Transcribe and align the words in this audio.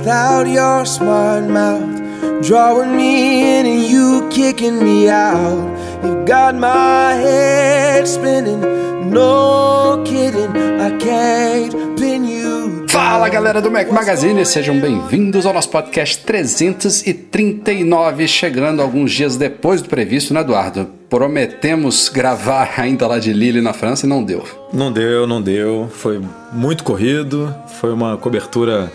Without 0.00 0.48
your 0.48 0.86
smart 0.86 1.48
mouth? 1.48 2.00
Drawing 2.42 2.96
me 2.96 3.58
in 3.58 3.66
and 3.66 3.82
you 3.84 4.28
kicking 4.30 4.82
me 4.82 5.08
out. 5.10 5.58
You've 6.02 6.26
got 6.26 6.54
my 6.54 7.12
head 7.14 8.08
spinning, 8.08 8.60
no 9.10 10.02
kidding. 10.04 10.56
I 10.80 10.96
can't 10.98 11.74
pin 11.98 12.24
you. 12.24 12.86
Fala 12.88 13.28
galera 13.28 13.60
do 13.60 13.70
Mac 13.70 13.90
Magazine, 13.92 14.44
sejam 14.44 14.80
bem-vindos 14.80 15.44
ao 15.46 15.52
nosso 15.52 15.68
podcast 15.68 16.24
339, 16.24 18.26
chegando 18.26 18.80
alguns 18.82 19.12
dias 19.12 19.36
depois 19.36 19.82
do 19.82 19.88
previsto, 19.88 20.32
né, 20.32 20.40
Eduardo? 20.40 20.88
Prometemos 21.10 22.08
gravar 22.08 22.72
ainda 22.78 23.06
lá 23.06 23.18
de 23.18 23.32
Lille 23.32 23.60
na 23.60 23.72
França 23.74 24.06
e 24.06 24.08
não 24.08 24.24
deu. 24.24 24.44
Não 24.72 24.90
deu, 24.90 25.26
não 25.26 25.42
deu. 25.42 25.88
Foi 25.92 26.20
muito 26.52 26.84
corrido, 26.84 27.54
foi 27.80 27.92
uma 27.92 28.16
cobertura, 28.16 28.90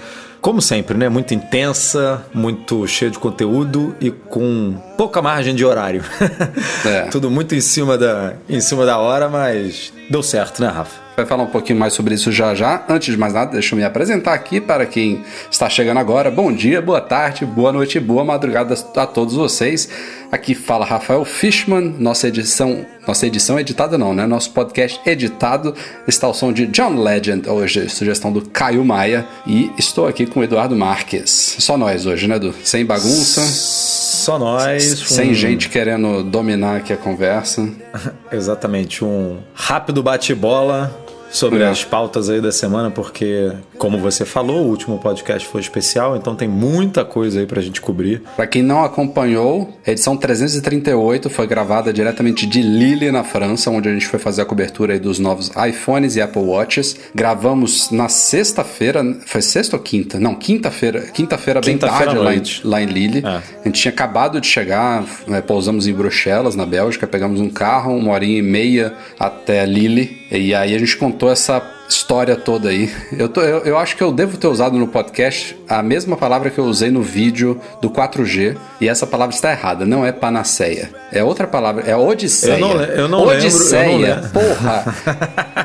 como 0.45 0.61
sempre, 0.61 0.95
né? 0.95 1.09
Muito 1.09 1.33
intensa, 1.33 2.23
muito 2.31 2.85
cheia 2.85 3.09
de 3.09 3.17
conteúdo 3.17 3.95
e 3.99 4.11
com 4.11 4.75
pouca 4.97 5.21
margem 5.21 5.55
de 5.55 5.65
horário. 5.65 6.03
É. 6.85 7.03
Tudo 7.05 7.31
muito 7.31 7.55
em 7.55 7.61
cima, 7.61 7.97
da, 7.97 8.33
em 8.47 8.61
cima 8.61 8.85
da 8.85 8.99
hora, 8.99 9.27
mas 9.27 9.91
deu 10.09 10.21
certo, 10.21 10.61
né, 10.61 10.67
Rafa? 10.67 11.05
Vai 11.15 11.25
falar 11.25 11.43
um 11.43 11.47
pouquinho 11.47 11.79
mais 11.79 11.93
sobre 11.93 12.13
isso 12.13 12.31
já 12.31 12.53
já. 12.53 12.83
Antes 12.89 13.13
de 13.13 13.19
mais 13.19 13.33
nada, 13.33 13.53
deixa 13.53 13.73
eu 13.73 13.77
me 13.77 13.83
apresentar 13.83 14.33
aqui 14.33 14.59
para 14.59 14.85
quem 14.85 15.23
está 15.49 15.69
chegando 15.69 15.97
agora. 15.97 16.29
Bom 16.29 16.53
dia, 16.53 16.81
boa 16.81 17.01
tarde, 17.01 17.45
boa 17.45 17.71
noite 17.71 17.99
boa 17.99 18.23
madrugada 18.23 18.75
a 18.95 19.07
todos 19.07 19.33
vocês. 19.33 19.89
Aqui 20.31 20.53
fala 20.53 20.85
Rafael 20.85 21.23
Fishman. 21.23 21.95
Nossa 21.97 22.27
edição, 22.27 22.85
nossa 23.07 23.25
edição 23.25 23.59
editada 23.59 23.97
não, 23.97 24.13
né? 24.13 24.27
Nosso 24.27 24.51
podcast 24.51 24.99
editado 25.09 25.73
está 26.07 26.27
ao 26.27 26.33
som 26.33 26.51
de 26.51 26.67
John 26.67 27.01
Legend 27.01 27.49
hoje, 27.49 27.89
sugestão 27.89 28.31
do 28.31 28.41
Caio 28.49 28.83
Maia. 28.83 29.25
E 29.47 29.71
estou 29.77 30.07
aqui 30.07 30.25
com 30.25 30.41
o 30.41 30.43
Eduardo 30.43 30.75
Marques. 30.75 31.55
Só 31.59 31.77
nós 31.77 32.05
hoje, 32.05 32.27
né, 32.27 32.35
Edu? 32.35 32.53
Sem 32.63 32.85
bagunça. 32.85 34.04
Só 34.25 34.39
nós. 34.39 34.83
Sem 34.83 35.29
um- 35.29 35.33
gente 35.35 35.69
querendo 35.69 36.23
dominar 36.23 36.77
aqui 36.77 36.91
a 36.91 36.97
conversa. 36.97 37.69
Exatamente, 38.33 39.05
um 39.05 39.37
rápido 39.53 40.01
bate-bola 40.01 41.04
sobre 41.31 41.63
É. 41.63 41.67
as 41.67 41.83
pautas 41.83 42.29
aí 42.29 42.39
da 42.39 42.51
semana, 42.51 42.89
porque, 42.91 43.51
como 43.77 43.97
você 43.97 44.23
falou, 44.25 44.65
o 44.65 44.69
último 44.69 44.97
podcast 44.99 45.47
foi 45.47 45.59
especial, 45.61 46.15
então 46.15 46.35
tem 46.35 46.47
muita 46.47 47.03
coisa 47.03 47.39
aí 47.39 47.45
pra 47.45 47.61
gente 47.61 47.81
cobrir. 47.81 48.21
Para 48.35 48.47
quem 48.47 48.63
não 48.63 48.83
acompanhou, 48.83 49.73
a 49.85 49.91
edição 49.91 50.15
338 50.17 51.29
foi 51.29 51.45
gravada 51.47 51.91
diretamente 51.91 52.45
de 52.45 52.61
Lille, 52.61 53.11
na 53.11 53.23
França, 53.23 53.69
onde 53.69 53.89
a 53.89 53.93
gente 53.93 54.07
foi 54.07 54.19
fazer 54.19 54.41
a 54.41 54.45
cobertura 54.45 54.93
aí 54.93 54.99
dos 54.99 55.19
novos 55.19 55.51
iPhones 55.69 56.15
e 56.15 56.21
Apple 56.21 56.41
Watches. 56.41 56.95
Gravamos 57.13 57.91
na 57.91 58.07
sexta-feira, 58.07 59.03
foi 59.25 59.41
sexta 59.41 59.75
ou 59.75 59.81
quinta? 59.81 60.19
Não, 60.19 60.35
quinta-feira, 60.35 61.01
quinta-feira 61.01 61.59
bem 61.61 61.77
tarde 61.77 62.15
lá 62.17 62.35
em, 62.35 62.41
lá 62.63 62.81
em 62.81 62.85
Lille. 62.85 63.23
É. 63.25 63.27
A 63.27 63.41
gente 63.65 63.81
tinha 63.81 63.91
acabado 63.91 64.39
de 64.39 64.47
chegar, 64.47 65.03
né, 65.27 65.41
pousamos 65.41 65.87
em 65.87 65.93
Bruxelas, 65.93 66.55
na 66.55 66.65
Bélgica, 66.65 67.05
pegamos 67.07 67.39
um 67.39 67.49
carro, 67.49 67.95
uma 67.95 68.13
horinha 68.13 68.39
e 68.39 68.41
meia 68.41 68.93
até 69.19 69.65
Lille, 69.65 70.24
e 70.31 70.53
aí 70.53 70.75
a 70.75 70.77
gente 70.79 70.97
contou 70.97 71.31
essa 71.31 71.61
história 71.87 72.35
toda 72.35 72.69
aí. 72.69 72.91
Eu, 73.15 73.29
tô- 73.29 73.41
eu, 73.41 73.59
eu 73.59 73.77
acho 73.77 73.95
que 73.95 74.01
eu 74.01 74.11
devo 74.11 74.37
ter 74.37 74.47
usado 74.47 74.75
no 74.77 74.87
podcast 74.87 75.55
a 75.69 75.83
mesma 75.83 76.17
palavra 76.17 76.49
que 76.49 76.57
eu 76.57 76.65
usei 76.65 76.89
no 76.89 77.01
vídeo 77.01 77.61
do 77.81 77.89
4G, 77.91 78.57
e 78.81 78.89
essa 78.89 79.05
palavra 79.05 79.35
está 79.35 79.51
errada, 79.51 79.85
não 79.85 80.03
é 80.05 80.11
panaceia. 80.11 80.89
É 81.11 81.23
outra 81.23 81.45
palavra, 81.45 81.83
é 81.85 81.95
odisseia. 81.95 82.53
Eu 82.55 82.59
não 82.59 82.73
le- 82.75 82.83
eu 82.85 83.07
não 83.07 83.19
lembro, 83.19 83.33
eu 83.33 83.39
não 83.39 83.45
odisseia, 83.45 84.15
lembro. 84.15 84.29
porra. 84.31 85.64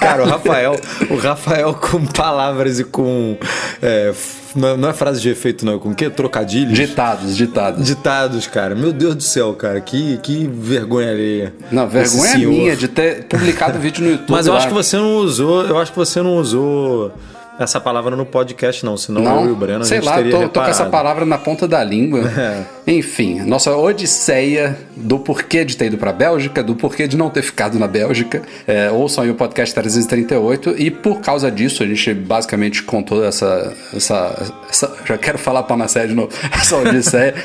Cara, 0.00 0.22
o 0.24 0.26
Rafael, 0.28 0.76
o 1.10 1.16
Rafael 1.16 1.74
com 1.74 2.04
palavras 2.06 2.78
e 2.80 2.84
com. 2.84 3.36
é, 3.82 4.12
não, 4.54 4.68
é- 4.68 4.76
não 4.76 4.88
é 4.88 4.92
frase 4.92 5.20
de 5.20 5.28
efeito, 5.30 5.64
não, 5.64 5.74
é 5.76 5.78
com 5.78 5.90
o 5.90 5.94
quê? 5.94 6.08
Trocadilhos? 6.10 6.74
Ditados, 6.76 7.36
ditados. 7.36 7.84
Ditados, 7.84 8.46
cara. 8.46 8.74
Meu 8.74 8.92
Deus 8.92 9.14
do 9.14 9.22
céu, 9.22 9.52
cara. 9.54 9.80
Que, 9.80 10.18
que 10.18 10.46
vergonha 10.52 11.10
alheia. 11.10 11.54
Não, 11.70 11.86
vergonha 11.88 12.32
senhor. 12.32 12.50
minha 12.50 12.76
de 12.76 12.88
ter 12.88 13.24
publicado 13.24 13.78
o 13.78 13.80
vídeo 13.82 14.02
no 14.04 14.10
YouTube. 14.10 14.30
Mas 14.32 14.46
eu 14.46 14.52
lá. 14.52 14.58
acho 14.58 14.68
que 14.68 14.74
você 14.74 14.96
não 14.96 15.16
usou. 15.18 15.62
Eu 15.66 15.78
acho 15.78 15.92
que 15.92 15.98
você 15.98 16.20
não 16.22 16.36
usou 16.36 17.12
essa 17.58 17.78
palavra 17.78 18.16
no 18.16 18.24
podcast, 18.24 18.84
não. 18.86 18.96
Senão 18.96 19.42
eu 19.42 19.48
e 19.48 19.52
o 19.52 19.54
Breno 19.54 19.82
a 19.82 19.84
sei 19.84 19.98
gente 19.98 20.06
lá, 20.06 20.16
teria 20.16 20.32
tô, 20.32 20.48
tô 20.48 20.60
com 20.60 20.66
essa 20.66 20.84
reparado. 20.84 20.90
palavra 20.90 21.26
na 21.26 21.36
ponta 21.38 21.68
da 21.68 21.84
língua. 21.84 22.20
É. 22.36 22.62
Enfim, 22.86 23.40
nossa 23.42 23.76
odisseia 23.76 24.76
do 24.96 25.18
porquê 25.18 25.64
de 25.64 25.76
ter 25.76 25.86
ido 25.86 25.98
pra 25.98 26.12
Bélgica, 26.12 26.62
do 26.62 26.74
porquê 26.74 27.06
de 27.06 27.16
não 27.16 27.30
ter 27.30 27.42
ficado 27.42 27.78
na 27.78 27.86
Bélgica. 27.86 28.42
É, 28.66 28.90
ouçam 28.90 29.22
aí 29.24 29.30
o 29.30 29.34
podcast 29.34 29.74
338 29.74 30.74
e 30.78 30.90
por 30.90 31.20
causa 31.20 31.50
disso 31.50 31.82
a 31.82 31.86
gente 31.86 32.12
basicamente 32.14 32.82
contou 32.82 33.24
essa. 33.24 33.72
essa, 33.94 34.52
essa- 34.68 34.96
já 35.06 35.16
quero 35.18 35.38
falar 35.38 35.62
panaceia 35.64 36.08
de 36.08 36.14
novo, 36.14 36.30
essa 36.52 36.76
odisseia. 36.76 37.34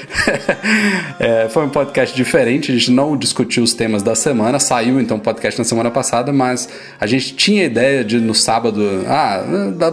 É, 1.19 1.47
foi 1.49 1.65
um 1.65 1.69
podcast 1.69 2.15
diferente, 2.15 2.71
a 2.71 2.75
gente 2.75 2.91
não 2.91 3.15
discutiu 3.15 3.63
os 3.63 3.73
temas 3.73 4.03
da 4.03 4.15
semana, 4.15 4.59
saiu 4.59 4.99
então 4.99 5.17
o 5.17 5.19
podcast 5.19 5.57
na 5.59 5.63
semana 5.63 5.89
passada, 5.89 6.31
mas 6.33 6.67
a 6.99 7.07
gente 7.07 7.35
tinha 7.35 7.63
ideia 7.63 8.03
de 8.03 8.19
no 8.19 8.33
sábado, 8.35 8.81
ah, 9.07 9.43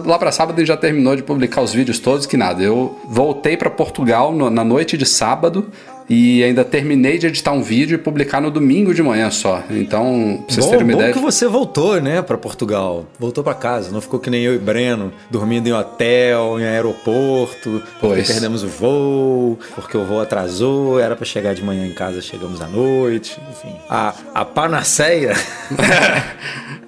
lá 0.05 0.19
pra 0.19 0.31
sábado 0.31 0.55
a 0.57 0.59
gente 0.59 0.67
já 0.67 0.77
terminou 0.77 1.15
de 1.15 1.23
publicar 1.23 1.61
os 1.61 1.73
vídeos 1.73 1.99
todos, 1.99 2.25
que 2.25 2.35
nada. 2.35 2.61
Eu 2.61 2.99
voltei 3.07 3.55
pra 3.55 3.69
Portugal 3.69 4.33
no- 4.33 4.49
na 4.49 4.63
noite 4.63 4.97
de 4.97 5.05
sábado 5.05 5.32
sábado 5.33 5.65
e 6.09 6.43
ainda 6.43 6.63
terminei 6.65 7.17
de 7.17 7.27
editar 7.27 7.51
um 7.51 7.61
vídeo 7.63 7.95
e 7.95 7.97
publicar 7.97 8.41
no 8.41 8.51
domingo 8.51 8.93
de 8.93 9.01
manhã 9.03 9.29
só. 9.31 9.63
Então, 9.69 10.43
pra 10.45 10.53
vocês 10.53 10.65
Bom, 10.65 10.71
terem 10.71 10.85
uma 10.85 10.93
bom 10.93 10.99
ideia. 10.99 11.13
que 11.13 11.19
você 11.19 11.47
voltou, 11.47 11.99
né, 12.01 12.21
pra 12.21 12.37
Portugal. 12.37 13.05
Voltou 13.19 13.43
pra 13.43 13.53
casa, 13.53 13.91
não 13.91 14.01
ficou 14.01 14.19
que 14.19 14.29
nem 14.29 14.43
eu 14.43 14.53
e 14.55 14.57
Breno, 14.57 15.11
dormindo 15.29 15.67
em 15.67 15.73
hotel, 15.73 16.59
em 16.59 16.65
aeroporto, 16.65 17.81
porque 17.99 18.15
Pois. 18.15 18.27
perdemos 18.27 18.63
o 18.63 18.67
voo, 18.67 19.59
porque 19.75 19.97
o 19.97 20.05
voo 20.05 20.19
atrasou, 20.21 20.99
era 20.99 21.15
pra 21.15 21.25
chegar 21.25 21.53
de 21.53 21.63
manhã 21.63 21.85
em 21.85 21.93
casa, 21.93 22.21
chegamos 22.21 22.61
à 22.61 22.67
noite, 22.67 23.39
enfim. 23.51 23.75
A, 23.89 24.13
a 24.33 24.45
panaceia, 24.45 25.33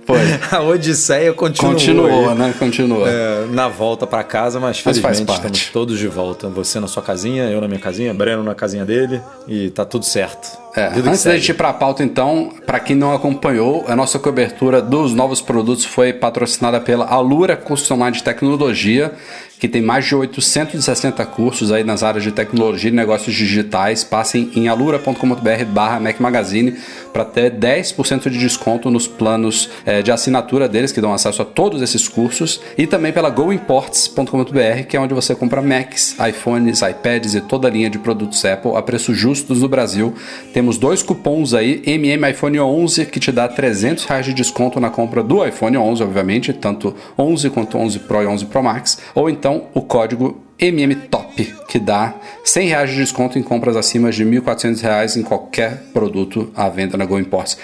Foi. 0.06 0.20
a 0.52 0.62
odisseia 0.62 1.34
continuou. 1.34 1.74
Continuou, 1.74 2.36
né? 2.36 2.54
Continuou. 2.60 3.08
é, 3.08 3.46
na 3.50 3.68
volta 3.68 4.06
pra 4.06 4.24
casa, 4.24 4.60
mas 4.60 4.78
Mas 4.78 4.80
faz 4.82 5.00
felizmente 5.00 5.28
parte. 5.28 5.56
estamos 5.56 5.70
todos 5.72 5.98
de 6.00 6.08
volta. 6.08 6.48
Você 6.50 6.80
na 6.80 6.88
sua 6.88 7.02
casinha, 7.02 7.46
eu 7.50 7.60
na 7.60 7.68
minha 7.68 7.80
casinha, 7.80 8.14
Breno 8.14 8.44
na 8.44 8.54
casinha 8.54 8.86
dele 8.86 9.05
e 9.48 9.70
tá 9.70 9.86
tudo 9.86 10.06
certo. 10.06 10.58
É, 10.76 10.88
antes 10.88 11.24
da 11.24 11.38
gente 11.38 11.50
ir 11.50 11.54
para 11.54 11.70
a 11.70 11.74
pauta, 11.74 12.04
então, 12.04 12.52
para 12.66 12.80
quem 12.80 12.96
não 12.96 13.14
acompanhou, 13.14 13.86
a 13.88 13.96
nossa 13.96 14.20
cobertura 14.20 14.82
dos 14.82 15.14
novos 15.14 15.42
produtos 15.42 15.86
foi 15.86 16.12
patrocinada 16.12 16.82
pela 16.82 17.06
Alura 17.06 17.56
Curso 17.56 17.94
Online 17.94 18.18
de 18.18 18.24
Tecnologia, 18.24 19.14
que 19.58 19.70
tem 19.70 19.82
mais 19.82 20.06
de 20.06 20.14
860 20.14 21.26
cursos 21.28 21.72
aí 21.72 21.84
nas 21.84 22.04
áreas 22.04 22.24
de 22.24 22.32
tecnologia 22.32 22.90
e 22.90 22.94
negócios 22.94 23.34
digitais. 23.34 24.04
Passem 24.04 24.52
em 24.54 24.68
alura.com.br 24.68 25.66
barra 25.70 26.00
Mac 26.00 26.20
Magazine 26.20 26.78
para 27.16 27.24
ter 27.24 27.50
10% 27.50 28.30
de 28.30 28.38
desconto 28.38 28.92
nos 28.92 29.08
planos 29.08 29.70
eh, 29.86 30.02
de 30.02 30.12
assinatura 30.12 30.68
deles, 30.68 30.92
que 30.92 31.00
dão 31.00 31.14
acesso 31.14 31.42
a 31.42 31.46
todos 31.46 31.82
esses 31.82 32.10
cursos. 32.10 32.60
E 32.78 32.86
também 32.86 33.14
pela 33.14 33.30
goimports.com.br, 33.30 34.84
que 34.86 34.98
é 34.98 35.00
onde 35.00 35.14
você 35.14 35.34
compra 35.34 35.62
Macs, 35.62 36.18
iPhones, 36.28 36.82
iPads 36.82 37.34
e 37.34 37.40
toda 37.40 37.70
a 37.70 37.72
linha 37.72 37.90
de 37.90 37.98
produtos 38.00 38.44
Apple 38.44 38.76
a 38.76 38.82
preços 38.82 39.18
justos 39.18 39.62
no 39.62 39.70
Brasil. 39.70 40.14
Temos 40.54 40.78
dois 40.78 41.02
cupons 41.02 41.54
aí, 41.54 41.82
MM 41.86 42.32
iPhone 42.32 42.60
11, 42.60 43.06
que 43.06 43.20
te 43.22 43.32
dá 43.32 43.48
300 43.48 44.04
reais 44.04 44.26
de 44.26 44.34
desconto 44.34 44.82
na 44.82 44.90
compra 44.90 45.24
do 45.24 45.48
iPhone 45.48 45.78
11, 45.78 46.04
obviamente, 46.04 46.52
tanto 46.52 46.94
11 47.18 47.50
quanto 47.50 47.78
11 47.78 48.00
Pro 48.00 48.24
e 48.24 48.28
11 48.28 48.46
Pro 48.48 48.62
Max, 48.62 49.00
ou 49.16 49.30
então 49.30 49.68
o 49.74 49.82
código 49.82 50.45
MMTOP, 50.60 51.54
que 51.68 51.80
dá 51.80 52.16
100 52.44 52.68
reais 52.68 52.90
de 52.92 52.98
desconto 52.98 53.38
em 53.38 53.44
compras 53.44 53.76
acima 53.76 54.12
de 54.12 54.24
1.400 54.26 54.82
reais 54.82 55.18
em 55.18 55.24
qualquer 55.24 55.84
produto 55.94 56.52
à 56.56 56.70
venda 56.70 56.98
na 56.98 57.06
Go 57.06 57.20
Imports. 57.20 57.58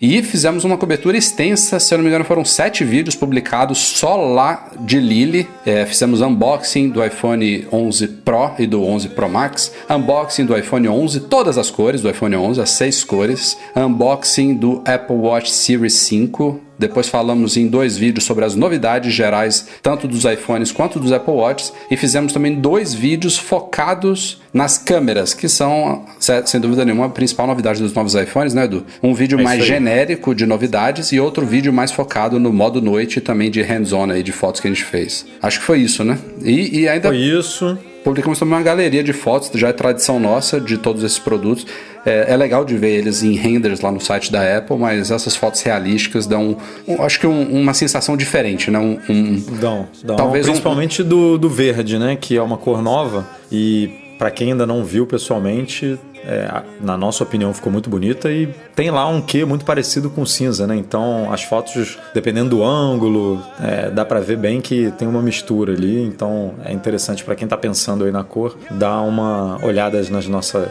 E 0.00 0.22
fizemos 0.22 0.62
uma 0.62 0.76
cobertura 0.76 1.16
extensa, 1.16 1.80
se 1.80 1.94
eu 1.94 1.96
não 1.96 2.02
me 2.04 2.10
engano, 2.10 2.24
foram 2.24 2.44
sete 2.44 2.84
vídeos 2.84 3.16
publicados 3.16 3.78
só 3.78 4.14
lá 4.14 4.70
de 4.80 5.00
Lille. 5.00 5.48
É, 5.64 5.86
fizemos 5.86 6.20
unboxing 6.20 6.90
do 6.90 7.02
iPhone 7.02 7.66
11 7.72 8.08
Pro 8.08 8.52
e 8.58 8.66
do 8.66 8.84
11 8.84 9.08
Pro 9.10 9.26
Max, 9.26 9.72
unboxing 9.88 10.44
do 10.44 10.56
iPhone 10.56 10.86
11, 10.86 11.20
todas 11.20 11.56
as 11.56 11.70
cores 11.70 12.02
do 12.02 12.10
iPhone 12.10 12.36
11, 12.36 12.60
as 12.60 12.70
seis 12.70 13.02
cores, 13.02 13.56
unboxing 13.74 14.54
do 14.54 14.82
Apple 14.84 15.16
Watch 15.16 15.50
Series 15.50 15.94
5, 15.94 16.60
Depois 16.78 17.08
falamos 17.08 17.56
em 17.56 17.66
dois 17.66 17.96
vídeos 17.96 18.24
sobre 18.24 18.44
as 18.44 18.54
novidades 18.54 19.12
gerais, 19.12 19.68
tanto 19.82 20.06
dos 20.06 20.24
iPhones 20.24 20.72
quanto 20.72 21.00
dos 21.00 21.12
Apple 21.12 21.32
Watches. 21.32 21.72
E 21.90 21.96
fizemos 21.96 22.32
também 22.32 22.54
dois 22.54 22.92
vídeos 22.94 23.38
focados 23.38 24.40
nas 24.52 24.78
câmeras, 24.78 25.34
que 25.34 25.48
são, 25.48 26.04
sem 26.18 26.60
dúvida 26.60 26.84
nenhuma, 26.84 27.06
a 27.06 27.10
principal 27.10 27.46
novidade 27.46 27.80
dos 27.80 27.92
novos 27.92 28.14
iPhones, 28.14 28.54
né, 28.54 28.64
Edu? 28.64 28.84
Um 29.02 29.14
vídeo 29.14 29.38
É 29.40 29.42
mais 29.42 29.64
genérico 29.64 30.34
de 30.34 30.46
novidades 30.46 31.12
e 31.12 31.20
outro 31.20 31.44
vídeo 31.46 31.72
mais 31.72 31.92
focado 31.92 32.38
no 32.38 32.52
modo 32.52 32.80
noite 32.80 33.18
e 33.18 33.20
também 33.20 33.50
de 33.50 33.62
hands-on 33.62 34.10
aí, 34.10 34.22
de 34.22 34.32
fotos 34.32 34.60
que 34.60 34.66
a 34.66 34.70
gente 34.70 34.84
fez. 34.84 35.26
Acho 35.42 35.60
que 35.60 35.64
foi 35.64 35.80
isso, 35.80 36.04
né? 36.04 36.18
E, 36.42 36.80
e 36.80 36.88
ainda 36.88 37.08
Foi 37.08 37.18
isso. 37.18 37.78
Publicamos 38.06 38.38
também 38.38 38.54
uma 38.54 38.62
galeria 38.62 39.02
de 39.02 39.12
fotos, 39.12 39.50
já 39.58 39.68
é 39.68 39.72
tradição 39.72 40.20
nossa 40.20 40.60
de 40.60 40.78
todos 40.78 41.02
esses 41.02 41.18
produtos. 41.18 41.66
É, 42.04 42.32
é 42.32 42.36
legal 42.36 42.64
de 42.64 42.76
ver 42.78 42.90
eles 42.98 43.24
em 43.24 43.32
renders 43.32 43.80
lá 43.80 43.90
no 43.90 44.00
site 44.00 44.30
da 44.30 44.58
Apple, 44.58 44.76
mas 44.78 45.10
essas 45.10 45.34
fotos 45.34 45.60
realísticas 45.62 46.24
dão, 46.24 46.56
um- 46.86 47.02
acho 47.02 47.18
que 47.18 47.26
um- 47.26 47.60
uma 47.60 47.74
sensação 47.74 48.16
diferente, 48.16 48.70
né? 48.70 48.78
Um, 48.78 48.98
um- 49.08 49.44
Dão, 49.60 49.88
dão. 50.04 50.14
Talvez 50.14 50.46
Principalmente 50.46 51.02
do, 51.02 51.36
do 51.36 51.48
verde, 51.48 51.98
né? 51.98 52.14
Que 52.14 52.36
é 52.36 52.42
uma 52.42 52.56
cor 52.56 52.80
nova. 52.80 53.26
E 53.50 53.90
para 54.18 54.30
quem 54.30 54.52
ainda 54.52 54.66
não 54.66 54.84
viu 54.84 55.06
pessoalmente, 55.06 55.98
é, 56.24 56.62
na 56.80 56.96
nossa 56.96 57.22
opinião 57.22 57.54
ficou 57.54 57.70
muito 57.70 57.88
bonita 57.88 58.32
e 58.32 58.48
tem 58.74 58.90
lá 58.90 59.06
um 59.06 59.20
quê 59.20 59.44
muito 59.44 59.64
parecido 59.64 60.10
com 60.10 60.26
cinza, 60.26 60.66
né? 60.66 60.74
Então 60.74 61.32
as 61.32 61.44
fotos, 61.44 61.98
dependendo 62.12 62.50
do 62.50 62.64
ângulo, 62.64 63.40
é, 63.62 63.90
dá 63.90 64.04
para 64.04 64.20
ver 64.20 64.36
bem 64.36 64.60
que 64.60 64.90
tem 64.92 65.06
uma 65.06 65.22
mistura 65.22 65.72
ali. 65.72 66.02
Então 66.02 66.54
é 66.64 66.72
interessante 66.72 67.24
para 67.24 67.36
quem 67.36 67.46
tá 67.46 67.56
pensando 67.56 68.04
aí 68.04 68.10
na 68.10 68.24
cor, 68.24 68.56
dar 68.72 69.02
uma 69.02 69.64
olhada 69.64 70.02
nas 70.10 70.26
nossas 70.26 70.68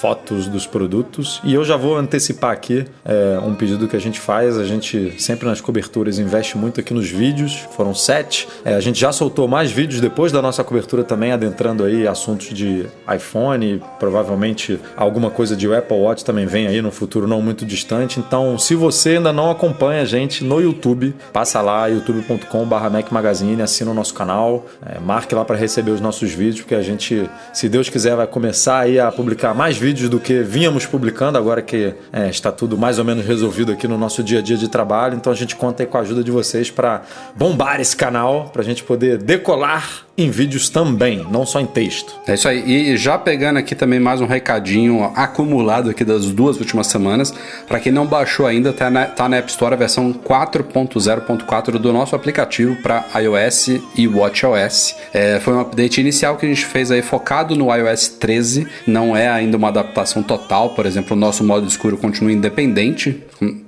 fotos 0.00 0.46
dos 0.46 0.66
produtos. 0.66 1.40
E 1.42 1.52
eu 1.52 1.64
já 1.64 1.76
vou 1.76 1.96
antecipar 1.96 2.52
aqui 2.52 2.84
é, 3.04 3.38
um 3.44 3.54
pedido 3.54 3.88
que 3.88 3.96
a 3.96 4.00
gente 4.00 4.20
faz. 4.20 4.56
A 4.56 4.64
gente 4.64 5.14
sempre 5.20 5.46
nas 5.46 5.60
coberturas 5.60 6.18
investe 6.18 6.56
muito 6.56 6.80
aqui 6.80 6.94
nos 6.94 7.08
vídeos. 7.08 7.66
Foram 7.76 7.94
sete. 7.94 8.48
É, 8.64 8.74
a 8.74 8.80
gente 8.80 8.98
já 8.98 9.10
soltou 9.12 9.48
mais 9.48 9.72
vídeos 9.72 10.00
depois 10.00 10.30
da 10.30 10.40
nossa 10.40 10.62
cobertura 10.62 11.02
também, 11.02 11.32
adentrando 11.32 11.82
aí 11.82 12.06
assuntos 12.06 12.48
de 12.48 12.86
iPhone. 13.12 13.82
Provavelmente 13.98 14.78
alguma 14.96 15.30
coisa 15.30 15.56
de 15.56 15.72
Apple 15.72 15.96
Watch 15.96 16.24
também 16.24 16.46
vem 16.46 16.68
aí 16.68 16.80
no 16.80 16.92
futuro 16.92 17.26
não 17.26 17.42
muito 17.42 17.66
distante. 17.66 18.20
Então, 18.20 18.56
se 18.56 18.76
você 18.76 19.16
ainda 19.16 19.32
não 19.32 19.50
acompanha 19.50 20.02
a 20.02 20.04
gente 20.04 20.44
no 20.44 20.60
YouTube, 20.60 21.14
passa 21.32 21.60
lá 21.60 21.86
youtube.com/barra 21.86 22.88
Mac 22.88 23.10
Magazine, 23.10 23.60
assina 23.62 23.90
o 23.90 23.94
nosso 23.94 24.14
canal, 24.14 24.64
é, 24.86 25.00
marque 25.00 25.34
lá 25.34 25.44
para 25.44 25.56
receber 25.56 25.90
os 25.90 26.00
nossos 26.00 26.30
vídeos, 26.30 26.60
porque 26.60 26.74
a 26.76 26.82
gente, 26.82 27.28
se 27.52 27.68
Deus 27.68 27.88
quiser, 27.88 28.14
vai 28.14 28.26
começar 28.26 28.78
aí 28.78 29.00
a 29.00 29.10
publicar 29.10 29.54
mais 29.54 29.76
vídeos 29.76 29.87
do 29.92 30.18
que 30.18 30.42
vínhamos 30.42 30.86
publicando, 30.86 31.38
agora 31.38 31.62
que 31.62 31.94
é, 32.12 32.28
está 32.28 32.50
tudo 32.50 32.76
mais 32.76 32.98
ou 32.98 33.04
menos 33.04 33.24
resolvido 33.24 33.72
aqui 33.72 33.86
no 33.86 33.98
nosso 33.98 34.22
dia 34.22 34.38
a 34.38 34.42
dia 34.42 34.56
de 34.56 34.68
trabalho. 34.68 35.16
Então 35.16 35.32
a 35.32 35.36
gente 35.36 35.54
conta 35.54 35.82
aí 35.82 35.86
com 35.86 35.98
a 35.98 36.00
ajuda 36.00 36.22
de 36.24 36.30
vocês 36.30 36.70
para 36.70 37.02
bombar 37.36 37.80
esse 37.80 37.96
canal, 37.96 38.50
para 38.52 38.62
a 38.62 38.64
gente 38.64 38.82
poder 38.82 39.18
decolar 39.18 40.07
em 40.18 40.30
vídeos 40.30 40.68
também, 40.68 41.24
não 41.30 41.46
só 41.46 41.60
em 41.60 41.66
texto. 41.66 42.18
É 42.26 42.34
isso 42.34 42.48
aí. 42.48 42.90
E 42.90 42.96
já 42.96 43.16
pegando 43.16 43.58
aqui 43.58 43.76
também 43.76 44.00
mais 44.00 44.20
um 44.20 44.26
recadinho 44.26 45.04
acumulado 45.14 45.90
aqui 45.90 46.04
das 46.04 46.26
duas 46.26 46.58
últimas 46.58 46.88
semanas. 46.88 47.32
Para 47.68 47.78
quem 47.78 47.92
não 47.92 48.04
baixou 48.04 48.44
ainda, 48.44 48.72
tá 48.72 48.90
na, 48.90 49.06
tá 49.06 49.28
na 49.28 49.36
App 49.36 49.48
Store 49.48 49.74
a 49.74 49.78
versão 49.78 50.12
4.0.4 50.12 51.78
do 51.78 51.92
nosso 51.92 52.16
aplicativo 52.16 52.74
para 52.82 53.04
iOS 53.14 53.80
e 53.96 54.08
WatchOS. 54.08 54.96
É, 55.14 55.38
foi 55.38 55.54
um 55.54 55.60
update 55.60 56.00
inicial 56.00 56.36
que 56.36 56.44
a 56.44 56.48
gente 56.48 56.66
fez 56.66 56.90
aí 56.90 57.00
focado 57.00 57.54
no 57.54 57.72
iOS 57.72 58.08
13. 58.08 58.66
Não 58.88 59.16
é 59.16 59.28
ainda 59.28 59.56
uma 59.56 59.68
adaptação 59.68 60.20
total. 60.20 60.70
Por 60.70 60.84
exemplo, 60.84 61.16
o 61.16 61.20
nosso 61.20 61.44
modo 61.44 61.64
escuro 61.68 61.96
continua 61.96 62.32
independente. 62.32 63.22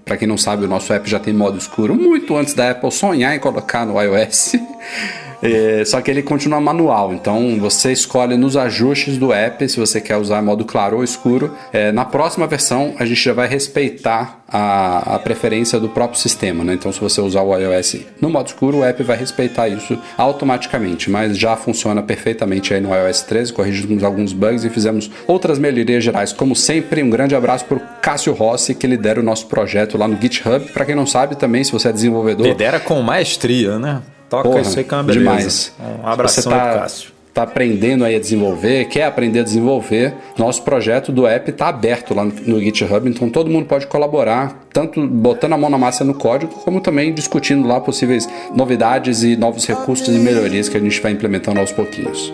Para 0.05 0.17
quem 0.17 0.26
não 0.26 0.37
sabe, 0.37 0.64
o 0.64 0.69
nosso 0.69 0.93
app 0.93 1.08
já 1.08 1.19
tem 1.19 1.32
modo 1.32 1.58
escuro 1.58 1.94
muito 1.94 2.37
antes 2.37 2.55
da 2.55 2.70
Apple 2.70 2.90
sonhar 2.90 3.34
em 3.34 3.38
colocar 3.38 3.87
no 3.87 4.00
iOS. 4.00 4.55
É, 5.43 5.82
só 5.87 6.00
que 6.02 6.11
ele 6.11 6.22
continua 6.22 6.61
manual, 6.61 7.14
então 7.14 7.58
você 7.58 7.93
escolhe 7.93 8.37
nos 8.37 8.58
ajustes 8.58 9.17
do 9.17 9.32
app 9.32 9.67
se 9.67 9.81
você 9.81 9.99
quer 9.99 10.19
usar 10.19 10.43
modo 10.43 10.67
claro 10.67 10.99
ou 10.99 11.05
escuro. 11.05 11.56
É, 11.72 11.90
na 11.90 12.05
próxima 12.05 12.46
versão 12.46 12.94
a 12.99 13.06
gente 13.06 13.22
já 13.22 13.32
vai 13.32 13.49
respeitar 13.49 14.39
a, 14.50 15.17
a 15.17 15.19
preferência 15.19 15.79
do 15.79 15.88
próprio 15.88 16.19
sistema, 16.20 16.64
né? 16.64 16.75
Então 16.75 16.93
se 16.93 17.00
você 17.00 17.20
usar 17.20 17.43
o 17.43 17.56
iOS 17.56 17.97
no 18.20 18.29
modo 18.29 18.49
escuro, 18.49 18.79
o 18.79 18.85
app 18.85 19.02
vai 19.02 19.17
respeitar 19.17 19.69
isso 19.69 19.99
automaticamente, 20.17 21.11
mas 21.11 21.38
já 21.38 21.56
funciona 21.56 22.02
perfeitamente 22.02 22.75
aí 22.75 22.81
no 22.81 22.94
iOS 22.94 23.23
13. 23.23 23.52
Corrigimos 23.52 24.02
alguns 24.02 24.32
bugs 24.32 24.64
e 24.64 24.70
fizemos 24.70 25.11
outras 25.26 25.58
melhorias 25.58 26.02
gerais. 26.02 26.32
Como 26.32 26.56
sempre, 26.56 27.02
um 27.02 27.11
grande 27.11 27.35
abraço 27.35 27.64
para 27.64 27.76
o 27.76 27.81
Cássio 28.02 28.32
Rossi 28.32 28.75
que 28.75 28.87
lidera 28.87 29.20
o 29.20 29.23
nosso 29.23 29.47
projeto 29.47 29.97
lá 29.97 30.08
no 30.08 30.20
GitHub. 30.20 30.67
Para 30.73 30.85
quem 30.85 30.94
não 30.94 31.06
sabe 31.06 31.37
também, 31.37 31.62
se 31.62 31.73
você 31.73 31.88
é 31.88 31.93
desenvolvedor, 31.93 32.47
Lidera 32.47 32.81
com 32.81 33.00
maestria, 33.02 33.79
né? 33.79 34.02
Toca 34.29 34.49
Porra, 34.49 34.61
isso 34.61 34.79
aí 34.79 34.85
que 34.85 34.94
é 34.94 34.97
uma 34.97 35.02
beleza. 35.02 35.20
demais. 35.20 35.75
Um 35.81 36.06
abração 36.06 36.43
Você 36.44 36.49
tá, 36.49 36.79
Cássio. 36.81 37.19
Tá 37.32 37.42
aprendendo 37.42 38.04
aí 38.04 38.14
a 38.16 38.20
desenvolver, 38.20 38.86
quer 38.86 39.04
aprender 39.04 39.40
a 39.40 39.42
desenvolver, 39.42 40.14
nosso 40.36 40.62
projeto 40.62 41.12
do 41.12 41.26
app 41.26 41.50
está 41.50 41.68
aberto 41.68 42.14
lá 42.14 42.24
no, 42.24 42.32
no 42.32 42.60
GitHub, 42.60 43.08
então 43.08 43.28
todo 43.30 43.50
mundo 43.50 43.66
pode 43.66 43.86
colaborar, 43.86 44.66
tanto 44.72 45.06
botando 45.06 45.52
a 45.52 45.58
mão 45.58 45.70
na 45.70 45.78
massa 45.78 46.04
no 46.04 46.14
código, 46.14 46.52
como 46.64 46.80
também 46.80 47.12
discutindo 47.12 47.66
lá 47.66 47.80
possíveis 47.80 48.28
novidades 48.54 49.22
e 49.22 49.36
novos 49.36 49.66
recursos 49.66 50.08
e 50.08 50.18
melhorias 50.18 50.68
que 50.68 50.76
a 50.76 50.80
gente 50.80 51.00
vai 51.00 51.12
implementando 51.12 51.60
aos 51.60 51.72
pouquinhos. 51.72 52.32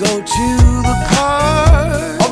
And 0.00 1.67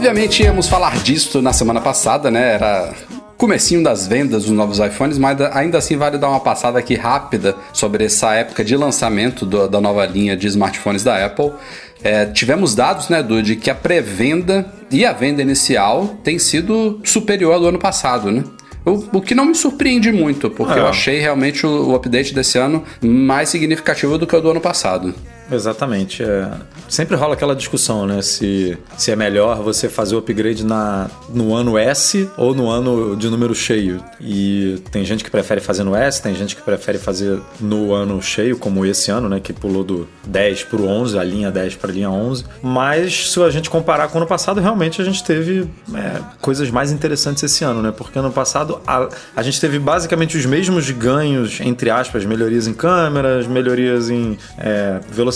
Obviamente 0.08 0.44
íamos 0.44 0.68
falar 0.68 0.96
disso 1.02 1.42
na 1.42 1.52
semana 1.52 1.80
passada, 1.80 2.30
né? 2.30 2.52
Era 2.54 2.92
comecinho 3.36 3.82
das 3.82 4.06
vendas 4.06 4.44
dos 4.44 4.52
novos 4.52 4.78
iPhones, 4.78 5.18
mas 5.18 5.40
ainda 5.52 5.78
assim 5.78 5.96
vale 5.96 6.16
dar 6.16 6.28
uma 6.28 6.38
passada 6.38 6.78
aqui 6.78 6.94
rápida 6.94 7.56
sobre 7.72 8.04
essa 8.04 8.32
época 8.34 8.64
de 8.64 8.76
lançamento 8.76 9.44
do- 9.44 9.68
da 9.68 9.80
nova 9.80 10.06
linha 10.06 10.36
de 10.36 10.46
smartphones 10.46 11.02
da 11.02 11.26
Apple. 11.26 11.50
É, 12.04 12.24
tivemos 12.26 12.72
dados, 12.74 13.08
né, 13.08 13.18
Edu, 13.18 13.42
de 13.42 13.56
que 13.56 13.68
a 13.68 13.74
pré-venda 13.74 14.64
e 14.92 15.04
a 15.04 15.12
venda 15.12 15.42
inicial 15.42 16.16
tem 16.22 16.38
sido 16.38 17.00
superior 17.02 17.54
ao 17.54 17.60
do 17.60 17.66
ano 17.66 17.78
passado, 17.78 18.30
né? 18.30 18.44
O, 18.84 19.18
o 19.18 19.20
que 19.20 19.34
não 19.34 19.44
me 19.46 19.56
surpreende 19.56 20.12
muito, 20.12 20.48
porque 20.48 20.78
É. 20.78 20.82
eu 20.82 20.86
achei 20.86 21.18
realmente 21.18 21.66
o, 21.66 21.88
o 21.88 21.94
update 21.96 22.32
desse 22.32 22.56
ano 22.58 22.84
mais 23.02 23.48
significativo 23.48 24.16
do 24.16 24.24
que 24.24 24.36
o 24.36 24.40
do 24.40 24.52
ano 24.52 24.60
passado. 24.60 25.12
Exatamente. 25.50 26.22
é. 26.22 26.50
Sempre 26.88 27.16
rola 27.16 27.34
aquela 27.34 27.54
discussão, 27.54 28.06
né? 28.06 28.22
Se, 28.22 28.78
se 28.96 29.10
é 29.10 29.16
melhor 29.16 29.62
você 29.62 29.88
fazer 29.88 30.14
o 30.14 30.18
upgrade 30.18 30.64
na, 30.64 31.10
no 31.28 31.54
ano 31.54 31.76
S 31.76 32.28
ou 32.36 32.54
no 32.54 32.70
ano 32.70 33.16
de 33.16 33.28
número 33.28 33.54
cheio. 33.54 34.02
E 34.20 34.80
tem 34.90 35.04
gente 35.04 35.24
que 35.24 35.30
prefere 35.30 35.60
fazer 35.60 35.82
no 35.82 35.96
S, 35.96 36.22
tem 36.22 36.34
gente 36.34 36.54
que 36.54 36.62
prefere 36.62 36.98
fazer 36.98 37.40
no 37.60 37.92
ano 37.92 38.20
cheio, 38.22 38.56
como 38.56 38.84
esse 38.86 39.10
ano, 39.10 39.28
né? 39.28 39.40
Que 39.40 39.52
pulou 39.52 39.82
do 39.82 40.08
10 40.26 40.64
para 40.64 40.80
o 40.80 40.86
11, 40.86 41.18
a 41.18 41.24
linha 41.24 41.50
10 41.50 41.76
para 41.76 41.90
a 41.90 41.94
linha 41.94 42.10
11. 42.10 42.44
Mas 42.62 43.32
se 43.32 43.42
a 43.42 43.50
gente 43.50 43.68
comparar 43.68 44.08
com 44.08 44.14
o 44.14 44.18
ano 44.18 44.26
passado, 44.26 44.60
realmente 44.60 45.00
a 45.00 45.04
gente 45.04 45.22
teve 45.24 45.68
é, 45.94 46.20
coisas 46.40 46.70
mais 46.70 46.92
interessantes 46.92 47.42
esse 47.42 47.64
ano, 47.64 47.82
né? 47.82 47.92
Porque 47.96 48.18
ano 48.18 48.32
passado 48.32 48.80
a, 48.86 49.08
a 49.34 49.42
gente 49.42 49.60
teve 49.60 49.78
basicamente 49.78 50.36
os 50.36 50.46
mesmos 50.46 50.90
ganhos, 50.90 51.60
entre 51.60 51.90
aspas, 51.90 52.24
melhorias 52.24 52.66
em 52.66 52.74
câmeras, 52.74 53.46
melhorias 53.46 54.08
em 54.08 54.38
é, 54.58 55.00
velocidade, 55.10 55.35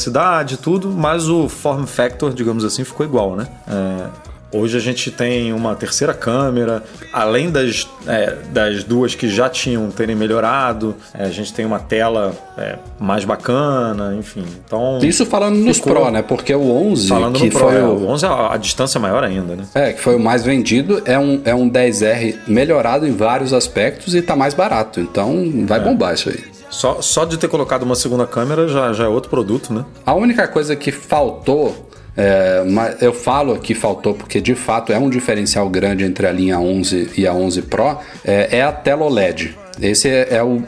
tudo, 0.57 0.91
mas 0.91 1.29
o 1.29 1.49
form 1.49 1.85
factor, 1.85 2.33
digamos 2.33 2.65
assim, 2.65 2.85
ficou 2.85 3.05
igual, 3.05 3.37
né? 3.37 3.47
É, 3.69 4.31
Hoje 4.53 4.77
a 4.77 4.81
gente 4.81 5.13
tem 5.13 5.53
uma 5.53 5.77
terceira 5.77 6.13
câmera, 6.13 6.83
além 7.13 7.51
das, 7.51 7.89
é, 8.07 8.35
das 8.53 8.83
duas 8.83 9.15
que 9.15 9.29
já 9.29 9.49
tinham 9.49 9.89
terem 9.93 10.17
melhorado, 10.17 10.97
é, 11.15 11.25
a 11.25 11.31
gente 11.31 11.55
tem 11.55 11.65
uma 11.65 11.79
tela 11.79 12.35
é, 12.59 12.77
mais 12.99 13.25
bacana, 13.25 14.17
enfim. 14.19 14.45
Então, 14.65 14.99
Isso 15.03 15.25
falando 15.25 15.57
nos 15.57 15.79
Pro, 15.79 16.11
né? 16.11 16.21
Porque 16.23 16.53
o 16.53 16.69
11, 16.69 17.09
falando 17.09 17.39
que 17.39 17.45
no 17.45 17.51
Pro, 17.51 17.61
foi 17.61 17.77
é, 17.77 17.83
o, 17.83 17.91
o 17.91 18.09
11 18.09 18.27
a, 18.27 18.55
a 18.55 18.57
distância 18.57 18.99
é 18.99 19.01
maior 19.01 19.23
ainda, 19.23 19.55
né? 19.55 19.65
É, 19.73 19.93
que 19.93 20.01
foi 20.01 20.17
o 20.17 20.21
mais 20.21 20.43
vendido, 20.43 21.01
é 21.05 21.17
um, 21.17 21.41
é 21.45 21.55
um 21.55 21.71
10R 21.71 22.35
melhorado 22.49 23.07
em 23.07 23.13
vários 23.13 23.53
aspectos 23.53 24.17
e 24.17 24.23
tá 24.23 24.35
mais 24.35 24.53
barato. 24.53 24.99
Então 24.99 25.49
vai 25.65 25.79
bombar 25.79 26.15
isso 26.15 26.29
aí. 26.29 26.50
Só, 26.71 27.03
só 27.03 27.25
de 27.25 27.37
ter 27.37 27.49
colocado 27.49 27.83
uma 27.83 27.95
segunda 27.97 28.27
câmera 28.27 28.69
já, 28.69 28.93
já 28.93 29.05
é 29.05 29.09
outro 29.09 29.29
produto, 29.29 29.73
né? 29.73 29.85
A 30.07 30.15
única 30.15 30.47
coisa 30.49 30.77
que 30.77 30.93
faltou, 30.93 31.91
é, 32.17 32.65
mas 32.69 33.03
eu 33.03 33.13
falo 33.13 33.59
que 33.59 33.75
faltou 33.75 34.15
porque 34.15 34.41
de 34.41 34.55
fato 34.55 34.93
é 34.93 34.99
um 34.99 35.11
diferencial 35.11 35.69
grande 35.69 36.05
entre 36.05 36.27
a 36.27 36.33
linha 36.33 36.59
11 36.61 37.11
e 37.17 37.27
a 37.27 37.33
11 37.33 37.63
Pro, 37.63 37.99
é, 38.25 38.59
é 38.59 38.63
a 38.63 38.73
tela 38.73 39.05
OLED. 39.05 39.57
Esse 39.81 40.09
é, 40.09 40.29
é 40.37 40.43
o. 40.43 40.63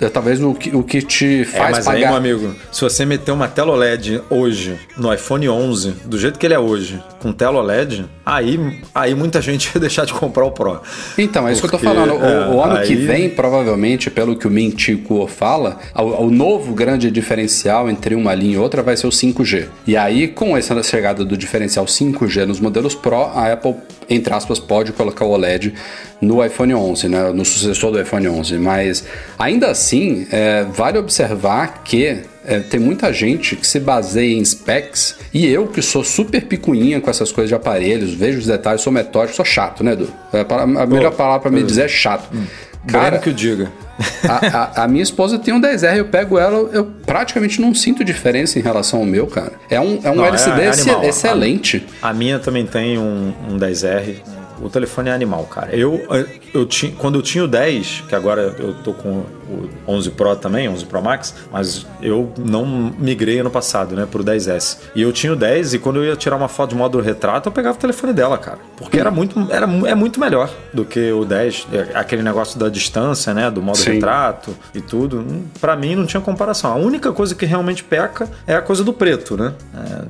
É 0.00 0.08
talvez 0.08 0.42
o 0.42 0.52
que, 0.54 0.74
o 0.74 0.82
que 0.82 1.00
te 1.00 1.42
É, 1.42 1.44
faz 1.44 1.76
mas 1.76 1.86
aí, 1.88 2.02
pagar. 2.02 2.08
meu 2.08 2.16
amigo, 2.16 2.54
se 2.72 2.80
você 2.80 3.06
meter 3.06 3.30
uma 3.30 3.46
tela 3.46 3.72
OLED 3.72 4.20
hoje 4.28 4.76
no 4.96 5.12
iPhone 5.14 5.48
11, 5.48 5.92
do 6.04 6.18
jeito 6.18 6.36
que 6.36 6.44
ele 6.46 6.54
é 6.54 6.58
hoje, 6.58 7.00
com 7.20 7.32
tela 7.32 7.60
OLED, 7.60 8.04
aí, 8.24 8.80
aí 8.94 9.14
muita 9.14 9.40
gente 9.40 9.70
ia 9.74 9.80
deixar 9.80 10.04
de 10.04 10.14
comprar 10.14 10.44
o 10.44 10.50
Pro. 10.50 10.80
Então, 11.18 11.46
é 11.48 11.52
isso 11.52 11.60
Porque, 11.60 11.76
que 11.78 11.86
eu 11.86 11.90
tô 11.90 11.94
falando. 11.94 12.14
O, 12.20 12.24
é, 12.24 12.48
o 12.48 12.62
ano 12.62 12.76
aí- 12.78 12.86
que 12.86 12.94
vem, 12.94 13.28
provavelmente, 13.30 14.10
pelo 14.10 14.36
que 14.36 14.46
o 14.46 14.50
Mintico 14.50 15.26
fala, 15.26 15.78
o, 15.94 16.24
o 16.24 16.30
novo 16.30 16.72
grande 16.74 17.10
diferencial 17.10 17.88
entre 17.88 18.14
uma 18.14 18.34
linha 18.34 18.54
e 18.54 18.58
outra 18.58 18.82
vai 18.82 18.96
ser 18.96 19.06
o 19.06 19.10
5G. 19.10 19.66
E 19.86 19.96
aí, 19.96 20.28
com 20.28 20.56
essa 20.56 20.80
chegada 20.82 21.24
do 21.24 21.36
diferencial 21.36 21.84
5G 21.84 22.44
nos 22.46 22.60
modelos 22.60 22.94
Pro, 22.94 23.16
a 23.34 23.52
Apple, 23.52 23.74
entre 24.08 24.32
aspas, 24.34 24.58
pode 24.58 24.92
colocar 24.92 25.24
o 25.24 25.30
OLED 25.30 25.74
no 26.20 26.44
iPhone 26.44 26.74
11, 26.74 27.08
né? 27.08 27.32
no 27.32 27.44
sucessor 27.44 27.90
do 27.90 28.00
iPhone 28.00 28.28
11. 28.28 28.58
Mas, 28.58 29.04
ainda 29.38 29.70
assim, 29.70 30.26
é, 30.30 30.64
vale 30.64 30.98
observar 30.98 31.82
que 31.84 32.20
é, 32.46 32.60
tem 32.60 32.78
muita 32.80 33.12
gente 33.12 33.56
que 33.56 33.66
se 33.66 33.80
baseia 33.80 34.34
em 34.38 34.44
specs 34.44 35.16
e 35.32 35.46
eu 35.46 35.66
que 35.66 35.80
sou 35.82 36.04
super 36.04 36.42
picuinha 36.44 37.00
com 37.00 37.10
essas 37.10 37.32
coisas 37.32 37.48
de 37.48 37.54
aparelhos, 37.54 38.12
vejo 38.14 38.38
os 38.38 38.46
detalhes, 38.46 38.80
sou 38.82 38.92
metódico, 38.92 39.36
sou 39.36 39.44
chato, 39.44 39.82
né, 39.82 39.92
Edu? 39.92 40.08
É 40.32 40.40
A, 40.40 40.62
a 40.82 40.86
melhor 40.86 41.12
palavra 41.12 41.40
pra 41.40 41.50
me 41.50 41.62
dizer 41.62 41.84
é 41.84 41.88
chato. 41.88 42.28
Cara, 42.86 43.04
Cara, 43.12 43.18
que 43.18 43.30
o 43.30 43.32
diga. 43.32 43.72
a, 44.28 44.80
a- 44.80 44.84
a 44.84 44.88
minha 44.88 45.02
esposa 45.02 45.38
tem 45.38 45.54
um 45.54 45.60
10R, 45.60 45.96
eu 45.96 46.04
pego 46.04 46.38
ela, 46.38 46.68
eu 46.70 46.84
praticamente 47.06 47.58
não 47.58 47.74
sinto 47.74 48.04
diferença 48.04 48.58
em 48.58 48.62
relação 48.62 48.98
ao 49.00 49.06
meu, 49.06 49.26
cara. 49.26 49.52
É 49.70 49.80
um, 49.80 50.00
é 50.04 50.10
um 50.10 50.16
Não, 50.16 50.24
é- 50.26 50.28
LCD 50.28 50.60
é 50.62 50.68
animal. 50.70 51.04
excelente. 51.04 51.86
A 52.02 52.12
minha 52.12 52.38
também 52.38 52.66
tem 52.66 52.98
um, 52.98 53.32
um 53.48 53.56
10R. 53.58 54.16
O 54.60 54.68
telefone 54.70 55.08
é 55.10 55.12
animal, 55.12 55.44
cara. 55.44 55.74
Eu, 55.74 56.00
eu 56.54 56.64
tinha, 56.66 56.92
quando 56.92 57.16
eu 57.16 57.22
tinha 57.22 57.44
o 57.44 57.48
10, 57.48 58.04
que 58.08 58.14
agora 58.14 58.54
eu 58.58 58.74
tô 58.82 58.92
com 58.92 59.24
o 59.48 59.68
11 59.86 60.10
Pro 60.10 60.34
também, 60.36 60.68
11 60.68 60.86
Pro 60.86 61.02
Max, 61.02 61.34
mas 61.52 61.86
eu 62.00 62.32
não 62.38 62.64
migrei 62.64 63.38
ano 63.40 63.50
passado, 63.50 63.94
né, 63.94 64.06
pro 64.10 64.22
10S. 64.24 64.78
E 64.94 65.02
eu 65.02 65.12
tinha 65.12 65.32
o 65.32 65.36
10 65.36 65.74
e 65.74 65.78
quando 65.78 65.96
eu 65.96 66.04
ia 66.04 66.16
tirar 66.16 66.36
uma 66.36 66.48
foto 66.48 66.70
de 66.70 66.76
modo 66.76 67.00
retrato, 67.00 67.48
eu 67.48 67.52
pegava 67.52 67.76
o 67.76 67.80
telefone 67.80 68.12
dela, 68.12 68.38
cara. 68.38 68.58
Porque 68.76 68.98
era 68.98 69.10
muito, 69.10 69.38
era, 69.50 69.66
é 69.86 69.94
muito 69.94 70.18
melhor 70.20 70.48
do 70.72 70.84
que 70.84 71.12
o 71.12 71.24
10. 71.24 71.66
É, 71.72 71.98
Aquele 71.98 72.22
negócio 72.22 72.58
da 72.58 72.68
distância, 72.68 73.34
né, 73.34 73.50
do 73.50 73.60
modo 73.60 73.76
Sim. 73.78 73.92
retrato 73.94 74.54
e 74.74 74.80
tudo. 74.80 75.18
Hum, 75.18 75.44
Pra 75.60 75.76
mim 75.76 75.94
não 75.96 76.06
tinha 76.06 76.20
comparação. 76.20 76.70
A 76.72 76.76
única 76.76 77.12
coisa 77.12 77.34
que 77.34 77.44
realmente 77.44 77.82
peca 77.84 78.28
é 78.46 78.54
a 78.54 78.62
coisa 78.62 78.82
do 78.84 78.92
preto, 78.92 79.36
né? 79.36 79.52
É, 79.74 80.04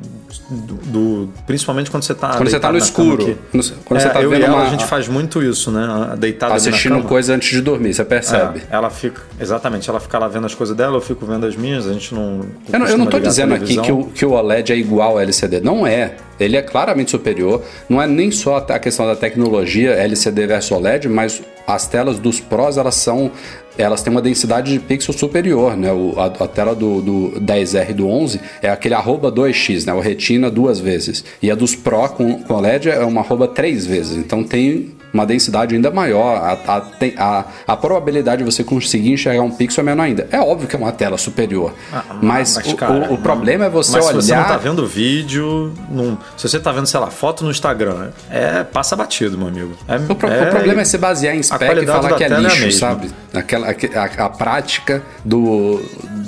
do, 0.50 0.74
do- 0.74 1.28
principalmente 1.46 1.90
quando 1.90 2.02
você 2.02 2.14
tá 2.14 2.36
Quando 2.36 2.50
você 2.50 2.58
tá 2.60 2.70
no 2.72 2.78
escuro. 2.78 3.24
Quando- 3.50 3.74
quando 3.84 4.00
você 4.00 4.08
É, 4.08 4.10
tá 4.10 4.22
eu 4.22 4.30
vendo 4.38 4.44
ela, 4.50 4.56
uma- 4.56 4.66
a 4.66 4.70
gente 4.70 4.84
faz 4.86 5.08
muito 5.08 5.42
isso, 5.42 5.70
né? 5.70 6.14
Deitado 6.18 6.52
ali 6.52 6.62
na 6.62 6.68
Assistindo 6.68 7.02
coisa 7.02 7.34
antes 7.34 7.48
de 7.50 7.60
dormir, 7.60 7.94
você 7.94 8.04
percebe. 8.04 8.60
É, 8.70 8.74
ela 8.76 8.90
fica, 8.90 9.22
exatamente, 9.40 9.88
ela 9.88 10.00
fica 10.00 10.18
lá 10.18 10.28
vendo 10.28 10.46
as 10.46 10.54
coisas 10.54 10.76
dela, 10.76 10.96
eu 10.96 11.00
fico 11.00 11.24
vendo 11.26 11.46
as 11.46 11.56
minhas, 11.56 11.86
a 11.86 11.92
gente 11.92 12.14
não. 12.14 12.40
Eu 12.72 12.78
não, 12.78 12.86
eu 12.86 12.98
não 12.98 13.06
tô 13.06 13.18
dizendo 13.18 13.54
aqui 13.54 13.76
que 13.80 13.92
o, 13.92 14.04
que 14.06 14.24
o 14.26 14.32
OLED 14.32 14.72
é 14.72 14.76
igual 14.76 15.12
ao 15.12 15.20
LCD. 15.20 15.60
Não 15.60 15.86
é. 15.86 16.14
Ele 16.38 16.56
é 16.56 16.62
claramente 16.62 17.10
superior. 17.10 17.62
Não 17.88 18.00
é 18.00 18.06
nem 18.06 18.30
só 18.30 18.56
a 18.56 18.78
questão 18.78 19.06
da 19.06 19.16
tecnologia 19.16 19.90
LCD 19.92 20.46
versus 20.46 20.72
OLED, 20.72 21.08
mas 21.08 21.42
as 21.66 21.86
telas 21.86 22.18
dos 22.18 22.40
Pros, 22.40 22.76
elas 22.76 22.94
são. 22.96 23.30
Elas 23.76 24.02
têm 24.02 24.12
uma 24.12 24.22
densidade 24.22 24.72
de 24.72 24.78
pixel 24.78 25.12
superior, 25.12 25.76
né? 25.76 25.92
O- 25.92 26.14
a, 26.16 26.26
a 26.26 26.46
tela 26.48 26.74
do, 26.76 27.00
do 27.02 27.40
10R 27.40 27.90
e 27.90 27.92
do 27.94 28.08
11 28.08 28.40
é 28.62 28.68
aquele 28.70 28.94
arroba 28.94 29.32
2x, 29.32 29.84
né? 29.84 29.92
O 29.92 29.98
retina 29.98 30.48
duas 30.48 30.78
vezes. 30.78 31.24
E 31.42 31.50
a 31.50 31.54
dos 31.56 31.74
Pro 31.74 32.08
com, 32.10 32.40
com 32.42 32.54
OLED 32.54 32.88
é 32.90 33.00
uma 33.00 33.20
arroba 33.20 33.48
três 33.48 33.84
vezes. 33.84 34.16
Então 34.16 34.44
tem 34.44 34.92
uma 35.14 35.24
densidade 35.24 35.74
ainda 35.76 35.90
maior. 35.92 36.36
A, 36.36 36.58
a, 36.76 36.82
a, 37.18 37.44
a 37.68 37.76
probabilidade 37.76 38.42
de 38.44 38.50
você 38.50 38.64
conseguir 38.64 39.12
enxergar 39.12 39.42
um 39.42 39.50
pixel 39.50 39.82
é 39.82 39.84
menor 39.86 40.02
ainda. 40.02 40.26
É 40.32 40.40
óbvio 40.40 40.66
que 40.68 40.74
é 40.74 40.78
uma 40.78 40.90
tela 40.92 41.16
superior. 41.16 41.72
mas 42.20 42.56
Mas, 42.56 42.66
o, 42.66 42.76
cara, 42.76 42.92
o- 43.10 43.14
o 43.14 43.18
problema 43.18 43.66
é 43.66 43.68
você 43.70 43.92
olhar. 43.98 44.06
se 44.08 44.12
você 44.14 44.34
não 44.34 44.44
tá 44.44 44.56
vendo 44.56 44.86
vídeo, 44.86 45.72
não- 45.88 46.18
se 46.36 46.48
você 46.48 46.58
tá 46.58 46.72
vendo, 46.72 46.86
sei 46.86 46.98
lá, 46.98 47.06
foto 47.06 47.44
no 47.44 47.50
Instagram, 47.52 48.10
é 48.30 48.64
passa 48.64 48.96
batido, 48.96 49.38
meu 49.38 49.46
amigo. 49.48 49.72
É- 49.86 49.96
O, 49.96 50.14
pro- 50.16 50.28
o 50.28 50.32
é- 50.32 50.46
problema 50.50 50.80
é 50.82 50.84
se 50.84 50.98
basear 50.98 51.36
em 51.36 51.42
spec 51.42 51.62
e 51.82 51.86
falar 51.86 52.14
que 52.14 52.24
é 52.24 52.26
é 52.26 52.40
lixo, 52.40 52.72
sabe? 52.72 53.10
Aquela, 53.32 53.68
aque- 53.70 53.90
a, 53.96 54.24
a 54.24 54.28
prática 54.28 55.02
do, 55.24 55.80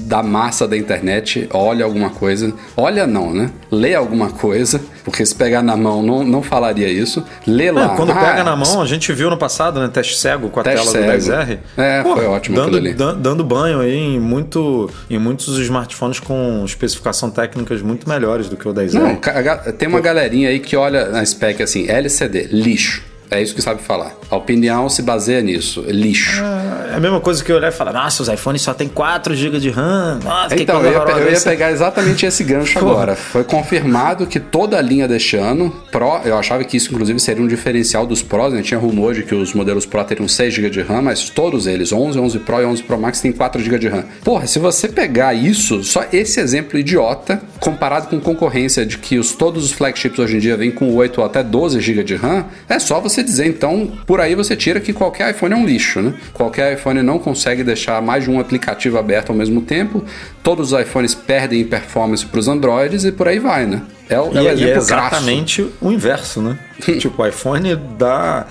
da 0.06 0.22
massa 0.22 0.66
da 0.68 0.76
internet, 0.76 1.48
olha 1.52 1.84
alguma 1.84 2.10
coisa. 2.10 2.52
Olha 2.76 3.06
não, 3.06 3.34
né? 3.34 3.50
Lê 3.70 3.94
alguma 3.94 4.30
coisa, 4.30 4.80
porque 5.04 5.26
se 5.26 5.34
pegar 5.34 5.62
na 5.62 5.76
mão 5.76 6.02
não, 6.02 6.22
não 6.24 6.42
falaria 6.42 6.88
isso. 6.88 7.24
Lê 7.46 7.70
lá. 7.70 7.88
Não, 7.88 7.96
quando 7.96 8.12
Ah, 8.12 8.14
pega 8.14 8.44
na 8.44 8.54
mão, 8.54 8.80
a 8.80 8.86
gente 8.86 9.12
viu 9.12 9.28
no 9.28 9.36
passado, 9.36 9.80
né? 9.80 9.88
Teste 9.92 10.16
cego 10.16 10.48
com 10.48 10.60
a 10.60 10.62
tela 10.62 10.80
do 10.84 10.86
cego. 10.90 11.06
10R. 11.12 11.58
É, 11.76 12.02
foi 12.04 12.24
ótimo 12.26 12.56
dando, 12.56 12.76
ali. 12.76 12.94
dan- 12.94 13.16
dando 13.18 13.44
banho 13.44 13.80
aí 13.80 13.96
em, 13.96 14.20
muito, 14.20 14.88
em 15.10 15.18
muitos 15.18 15.58
smartphones 15.58 16.20
com 16.20 16.62
especificação 16.64 17.30
técnicas 17.30 17.82
muito 17.82 18.08
melhores 18.08 18.48
do 18.48 18.56
que 18.56 18.68
o 18.68 18.72
10R. 18.72 18.94
Não, 18.94 19.72
tem 19.72 19.88
uma 19.88 20.00
galerinha 20.00 20.48
aí 20.48 20.60
que 20.60 20.76
olha 20.76 21.06
na 21.08 21.24
spec 21.26 21.62
assim, 21.62 21.88
LCD, 21.88 22.48
lixo. 22.52 23.02
É 23.30 23.42
isso 23.42 23.54
que 23.54 23.62
sabe 23.62 23.82
falar. 23.82 24.12
A 24.30 24.36
opinião 24.36 24.88
se 24.88 25.02
baseia 25.02 25.40
nisso, 25.40 25.84
lixo. 25.88 26.42
É 26.90 26.94
a 26.96 27.00
mesma 27.00 27.20
coisa 27.20 27.42
que 27.42 27.50
eu 27.50 27.56
olhar 27.56 27.68
e 27.68 27.72
falar, 27.72 27.92
nossa, 27.92 28.22
os 28.22 28.28
iPhones 28.28 28.62
só 28.62 28.72
tem 28.72 28.88
4 28.88 29.34
GB 29.34 29.58
de 29.58 29.70
RAM. 29.70 30.20
Nossa, 30.22 30.54
Então, 30.60 30.76
eu 30.78 30.84
ia, 30.84 30.88
eu 30.88 30.92
ia 30.92 31.00
horrorosa." 31.14 31.50
pegar 31.50 31.70
exatamente 31.72 32.24
esse 32.24 32.44
gancho 32.44 32.78
agora. 32.78 33.16
Foi 33.16 33.42
confirmado 33.44 34.26
que 34.26 34.38
toda 34.38 34.78
a 34.78 34.82
linha 34.82 35.08
deste 35.08 35.36
ano, 35.36 35.70
Pro, 35.90 36.20
eu 36.24 36.36
achava 36.38 36.62
que 36.64 36.76
isso 36.76 36.92
inclusive 36.92 37.18
seria 37.18 37.42
um 37.42 37.48
diferencial 37.48 38.06
dos 38.06 38.22
Pros, 38.22 38.52
né? 38.52 38.62
Tinha 38.62 38.78
rumor 38.78 39.14
de 39.14 39.22
que 39.22 39.34
os 39.34 39.52
modelos 39.54 39.84
Pro 39.86 40.02
teriam 40.04 40.28
6 40.28 40.54
GB 40.54 40.70
de 40.70 40.82
RAM, 40.82 41.02
mas 41.02 41.28
todos 41.28 41.66
eles, 41.66 41.92
11, 41.92 42.18
11 42.18 42.38
Pro 42.40 42.60
e 42.60 42.64
11 42.64 42.82
Pro 42.84 42.98
Max, 42.98 43.20
têm 43.20 43.32
4 43.32 43.62
GB 43.62 43.78
de 43.78 43.88
RAM. 43.88 44.04
Porra, 44.24 44.46
se 44.46 44.58
você 44.58 44.88
pegar 44.88 45.34
isso, 45.34 45.82
só 45.82 46.04
esse 46.12 46.38
exemplo 46.40 46.78
idiota, 46.78 47.40
comparado 47.60 48.08
com 48.08 48.20
concorrência 48.20 48.84
de 48.84 48.98
que 48.98 49.18
os, 49.18 49.32
todos 49.32 49.64
os 49.64 49.72
flagships 49.72 50.18
hoje 50.18 50.36
em 50.36 50.40
dia 50.40 50.56
vêm 50.56 50.70
com 50.70 50.94
8 50.94 51.20
ou 51.20 51.26
até 51.26 51.42
12 51.42 51.80
GB 51.80 52.04
de 52.04 52.14
RAM, 52.14 52.46
é 52.68 52.78
só 52.78 53.00
você 53.00 53.22
dizer, 53.22 53.46
então, 53.46 53.92
por 54.06 54.20
aí 54.20 54.34
você 54.34 54.56
tira 54.56 54.80
que 54.80 54.92
qualquer 54.92 55.30
iPhone 55.30 55.54
é 55.54 55.56
um 55.56 55.66
lixo, 55.66 56.00
né? 56.00 56.14
Qualquer 56.32 56.74
iPhone 56.74 57.02
não 57.02 57.18
consegue 57.18 57.64
deixar 57.64 58.00
mais 58.02 58.24
de 58.24 58.30
um 58.30 58.38
aplicativo 58.38 58.98
aberto 58.98 59.30
ao 59.30 59.36
mesmo 59.36 59.60
tempo, 59.60 60.04
todos 60.42 60.72
os 60.72 60.80
iPhones 60.80 61.14
perdem 61.14 61.60
em 61.60 61.64
performance 61.64 62.24
para 62.24 62.40
os 62.40 62.48
Androids 62.48 63.04
e 63.04 63.12
por 63.12 63.28
aí 63.28 63.38
vai, 63.38 63.66
né? 63.66 63.82
É 64.08 64.14
E, 64.14 64.38
é 64.38 64.42
e 64.54 64.64
é 64.64 64.72
crasso. 64.72 64.86
exatamente 64.92 65.70
o 65.80 65.90
inverso, 65.90 66.40
né? 66.40 66.58
tipo, 67.00 67.22
o 67.22 67.26
iPhone 67.26 67.74
dá, 67.98 68.46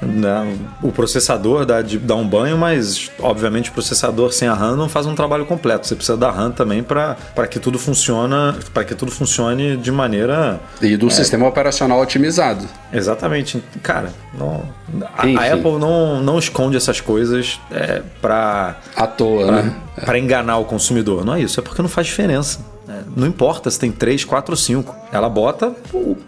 dá- 0.00 0.44
O 0.82 0.92
processador 0.92 1.64
dá, 1.64 1.76
dá 1.82 2.14
um 2.14 2.26
banho, 2.28 2.56
mas 2.58 3.10
obviamente 3.18 3.70
o 3.70 3.72
processador 3.72 4.32
sem 4.32 4.46
a 4.46 4.52
RAM 4.54 4.76
não 4.76 4.88
faz 4.88 5.06
um 5.06 5.14
trabalho 5.14 5.46
completo. 5.46 5.86
Você 5.86 5.96
precisa 5.96 6.16
da 6.16 6.30
RAM 6.30 6.50
também 6.52 6.82
para 6.82 7.16
que 7.50 7.58
tudo 7.58 7.78
funciona, 7.78 8.54
para 8.74 8.84
que 8.84 8.94
tudo 8.94 9.10
funcione 9.10 9.76
de 9.76 9.90
maneira 9.90 10.60
E 10.80 10.96
do 10.96 11.10
sistema 11.10 11.46
operacional 11.48 12.00
otimizado. 12.00 12.66
Exatamente. 12.92 13.62
Cara, 13.82 14.12
não, 14.38 14.62
a, 15.16 15.22
a 15.22 15.52
Apple 15.54 15.78
não, 15.80 16.22
não 16.22 16.38
esconde 16.38 16.76
essas 16.76 17.00
coisas 17.00 17.58
é, 17.70 18.02
para 18.20 18.76
À 18.94 19.06
toa, 19.06 19.50
né? 19.50 19.74
para 20.04 20.18
enganar 20.18 20.58
o 20.58 20.64
consumidor. 20.64 21.24
Não 21.24 21.34
é 21.34 21.40
isso, 21.40 21.58
é 21.58 21.62
porque 21.62 21.80
não 21.80 21.88
faz 21.88 22.06
diferença. 22.06 22.60
Não 23.16 23.26
importa 23.26 23.70
se 23.70 23.78
tem 23.78 23.90
3, 23.90 24.24
4 24.24 24.52
ou 24.52 24.56
5. 24.56 24.94
Ela 25.12 25.28
bota 25.28 25.72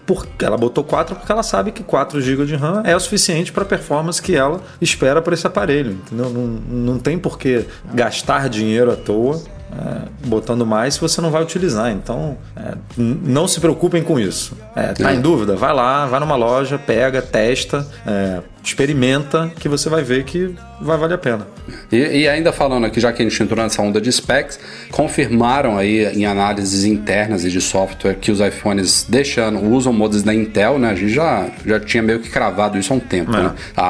por, 0.06 0.26
ela 0.40 0.56
botou 0.56 0.84
4 0.84 1.16
porque 1.16 1.30
ela 1.30 1.42
sabe 1.42 1.72
que 1.72 1.82
4 1.82 2.20
GB 2.20 2.46
de 2.46 2.56
RAM 2.56 2.82
é 2.84 2.94
o 2.94 3.00
suficiente 3.00 3.52
para 3.52 3.62
a 3.62 3.66
performance 3.66 4.20
que 4.20 4.34
ela 4.34 4.60
espera 4.80 5.20
para 5.22 5.34
esse 5.34 5.46
aparelho. 5.46 5.92
Entendeu? 5.92 6.30
Não, 6.30 6.46
não 6.46 6.98
tem 6.98 7.18
por 7.18 7.38
que 7.38 7.64
gastar 7.92 8.48
dinheiro 8.48 8.90
à 8.92 8.96
toa. 8.96 9.40
é, 9.74 10.08
botando 10.26 10.64
mais 10.64 10.94
se 10.94 11.00
você 11.00 11.20
não 11.20 11.30
vai 11.30 11.42
utilizar. 11.42 11.90
Então, 11.90 12.36
é, 12.56 12.74
não 12.96 13.48
se 13.48 13.60
preocupem 13.60 14.02
com 14.02 14.18
isso. 14.18 14.56
É, 14.74 14.92
tá 14.92 15.12
em 15.12 15.20
dúvida? 15.20 15.56
Vai 15.56 15.72
lá, 15.74 16.06
vai 16.06 16.20
numa 16.20 16.36
loja, 16.36 16.78
pega, 16.78 17.20
testa, 17.20 17.86
é, 18.06 18.40
experimenta, 18.62 19.50
que 19.58 19.68
você 19.68 19.88
vai 19.88 20.02
ver 20.02 20.24
que 20.24 20.54
vai 20.80 20.96
valer 20.98 21.14
a 21.14 21.18
pena. 21.18 21.46
E, 21.90 21.96
e 22.22 22.28
ainda 22.28 22.52
falando 22.52 22.84
aqui, 22.86 23.00
já 23.00 23.12
que 23.12 23.22
a 23.22 23.28
gente 23.28 23.42
entrou 23.42 23.62
nessa 23.62 23.80
onda 23.82 24.00
de 24.00 24.10
specs, 24.12 24.58
confirmaram 24.90 25.76
aí 25.76 26.04
em 26.16 26.24
análises 26.24 26.84
internas 26.84 27.44
e 27.44 27.50
de 27.50 27.60
software 27.60 28.14
que 28.14 28.30
os 28.30 28.40
iPhones 28.40 29.04
deixando, 29.08 29.60
usam 29.72 29.92
modos 29.92 30.22
da 30.22 30.34
Intel, 30.34 30.78
né? 30.78 30.90
A 30.90 30.94
gente 30.94 31.12
já, 31.12 31.46
já 31.66 31.78
tinha 31.80 32.02
meio 32.02 32.20
que 32.20 32.30
cravado 32.30 32.78
isso 32.78 32.92
há 32.92 32.96
um 32.96 33.00
tempo, 33.00 33.34
É. 33.36 33.42
né? 33.42 33.52
A, 33.76 33.82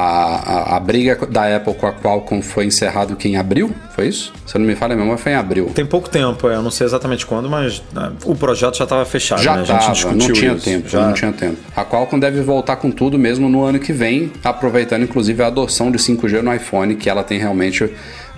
a, 0.73 0.77
a 0.77 0.79
briga 0.79 1.15
da 1.29 1.55
Apple 1.55 1.73
com 1.73 1.87
a 1.87 1.93
Qualcomm 1.93 2.41
foi 2.41 2.65
encerrado 2.65 3.15
que 3.15 3.27
em 3.27 3.37
abril, 3.37 3.71
foi 3.95 4.07
isso? 4.07 4.33
Se 4.45 4.55
eu 4.55 4.59
não 4.59 4.67
me 4.67 4.75
falha 4.75 4.95
mesmo, 4.95 5.17
foi 5.17 5.31
em 5.31 5.35
abril. 5.35 5.71
Tem 5.73 5.85
pouco 5.85 6.09
tempo, 6.09 6.49
é, 6.49 6.55
eu 6.55 6.61
não 6.61 6.71
sei 6.71 6.85
exatamente 6.85 7.25
quando, 7.25 7.49
mas 7.49 7.81
né, 7.93 8.11
o 8.25 8.35
projeto 8.35 8.77
já 8.77 8.83
estava 8.83 9.05
fechado. 9.05 9.41
Já 9.41 9.55
né? 9.55 9.61
A 9.61 9.65
gente 9.65 9.79
tava, 9.79 9.91
discutiu 9.93 10.17
não 10.27 10.33
tinha 10.33 10.53
isso. 10.53 10.65
tempo, 10.65 10.89
Já- 10.89 11.07
não 11.07 11.13
tinha 11.13 11.31
tempo. 11.31 11.57
A 11.75 11.85
Qualcomm 11.85 12.19
deve 12.19 12.41
voltar 12.41 12.75
com 12.75 12.91
tudo 12.91 13.17
mesmo 13.17 13.47
no 13.49 13.63
ano 13.63 13.79
que 13.79 13.93
vem, 13.93 14.31
aproveitando 14.43 15.03
inclusive 15.03 15.41
a 15.43 15.47
adoção 15.47 15.89
de 15.91 15.97
5G 15.97 16.41
no 16.41 16.53
iPhone, 16.53 16.74
que 16.95 17.09
ela 17.09 17.23
tem 17.23 17.37
realmente 17.37 17.89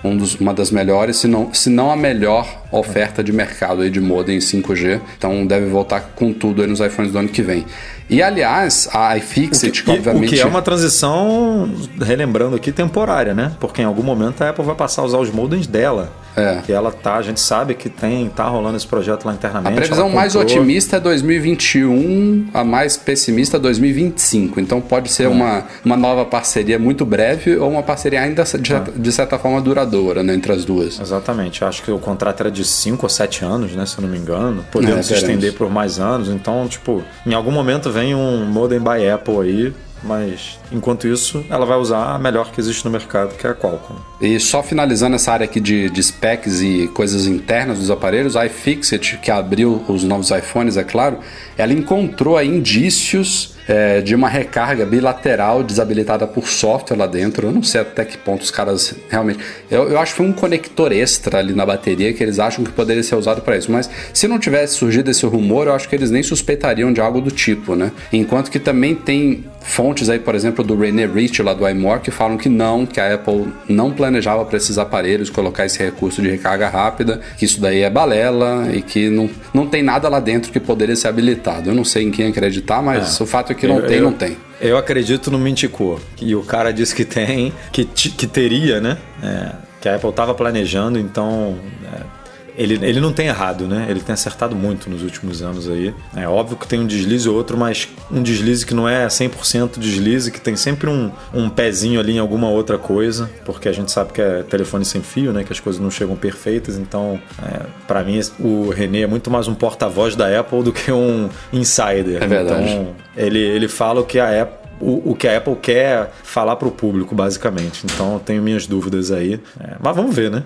um 0.04 0.16
dos- 0.16 0.36
uma 0.36 0.54
das 0.54 0.70
melhores, 0.70 1.16
se 1.16 1.26
não, 1.26 1.52
se 1.52 1.68
não 1.68 1.90
a 1.90 1.96
melhor 1.96 2.62
oferta 2.70 3.22
de 3.24 3.32
mercado 3.32 3.82
aí 3.82 3.90
de 3.90 4.00
modem 4.00 4.38
5G. 4.40 5.00
Então 5.16 5.44
deve 5.46 5.66
voltar 5.66 6.00
com 6.14 6.32
tudo 6.32 6.64
nos 6.66 6.78
iPhones 6.80 7.10
do 7.12 7.18
ano 7.18 7.28
que 7.28 7.42
vem. 7.42 7.64
E 8.08 8.22
aliás, 8.22 8.88
a 8.92 9.16
iFixit, 9.18 9.82
que 9.82 9.90
obviamente 9.90 10.26
O 10.26 10.30
que 10.30 10.40
é 10.40 10.46
uma 10.46 10.62
transição, 10.62 11.70
relembrando 12.00 12.56
aqui, 12.56 12.72
temporária, 12.72 13.34
né? 13.34 13.52
Porque 13.60 13.82
em 13.82 13.84
algum 13.84 14.02
momento 14.02 14.42
a 14.42 14.50
Apple 14.50 14.64
vai 14.64 14.74
passar 14.74 15.02
a 15.02 15.04
usar 15.04 15.18
os 15.18 15.30
modems 15.30 15.66
dela. 15.66 16.10
É. 16.36 16.60
Que 16.64 16.72
ela 16.72 16.92
tá, 16.92 17.16
a 17.16 17.22
gente 17.22 17.40
sabe 17.40 17.74
que 17.74 17.88
tem, 17.88 18.28
tá 18.28 18.44
rolando 18.44 18.76
esse 18.76 18.86
projeto 18.86 19.24
lá 19.24 19.32
internamente. 19.34 19.72
A 19.72 19.76
previsão 19.76 20.08
mais 20.08 20.36
otimista 20.36 20.96
é 20.96 21.00
2021, 21.00 22.48
a 22.54 22.62
mais 22.62 22.96
pessimista 22.96 23.56
é 23.56 23.60
2025. 23.60 24.60
Então 24.60 24.80
pode 24.80 25.10
ser 25.10 25.26
uma, 25.26 25.64
uma 25.84 25.96
nova 25.96 26.24
parceria 26.24 26.78
muito 26.78 27.04
breve 27.04 27.56
ou 27.56 27.68
uma 27.68 27.82
parceria 27.82 28.20
ainda 28.20 28.44
de, 28.44 29.00
de 29.00 29.12
certa 29.12 29.36
forma 29.36 29.60
duradoura 29.60 30.22
né, 30.22 30.34
entre 30.34 30.52
as 30.52 30.64
duas. 30.64 31.00
Exatamente, 31.00 31.64
acho 31.64 31.82
que 31.82 31.90
o 31.90 31.98
contrato 31.98 32.40
era 32.40 32.50
de 32.50 32.64
5 32.64 33.04
ou 33.04 33.08
7 33.10 33.44
anos, 33.44 33.72
né? 33.72 33.84
Se 33.84 33.98
eu 33.98 34.02
não 34.02 34.08
me 34.08 34.18
engano. 34.18 34.64
Podendo 34.70 34.98
É, 34.98 35.02
se 35.02 35.14
estender 35.14 35.54
por 35.54 35.68
mais 35.68 35.98
anos. 35.98 36.28
Então, 36.28 36.68
tipo, 36.68 37.02
em 37.26 37.34
algum 37.34 37.50
momento 37.50 37.90
vem 37.98 38.14
um 38.14 38.46
modem 38.46 38.78
by 38.78 39.08
Apple 39.08 39.40
aí. 39.40 39.74
Mas 40.00 40.60
enquanto 40.70 41.08
isso, 41.08 41.44
ela 41.50 41.66
vai 41.66 41.76
usar 41.76 42.14
a 42.14 42.18
melhor 42.20 42.52
que 42.52 42.60
existe 42.60 42.84
no 42.84 42.90
mercado, 42.90 43.34
que 43.34 43.44
é 43.44 43.50
a 43.50 43.54
Qualcomm. 43.54 43.96
E 44.20 44.38
só 44.38 44.62
finalizando 44.62 45.16
essa 45.16 45.32
área 45.32 45.44
aqui 45.44 45.58
de, 45.58 45.90
de 45.90 46.00
specs 46.00 46.60
e 46.60 46.88
coisas 46.94 47.26
internas 47.26 47.80
dos 47.80 47.90
aparelhos, 47.90 48.36
iFixit, 48.36 49.18
que 49.18 49.28
abriu 49.28 49.82
os 49.88 50.04
novos 50.04 50.30
iPhones, 50.30 50.76
é 50.76 50.84
claro, 50.84 51.18
ela 51.58 51.72
encontrou 51.72 52.36
aí 52.36 52.48
indícios 52.48 53.58
é, 53.68 54.00
de 54.00 54.14
uma 54.14 54.28
recarga 54.28 54.86
bilateral 54.86 55.62
desabilitada 55.62 56.26
por 56.26 56.48
software 56.48 56.96
lá 56.96 57.06
dentro. 57.06 57.48
Eu 57.48 57.52
não 57.52 57.62
sei 57.62 57.82
até 57.82 58.04
que 58.04 58.16
ponto 58.16 58.42
os 58.42 58.50
caras 58.50 58.94
realmente. 59.10 59.40
Eu, 59.70 59.90
eu 59.90 59.98
acho 59.98 60.12
que 60.12 60.16
foi 60.16 60.26
um 60.26 60.32
conector 60.32 60.90
extra 60.90 61.38
ali 61.38 61.52
na 61.52 61.66
bateria 61.66 62.12
que 62.14 62.22
eles 62.22 62.38
acham 62.38 62.64
que 62.64 62.72
poderia 62.72 63.02
ser 63.02 63.16
usado 63.16 63.42
para 63.42 63.58
isso. 63.58 63.70
Mas 63.70 63.90
se 64.14 64.26
não 64.26 64.38
tivesse 64.38 64.76
surgido 64.76 65.10
esse 65.10 65.26
rumor, 65.26 65.66
eu 65.66 65.74
acho 65.74 65.88
que 65.88 65.94
eles 65.94 66.10
nem 66.10 66.22
suspeitariam 66.22 66.92
de 66.92 67.00
algo 67.00 67.20
do 67.20 67.30
tipo, 67.30 67.74
né? 67.74 67.92
Enquanto 68.10 68.50
que 68.50 68.58
também 68.58 68.94
tem 68.94 69.44
fontes 69.60 70.08
aí, 70.08 70.18
por 70.18 70.34
exemplo, 70.34 70.64
do 70.64 70.74
René 70.74 71.04
Rich 71.04 71.42
lá 71.42 71.52
do 71.52 71.68
iMore 71.68 72.00
que 72.00 72.10
falam 72.10 72.38
que 72.38 72.48
não, 72.48 72.86
que 72.86 72.98
a 72.98 73.14
Apple 73.14 73.52
não 73.68 73.92
planejava 73.92 74.44
para 74.46 74.56
esses 74.56 74.78
aparelhos 74.78 75.28
colocar 75.28 75.66
esse 75.66 75.78
recurso 75.78 76.22
de 76.22 76.30
recarga 76.30 76.68
rápida, 76.68 77.20
que 77.36 77.44
isso 77.44 77.60
daí 77.60 77.82
é 77.82 77.90
balela 77.90 78.68
e 78.72 78.80
que 78.80 79.10
não, 79.10 79.28
não 79.52 79.66
tem 79.66 79.82
nada 79.82 80.08
lá 80.08 80.20
dentro 80.20 80.50
que 80.50 80.58
poderia 80.58 80.96
ser 80.96 81.08
habilitado. 81.08 81.47
Eu 81.68 81.74
não 81.74 81.84
sei 81.84 82.04
em 82.04 82.10
quem 82.10 82.26
acreditar, 82.28 82.82
mas 82.82 83.20
o 83.20 83.26
fato 83.26 83.52
é 83.52 83.54
que 83.54 83.66
não 83.66 83.78
Eu- 83.78 83.86
tem, 83.86 83.96
eu- 83.98 84.02
não 84.04 84.12
tem. 84.12 84.36
Eu 84.60 84.76
acredito 84.76 85.30
no 85.30 85.38
Mintico. 85.38 86.00
E 86.20 86.34
o 86.34 86.42
cara 86.42 86.72
disse 86.72 86.94
que 86.94 87.04
tem, 87.04 87.52
que, 87.72 87.84
que 87.84 88.26
teria, 88.26 88.80
né? 88.80 88.98
É, 89.22 89.52
que 89.80 89.88
a 89.88 89.94
Apple 89.94 90.10
estava 90.10 90.34
planejando, 90.34 90.98
então. 90.98 91.56
é, 91.94 92.17
ele, 92.58 92.74
ele 92.84 93.00
não 93.00 93.12
tem 93.12 93.28
errado, 93.28 93.68
né? 93.68 93.86
Ele 93.88 94.00
tem 94.00 94.12
acertado 94.12 94.56
muito 94.56 94.90
nos 94.90 95.04
últimos 95.04 95.42
anos 95.42 95.70
aí. 95.70 95.94
É 96.16 96.26
óbvio 96.26 96.56
que 96.56 96.66
tem 96.66 96.80
um 96.80 96.86
deslize 96.86 97.28
ou 97.28 97.36
outro, 97.36 97.56
mas 97.56 97.88
um 98.10 98.20
deslize 98.20 98.66
que 98.66 98.74
não 98.74 98.88
é 98.88 99.06
100% 99.06 99.78
deslize, 99.78 100.32
que 100.32 100.40
tem 100.40 100.56
sempre 100.56 100.90
um, 100.90 101.12
um 101.32 101.48
pezinho 101.48 102.00
ali 102.00 102.16
em 102.16 102.18
alguma 102.18 102.48
outra 102.48 102.76
coisa, 102.76 103.30
porque 103.44 103.68
a 103.68 103.72
gente 103.72 103.92
sabe 103.92 104.12
que 104.12 104.20
é 104.20 104.42
telefone 104.42 104.84
sem 104.84 105.00
fio, 105.00 105.32
né? 105.32 105.44
Que 105.44 105.52
as 105.52 105.60
coisas 105.60 105.80
não 105.80 105.88
chegam 105.88 106.16
perfeitas. 106.16 106.76
Então, 106.76 107.20
é, 107.40 107.60
para 107.86 108.02
mim, 108.02 108.20
o 108.40 108.70
René 108.70 109.02
é 109.02 109.06
muito 109.06 109.30
mais 109.30 109.46
um 109.46 109.54
porta-voz 109.54 110.16
da 110.16 110.40
Apple 110.40 110.64
do 110.64 110.72
que 110.72 110.90
um 110.90 111.30
insider. 111.52 112.20
É 112.20 112.26
verdade. 112.26 112.72
Então, 112.72 112.88
ele, 113.16 113.38
ele 113.38 113.68
fala 113.68 114.00
o 114.00 114.04
que 114.04 114.18
a 114.18 114.42
Apple. 114.42 114.58
O, 114.80 115.10
o 115.10 115.14
que 115.16 115.26
a 115.26 115.36
Apple 115.36 115.56
quer 115.56 116.12
falar 116.22 116.54
para 116.54 116.68
o 116.68 116.70
público, 116.70 117.12
basicamente. 117.12 117.84
Então, 117.84 118.14
eu 118.14 118.20
tenho 118.20 118.40
minhas 118.40 118.66
dúvidas 118.66 119.10
aí. 119.10 119.40
É, 119.60 119.74
mas 119.80 119.96
vamos 119.96 120.14
ver, 120.14 120.30
né? 120.30 120.44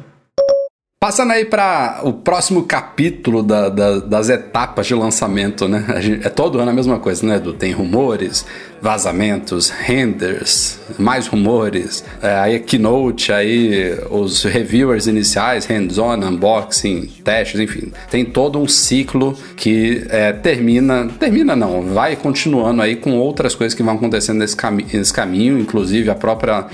Passando 1.03 1.33
aí 1.33 1.45
para 1.45 1.99
o 2.05 2.13
próximo 2.13 2.63
capítulo 2.63 3.43
da- 3.43 3.69
da- 3.69 3.99
das 3.99 4.29
etapas 4.29 4.87
de 4.87 4.95
lançamento, 4.95 5.67
né? 5.67 5.85
É 6.23 6.29
todo 6.29 6.61
ano 6.61 6.71
a 6.71 6.73
mesma 6.73 7.01
coisa, 7.01 7.27
né, 7.27 7.39
Edu? 7.39 7.53
Tem 7.55 7.73
rumores, 7.73 8.47
vazamentos, 8.81 9.69
renders, 9.69 10.79
mais 11.01 11.27
rumores, 11.27 12.05
é, 12.23 12.37
aí 12.39 12.55
a 12.55 12.61
keynote, 12.61 13.33
aí 13.33 13.99
os 14.11 14.45
reviewers 14.45 15.09
iniciais, 15.09 15.67
hands-on, 15.67 16.19
unboxing, 16.25 17.09
testes, 17.25 17.59
enfim. 17.59 17.91
Tem 18.09 18.25
todo 18.25 18.61
um 18.61 18.69
ciclo 18.69 19.37
que 19.57 20.07
é, 20.09 20.33
termina, 20.33 21.09
termina 21.19 21.57
não, 21.57 21.83
vai 21.83 22.15
continuando 22.15 22.81
aí 22.81 22.95
com 22.95 23.19
outras 23.19 23.57
coisas 23.57 23.75
que 23.75 23.83
vão 23.83 23.95
acontecendo 23.95 24.39
nesse, 24.39 24.55
cami 24.55 24.87
nesse 24.93 25.13
caminho, 25.13 25.59
inclusive 25.59 26.09
a 26.11 26.15
própria 26.15 26.67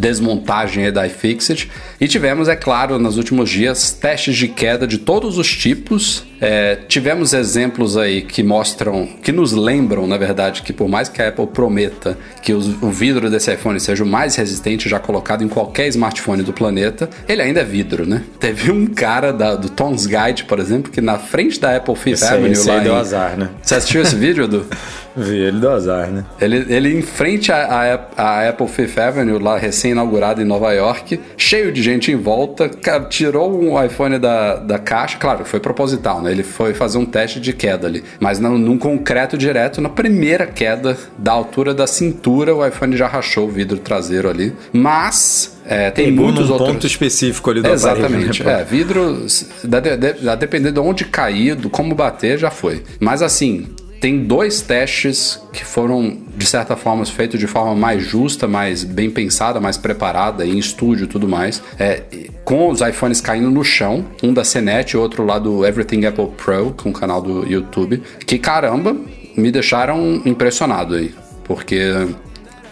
desmontagem 0.00 0.86
aí 0.86 0.92
da 0.92 1.06
iFixit. 1.06 1.70
E 2.00 2.08
tivemos, 2.08 2.48
é 2.48 2.56
claro, 2.56 2.98
nos 2.98 3.16
últimos 3.16 3.50
dias, 3.50 3.92
testes 3.92 4.34
de 4.36 4.48
queda 4.48 4.86
de 4.86 4.98
todos 4.98 5.38
os 5.38 5.54
tipos. 5.54 6.24
É, 6.42 6.78
tivemos 6.88 7.34
exemplos 7.34 7.98
aí 7.98 8.22
que 8.22 8.42
mostram, 8.42 9.06
que 9.22 9.30
nos 9.30 9.52
lembram, 9.52 10.06
na 10.06 10.16
verdade, 10.16 10.62
que 10.62 10.72
por 10.72 10.88
mais 10.88 11.06
que 11.08 11.20
a 11.20 11.28
Apple 11.28 11.46
prometa 11.48 12.16
que 12.42 12.54
os- 12.54 12.82
o 12.82 12.88
vidro 12.90 13.28
desse 13.28 13.52
iPhone 13.52 13.78
seja 13.78 14.02
o 14.02 14.06
mais 14.06 14.36
resistente 14.36 14.88
já 14.88 14.98
colocado 14.98 15.44
em 15.44 15.48
qualquer 15.48 15.86
smartphone 15.88 16.42
do 16.42 16.52
planeta, 16.54 17.10
ele 17.28 17.42
ainda 17.42 17.60
é 17.60 17.64
vidro, 17.64 18.06
né? 18.06 18.22
Teve 18.38 18.70
um 18.72 18.86
cara 18.86 19.32
da- 19.34 19.54
do 19.54 19.68
Tom's 19.68 20.06
Guide, 20.06 20.44
por 20.44 20.58
exemplo, 20.58 20.90
que 20.90 21.02
na 21.02 21.18
frente 21.18 21.60
da 21.60 21.76
Apple 21.76 21.94
Fifth 21.94 22.14
Esse 22.14 22.24
aí, 22.24 22.30
Avenue 22.38 22.52
esse 22.52 22.70
aí 22.70 22.76
lá 22.78 22.82
deu 22.84 22.94
em- 22.94 22.98
azar, 22.98 23.36
né? 23.36 23.50
Você 23.60 23.74
assistiu 23.74 24.00
esse 24.00 24.16
vídeo, 24.16 24.44
Edu? 24.44 24.64
Vi, 25.16 25.36
ele 25.36 25.58
deu 25.60 25.72
azar, 25.72 26.08
né? 26.10 26.24
Ele, 26.40 26.64
ele 26.68 26.96
em 26.98 27.02
frente 27.02 27.50
à, 27.52 28.48
Apple 28.48 28.68
Fifth 28.68 28.98
Avenue, 28.98 29.38
lá 29.38 29.56
recém-inaugurada 29.58 30.40
em 30.40 30.44
Nova 30.44 30.72
York, 30.72 31.20
cheio 31.36 31.72
de 31.72 31.82
gente 31.82 32.12
em 32.12 32.16
volta, 32.16 32.68
cara, 32.68 33.04
tirou 33.04 33.52
um 33.60 33.82
iPhone 33.84 34.18
da, 34.18 34.56
da 34.56 34.78
caixa, 34.78 35.18
claro, 35.18 35.44
foi 35.44 35.58
proposital, 35.60 36.22
né? 36.22 36.30
Ele 36.30 36.42
foi 36.42 36.74
fazer 36.74 36.98
um 36.98 37.04
teste 37.06 37.40
de 37.40 37.52
queda 37.52 37.86
ali, 37.86 38.04
mas 38.20 38.38
não, 38.38 38.56
num 38.56 38.78
concreto 38.78 39.36
direto, 39.36 39.80
na 39.80 39.88
primeira 39.88 40.46
queda 40.46 40.96
da 41.18 41.32
altura 41.32 41.74
da 41.74 41.86
cintura, 41.86 42.54
o 42.54 42.64
iPhone 42.66 42.96
já 42.96 43.06
rachou 43.08 43.48
o 43.48 43.50
vidro 43.50 43.78
traseiro 43.78 44.28
ali, 44.28 44.52
mas 44.72 45.58
é, 45.66 45.90
tem 45.90 46.06
Pegou 46.06 46.24
muitos 46.26 46.46
num 46.46 46.52
outros... 46.54 46.70
ponto 46.72 46.86
específico 46.86 47.50
ali 47.50 47.62
do 47.62 47.68
Exatamente. 47.68 48.42
aparelho. 48.42 48.44
né, 48.44 48.60
é, 48.60 48.64
vidro, 48.64 49.26
da- 49.64 49.80
de- 49.80 49.96
de- 49.96 50.28
a 50.28 50.34
depender 50.34 50.72
de 50.72 50.80
onde 50.80 51.04
cair, 51.04 51.54
do 51.54 51.68
como 51.70 51.94
bater, 51.94 52.38
já 52.38 52.50
foi. 52.50 52.82
Mas 52.98 53.22
assim, 53.22 53.68
tem 54.00 54.24
dois 54.24 54.62
testes 54.62 55.38
que 55.52 55.62
foram, 55.62 56.16
de 56.34 56.46
certa 56.46 56.74
forma, 56.74 57.04
feitos 57.04 57.38
de 57.38 57.46
forma 57.46 57.74
mais 57.74 58.02
justa, 58.02 58.48
mais 58.48 58.82
bem 58.82 59.10
pensada, 59.10 59.60
mais 59.60 59.76
preparada, 59.76 60.46
em 60.46 60.58
estúdio 60.58 61.04
e 61.04 61.06
tudo 61.06 61.28
mais. 61.28 61.62
É, 61.78 62.02
com 62.42 62.70
os 62.70 62.80
iPhones 62.80 63.20
caindo 63.20 63.50
no 63.50 63.62
chão, 63.62 64.06
um 64.22 64.32
da 64.32 64.42
CNET 64.42 64.94
e 64.94 64.96
outro 64.96 65.24
lá 65.24 65.38
do 65.38 65.66
Everything 65.66 66.06
Apple 66.06 66.28
Pro, 66.36 66.72
com 66.72 66.88
o 66.88 66.92
canal 66.92 67.20
do 67.20 67.46
YouTube. 67.46 68.02
Que 68.26 68.38
caramba, 68.38 68.96
me 69.36 69.52
deixaram 69.52 70.22
impressionado 70.24 70.94
aí. 70.94 71.14
Porque 71.44 71.92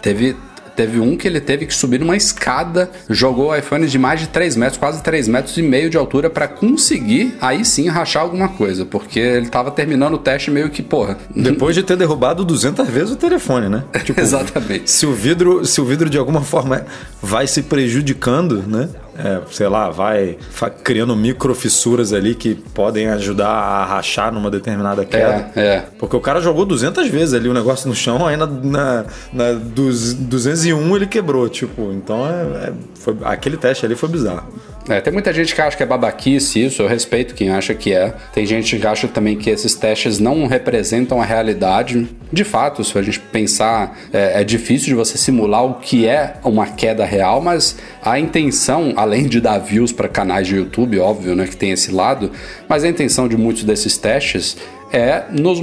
teve 0.01 0.35
Teve 0.79 1.01
um 1.01 1.17
que 1.17 1.27
ele 1.27 1.41
teve 1.41 1.65
que 1.65 1.73
subir 1.73 2.01
uma 2.01 2.15
escada, 2.15 2.89
jogou 3.09 3.49
o 3.49 3.55
iPhone 3.55 3.85
de 3.85 3.99
mais 3.99 4.21
de 4.21 4.27
3 4.27 4.55
metros, 4.55 4.77
quase 4.77 5.03
3 5.03 5.27
metros 5.27 5.57
e 5.57 5.61
meio 5.61 5.89
de 5.89 5.97
altura 5.97 6.29
para 6.29 6.47
conseguir 6.47 7.35
aí 7.41 7.65
sim 7.65 7.89
rachar 7.89 8.23
alguma 8.23 8.47
coisa, 8.47 8.85
porque 8.85 9.19
ele 9.19 9.49
tava 9.49 9.71
terminando 9.71 10.13
o 10.13 10.17
teste 10.17 10.49
meio 10.49 10.69
que, 10.69 10.81
porra. 10.81 11.17
Depois 11.35 11.75
de 11.75 11.83
ter 11.83 11.97
derrubado 11.97 12.45
200 12.45 12.87
vezes 12.87 13.11
o 13.11 13.17
telefone, 13.17 13.67
né? 13.67 13.83
Tipo, 14.05 14.21
Exatamente. 14.21 14.89
se 14.89 15.05
o 15.05 15.11
vidro, 15.11 15.65
se 15.65 15.81
o 15.81 15.83
vidro 15.83 16.09
de 16.09 16.17
alguma 16.17 16.43
forma 16.43 16.85
vai 17.21 17.45
se 17.45 17.63
prejudicando, 17.63 18.63
né? 18.65 18.87
É, 19.21 19.41
sei 19.51 19.67
lá, 19.67 19.89
vai 19.89 20.37
criando 20.83 21.15
microfissuras 21.15 22.13
ali 22.13 22.35
que 22.35 22.55
podem 22.55 23.07
ajudar 23.09 23.49
a 23.49 23.83
rachar 23.85 24.31
numa 24.33 24.49
determinada 24.49 25.03
queda. 25.03 25.51
É, 25.55 25.61
é. 25.61 25.85
Porque 25.99 26.15
o 26.15 26.21
cara 26.21 26.39
jogou 26.39 26.65
200 26.65 27.07
vezes 27.09 27.33
ali 27.33 27.49
o 27.49 27.53
negócio 27.53 27.89
no 27.89 27.95
chão, 27.95 28.25
aí 28.25 28.37
na, 28.37 28.45
na, 28.47 29.05
na 29.33 29.51
dos- 29.53 30.13
201 30.13 30.95
ele 30.95 31.05
quebrou, 31.07 31.49
tipo, 31.49 31.91
então 31.91 32.25
é, 32.25 32.67
é- 32.69 32.73
foi- 32.95 33.17
aquele 33.23 33.57
teste 33.57 33.85
ali 33.85 33.95
foi 33.95 34.07
bizarro. 34.09 34.47
É, 34.89 34.99
tem 34.99 35.13
muita 35.13 35.31
gente 35.31 35.53
que 35.53 35.61
acha 35.61 35.77
que 35.77 35.83
é 35.83 35.85
babaquice 35.85 36.65
isso, 36.65 36.81
eu 36.81 36.87
respeito 36.87 37.35
quem 37.35 37.51
acha 37.51 37.75
que 37.75 37.93
é. 37.93 38.11
Tem 38.33 38.43
gente 38.43 38.77
que 38.77 38.87
acha 38.87 39.07
também 39.07 39.37
que 39.37 39.49
esses 39.49 39.75
testes 39.75 40.17
não 40.17 40.47
representam 40.47 41.21
a 41.21 41.25
realidade. 41.25 42.09
De 42.33 42.43
fato, 42.43 42.83
se 42.83 42.97
a 42.97 43.01
gente 43.01 43.19
pensar, 43.19 43.95
é, 44.11 44.41
é 44.41 44.43
difícil 44.43 44.87
de 44.87 44.95
você 44.95 45.15
simular 45.15 45.63
o 45.63 45.75
que 45.75 46.07
é 46.07 46.33
uma 46.43 46.65
queda 46.65 47.05
real, 47.05 47.39
mas 47.39 47.77
a 48.01 48.19
intenção, 48.19 48.93
além 48.97 49.27
de 49.27 49.39
dar 49.39 49.59
views 49.59 49.91
para 49.91 50.09
canais 50.09 50.47
de 50.47 50.55
YouTube, 50.55 50.99
óbvio, 50.99 51.35
né, 51.35 51.45
que 51.45 51.55
tem 51.55 51.71
esse 51.71 51.91
lado, 51.91 52.31
mas 52.67 52.83
a 52.83 52.87
intenção 52.89 53.27
de 53.27 53.37
muitos 53.37 53.63
desses 53.63 53.95
testes 53.95 54.57
é 54.91 55.25
nos, 55.29 55.61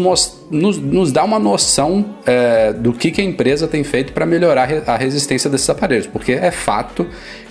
nos, 0.50 0.78
nos 0.78 1.12
dar 1.12 1.24
uma 1.24 1.38
noção 1.38 2.16
é, 2.24 2.72
do 2.72 2.92
que, 2.92 3.10
que 3.10 3.20
a 3.20 3.24
empresa 3.24 3.66
tem 3.66 3.82
feito 3.82 4.12
para 4.12 4.24
melhorar 4.24 4.68
a 4.86 4.96
resistência 4.96 5.50
desses 5.50 5.68
aparelhos. 5.68 6.06
Porque 6.06 6.32
é 6.32 6.50
fato 6.50 7.06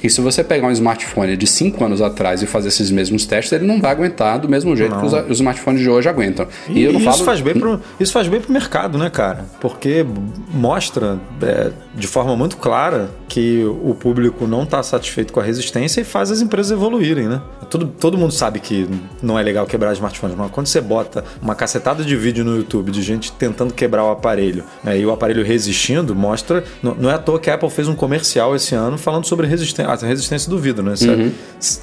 que 0.06 0.10
se 0.14 0.22
você 0.22 0.44
pegar 0.44 0.68
um 0.68 0.72
smartphone 0.72 1.36
de 1.36 1.48
5 1.48 1.84
anos 1.84 2.02
atrás 2.02 2.42
e 2.44 2.46
fazer 2.46 2.68
esses 2.68 2.92
mesmos 2.92 3.26
testes, 3.26 3.52
ele 3.54 3.66
não 3.66 3.82
vai 3.82 3.92
aguentar 3.92 4.40
do 4.40 4.48
mesmo 4.48 4.76
jeito 4.76 4.96
que 5.00 5.06
os, 5.06 5.14
os 5.14 5.38
smartphones 5.38 5.82
de 5.82 5.90
hoje 5.90 6.08
aguentam. 6.08 6.48
E, 6.70 6.84
eu 6.84 6.94
não 6.94 7.00
isso, 7.00 7.10
falo. 7.10 7.24
faz 7.24 7.42
bem 7.42 7.54
pro, 7.56 7.82
isso 8.00 8.14
faz 8.14 8.28
bem 8.28 8.40
pro 8.40 8.52
mercado, 8.52 8.98
né, 8.98 9.10
cara? 9.10 9.46
Porque 9.60 10.06
mostra 10.54 11.20
é, 11.42 11.72
de 11.96 12.08
forma 12.08 12.36
muito 12.36 12.58
clara 12.58 13.10
que 13.28 13.64
o 13.84 13.94
público 13.96 14.46
não 14.46 14.64
está 14.64 14.82
satisfeito 14.84 15.34
com 15.34 15.40
a 15.40 15.44
resistência 15.44 16.02
e 16.02 16.04
faz 16.04 16.32
as 16.32 16.42
empresas 16.42 16.72
evoluírem, 16.72 17.28
né? 17.28 17.42
Todo, 17.70 17.88
todo 17.88 18.18
mundo 18.18 18.32
sabe 18.32 18.60
que 18.60 18.88
não 19.22 19.40
é 19.40 19.44
legal 19.44 19.66
quebrar 19.66 19.92
smartphones, 19.94 20.38
mas 20.38 20.52
quando 20.52 20.68
você 20.68 20.80
bota 20.80 21.24
uma 21.42 21.56
cacetada 21.56 22.04
de 22.04 22.16
vídeo 22.16 22.46
no 22.46 22.56
YouTube 22.56 22.92
de 22.92 23.02
gente 23.02 23.32
tentando 23.32 23.74
quebrar 23.74 24.04
o 24.04 24.12
aparelho 24.12 24.64
né, 24.84 25.00
e 25.00 25.06
o 25.06 25.12
aparelho 25.12 25.44
resistindo, 25.44 26.16
mostra. 26.16 26.64
Não, 26.82 26.94
não, 26.96 27.10
é 27.10 27.16
à 27.16 27.18
toa 27.18 27.40
que 27.40 27.50
a 27.50 27.56
Apple 27.56 27.70
fez 27.70 27.88
um 27.88 27.96
comercial 27.96 28.56
esse 28.56 28.76
ano 28.76 28.98
falando 28.98 29.26
sobre 29.26 29.48
resistência, 29.48 29.92
a 30.04 30.08
resistência 30.08 30.50
do 30.50 30.58
vidro, 30.58 30.84
né? 30.84 30.94
Uhum. 31.02 31.32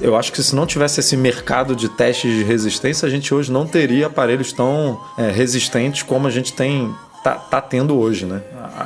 Eu 0.01 0.17
acho 0.17 0.33
que 0.33 0.43
se 0.43 0.55
não 0.55 0.67
tivesse 0.67 1.01
esse 1.01 1.17
mercado 1.17 1.75
de 1.75 1.89
testes 1.89 2.33
de 2.33 2.43
resistência, 2.43 3.07
a 3.07 3.11
gente 3.11 3.33
hoje 3.35 3.51
não 3.51 3.67
teria 3.67 4.07
aparelhos 4.07 4.53
tão 4.53 5.01
é, 5.17 5.31
resistentes 5.31 6.03
como 6.03 6.27
a 6.27 6.31
gente 6.31 6.53
tem 6.53 6.93
tá, 7.23 7.35
tá 7.35 7.61
tendo 7.61 7.97
hoje, 7.97 8.27
né? 8.27 8.43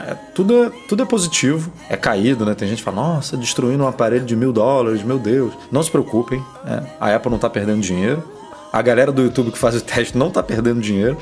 É, 0.09 0.15
tudo, 0.35 0.65
é, 0.65 0.71
tudo 0.89 1.03
é 1.03 1.07
positivo, 1.07 1.73
é 1.89 1.97
caído, 1.97 2.45
né? 2.45 2.55
Tem 2.55 2.69
gente 2.69 2.79
que 2.79 2.85
fala, 2.85 2.97
nossa, 2.97 3.37
destruindo 3.37 3.83
um 3.83 3.89
aparelho 3.89 4.25
de 4.25 4.37
mil 4.37 4.53
dólares, 4.53 5.03
meu 5.03 5.19
Deus. 5.19 5.55
Não 5.71 5.83
se 5.83 5.91
preocupem, 5.91 6.43
é, 6.67 6.83
a 7.01 7.15
Apple 7.15 7.31
não 7.31 7.39
tá 7.39 7.49
perdendo 7.49 7.81
dinheiro. 7.81 8.23
A 8.73 8.83
galera 8.83 9.11
do 9.11 9.23
YouTube 9.23 9.53
que 9.53 9.59
faz 9.59 9.75
o 9.75 9.81
teste 9.81 10.19
não 10.19 10.31
tá 10.31 10.43
perdendo 10.43 10.81
dinheiro 10.81 11.17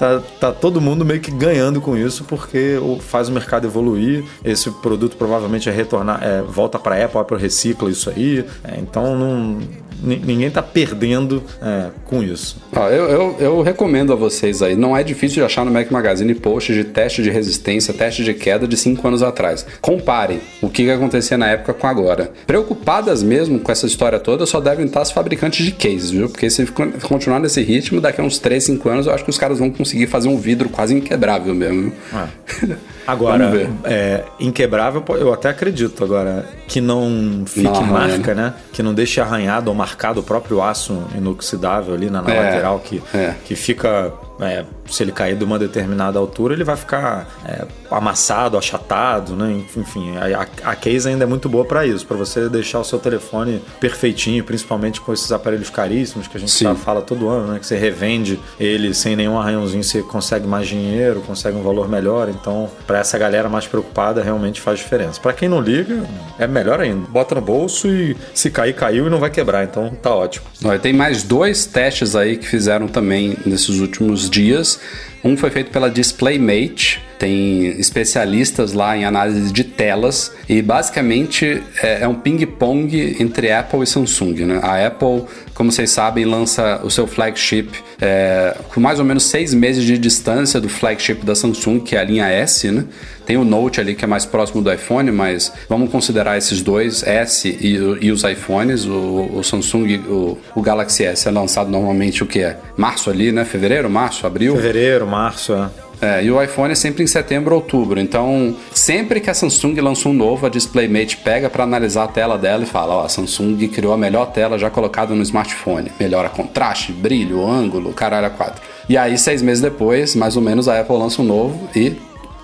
tá, 0.00 0.22
tá 0.40 0.50
todo 0.50 0.80
mundo 0.80 1.04
meio 1.04 1.20
que 1.20 1.30
ganhando 1.30 1.78
com 1.78 1.94
isso 1.94 2.24
porque 2.24 2.78
faz 3.00 3.28
o 3.28 3.32
mercado 3.32 3.66
evoluir. 3.66 4.24
Esse 4.42 4.70
produto 4.70 5.14
provavelmente 5.16 5.68
é 5.68 5.72
retornar, 5.72 6.24
é, 6.24 6.40
volta 6.40 6.78
para 6.78 7.04
Apple, 7.04 7.20
Apple 7.20 7.36
recicla 7.36 7.90
isso 7.90 8.08
aí. 8.08 8.44
É, 8.64 8.80
então 8.80 9.14
não, 9.14 9.58
ninguém 10.02 10.48
está 10.48 10.62
perdendo 10.62 11.42
é, 11.62 11.90
com 12.04 12.22
isso. 12.22 12.56
Ah, 12.72 12.88
eu, 12.90 13.08
eu, 13.08 13.36
eu, 13.38 13.62
recomendo 13.62 14.12
a 14.12 14.16
vocês 14.16 14.62
aí. 14.62 14.74
Não 14.74 14.96
é 14.96 15.02
difícil 15.02 15.36
de 15.36 15.42
achar 15.42 15.64
no 15.64 15.70
Mac 15.70 15.90
Magazine 15.90 16.34
posts 16.34 16.74
de 16.74 16.84
teste 16.84 17.22
de 17.22 17.30
resistência, 17.30 17.92
teste 17.92 18.24
de 18.24 18.34
queda 18.34 18.66
de 18.66 18.76
5 18.76 19.06
anos 19.06 19.22
atrás. 19.22 19.66
Comparem 19.80 20.40
o 20.60 20.68
que, 20.68 20.90
acontecia 20.90 21.36
na 21.36 21.48
época 21.48 21.74
com 21.74 21.86
agora. 21.86 22.32
Preocupadas 22.46 23.22
mesmo 23.22 23.58
com 23.60 23.70
essa 23.70 23.86
história 23.86 24.18
toda, 24.18 24.46
só 24.46 24.60
devem 24.60 24.86
estar 24.86 25.02
os 25.02 25.10
fabricantes 25.10 25.64
de 25.64 25.72
cases, 25.72 26.10
viu? 26.10 26.28
Porque 26.28 26.48
se 26.50 26.66
continuar 26.66 27.40
nesse 27.40 27.62
ritmo, 27.62 28.00
daqui 28.00 28.20
a 28.20 28.24
uns 28.24 28.38
3, 28.38 28.62
5 28.64 28.88
anos, 28.88 29.06
eu 29.06 29.12
acho 29.12 29.24
que 29.24 29.30
os 29.30 29.38
caras 29.38 29.58
vão 29.58 29.70
conseguir 29.70 30.06
fazer 30.06 30.28
um 30.28 30.36
vidro 30.36 30.68
quase 30.68 30.94
inquebrável 30.94 31.54
mesmo. 31.54 31.92
É. 32.12 32.90
Agora, 33.10 33.70
é, 33.84 34.24
inquebrável, 34.38 35.02
eu 35.10 35.32
até 35.32 35.48
acredito. 35.48 36.04
Agora, 36.04 36.48
que 36.68 36.80
não 36.80 37.44
fique 37.46 37.64
não, 37.64 37.82
marca, 37.82 38.34
né? 38.34 38.54
Que 38.72 38.82
não 38.82 38.94
deixe 38.94 39.20
arranhado 39.20 39.68
ou 39.68 39.74
marcado 39.74 40.20
o 40.20 40.22
próprio 40.22 40.62
aço 40.62 41.02
inoxidável 41.16 41.94
ali 41.94 42.08
na, 42.08 42.22
na 42.22 42.32
é, 42.32 42.40
lateral, 42.40 42.78
que, 42.78 43.02
é. 43.14 43.34
que 43.44 43.54
fica 43.56 44.12
é, 44.40 44.64
se 44.88 45.02
ele 45.02 45.12
cair 45.12 45.36
de 45.36 45.44
uma 45.44 45.58
determinada 45.58 46.18
altura, 46.18 46.54
ele 46.54 46.64
vai 46.64 46.76
ficar 46.76 47.28
é, 47.44 47.66
amassado, 47.90 48.56
achatado, 48.56 49.36
né? 49.36 49.62
Enfim, 49.76 50.14
a, 50.16 50.70
a 50.70 50.76
case 50.76 51.08
ainda 51.08 51.24
é 51.24 51.26
muito 51.26 51.48
boa 51.48 51.64
para 51.64 51.86
isso, 51.86 52.06
para 52.06 52.16
você 52.16 52.48
deixar 52.48 52.80
o 52.80 52.84
seu 52.84 52.98
telefone 52.98 53.62
perfeitinho, 53.78 54.42
principalmente 54.42 55.00
com 55.00 55.12
esses 55.12 55.30
aparelhos 55.30 55.68
caríssimos 55.70 56.26
que 56.26 56.36
a 56.36 56.40
gente 56.40 56.64
tá, 56.64 56.74
fala 56.74 57.02
todo 57.02 57.28
ano, 57.28 57.52
né? 57.52 57.58
Que 57.58 57.66
você 57.66 57.76
revende 57.76 58.40
ele 58.58 58.94
sem 58.94 59.14
nenhum 59.14 59.38
arranhãozinho, 59.38 59.84
você 59.84 60.02
consegue 60.02 60.46
mais 60.46 60.66
dinheiro, 60.66 61.20
consegue 61.20 61.56
um 61.56 61.62
valor 61.62 61.88
melhor. 61.88 62.28
Então, 62.28 62.70
para 62.86 62.98
essa 62.98 63.18
galera 63.18 63.48
mais 63.48 63.66
preocupada, 63.66 64.22
realmente 64.22 64.60
faz 64.60 64.78
diferença. 64.78 65.20
Para 65.20 65.32
quem 65.32 65.48
não 65.48 65.60
liga, 65.60 66.02
é 66.38 66.46
melhor 66.46 66.80
ainda. 66.80 67.06
Bota 67.08 67.34
no 67.34 67.40
bolso 67.40 67.88
e 67.88 68.16
se 68.34 68.50
cair, 68.50 68.74
caiu 68.74 69.06
e 69.06 69.10
não 69.10 69.18
vai 69.18 69.30
quebrar. 69.30 69.64
Então, 69.64 69.90
tá 70.02 70.14
ótimo. 70.14 70.46
Olha, 70.64 70.78
tem 70.78 70.92
mais 70.92 71.22
dois 71.22 71.66
testes 71.66 72.16
aí 72.16 72.36
que 72.36 72.46
fizeram 72.46 72.88
também 72.88 73.36
nesses 73.44 73.80
últimos 73.80 74.29
dias. 74.30 74.80
Um 75.22 75.36
foi 75.36 75.50
feito 75.50 75.70
pela 75.70 75.90
DisplayMate, 75.90 77.02
tem 77.18 77.66
especialistas 77.78 78.72
lá 78.72 78.96
em 78.96 79.04
análise 79.04 79.52
de 79.52 79.64
telas 79.64 80.34
e 80.48 80.62
basicamente 80.62 81.62
é, 81.82 82.04
é 82.04 82.08
um 82.08 82.14
ping-pong 82.14 83.16
entre 83.20 83.52
Apple 83.52 83.82
e 83.82 83.86
Samsung. 83.86 84.46
Né? 84.46 84.60
A 84.62 84.86
Apple, 84.86 85.24
como 85.60 85.70
vocês 85.70 85.90
sabem, 85.90 86.24
lança 86.24 86.80
o 86.82 86.90
seu 86.90 87.06
flagship 87.06 87.68
é, 88.00 88.56
com 88.72 88.80
mais 88.80 88.98
ou 88.98 89.04
menos 89.04 89.24
seis 89.24 89.52
meses 89.52 89.84
de 89.84 89.98
distância 89.98 90.58
do 90.58 90.70
flagship 90.70 91.22
da 91.22 91.34
Samsung, 91.34 91.80
que 91.80 91.94
é 91.94 91.98
a 91.98 92.02
linha 92.02 92.26
S. 92.28 92.70
Né? 92.70 92.86
Tem 93.26 93.36
o 93.36 93.44
Note 93.44 93.78
ali 93.78 93.94
que 93.94 94.02
é 94.02 94.08
mais 94.08 94.24
próximo 94.24 94.62
do 94.62 94.72
iPhone, 94.72 95.10
mas 95.10 95.52
vamos 95.68 95.90
considerar 95.90 96.38
esses 96.38 96.62
dois, 96.62 97.02
S 97.02 97.46
e, 97.46 97.74
e 98.00 98.10
os 98.10 98.24
iPhones. 98.24 98.86
O, 98.86 99.32
o 99.34 99.44
Samsung, 99.44 99.98
o, 100.08 100.38
o, 100.54 100.62
Galaxy 100.62 101.04
S 101.04 101.28
é 101.28 101.30
lançado 101.30 101.70
normalmente 101.70 102.22
o 102.24 102.26
que 102.26 102.38
é? 102.38 102.56
Março 102.74 103.10
ali, 103.10 103.30
né? 103.30 103.44
Fevereiro, 103.44 103.90
março, 103.90 104.26
abril? 104.26 104.56
Fevereiro, 104.56 105.06
março, 105.06 105.52
é. 105.52 105.68
É, 106.00 106.24
e 106.24 106.30
o 106.30 106.42
iPhone 106.42 106.72
é 106.72 106.74
sempre 106.74 107.02
em 107.02 107.06
setembro 107.06 107.54
ou 107.54 107.60
outubro. 107.60 108.00
Então, 108.00 108.56
sempre 108.72 109.20
que 109.20 109.28
a 109.28 109.34
Samsung 109.34 109.78
lança 109.80 110.08
um 110.08 110.14
novo, 110.14 110.46
a 110.46 110.48
DisplayMate 110.48 111.18
pega 111.18 111.50
para 111.50 111.64
analisar 111.64 112.04
a 112.04 112.08
tela 112.08 112.38
dela 112.38 112.62
e 112.62 112.66
fala: 112.66 112.94
Ó, 112.94 113.04
a 113.04 113.08
Samsung 113.08 113.56
criou 113.68 113.92
a 113.92 113.98
melhor 113.98 114.32
tela 114.32 114.58
já 114.58 114.70
colocada 114.70 115.14
no 115.14 115.22
smartphone. 115.22 115.92
Melhora 116.00 116.28
contraste, 116.28 116.92
brilho, 116.92 117.46
ângulo, 117.46 117.92
caralho 117.92 118.26
a 118.26 118.30
quatro. 118.30 118.62
E 118.88 118.96
aí, 118.96 119.18
seis 119.18 119.42
meses 119.42 119.62
depois, 119.62 120.16
mais 120.16 120.36
ou 120.36 120.42
menos, 120.42 120.68
a 120.68 120.80
Apple 120.80 120.96
lança 120.96 121.20
um 121.20 121.24
novo 121.24 121.68
e 121.76 121.96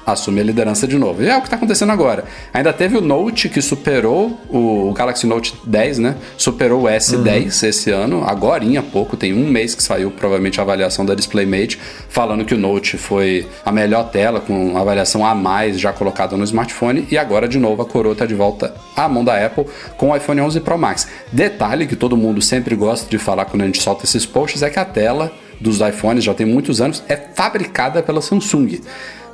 assume 0.06 0.40
a 0.40 0.44
liderança 0.44 0.86
de 0.86 0.96
novo. 0.96 1.22
E 1.22 1.28
é 1.28 1.36
o 1.36 1.40
que 1.40 1.46
está 1.46 1.56
acontecendo 1.56 1.90
agora. 1.90 2.24
Ainda 2.54 2.72
teve 2.72 2.96
o 2.96 3.00
Note 3.00 3.48
que 3.48 3.60
superou 3.60 4.38
o 4.48 4.92
Galaxy 4.92 5.26
Note 5.26 5.54
10, 5.66 5.98
né? 5.98 6.16
Superou 6.36 6.84
o 6.84 6.84
S10 6.84 7.62
uhum. 7.62 7.68
esse 7.68 7.90
ano, 7.90 8.24
agora 8.24 8.56
há 8.78 8.82
pouco, 8.82 9.16
tem 9.16 9.32
um 9.32 9.48
mês 9.48 9.74
que 9.74 9.82
saiu 9.82 10.10
provavelmente 10.10 10.58
a 10.58 10.62
avaliação 10.62 11.04
da 11.04 11.14
DisplayMate, 11.14 11.78
falando 12.08 12.44
que 12.44 12.54
o 12.54 12.58
Note 12.58 12.96
foi 12.96 13.46
a 13.64 13.70
melhor 13.70 14.10
tela, 14.10 14.40
com 14.40 14.76
avaliação 14.76 15.24
a 15.24 15.34
mais 15.34 15.78
já 15.78 15.92
colocada 15.92 16.36
no 16.36 16.44
smartphone, 16.44 17.06
e 17.10 17.18
agora 17.18 17.46
de 17.46 17.58
novo 17.58 17.82
a 17.82 17.86
coroa 17.86 18.12
está 18.12 18.24
de 18.24 18.34
volta 18.34 18.74
à 18.96 19.08
mão 19.08 19.24
da 19.24 19.44
Apple 19.44 19.66
com 19.96 20.10
o 20.10 20.16
iPhone 20.16 20.40
11 20.40 20.60
Pro 20.60 20.78
Max. 20.78 21.06
Detalhe 21.32 21.86
que 21.86 21.96
todo 21.96 22.16
mundo 22.16 22.40
sempre 22.40 22.74
gosta 22.74 23.08
de 23.08 23.18
falar 23.18 23.44
quando 23.44 23.62
a 23.62 23.66
gente 23.66 23.82
solta 23.82 24.04
esses 24.04 24.24
posts 24.24 24.62
é 24.62 24.70
que 24.70 24.78
a 24.78 24.84
tela 24.84 25.32
dos 25.60 25.80
iPhones 25.80 26.24
já 26.24 26.34
tem 26.34 26.46
muitos 26.46 26.80
anos 26.80 27.02
é 27.08 27.16
fabricada 27.16 28.02
pela 28.02 28.20
Samsung. 28.20 28.80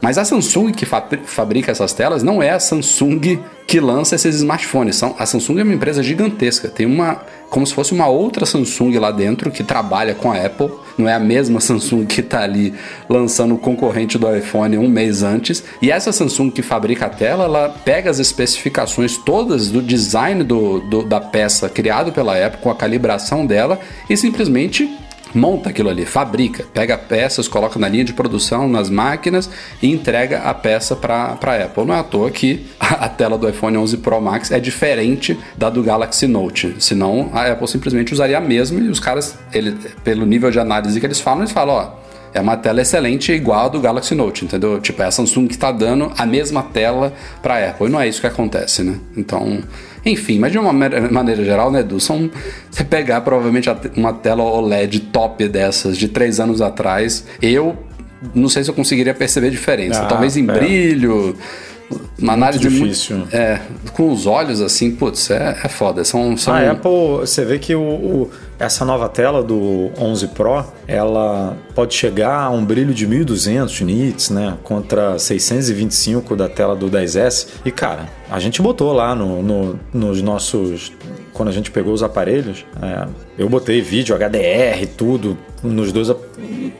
Mas 0.02 0.18
a 0.18 0.24
Samsung 0.24 0.72
que 0.72 0.84
fabrica 0.84 1.70
essas 1.70 1.92
telas 1.92 2.24
não 2.24 2.42
é 2.42 2.50
a 2.50 2.58
Samsung 2.58 3.38
que 3.68 3.78
lança 3.78 4.16
esses 4.16 4.34
smartphones. 4.34 5.00
A 5.00 5.24
Samsung 5.24 5.60
é 5.60 5.62
uma 5.62 5.72
empresa 5.72 6.02
gigantesca, 6.02 6.68
tem 6.68 6.84
uma 6.84 7.22
como 7.48 7.66
se 7.66 7.74
fosse 7.74 7.92
uma 7.92 8.08
outra 8.08 8.46
Samsung 8.46 8.98
lá 8.98 9.10
dentro 9.10 9.50
que 9.50 9.62
trabalha 9.62 10.14
com 10.14 10.32
a 10.32 10.44
Apple. 10.44 10.70
Não 10.98 11.06
é 11.06 11.12
a 11.12 11.20
mesma 11.20 11.60
Samsung 11.62 12.04
que 12.06 12.20
está 12.20 12.42
ali 12.42 12.74
lançando 13.08 13.54
o 13.54 13.58
concorrente 13.58 14.18
do 14.18 14.34
iPhone 14.34 14.76
um 14.78 14.88
mês 14.88 15.22
antes. 15.22 15.62
E 15.80 15.90
essa 15.90 16.10
Samsung 16.10 16.50
que 16.50 16.62
fabrica 16.62 17.06
a 17.06 17.10
tela, 17.10 17.44
ela 17.44 17.68
pega 17.84 18.10
as 18.10 18.18
especificações 18.18 19.18
todas 19.18 19.68
do 19.68 19.80
design 19.80 20.42
do, 20.42 20.80
do 20.80 21.02
da 21.04 21.20
peça 21.20 21.68
criado 21.68 22.10
pela 22.10 22.34
Apple, 22.34 22.60
com 22.60 22.70
a 22.70 22.74
calibração 22.74 23.46
dela, 23.46 23.78
e 24.08 24.16
simplesmente 24.16 24.90
monta 25.34 25.70
aquilo 25.70 25.88
ali, 25.88 26.04
fabrica, 26.04 26.64
pega 26.72 26.96
peças, 26.96 27.48
coloca 27.48 27.78
na 27.78 27.88
linha 27.88 28.04
de 28.04 28.12
produção, 28.12 28.68
nas 28.68 28.90
máquinas 28.90 29.50
e 29.82 29.90
entrega 29.90 30.40
a 30.40 30.54
peça 30.54 30.94
para 30.94 31.38
a 31.40 31.64
Apple. 31.64 31.84
Não 31.84 31.94
é 31.94 31.98
à 31.98 32.02
toa 32.02 32.30
que 32.30 32.66
a 32.78 33.08
tela 33.08 33.38
do 33.38 33.48
iPhone 33.48 33.76
11 33.76 33.98
Pro 33.98 34.20
Max 34.20 34.50
é 34.50 34.60
diferente 34.60 35.38
da 35.56 35.70
do 35.70 35.82
Galaxy 35.82 36.26
Note, 36.26 36.74
senão 36.78 37.30
a 37.32 37.46
Apple 37.46 37.68
simplesmente 37.68 38.12
usaria 38.12 38.38
a 38.38 38.40
mesma 38.40 38.80
e 38.80 38.88
os 38.88 39.00
caras, 39.00 39.36
ele, 39.52 39.76
pelo 40.04 40.26
nível 40.26 40.50
de 40.50 40.58
análise 40.58 40.98
que 40.98 41.06
eles 41.06 41.20
falam, 41.20 41.40
eles 41.40 41.52
falam, 41.52 41.74
ó, 41.74 42.02
é 42.34 42.40
uma 42.40 42.56
tela 42.56 42.80
excelente 42.80 43.30
igual 43.32 43.66
a 43.66 43.68
do 43.68 43.80
Galaxy 43.80 44.14
Note, 44.14 44.44
entendeu? 44.44 44.80
Tipo, 44.80 45.02
é 45.02 45.06
a 45.06 45.10
Samsung 45.10 45.46
que 45.46 45.54
está 45.54 45.70
dando 45.70 46.10
a 46.16 46.24
mesma 46.24 46.62
tela 46.62 47.12
para 47.42 47.54
a 47.54 47.70
Apple. 47.70 47.86
E 47.86 47.90
não 47.90 48.00
é 48.00 48.08
isso 48.08 48.20
que 48.20 48.26
acontece, 48.26 48.82
né? 48.82 48.98
Então, 49.16 49.62
enfim, 50.04 50.38
mas 50.38 50.52
de 50.52 50.58
uma 50.58 50.72
maneira 50.72 51.44
geral, 51.44 51.70
né, 51.70 51.80
Edu? 51.80 52.00
São, 52.00 52.30
você 52.70 52.82
pegar 52.84 53.20
provavelmente 53.20 53.68
uma 53.96 54.12
tela 54.12 54.42
OLED 54.42 55.00
top 55.12 55.48
dessas 55.48 55.96
de 55.96 56.08
três 56.08 56.40
anos 56.40 56.60
atrás, 56.60 57.24
eu 57.40 57.76
não 58.34 58.48
sei 58.48 58.64
se 58.64 58.70
eu 58.70 58.74
conseguiria 58.74 59.14
perceber 59.14 59.50
diferença. 59.50 60.02
Ah, 60.02 60.06
Talvez 60.06 60.36
em 60.36 60.48
é. 60.48 60.52
brilho 60.52 61.36
uma 62.18 62.32
análise 62.32 62.68
muito 62.68 62.82
difícil. 62.82 63.18
Muito, 63.18 63.34
é, 63.34 63.60
com 63.92 64.12
os 64.12 64.26
olhos 64.26 64.60
assim, 64.60 64.94
putz, 64.94 65.30
é, 65.30 65.60
é 65.64 65.68
foda. 65.68 66.04
São, 66.04 66.36
são... 66.36 66.54
A 66.54 66.70
Apple, 66.70 67.20
você 67.20 67.44
vê 67.44 67.58
que 67.58 67.74
o, 67.74 67.80
o, 67.80 68.30
essa 68.58 68.84
nova 68.84 69.08
tela 69.08 69.42
do 69.42 69.90
11 69.98 70.28
Pro, 70.28 70.64
ela 70.86 71.56
pode 71.74 71.94
chegar 71.94 72.42
a 72.42 72.50
um 72.50 72.64
brilho 72.64 72.94
de 72.94 73.06
1200 73.06 73.80
nits, 73.80 74.30
né, 74.30 74.56
contra 74.62 75.18
625 75.18 76.36
da 76.36 76.48
tela 76.48 76.76
do 76.76 76.90
10S. 76.90 77.48
E 77.64 77.70
cara, 77.70 78.08
a 78.30 78.38
gente 78.38 78.62
botou 78.62 78.92
lá 78.92 79.14
no, 79.14 79.42
no 79.42 79.80
nos 79.92 80.22
nossos 80.22 80.92
quando 81.32 81.48
a 81.48 81.52
gente 81.52 81.70
pegou 81.70 81.92
os 81.92 82.02
aparelhos, 82.02 82.64
é, 82.80 83.08
eu 83.38 83.48
botei 83.48 83.80
vídeo 83.80 84.14
HDR, 84.14 84.86
tudo, 84.96 85.36
nos 85.62 85.92
dois. 85.92 86.12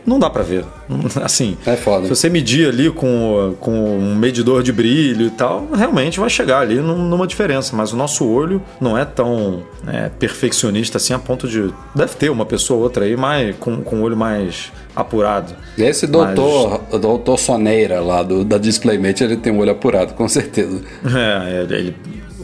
Não 0.04 0.18
dá 0.18 0.28
para 0.28 0.42
ver. 0.42 0.64
Assim, 1.22 1.56
é 1.64 1.76
foda. 1.76 2.04
se 2.04 2.08
você 2.10 2.28
medir 2.28 2.68
ali 2.68 2.90
com, 2.90 3.54
com 3.60 3.72
um 3.98 4.14
medidor 4.14 4.62
de 4.62 4.72
brilho 4.72 5.26
e 5.26 5.30
tal, 5.30 5.68
realmente 5.74 6.20
vai 6.20 6.28
chegar 6.28 6.60
ali 6.60 6.76
numa 6.76 7.26
diferença. 7.26 7.74
Mas 7.74 7.92
o 7.92 7.96
nosso 7.96 8.26
olho 8.26 8.62
não 8.80 8.96
é 8.96 9.04
tão 9.04 9.62
é, 9.86 10.08
perfeccionista 10.08 10.98
assim 10.98 11.14
a 11.14 11.18
ponto 11.18 11.48
de. 11.48 11.72
Deve 11.94 12.14
ter 12.16 12.30
uma 12.30 12.44
pessoa 12.44 12.78
ou 12.78 12.84
outra 12.84 13.04
aí 13.04 13.16
mais, 13.16 13.56
com, 13.56 13.82
com 13.82 13.96
o 13.96 14.02
olho 14.02 14.16
mais 14.16 14.70
apurado. 14.94 15.54
Esse 15.78 16.06
doutor, 16.06 16.82
Mas... 16.90 17.00
doutor 17.00 17.38
Soneira 17.38 18.00
lá 18.00 18.22
do, 18.22 18.44
da 18.44 18.58
DisplayMate, 18.58 19.24
ele 19.24 19.36
tem 19.36 19.52
um 19.52 19.58
olho 19.58 19.70
apurado, 19.72 20.14
com 20.14 20.28
certeza. 20.28 20.82
É, 21.12 21.62
ele 21.62 21.94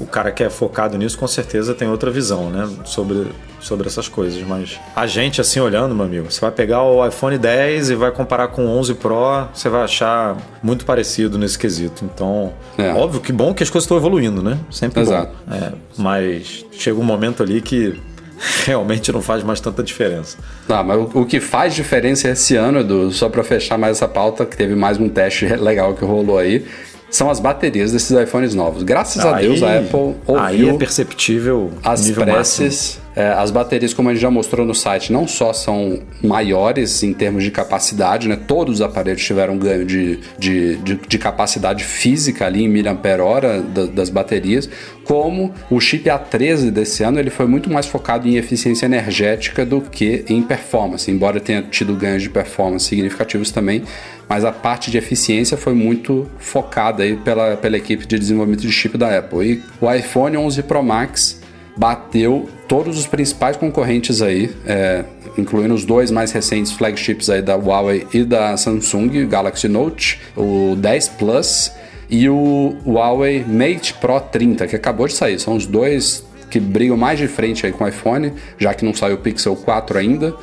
o 0.00 0.06
cara 0.06 0.30
que 0.30 0.42
é 0.42 0.50
focado 0.50 0.96
nisso 0.96 1.18
com 1.18 1.26
certeza 1.26 1.74
tem 1.74 1.88
outra 1.88 2.10
visão, 2.10 2.50
né? 2.50 2.68
Sobre, 2.84 3.26
sobre 3.60 3.86
essas 3.86 4.08
coisas. 4.08 4.40
Mas 4.46 4.78
a 4.94 5.06
gente, 5.06 5.40
assim, 5.40 5.60
olhando, 5.60 5.94
meu 5.94 6.04
amigo, 6.04 6.30
você 6.30 6.40
vai 6.40 6.50
pegar 6.50 6.82
o 6.82 7.06
iPhone 7.06 7.36
10 7.36 7.90
e 7.90 7.94
vai 7.94 8.10
comparar 8.10 8.48
com 8.48 8.66
o 8.66 8.78
11 8.78 8.94
Pro, 8.94 9.48
você 9.52 9.68
vai 9.68 9.82
achar 9.82 10.36
muito 10.62 10.84
parecido 10.84 11.38
nesse 11.38 11.58
quesito. 11.58 12.04
Então, 12.04 12.52
é. 12.76 12.92
óbvio 12.92 13.20
que 13.20 13.32
bom 13.32 13.52
que 13.52 13.62
as 13.62 13.70
coisas 13.70 13.84
estão 13.84 13.96
evoluindo, 13.96 14.42
né? 14.42 14.58
Sempre 14.70 15.00
Exato. 15.00 15.32
bom. 15.46 15.54
É, 15.54 15.72
mas 15.96 16.64
chega 16.72 16.98
um 16.98 17.04
momento 17.04 17.42
ali 17.42 17.60
que 17.60 18.00
realmente 18.64 19.10
não 19.12 19.20
faz 19.20 19.42
mais 19.42 19.60
tanta 19.60 19.82
diferença. 19.82 20.38
Não, 20.68 20.84
mas 20.84 20.98
o, 20.98 21.20
o 21.20 21.26
que 21.26 21.40
faz 21.40 21.74
diferença 21.74 22.28
esse 22.28 22.56
ano, 22.56 22.80
Edu, 22.80 23.10
só 23.10 23.28
para 23.28 23.42
fechar 23.42 23.76
mais 23.76 23.96
essa 23.96 24.08
pauta, 24.08 24.46
que 24.46 24.56
teve 24.56 24.74
mais 24.74 24.98
um 24.98 25.08
teste 25.08 25.46
legal 25.56 25.94
que 25.94 26.04
rolou 26.04 26.38
aí, 26.38 26.64
são 27.10 27.30
as 27.30 27.40
baterias 27.40 27.92
desses 27.92 28.10
iPhones 28.10 28.54
novos. 28.54 28.82
Graças 28.82 29.24
aí, 29.24 29.32
a 29.32 29.38
Deus 29.38 29.62
a 29.62 29.78
Apple 29.78 30.14
ouviu 30.26 30.38
aí 30.38 30.68
é 30.68 30.72
perceptível 30.74 31.70
as 31.82 32.10
preces. 32.10 32.98
É, 32.98 33.07
as 33.36 33.50
baterias, 33.50 33.92
como 33.92 34.08
a 34.08 34.12
gente 34.12 34.22
já 34.22 34.30
mostrou 34.30 34.66
no 34.66 34.74
site, 34.74 35.12
não 35.12 35.26
só 35.26 35.52
são 35.52 36.00
maiores 36.22 37.02
em 37.02 37.12
termos 37.12 37.42
de 37.42 37.50
capacidade, 37.50 38.28
né? 38.28 38.36
Todos 38.36 38.76
os 38.76 38.80
aparelhos 38.80 39.24
tiveram 39.24 39.58
ganho 39.58 39.84
de, 39.84 40.20
de, 40.38 40.76
de, 40.76 40.94
de 40.94 41.18
capacidade 41.18 41.84
física 41.84 42.46
ali 42.46 42.64
em 42.64 42.82
da, 42.82 43.86
das 43.86 44.08
baterias, 44.08 44.68
como 45.04 45.52
o 45.70 45.80
chip 45.80 46.04
A13 46.08 46.70
desse 46.70 47.02
ano 47.02 47.18
ele 47.18 47.30
foi 47.30 47.46
muito 47.46 47.70
mais 47.70 47.86
focado 47.86 48.28
em 48.28 48.36
eficiência 48.36 48.86
energética 48.86 49.64
do 49.66 49.80
que 49.80 50.24
em 50.28 50.42
performance, 50.42 51.10
embora 51.10 51.40
tenha 51.40 51.62
tido 51.62 51.94
ganhos 51.94 52.22
de 52.22 52.30
performance 52.30 52.86
significativos 52.86 53.50
também 53.50 53.82
mas 54.28 54.44
a 54.44 54.52
parte 54.52 54.90
de 54.90 54.98
eficiência 54.98 55.56
foi 55.56 55.72
muito 55.72 56.28
focada 56.38 57.02
aí 57.02 57.16
pela, 57.16 57.56
pela 57.56 57.76
equipe 57.78 58.06
de 58.06 58.18
desenvolvimento 58.18 58.60
de 58.60 58.70
chip 58.70 58.98
da 58.98 59.18
Apple. 59.18 59.52
E 59.52 59.62
o 59.80 59.90
iPhone 59.90 60.36
11 60.36 60.62
Pro 60.64 60.82
Max 60.82 61.37
bateu 61.78 62.48
todos 62.66 62.98
os 62.98 63.06
principais 63.06 63.56
concorrentes 63.56 64.20
aí, 64.20 64.50
é, 64.66 65.04
incluindo 65.38 65.72
os 65.72 65.84
dois 65.84 66.10
mais 66.10 66.32
recentes 66.32 66.72
flagships 66.72 67.30
aí 67.30 67.40
da 67.40 67.54
Huawei 67.54 68.06
e 68.12 68.24
da 68.24 68.56
Samsung, 68.56 69.26
Galaxy 69.28 69.68
Note, 69.68 70.20
o 70.36 70.74
10 70.76 71.08
Plus 71.10 71.70
e 72.10 72.28
o 72.28 72.76
Huawei 72.84 73.44
Mate 73.44 73.94
Pro 73.94 74.20
30, 74.20 74.66
que 74.66 74.74
acabou 74.74 75.06
de 75.06 75.14
sair. 75.14 75.38
São 75.38 75.54
os 75.54 75.66
dois 75.66 76.26
que 76.50 76.58
brigam 76.58 76.96
mais 76.96 77.18
de 77.18 77.28
frente 77.28 77.64
aí 77.64 77.72
com 77.72 77.84
o 77.84 77.88
iPhone, 77.88 78.32
já 78.58 78.74
que 78.74 78.84
não 78.84 78.92
saiu 78.92 79.14
o 79.14 79.18
Pixel 79.18 79.54
4 79.54 79.98
ainda. 79.98 80.34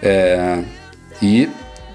É, 0.00 0.60
e 1.20 1.48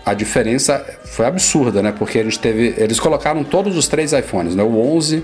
a 0.05 0.13
diferença 0.13 0.83
foi 1.05 1.25
absurda, 1.25 1.81
né? 1.81 1.93
Porque 1.97 2.17
eles 2.17 2.35
teve, 2.35 2.73
eles 2.77 2.99
colocaram 2.99 3.43
todos 3.45 3.77
os 3.77 3.88
três 3.88 4.12
iPhones, 4.12 4.55
né? 4.55 4.63
O 4.63 4.77
11 4.77 5.23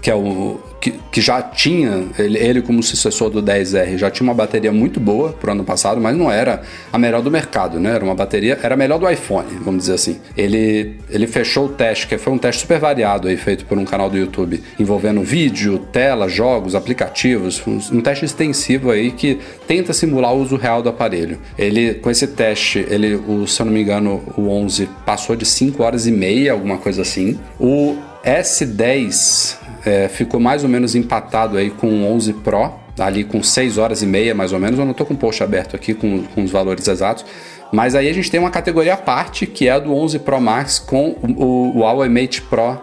que 0.00 0.10
é 0.10 0.14
o 0.14 0.60
que, 0.80 0.92
que 1.10 1.20
já 1.20 1.42
tinha 1.42 2.06
ele, 2.18 2.38
ele, 2.38 2.62
como 2.62 2.82
sucessor 2.82 3.30
do 3.30 3.42
10R 3.42 3.96
já 3.96 4.10
tinha 4.10 4.24
uma 4.24 4.34
bateria 4.34 4.72
muito 4.72 5.00
boa 5.00 5.32
pro 5.32 5.52
ano 5.52 5.64
passado, 5.64 6.00
mas 6.00 6.16
não 6.16 6.30
era 6.30 6.62
a 6.92 6.98
melhor 6.98 7.20
do 7.20 7.30
mercado, 7.30 7.80
né? 7.80 7.94
Era 7.94 8.04
uma 8.04 8.14
bateria, 8.14 8.58
era 8.62 8.74
a 8.74 8.76
melhor 8.76 8.98
do 8.98 9.08
iPhone, 9.08 9.48
vamos 9.60 9.82
dizer 9.82 9.94
assim. 9.94 10.18
Ele 10.36 10.96
ele 11.10 11.26
fechou 11.26 11.66
o 11.66 11.68
teste, 11.68 12.06
que 12.06 12.16
foi 12.18 12.32
um 12.32 12.38
teste 12.38 12.62
super 12.62 12.78
variado 12.78 13.28
aí 13.28 13.36
feito 13.36 13.64
por 13.64 13.76
um 13.76 13.84
canal 13.84 14.08
do 14.08 14.16
YouTube, 14.16 14.62
envolvendo 14.78 15.20
vídeo, 15.22 15.78
tela, 15.92 16.28
jogos, 16.28 16.74
aplicativos, 16.74 17.60
um, 17.66 17.78
um 17.92 18.00
teste 18.00 18.24
extensivo 18.24 18.90
aí 18.90 19.10
que 19.10 19.38
tenta 19.66 19.92
simular 19.92 20.32
o 20.32 20.40
uso 20.40 20.56
real 20.56 20.82
do 20.82 20.88
aparelho. 20.88 21.38
Ele 21.58 21.94
com 21.94 22.10
esse 22.10 22.28
teste, 22.28 22.86
ele 22.88 23.14
o, 23.16 23.46
se 23.46 23.60
eu 23.60 23.66
não 23.66 23.72
me 23.72 23.82
engano, 23.82 24.22
o 24.36 24.48
11 24.48 24.88
passou 25.04 25.34
de 25.34 25.44
5 25.44 25.82
horas 25.82 26.06
e 26.06 26.12
meia, 26.12 26.52
alguma 26.52 26.78
coisa 26.78 27.02
assim. 27.02 27.38
O 27.58 27.96
S10 28.24 29.67
é, 29.88 30.08
ficou 30.08 30.38
mais 30.38 30.62
ou 30.62 30.68
menos 30.68 30.94
empatado 30.94 31.56
aí 31.56 31.70
com 31.70 31.88
o 31.88 32.12
11 32.12 32.34
Pro, 32.34 32.72
ali 32.98 33.24
com 33.24 33.42
6 33.42 33.78
horas 33.78 34.02
e 34.02 34.06
meia 34.06 34.34
mais 34.34 34.52
ou 34.52 34.58
menos. 34.58 34.78
Eu 34.78 34.84
não 34.84 34.92
estou 34.92 35.06
com 35.06 35.14
o 35.14 35.16
post 35.16 35.42
aberto 35.42 35.74
aqui 35.74 35.94
com, 35.94 36.24
com 36.24 36.44
os 36.44 36.50
valores 36.50 36.86
exatos. 36.86 37.24
Mas 37.72 37.94
aí 37.94 38.08
a 38.08 38.12
gente 38.12 38.30
tem 38.30 38.40
uma 38.40 38.50
categoria 38.50 38.94
à 38.94 38.96
parte, 38.96 39.46
que 39.46 39.68
é 39.68 39.72
a 39.72 39.78
do 39.78 39.94
11 39.94 40.20
Pro 40.20 40.40
Max 40.40 40.78
com 40.78 41.16
o, 41.22 41.44
o, 41.44 41.76
o 41.76 41.80
Huawei 41.80 42.08
Mate 42.08 42.42
Pro, 42.42 42.78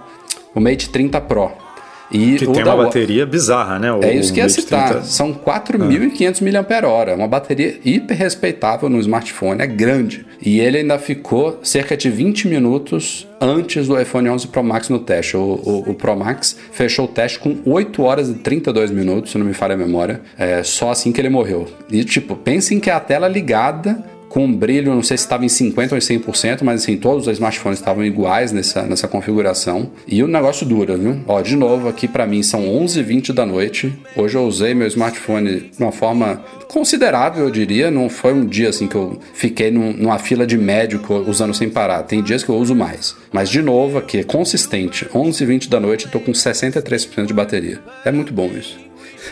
o 0.54 0.60
Mate 0.60 0.90
30 0.90 1.22
Pro. 1.22 1.65
E 2.12 2.36
que 2.36 2.48
tem 2.48 2.64
uma 2.64 2.78
bateria 2.78 3.26
bizarra, 3.26 3.80
né? 3.80 3.92
O, 3.92 4.04
é 4.04 4.14
isso 4.14 4.34
que 4.34 4.40
ia 4.40 4.50
citar. 4.50 4.90
30... 4.90 5.04
São 5.06 5.34
4.500 5.34 6.42
ah. 6.42 6.62
mAh. 6.62 7.16
Uma 7.16 7.28
bateria 7.28 7.80
hiper 7.84 8.18
respeitável 8.18 8.90
no 8.90 9.00
smartphone, 9.00 9.62
é 9.62 9.68
grande. 9.68 10.26
E 10.42 10.60
ele 10.60 10.80
ainda 10.80 11.00
ficou 11.00 11.60
cerca 11.64 11.98
de 11.98 12.10
20 12.10 12.48
minutos 12.48 13.28
antes 13.42 13.88
do 13.88 14.00
iPhone 14.00 14.30
11 14.30 14.48
Pro 14.48 14.64
Max 14.64 14.90
no 14.90 15.00
teste. 15.00 15.36
O, 15.38 15.42
o, 15.42 15.90
o, 15.92 15.94
Pro 15.94 16.16
Max 16.16 16.58
fechou 16.72 17.06
o 17.06 17.08
teste 17.08 17.40
com 17.40 17.58
8 17.66 18.04
horas 18.04 18.30
e 18.30 18.36
32 18.36 18.92
minutos, 18.92 19.32
se 19.32 19.38
não 19.38 19.46
me 19.46 19.54
falha 19.54 19.74
a 19.74 19.78
memória. 19.78 20.22
É 20.38 20.64
só 20.64 20.92
assim 20.92 21.12
que 21.12 21.20
ele 21.20 21.30
morreu. 21.30 21.68
E, 21.92 22.04
tipo, 22.04 22.36
pensem 22.36 22.80
que 22.80 22.90
é 22.90 22.94
a 22.94 23.00
tela 23.00 23.28
ligada 23.28 24.04
com 24.36 24.52
brilho, 24.52 24.94
não 24.94 25.02
sei 25.02 25.16
se 25.16 25.24
estava 25.24 25.46
em 25.46 25.48
50% 25.48 25.94
ou 25.94 25.98
em 25.98 26.02
100%, 26.02 26.62
mas 26.62 26.82
assim, 26.82 26.98
todos 26.98 27.26
os 27.26 27.32
smartphones 27.32 27.80
estavam 27.80 28.04
iguais 28.04 28.52
nessa, 28.52 28.82
nessa 28.82 29.08
configuração. 29.08 29.90
E 30.06 30.22
o 30.22 30.28
negócio 30.28 30.66
dura, 30.66 30.98
viu? 30.98 31.22
Ó, 31.26 31.40
de 31.40 31.56
novo, 31.56 31.88
aqui 31.88 32.06
para 32.06 32.28
mim 32.28 32.44
são 32.44 32.66
11h20 32.66 33.32
da 33.32 33.46
noite. 33.46 33.98
Hoje 34.14 34.36
eu 34.36 34.46
usei 34.46 34.74
meu 34.74 34.88
smartphone 34.88 35.72
de 35.72 35.82
uma 35.82 35.94
forma 35.94 36.44
considerável, 36.68 37.46
eu 37.46 37.50
diria. 37.50 37.90
Não 37.90 38.10
foi 38.10 38.34
um 38.34 38.46
dia 38.46 38.68
assim 38.68 38.88
que 38.88 38.96
eu 38.96 39.18
fiquei 39.34 39.72
num, 39.72 39.94
numa 39.94 40.20
fila 40.20 40.46
de 40.46 40.58
médico 40.58 41.14
usando 41.26 41.54
sem 41.54 41.70
parar. 41.70 42.04
Tem 42.04 42.22
dias 42.22 42.44
que 42.44 42.50
eu 42.50 42.58
uso 42.58 42.76
mais. 42.76 43.16
Mas 43.32 43.48
de 43.48 43.62
novo 43.62 43.98
aqui, 43.98 44.22
consistente. 44.22 45.06
11h20 45.06 45.70
da 45.70 45.80
noite, 45.80 46.08
eu 46.08 46.12
tô 46.12 46.20
com 46.20 46.34
63% 46.34 47.26
de 47.26 47.34
bateria. 47.34 47.80
É 48.04 48.12
muito 48.12 48.34
bom 48.34 48.48
isso. 48.48 48.78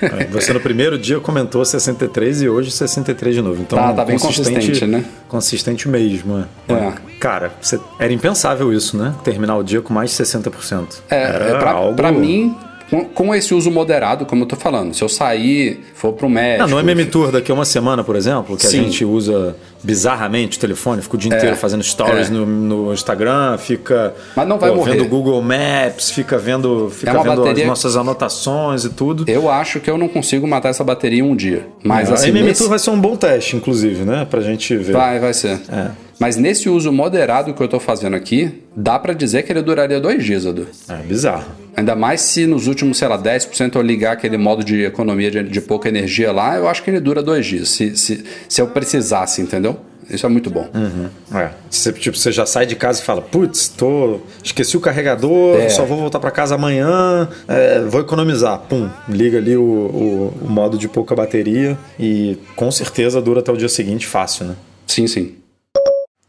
É, 0.04 0.26
você 0.26 0.54
no 0.54 0.60
primeiro 0.60 0.98
dia 0.98 1.20
comentou 1.20 1.64
63 1.64 2.42
e 2.42 2.50
hoje 2.50 2.72
63 2.72 3.36
de 3.36 3.42
novo. 3.42 3.62
Então, 3.62 3.78
tá, 3.78 3.94
tá 3.94 4.06
bem 4.06 4.18
consistente, 4.18 4.86
né? 4.86 5.06
Consistente 5.28 5.88
mesmo. 5.88 6.46
É. 6.68 6.74
é. 6.74 6.94
Cara, 7.20 7.52
era 8.00 8.12
impensável 8.12 8.74
isso, 8.74 8.98
né? 8.98 9.14
Terminar 9.24 9.58
o 9.58 9.64
dia 9.64 9.82
com 9.82 9.94
mais 9.94 10.12
de 10.12 10.24
60%. 10.24 11.00
É, 11.10 11.24
era 11.24 11.46
é 11.46 11.60
pra, 11.60 11.72
algo... 11.72 11.96
pra 11.96 12.12
mim, 12.12 12.56
com, 12.94 13.06
com, 13.06 13.34
esse 13.34 13.56
uso 13.56 13.72
moderado, 13.72 14.24
como 14.24 14.44
eu 14.44 14.48
tô 14.48 14.56
falando, 14.56 14.94
se 14.94 15.04
eu 15.04 15.10
sair, 15.10 15.80
for 15.96 16.14
pro 16.14 16.30
médico. 16.30 16.70
Não, 16.70 16.78
no 16.78 16.80
MM 16.80 17.06
Tour 17.06 17.32
daqui 17.32 17.52
a 17.52 17.56
uma 17.56 17.66
semana, 17.66 18.04
por 18.04 18.16
exemplo, 18.16 18.56
que 18.56 18.68
Sim. 18.68 18.82
a 18.82 18.84
gente 18.84 19.04
usa 19.04 19.56
bizarramente 19.82 20.60
o 20.60 20.62
telefone, 20.62 21.02
fica 21.02 21.16
o 21.16 21.18
dia 21.18 21.34
é, 21.34 21.38
inteiro 21.38 21.56
fazendo 21.56 21.84
stories 21.84 22.30
é. 22.30 22.32
no, 22.32 22.46
no, 22.46 22.94
Instagram, 22.94 23.58
fica 23.58 24.14
Mas 24.36 24.48
não 24.48 24.60
vai 24.60 24.72
pô, 24.72 24.84
vendo 24.84 25.06
Google 25.06 25.42
Maps, 25.42 26.12
fica 26.12 26.38
vendo, 26.38 26.92
fica 26.92 27.12
é 27.12 27.14
vendo 27.16 27.36
bateria... 27.36 27.64
as 27.64 27.70
nossas 27.70 27.98
anotações 27.98 28.84
e 28.84 28.90
tudo. 28.90 29.26
Eu 29.28 29.50
acho 29.50 29.80
que 29.80 29.90
eu 29.90 29.98
não 29.98 30.08
consigo 30.08 30.48
matar 30.48 30.70
essa 30.70 30.84
bateria 30.84 31.20
em 31.20 31.24
um 31.24 31.36
dia. 31.36 31.66
Mas 31.84 32.12
é, 32.12 32.14
assim, 32.14 32.26
a 32.28 32.30
MM 32.30 32.48
nesse... 32.48 32.62
Tour 32.62 32.70
vai 32.70 32.78
ser 32.78 32.92
um 32.92 33.00
bom 33.00 33.16
teste, 33.16 33.56
inclusive, 33.56 34.06
né? 34.06 34.28
Pra 34.30 34.42
gente 34.42 34.78
ver. 34.78 34.94
Vai, 34.94 35.20
vai 35.20 35.34
ser. 35.34 35.60
É. 35.72 35.90
Mas 36.20 36.38
nesse 36.38 36.70
uso 36.70 36.92
moderado 36.92 37.56
que 37.56 37.62
eu 37.62 37.66
estou 37.66 37.80
fazendo 37.80 38.16
aqui, 38.16 38.62
dá 38.76 39.00
para 39.00 39.14
dizer 39.14 39.42
que 39.42 39.52
ele 39.52 39.64
duraria 39.64 40.00
dois 40.00 40.24
dias, 40.24 40.46
Edu. 40.46 40.68
É 40.88 40.98
bizarro. 40.98 41.63
Ainda 41.76 41.96
mais 41.96 42.22
se 42.22 42.46
nos 42.46 42.68
últimos, 42.68 42.98
sei 42.98 43.08
lá, 43.08 43.18
10% 43.18 43.76
eu 43.76 43.82
ligar 43.82 44.14
aquele 44.14 44.38
modo 44.38 44.64
de 44.64 44.84
economia 44.84 45.32
de, 45.32 45.44
de, 45.44 45.62
pouca 45.62 45.90
energia 45.90 46.32
lá, 46.32 46.56
eu 46.56 46.68
acho 46.68 46.84
que 46.84 46.90
ele 46.90 47.00
dura 47.00 47.24
dois 47.24 47.46
dias, 47.46 47.70
se, 47.70 47.96
se, 47.98 48.24
se 48.48 48.62
eu 48.62 48.68
precisasse, 48.68 49.42
entendeu? 49.42 49.80
Isso 50.10 50.26
é 50.26 50.30
muito 50.30 50.50
bom. 50.50 50.68
Uhum. 50.74 51.10
É. 51.38 51.52
Você, 51.70 51.92
tipo, 51.94 52.18
você 52.18 52.32
já 52.32 52.46
sai 52.46 52.66
de 52.66 52.76
casa 52.76 53.02
e 53.02 53.06
fala, 53.06 53.22
putz, 53.22 53.70
tô... 53.70 54.20
esqueci 54.44 54.76
o 54.76 54.80
carregador, 54.80 55.58
é. 55.58 55.70
só 55.70 55.86
vou 55.86 55.98
voltar 55.98 56.20
para 56.20 56.30
casa 56.30 56.56
amanhã, 56.56 57.28
é, 57.48 57.80
vou 57.82 58.02
economizar. 58.02 58.60
Pum, 58.70 58.90
liga 59.08 59.38
ali 59.38 59.56
o, 59.56 59.62
o, 59.64 60.34
o 60.42 60.50
modo 60.50 60.78
de 60.78 60.88
pouca 60.88 61.16
bateria 61.16 61.78
e 62.00 62.38
com 62.56 62.70
certeza 62.70 63.22
dura 63.22 63.40
até 63.40 63.52
o 63.52 63.58
dia 63.58 63.70
seguinte 63.70 64.06
fácil, 64.06 64.46
né? 64.46 64.56
Sim, 64.86 65.08
sim. 65.08 65.36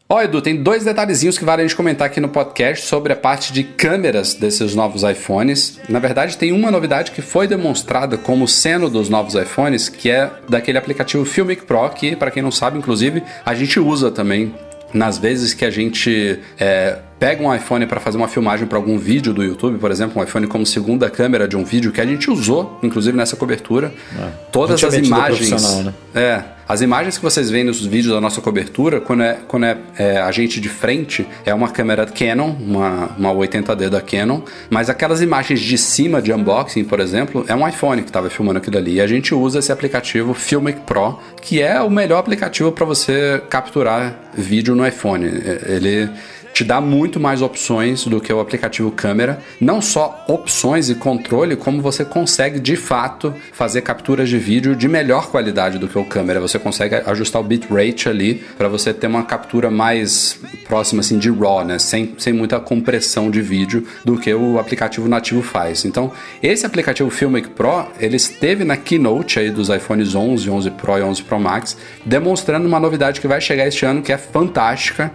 Ó, 0.06 0.16
oh, 0.16 0.20
Edu, 0.20 0.42
tem 0.42 0.62
dois 0.62 0.84
detalhezinhos 0.84 1.38
que 1.38 1.46
vale 1.46 1.62
a 1.62 1.64
gente 1.64 1.74
comentar 1.74 2.06
aqui 2.06 2.20
no 2.20 2.28
podcast 2.28 2.84
sobre 2.84 3.14
a 3.14 3.16
parte 3.16 3.54
de 3.54 3.64
câmeras 3.64 4.34
desses 4.34 4.74
novos 4.74 5.02
iPhones. 5.02 5.80
Na 5.88 5.98
verdade, 5.98 6.36
tem 6.36 6.52
uma 6.52 6.70
novidade 6.70 7.10
que 7.10 7.22
foi 7.22 7.48
demonstrada 7.48 8.18
como 8.18 8.46
sendo 8.46 8.90
dos 8.90 9.08
novos 9.08 9.34
iPhones, 9.34 9.88
que 9.88 10.10
é 10.10 10.30
daquele 10.46 10.76
aplicativo 10.76 11.24
Filmic 11.24 11.64
Pro, 11.64 11.88
que, 11.88 12.14
para 12.14 12.30
quem 12.30 12.42
não 12.42 12.50
sabe, 12.50 12.76
inclusive, 12.76 13.22
a 13.46 13.54
gente 13.54 13.80
usa 13.80 14.10
também 14.10 14.54
nas 14.92 15.16
vezes 15.16 15.54
que 15.54 15.64
a 15.64 15.70
gente 15.70 16.38
é, 16.60 16.98
pega 17.18 17.42
um 17.42 17.54
iPhone 17.54 17.86
para 17.86 18.00
fazer 18.00 18.16
uma 18.16 18.28
filmagem 18.28 18.66
para 18.66 18.78
algum 18.78 18.98
vídeo 18.98 19.32
do 19.32 19.42
YouTube, 19.42 19.78
por 19.78 19.90
exemplo, 19.90 20.20
um 20.20 20.24
iPhone 20.24 20.46
como 20.46 20.66
segunda 20.66 21.08
câmera 21.08 21.46
de 21.46 21.56
um 21.56 21.64
vídeo 21.64 21.92
que 21.92 22.00
a 22.00 22.06
gente 22.06 22.30
usou, 22.30 22.78
inclusive 22.82 23.16
nessa 23.16 23.36
cobertura, 23.36 23.92
é. 24.18 24.28
todas 24.50 24.82
as 24.82 24.94
imagens, 24.94 25.84
né? 25.84 25.94
é, 26.14 26.42
as 26.66 26.80
imagens 26.80 27.16
que 27.16 27.22
vocês 27.22 27.50
veem 27.50 27.64
nos 27.64 27.84
vídeos 27.84 28.14
da 28.14 28.20
nossa 28.20 28.40
cobertura, 28.40 29.00
quando 29.00 29.22
é, 29.22 29.38
quando 29.46 29.64
é, 29.64 29.76
é, 29.98 30.18
a 30.18 30.30
gente 30.32 30.60
de 30.60 30.68
frente, 30.68 31.26
é 31.44 31.52
uma 31.52 31.68
câmera 31.68 32.06
Canon, 32.06 32.50
uma, 32.58 33.10
uma 33.18 33.34
80D 33.34 33.88
da 33.88 34.00
Canon, 34.00 34.40
mas 34.70 34.88
aquelas 34.88 35.20
imagens 35.20 35.60
de 35.60 35.76
cima 35.76 36.22
de 36.22 36.32
unboxing, 36.32 36.84
por 36.84 37.00
exemplo, 37.00 37.44
é 37.48 37.54
um 37.54 37.66
iPhone 37.68 38.02
que 38.02 38.08
estava 38.08 38.30
filmando 38.30 38.58
aquilo 38.58 38.78
ali. 38.78 38.94
E 38.94 39.00
a 39.00 39.06
gente 39.06 39.34
usa 39.34 39.58
esse 39.58 39.70
aplicativo 39.70 40.32
Filmic 40.32 40.80
Pro, 40.80 41.18
que 41.40 41.60
é 41.60 41.80
o 41.80 41.90
melhor 41.90 42.18
aplicativo 42.18 42.72
para 42.72 42.86
você 42.86 43.42
capturar 43.50 44.14
vídeo 44.34 44.74
no 44.74 44.86
iPhone. 44.86 45.26
Ele 45.66 46.08
te 46.54 46.62
dá 46.62 46.80
muito 46.80 47.18
mais 47.18 47.42
opções 47.42 48.06
do 48.06 48.20
que 48.20 48.32
o 48.32 48.38
aplicativo 48.38 48.92
câmera. 48.92 49.40
Não 49.60 49.82
só 49.82 50.24
opções 50.28 50.88
e 50.88 50.94
controle, 50.94 51.56
como 51.56 51.82
você 51.82 52.04
consegue 52.04 52.60
de 52.60 52.76
fato 52.76 53.34
fazer 53.52 53.82
capturas 53.82 54.28
de 54.28 54.38
vídeo 54.38 54.76
de 54.76 54.86
melhor 54.86 55.30
qualidade 55.30 55.78
do 55.78 55.88
que 55.88 55.98
o 55.98 56.04
câmera. 56.04 56.40
Você 56.40 56.56
consegue 56.56 56.94
ajustar 56.94 57.42
o 57.42 57.44
bitrate 57.44 58.08
ali 58.08 58.36
para 58.56 58.68
você 58.68 58.94
ter 58.94 59.08
uma 59.08 59.24
captura 59.24 59.68
mais 59.68 60.38
próxima 60.68 61.00
assim 61.00 61.18
de 61.18 61.28
RAW, 61.28 61.64
né? 61.64 61.78
Sem, 61.80 62.14
sem 62.18 62.32
muita 62.32 62.60
compressão 62.60 63.32
de 63.32 63.42
vídeo 63.42 63.84
do 64.04 64.16
que 64.16 64.32
o 64.32 64.60
aplicativo 64.60 65.08
nativo 65.08 65.42
faz. 65.42 65.84
Então, 65.84 66.12
esse 66.40 66.64
aplicativo 66.64 67.10
Filmic 67.10 67.48
Pro, 67.48 67.88
ele 67.98 68.14
esteve 68.14 68.62
na 68.62 68.76
keynote 68.76 69.40
aí 69.40 69.50
dos 69.50 69.68
iPhones 69.70 70.14
11, 70.14 70.48
11 70.48 70.70
Pro 70.70 70.98
e 70.98 71.02
11 71.02 71.22
Pro 71.24 71.40
Max, 71.40 71.76
demonstrando 72.06 72.68
uma 72.68 72.78
novidade 72.78 73.20
que 73.20 73.26
vai 73.26 73.40
chegar 73.40 73.66
este 73.66 73.84
ano 73.84 74.02
que 74.02 74.12
é 74.12 74.18
fantástica 74.18 75.10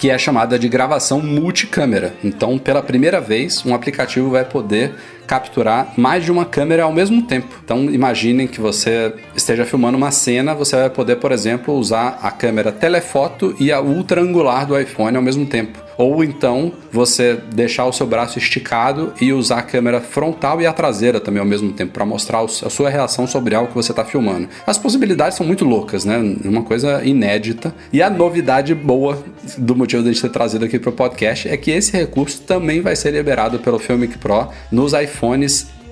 que 0.00 0.08
é 0.08 0.16
chamada 0.16 0.58
de 0.58 0.66
gravação 0.66 1.20
multicâmera. 1.20 2.14
Então, 2.24 2.58
pela 2.58 2.82
primeira 2.82 3.20
vez, 3.20 3.64
um 3.66 3.74
aplicativo 3.74 4.30
vai 4.30 4.46
poder 4.46 4.94
capturar 5.30 5.92
mais 5.96 6.24
de 6.24 6.32
uma 6.32 6.44
câmera 6.44 6.82
ao 6.82 6.92
mesmo 6.92 7.22
tempo. 7.22 7.46
Então, 7.64 7.84
imaginem 7.84 8.48
que 8.48 8.60
você 8.60 9.14
esteja 9.36 9.64
filmando 9.64 9.96
uma 9.96 10.10
cena, 10.10 10.56
você 10.56 10.74
vai 10.74 10.90
poder, 10.90 11.16
por 11.16 11.30
exemplo, 11.30 11.72
usar 11.72 12.18
a 12.20 12.32
câmera 12.32 12.72
telefoto 12.72 13.54
e 13.60 13.70
a 13.70 13.80
ultra 13.80 14.20
angular 14.20 14.66
do 14.66 14.76
iPhone 14.76 15.16
ao 15.16 15.22
mesmo 15.22 15.46
tempo. 15.46 15.78
Ou 15.96 16.24
então 16.24 16.72
você 16.90 17.38
deixar 17.54 17.84
o 17.84 17.92
seu 17.92 18.06
braço 18.06 18.38
esticado 18.38 19.12
e 19.20 19.34
usar 19.34 19.58
a 19.58 19.62
câmera 19.62 20.00
frontal 20.00 20.58
e 20.60 20.66
a 20.66 20.72
traseira 20.72 21.20
também 21.20 21.40
ao 21.40 21.46
mesmo 21.46 21.72
tempo 21.72 21.92
para 21.92 22.06
mostrar 22.06 22.40
a 22.40 22.48
sua 22.48 22.88
reação 22.88 23.26
sobre 23.26 23.54
algo 23.54 23.68
que 23.68 23.74
você 23.74 23.92
está 23.92 24.02
filmando. 24.02 24.48
As 24.66 24.78
possibilidades 24.78 25.36
são 25.36 25.46
muito 25.46 25.62
loucas, 25.62 26.06
né? 26.06 26.16
Uma 26.42 26.62
coisa 26.62 27.04
inédita. 27.04 27.74
E 27.92 28.02
a 28.02 28.08
novidade 28.08 28.74
boa 28.74 29.22
do 29.58 29.76
motivo 29.76 30.02
de 30.02 30.08
a 30.08 30.12
gente 30.12 30.22
ter 30.22 30.30
trazido 30.30 30.64
aqui 30.64 30.78
para 30.78 30.88
o 30.88 30.92
podcast 30.92 31.48
é 31.48 31.56
que 31.56 31.70
esse 31.70 31.92
recurso 31.92 32.40
também 32.42 32.80
vai 32.80 32.96
ser 32.96 33.10
liberado 33.10 33.58
pelo 33.58 33.78
Filmic 33.78 34.16
Pro 34.16 34.48
nos 34.72 34.94
iPhones 34.94 35.19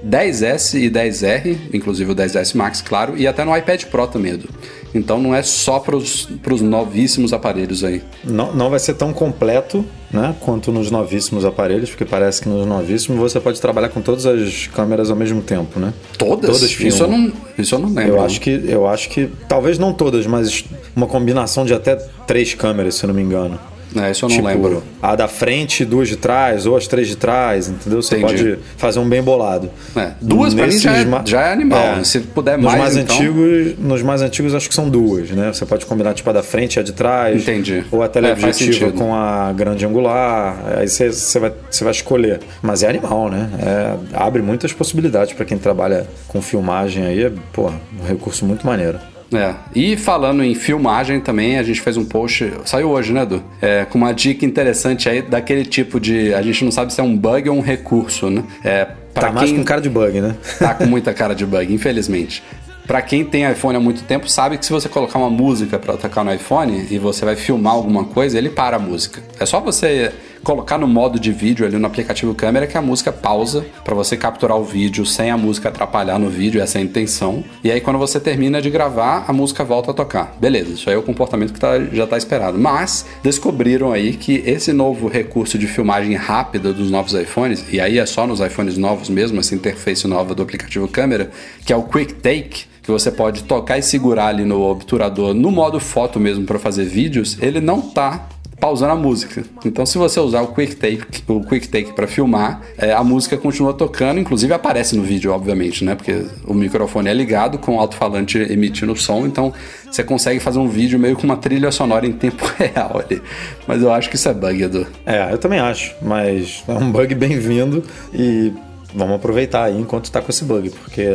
10S 0.05 0.81
e 0.81 0.91
10R, 0.91 1.57
inclusive 1.73 2.13
o 2.13 2.15
10S 2.15 2.55
Max, 2.55 2.81
claro, 2.81 3.17
e 3.17 3.27
até 3.27 3.45
no 3.45 3.57
iPad 3.57 3.85
Pro 3.85 4.07
também, 4.07 4.35
Edu. 4.35 4.49
Então 4.95 5.21
não 5.21 5.35
é 5.35 5.43
só 5.43 5.79
para 5.79 5.97
os 5.97 6.29
novíssimos 6.63 7.33
aparelhos 7.33 7.85
aí. 7.85 8.03
Não, 8.25 8.55
não 8.55 8.71
vai 8.71 8.79
ser 8.79 8.95
tão 8.95 9.13
completo 9.13 9.85
né, 10.11 10.35
quanto 10.41 10.73
nos 10.73 10.91
novíssimos 10.91 11.45
aparelhos, 11.45 11.91
porque 11.91 12.05
parece 12.05 12.41
que 12.41 12.49
nos 12.49 12.67
novíssimos 12.67 13.19
você 13.21 13.39
pode 13.39 13.61
trabalhar 13.61 13.91
com 13.91 14.01
todas 14.01 14.25
as 14.25 14.67
câmeras 14.69 15.11
ao 15.11 15.17
mesmo 15.17 15.43
tempo, 15.43 15.79
né? 15.79 15.93
Todas? 16.17 16.51
Todas 16.51 16.73
filmam. 16.73 16.89
Isso 16.89 17.03
eu 17.03 17.09
não, 17.09 17.33
isso 17.59 17.75
eu 17.75 17.79
não 17.79 17.89
lembro. 17.89 18.15
Eu 18.15 18.25
acho, 18.25 18.41
que, 18.41 18.65
eu 18.67 18.87
acho 18.87 19.11
que, 19.11 19.29
talvez 19.47 19.79
não 19.79 19.93
todas, 19.93 20.27
mas 20.27 20.65
uma 20.97 21.07
combinação 21.07 21.67
de 21.67 21.75
até 21.75 21.97
três 22.27 22.55
câmeras, 22.55 22.95
se 22.95 23.05
eu 23.05 23.09
não 23.09 23.15
me 23.15 23.23
engano. 23.23 23.59
É, 24.03 24.11
isso 24.11 24.25
eu 24.25 24.29
não 24.29 24.37
tipo, 24.37 24.49
lembro. 24.49 24.83
A 25.03 25.15
da 25.15 25.29
frente, 25.29 25.85
duas 25.85 26.09
de 26.09 26.17
trás, 26.17 26.67
ou 26.67 26.77
as 26.77 26.87
três 26.87 27.09
de 27.09 27.17
trás, 27.17 27.69
entendeu? 27.69 28.03
Você 28.03 28.17
Entendi. 28.17 28.45
pode 28.45 28.59
fazer 28.77 28.99
um 28.99 29.09
bem 29.09 29.23
bolado. 29.23 29.71
É, 29.97 30.13
duas 30.21 30.55
pra 30.55 30.67
mim 30.67 30.79
já 30.79 30.97
é, 30.97 31.07
já 31.25 31.43
é 31.43 31.53
animal. 31.53 31.99
É, 31.99 32.05
Se 32.05 32.21
puder 32.21 32.57
nos 32.57 32.67
mais, 32.67 32.79
mais 32.79 32.97
então... 32.97 33.17
antigos, 33.17 33.79
Nos 33.79 34.03
mais 34.03 34.23
antigos 34.23 34.55
acho 34.55 34.69
que 34.69 34.75
são 34.75 34.89
duas, 34.89 35.31
né? 35.31 35.53
Você 35.53 35.67
pode 35.67 35.87
combinar 35.87 36.15
tipo 36.15 36.29
a 36.31 36.33
da 36.33 36.43
frente 36.43 36.77
e 36.77 36.81
a 36.81 36.83
de 36.83 36.93
trás. 36.93 37.43
Entendi. 37.43 37.85
Ou 37.91 38.03
a 38.03 38.09
teleobjetiva 38.09 38.87
é, 38.87 38.93
com 38.93 39.15
a 39.15 39.53
grande 39.53 39.85
angular. 39.85 40.57
Aí 40.79 40.89
você, 40.89 41.11
você, 41.13 41.39
vai, 41.39 41.53
você 41.71 41.85
vai 41.85 41.93
escolher. 41.93 42.41
Mas 42.63 42.83
é 42.83 42.89
animal, 42.89 43.29
né? 43.29 43.51
É, 43.61 43.97
abre 44.15 44.43
muitas 44.43 44.73
possibilidades 44.73 45.33
para 45.33 45.45
quem 45.45 45.59
trabalha 45.59 46.07
com 46.27 46.41
filmagem 46.41 47.05
aí. 47.05 47.25
É, 47.25 47.33
pô, 47.53 47.69
um 47.69 48.07
recurso 48.07 48.45
muito 48.45 48.67
maneiro. 48.67 48.99
É. 49.33 49.55
E 49.75 49.97
falando 49.97 50.43
em 50.43 50.55
filmagem 50.55 51.21
também, 51.21 51.59
a 51.59 51.63
gente 51.63 51.81
fez 51.81 51.97
um 51.97 52.05
post, 52.05 52.51
saiu 52.65 52.91
hoje, 52.91 53.13
né, 53.13 53.23
Edu? 53.23 53.43
É, 53.61 53.85
com 53.85 53.99
uma 53.99 54.13
dica 54.13 54.45
interessante 54.45 55.09
aí 55.09 55.21
daquele 55.21 55.65
tipo 55.65 56.01
de. 56.01 56.33
A 56.35 56.43
gente 56.43 56.65
não 56.65 56.73
sabe 56.73 56.93
se 56.93 57.01
é 57.01 57.05
um 57.05 57.17
bug 57.17 57.49
ou 57.49 57.57
um 57.57 57.61
recurso, 57.61 58.31
né? 58.31 58.43
É, 58.65 58.87
tá 59.13 59.31
mais 59.31 59.53
com 59.53 59.63
cara 59.65 59.81
de 59.81 59.91
bug, 59.91 60.21
né? 60.21 60.35
Tá 60.59 60.75
com 60.75 60.87
muita 60.87 61.13
cara 61.13 61.35
de 61.35 61.45
bug, 61.45 61.73
infelizmente. 61.73 62.43
Para 62.87 63.03
quem 63.03 63.23
tem 63.23 63.51
iPhone 63.51 63.77
há 63.77 63.81
muito 63.81 64.03
tempo, 64.05 64.31
sabe 64.31 64.57
que 64.57 64.65
se 64.65 64.73
você 64.73 64.89
colocar 64.89 65.19
uma 65.19 65.29
música 65.29 65.79
para 65.79 65.95
tocar 65.99 66.25
no 66.25 66.33
iPhone 66.33 66.87
e 66.91 66.99
você 66.99 67.23
vai 67.23 67.37
filmar 67.37 67.75
alguma 67.75 68.05
coisa, 68.05 68.39
ele 68.39 68.49
para 68.49 68.77
a 68.77 68.79
música. 68.79 69.23
É 69.39 69.45
só 69.45 69.61
você 69.61 70.11
colocar 70.43 70.79
no 70.79 70.87
modo 70.87 71.19
de 71.19 71.33
vídeo 71.33 71.67
ali 71.67 71.77
no 71.77 71.87
aplicativo 71.87 72.35
câmera 72.35 72.67
que 72.67 72.77
a 72.77 72.83
música 72.83 73.13
pausa 73.13 73.67
para 73.85 73.95
você 73.95 74.17
capturar 74.17 74.57
o 74.57 74.65
vídeo 74.65 75.05
sem 75.05 75.31
a 75.31 75.37
música 75.37 75.69
atrapalhar 75.69 76.19
no 76.19 76.29
vídeo, 76.29 76.61
essa 76.61 76.79
é 76.79 76.81
a 76.81 76.85
intenção. 76.85 77.45
E 77.63 77.71
aí 77.71 77.81
quando 77.81 77.99
você 77.99 78.19
termina 78.19 78.61
de 78.61 78.71
gravar, 78.71 79.25
a 79.29 79.33
música 79.33 79.65
volta 79.65 79.91
a 79.91 79.95
tocar. 79.95 80.37
Beleza, 80.41 80.73
isso 80.73 80.89
aí 80.89 80.97
é 80.97 80.99
o 80.99 81.03
comportamento 81.03 81.53
que 81.53 81.61
tá, 81.61 81.79
já 81.93 82.05
está 82.05 82.17
esperado. 82.17 82.59
Mas 82.59 83.07
descobriram 83.23 83.93
aí 83.93 84.15
que 84.15 84.43
esse 84.47 84.73
novo 84.73 85.09
recurso 85.09 85.59
de 85.59 85.67
filmagem 85.67 86.15
rápida 86.15 86.73
dos 86.73 86.91
novos 86.91 87.15
iPhones, 87.15 87.65
e 87.73 87.81
aí 87.81 87.99
é 87.99 88.07
só 88.07 88.27
nos 88.27 88.41
iPhones 88.41 88.77
novos 88.77 89.09
mesmo, 89.09 89.41
essa 89.41 89.55
interface 89.55 90.07
nova 90.07 90.35
do 90.35 90.43
aplicativo 90.43 90.89
câmera, 90.89 91.31
que 91.65 91.73
é 91.73 91.77
o 91.77 91.83
Quick 91.83 92.15
Take, 92.15 92.67
que 92.89 92.91
você 92.91 93.11
pode 93.11 93.45
tocar 93.45 93.77
e 93.77 93.83
segurar 93.83 94.29
ali 94.29 94.47
no 94.47 94.63
obturador 94.63 95.35
no 95.35 95.51
modo 95.51 95.79
foto 95.79 96.19
mesmo 96.19 96.47
para 96.47 96.59
fazer 96.59 96.87
vídeos, 96.87 97.37
ele 97.41 97.61
não 97.61 97.83
tá 97.83 98.27
pausando 98.61 98.93
a 98.93 98.97
música. 98.97 99.45
Então, 99.65 99.87
se 99.87 99.99
você 99.99 100.21
usar 100.21 100.43
o 100.43 100.49
Quick 100.49 100.77
Take, 100.77 101.23
o 101.29 101.41
Quick 101.43 101.69
Take 101.69 101.93
para 101.93 102.07
filmar, 102.07 102.61
é, 102.77 102.93
a 102.93 103.03
música 103.03 103.37
continua 103.37 103.73
tocando, 103.73 104.21
inclusive 104.21 104.53
aparece 104.53 104.97
no 104.97 105.03
vídeo, 105.03 105.33
obviamente, 105.33 105.85
né? 105.85 105.95
Porque 105.95 106.27
o 106.47 106.55
microfone 106.55 107.09
é 107.09 107.15
ligado 107.15 107.59
com 107.59 107.77
o 107.77 107.81
alto-falante 107.81 108.39
emitindo 108.39 108.95
som, 108.97 109.27
então 109.27 109.53
você 109.91 110.03
consegue 110.03 110.41
fazer 110.41 110.59
um 110.59 110.69
vídeo 110.69 110.99
meio 110.99 111.17
com 111.17 111.25
uma 111.25 111.37
trilha 111.37 111.71
sonora 111.71 112.07
em 112.07 112.13
tempo 112.13 112.45
real 112.59 113.03
ali. 113.05 113.23
Mas 113.67 113.83
eu 113.83 113.93
acho 113.93 114.09
que 114.11 114.17
isso 114.17 114.29
é 114.29 114.35
bug, 114.35 114.63
Edu. 114.63 114.87
É, 115.07 115.33
eu 115.33 115.39
também 115.39 115.61
acho, 115.61 115.95
mas 116.03 116.63
é 116.69 116.73
um 116.73 116.91
bug 116.91 117.15
bem-vindo 117.15 117.83
e 118.13 118.53
vamos 118.95 119.17
aproveitar 119.17 119.65
aí 119.65 119.79
enquanto 119.79 120.07
está 120.07 120.21
com 120.21 120.31
esse 120.31 120.45
bug, 120.45 120.71
porque 120.71 121.07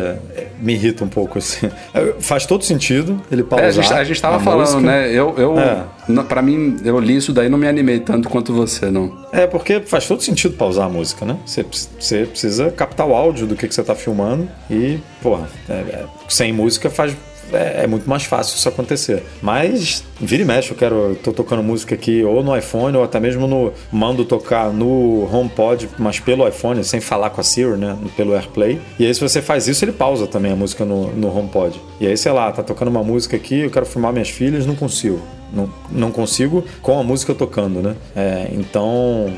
me 0.59 0.73
irrita 0.73 1.03
um 1.03 1.07
pouco 1.07 1.37
assim. 1.39 1.69
Faz 2.19 2.45
todo 2.45 2.63
sentido 2.63 3.21
ele 3.31 3.43
pausar. 3.43 3.97
É, 3.97 3.99
a 3.99 4.03
gente 4.03 4.15
estava 4.15 4.39
falando, 4.39 4.73
música. 4.73 4.81
né? 4.81 5.09
Eu, 5.09 5.35
eu 5.37 5.55
é. 5.59 6.23
para 6.27 6.41
mim, 6.41 6.77
eu 6.83 6.99
li 6.99 7.15
isso 7.15 7.33
daí 7.33 7.49
não 7.49 7.57
me 7.57 7.67
animei 7.67 7.99
tanto 7.99 8.29
quanto 8.29 8.53
você, 8.53 8.89
não. 8.89 9.23
É, 9.31 9.47
porque 9.47 9.81
faz 9.81 10.07
todo 10.07 10.21
sentido 10.21 10.55
pausar 10.55 10.85
a 10.85 10.89
música, 10.89 11.25
né? 11.25 11.37
Você, 11.45 11.65
você 11.99 12.25
precisa 12.25 12.71
captar 12.71 13.07
o 13.07 13.15
áudio 13.15 13.47
do 13.47 13.55
que, 13.55 13.67
que 13.67 13.73
você 13.73 13.81
está 13.81 13.95
filmando 13.95 14.47
e, 14.69 14.99
porra, 15.21 15.47
é, 15.67 15.73
é, 15.73 16.05
sem 16.29 16.53
música 16.53 16.89
faz 16.89 17.15
é, 17.51 17.83
é, 17.83 17.87
muito 17.87 18.09
mais 18.09 18.23
fácil 18.23 18.55
isso 18.55 18.67
acontecer. 18.67 19.23
Mas 19.41 20.03
vira 20.19 20.43
e 20.43 20.45
mexe, 20.45 20.71
eu 20.71 20.77
quero. 20.77 20.95
Eu 20.95 21.15
tô 21.15 21.31
tocando 21.31 21.63
música 21.63 21.95
aqui 21.95 22.23
ou 22.23 22.43
no 22.43 22.55
iPhone, 22.55 22.97
ou 22.97 23.03
até 23.03 23.19
mesmo 23.19 23.47
no. 23.47 23.73
Mando 23.91 24.25
tocar 24.25 24.71
no 24.71 25.27
HomePod, 25.31 25.89
mas 25.97 26.19
pelo 26.19 26.47
iPhone, 26.47 26.83
sem 26.83 26.99
falar 26.99 27.29
com 27.29 27.41
a 27.41 27.43
Siri, 27.43 27.77
né? 27.77 27.97
Pelo 28.15 28.33
AirPlay. 28.33 28.79
E 28.99 29.05
aí, 29.05 29.13
se 29.13 29.21
você 29.21 29.41
faz 29.41 29.67
isso, 29.67 29.83
ele 29.83 29.91
pausa 29.91 30.27
também 30.27 30.51
a 30.51 30.55
música 30.55 30.85
no, 30.85 31.07
no 31.11 31.35
HomePod. 31.35 31.79
E 31.99 32.07
aí, 32.07 32.17
sei 32.17 32.31
lá, 32.31 32.51
tá 32.51 32.63
tocando 32.63 32.89
uma 32.89 33.03
música 33.03 33.35
aqui, 33.35 33.59
eu 33.59 33.71
quero 33.71 33.85
filmar 33.85 34.11
minhas 34.13 34.29
filhas, 34.29 34.65
não 34.65 34.75
consigo. 34.75 35.19
Não, 35.51 35.69
não 35.91 36.11
consigo 36.11 36.65
com 36.81 36.99
a 36.99 37.03
música 37.03 37.35
tocando, 37.35 37.81
né? 37.81 37.95
É, 38.15 38.49
então 38.51 39.31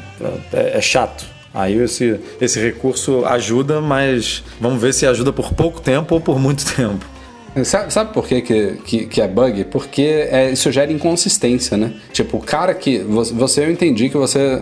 é, 0.53 0.77
é 0.77 0.81
chato. 0.81 1.35
Aí 1.53 1.73
esse, 1.81 2.19
esse 2.41 2.59
recurso 2.59 3.25
ajuda, 3.25 3.79
mas 3.79 4.43
vamos 4.59 4.81
ver 4.81 4.93
se 4.93 5.07
ajuda 5.07 5.31
por 5.31 5.53
pouco 5.53 5.79
tempo 5.79 6.15
ou 6.15 6.21
por 6.21 6.37
muito 6.37 6.65
tempo. 6.75 7.05
Sabe, 7.63 7.93
sabe 7.93 8.13
por 8.13 8.27
que, 8.27 8.41
que, 8.41 9.05
que, 9.05 9.21
é 9.21 9.27
bug? 9.27 9.65
Porque 9.65 10.27
é, 10.29 10.51
isso 10.51 10.71
gera 10.71 10.91
inconsistência, 10.91 11.77
né? 11.77 11.93
Tipo, 12.11 12.37
o 12.37 12.41
cara 12.41 12.73
que. 12.73 12.99
Você 12.99 13.63
eu 13.63 13.71
entendi 13.71 14.09
que 14.09 14.17
você 14.17 14.61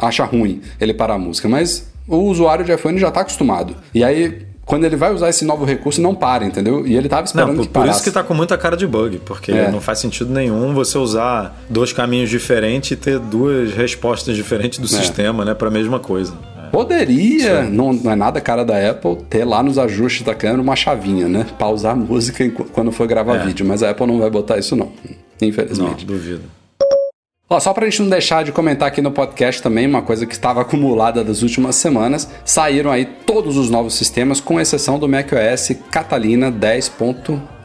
acha 0.00 0.24
ruim 0.24 0.60
ele 0.80 0.94
parar 0.94 1.14
a 1.14 1.18
música, 1.18 1.48
mas 1.48 1.90
o 2.08 2.16
usuário 2.16 2.64
de 2.64 2.72
iPhone 2.72 2.98
já 2.98 3.10
tá 3.10 3.20
acostumado. 3.20 3.76
E 3.94 4.02
aí, 4.02 4.46
quando 4.64 4.84
ele 4.84 4.96
vai 4.96 5.12
usar 5.12 5.28
esse 5.28 5.44
novo 5.44 5.64
recurso, 5.64 6.00
não 6.00 6.14
para, 6.14 6.44
entendeu? 6.44 6.86
E 6.86 6.96
ele 6.96 7.08
tava 7.08 7.24
esperando 7.24 7.48
não, 7.48 7.56
por, 7.56 7.62
que 7.62 7.68
parasse. 7.68 7.90
Por 7.90 7.96
isso 7.96 8.04
que 8.04 8.10
tá 8.10 8.22
com 8.22 8.34
muita 8.34 8.56
cara 8.56 8.76
de 8.76 8.86
bug, 8.86 9.20
porque 9.24 9.52
é. 9.52 9.70
não 9.70 9.80
faz 9.80 9.98
sentido 9.98 10.32
nenhum 10.32 10.72
você 10.72 10.96
usar 10.96 11.60
dois 11.68 11.92
caminhos 11.92 12.30
diferentes 12.30 12.92
e 12.92 12.96
ter 12.96 13.18
duas 13.18 13.72
respostas 13.74 14.36
diferentes 14.36 14.78
do 14.78 14.86
é. 14.86 14.88
sistema, 14.88 15.44
né, 15.44 15.54
para 15.54 15.68
a 15.68 15.70
mesma 15.70 15.98
coisa. 15.98 16.34
Poderia, 16.70 17.62
não, 17.64 17.92
não, 17.92 18.12
é 18.12 18.16
nada 18.16 18.40
cara 18.40 18.64
da 18.64 18.90
Apple, 18.90 19.16
ter 19.28 19.44
lá 19.44 19.62
nos 19.62 19.78
ajustes 19.78 20.22
da 20.22 20.34
câmera 20.34 20.62
uma 20.62 20.76
chavinha, 20.76 21.28
né? 21.28 21.46
Pausar 21.58 21.92
a 21.92 21.96
música 21.96 22.48
quando 22.72 22.92
for 22.92 23.06
gravar 23.06 23.36
é. 23.36 23.46
vídeo, 23.46 23.66
mas 23.66 23.82
a 23.82 23.90
Apple 23.90 24.06
não 24.06 24.18
vai 24.18 24.30
botar 24.30 24.58
isso 24.58 24.76
não, 24.76 24.92
infelizmente. 25.40 26.06
Não, 26.06 26.14
duvido. 26.14 26.42
Ó, 27.52 27.58
só 27.58 27.72
para 27.72 27.84
a 27.84 27.90
gente 27.90 28.00
não 28.02 28.08
deixar 28.08 28.44
de 28.44 28.52
comentar 28.52 28.86
aqui 28.86 29.02
no 29.02 29.10
podcast 29.10 29.60
também, 29.60 29.84
uma 29.84 30.02
coisa 30.02 30.24
que 30.24 30.32
estava 30.32 30.60
acumulada 30.60 31.24
das 31.24 31.42
últimas 31.42 31.74
semanas, 31.74 32.30
saíram 32.44 32.92
aí 32.92 33.04
todos 33.04 33.56
os 33.56 33.68
novos 33.68 33.94
sistemas, 33.94 34.40
com 34.40 34.60
exceção 34.60 35.00
do 35.00 35.08
macOS 35.08 35.72
Catalina 35.90 36.48
10. 36.48 36.92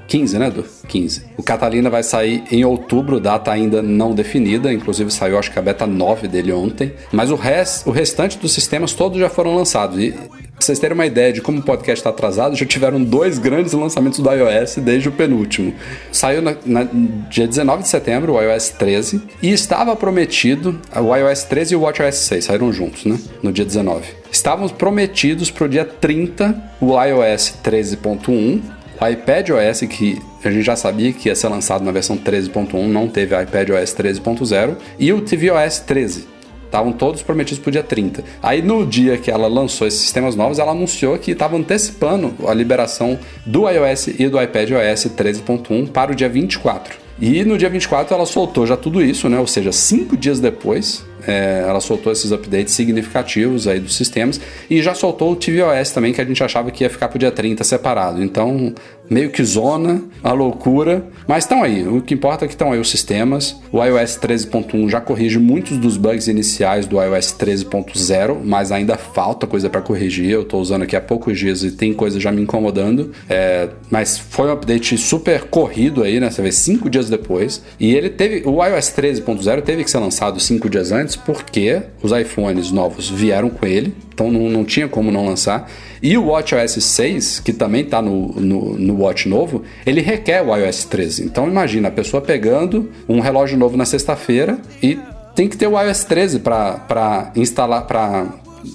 15, 0.08 0.40
né, 0.40 0.48
Edu? 0.48 0.66
15. 0.88 1.24
O 1.38 1.44
Catalina 1.44 1.90
vai 1.90 2.04
sair 2.04 2.44
em 2.52 2.64
outubro, 2.64 3.20
data 3.20 3.52
ainda 3.52 3.82
não 3.82 4.14
definida, 4.14 4.72
inclusive 4.72 5.12
saiu 5.12 5.38
acho 5.38 5.52
que 5.52 5.60
a 5.60 5.62
beta 5.62 5.88
9 5.88 6.28
dele 6.28 6.52
ontem. 6.52 6.94
Mas 7.12 7.32
o, 7.32 7.36
rest, 7.36 7.86
o 7.88 7.92
restante 7.92 8.38
dos 8.38 8.54
sistemas 8.54 8.94
todos 8.94 9.20
já 9.20 9.30
foram 9.30 9.56
lançados. 9.56 10.00
E 10.00 10.14
Pra 10.56 10.64
vocês 10.66 10.80
terem 10.80 10.96
uma 10.96 11.06
ideia 11.06 11.34
de 11.34 11.42
como 11.42 11.60
o 11.60 11.62
podcast 11.62 12.00
está 12.00 12.12
atrasado, 12.12 12.56
já 12.56 12.66
tiveram 12.66 13.04
dois 13.04 13.38
grandes 13.38 13.74
lançamentos 13.74 14.20
do 14.20 14.32
iOS 14.32 14.78
desde 14.78 15.10
o 15.10 15.12
penúltimo. 15.12 15.74
Saiu 16.14 16.42
na, 16.42 16.56
na, 16.66 16.88
dia 17.30 17.46
19 17.46 17.84
de 17.84 17.90
setembro 17.90 18.34
o 18.34 18.42
iOS 18.42 18.70
13 18.70 19.22
e 19.42 19.52
estava 19.52 19.94
prometido 19.98 20.80
o 20.96 21.14
iOS 21.14 21.44
13 21.44 21.74
e 21.74 21.76
o 21.76 21.82
WatchOS 21.82 22.16
6 22.16 22.46
saíram 22.46 22.72
juntos, 22.72 23.04
né? 23.04 23.20
No 23.44 23.52
dia 23.52 23.66
19. 23.66 24.06
Estavam 24.32 24.70
prometidos 24.70 25.52
para 25.52 25.66
o 25.66 25.70
dia 25.70 25.84
30 25.84 26.56
o 26.80 26.94
iOS 27.04 27.56
13.1 27.62 28.62
o 29.00 29.08
iPadOS, 29.08 29.82
que 29.90 30.22
a 30.44 30.50
gente 30.52 30.64
já 30.64 30.76
sabia 30.76 31.12
que 31.12 31.30
ia 31.30 31.36
ser 31.36 31.48
lançado 31.48 31.84
na 31.84 31.92
versão 31.92 32.18
13.1, 32.18 32.88
não 32.88 33.08
teve 33.08 33.36
iPadOS 33.42 33.94
13.0, 33.96 34.76
e 34.98 35.12
o 35.12 35.22
tvOS 35.22 35.80
13. 35.80 36.36
Estavam 36.66 36.92
todos 36.92 37.22
prometidos 37.22 37.60
para 37.60 37.70
o 37.70 37.72
dia 37.72 37.84
30. 37.84 38.24
Aí 38.44 38.62
no 38.62 38.86
dia 38.86 39.18
que 39.18 39.32
ela 39.32 39.48
lançou 39.48 39.88
esses 39.88 40.02
sistemas 40.02 40.36
novos, 40.36 40.60
ela 40.60 40.72
anunciou 40.72 41.18
que 41.18 41.32
estava 41.32 41.56
antecipando 41.56 42.34
a 42.46 42.54
liberação 42.54 43.18
do 43.46 43.70
iOS 43.70 44.08
e 44.20 44.28
do 44.28 44.42
iPadOS 44.42 45.06
13.1 45.16 45.90
para 45.90 46.12
o 46.12 46.16
dia 46.16 46.28
24. 46.28 47.06
E 47.20 47.46
no 47.46 47.58
dia 47.58 47.70
24 47.70 48.14
ela 48.14 48.26
soltou 48.26 48.68
já 48.68 48.76
tudo 48.76 49.02
isso, 49.02 49.30
né? 49.30 49.40
Ou 49.40 49.48
seja, 49.48 49.72
cinco 49.72 50.18
dias 50.18 50.42
depois, 50.42 51.06
é, 51.28 51.66
ela 51.68 51.80
soltou 51.80 52.12
esses 52.12 52.32
updates 52.32 52.74
significativos 52.74 53.68
aí 53.68 53.80
dos 53.80 53.96
sistemas 53.96 54.40
e 54.70 54.82
já 54.82 54.94
soltou 54.94 55.32
o 55.32 55.36
tvOS 55.36 55.92
também, 55.92 56.14
que 56.14 56.22
a 56.22 56.26
gente 56.26 56.44
achava 56.44 56.72
que 56.72 56.84
ia 56.84 56.90
ficar 56.90 57.08
pro 57.08 57.20
dia 57.20 57.32
30 57.32 57.64
separado. 57.64 58.24
Então, 58.24 58.74
meio 59.10 59.30
que 59.30 59.44
zona, 59.44 60.02
a 60.24 60.32
loucura, 60.34 61.06
mas 61.28 61.44
estão 61.44 61.64
aí. 61.64 61.88
O 61.88 62.02
que 62.02 62.14
importa 62.14 62.46
é 62.46 62.48
que 62.48 62.54
estão 62.54 62.72
aí 62.72 62.80
os 62.80 62.90
sistemas. 62.90 63.56
O 63.72 63.84
iOS 63.84 64.18
13.1 64.18 64.90
já 64.90 65.02
corrige 65.02 65.40
muitos 65.40 65.78
dos 65.78 65.98
bugs 65.98 66.28
iniciais 66.28 66.86
do 66.86 67.02
iOS 67.02 67.36
13.0, 67.38 68.38
mas 68.44 68.72
ainda 68.72 68.98
falta 68.98 69.46
coisa 69.48 69.70
para 69.70 69.82
corrigir. 69.82 70.30
Eu 70.30 70.42
estou 70.42 70.62
usando 70.62 70.84
aqui 70.84 70.96
há 70.96 71.02
poucos 71.02 71.38
dias 71.38 71.64
e 71.64 71.72
tem 71.72 71.94
coisa 71.94 72.20
já 72.20 72.32
me 72.32 72.42
incomodando. 72.42 73.12
É, 73.30 73.70
mas 73.90 74.18
foi 74.18 74.48
um 74.48 74.52
update 74.52 74.98
super 74.98 75.44
corrido 75.44 76.04
aí, 76.04 76.20
né? 76.20 76.30
Você 76.30 76.42
vê 76.42 76.52
cinco 76.52 76.90
dias 76.90 77.10
depois. 77.10 77.64
E 77.80 77.96
ele 77.96 78.10
teve. 78.10 78.48
O 78.48 78.64
iOS 78.64 78.94
13.0 78.96 79.62
teve 79.62 79.84
que 79.84 79.92
ser 79.92 80.00
lançado 80.00 80.40
cinco 80.40 80.70
dias 80.70 80.92
antes, 80.92 81.16
porque 81.16 81.82
os 82.02 82.12
iPhones 82.12 82.72
novos 82.72 83.10
vieram 83.10 83.50
com 83.50 83.66
ele. 83.66 83.94
Então 84.16 84.32
não, 84.32 84.50
não 84.50 84.64
tinha 84.64 84.88
como 84.88 85.12
não 85.12 85.26
lançar. 85.26 85.70
E 86.02 86.18
o 86.18 86.28
WatchOS 86.28 86.84
6, 86.84 87.40
que 87.42 87.52
também 87.52 87.82
está 87.82 88.02
no, 88.02 88.28
no, 88.30 88.80
no, 88.80 89.02
Watch 89.02 89.28
novo, 89.28 89.64
ele 89.86 90.00
requer 90.00 90.42
o 90.42 90.56
iOS 90.56 90.86
13. 90.86 91.26
Então 91.26 91.48
imagina 91.48 91.90
a 91.90 91.92
pessoa 91.92 92.22
pegando 92.22 92.90
um 93.08 93.20
relógio 93.20 93.58
novo 93.58 93.76
na 93.76 93.86
sexta-feira 93.86 94.58
e 94.82 94.98
tem 95.36 95.50
que 95.50 95.58
ter 95.58 95.68
o 95.68 95.80
iOS 95.80 96.06
13 96.06 96.40
para 96.40 97.32
instalar, 97.36 97.86
para 97.86 98.26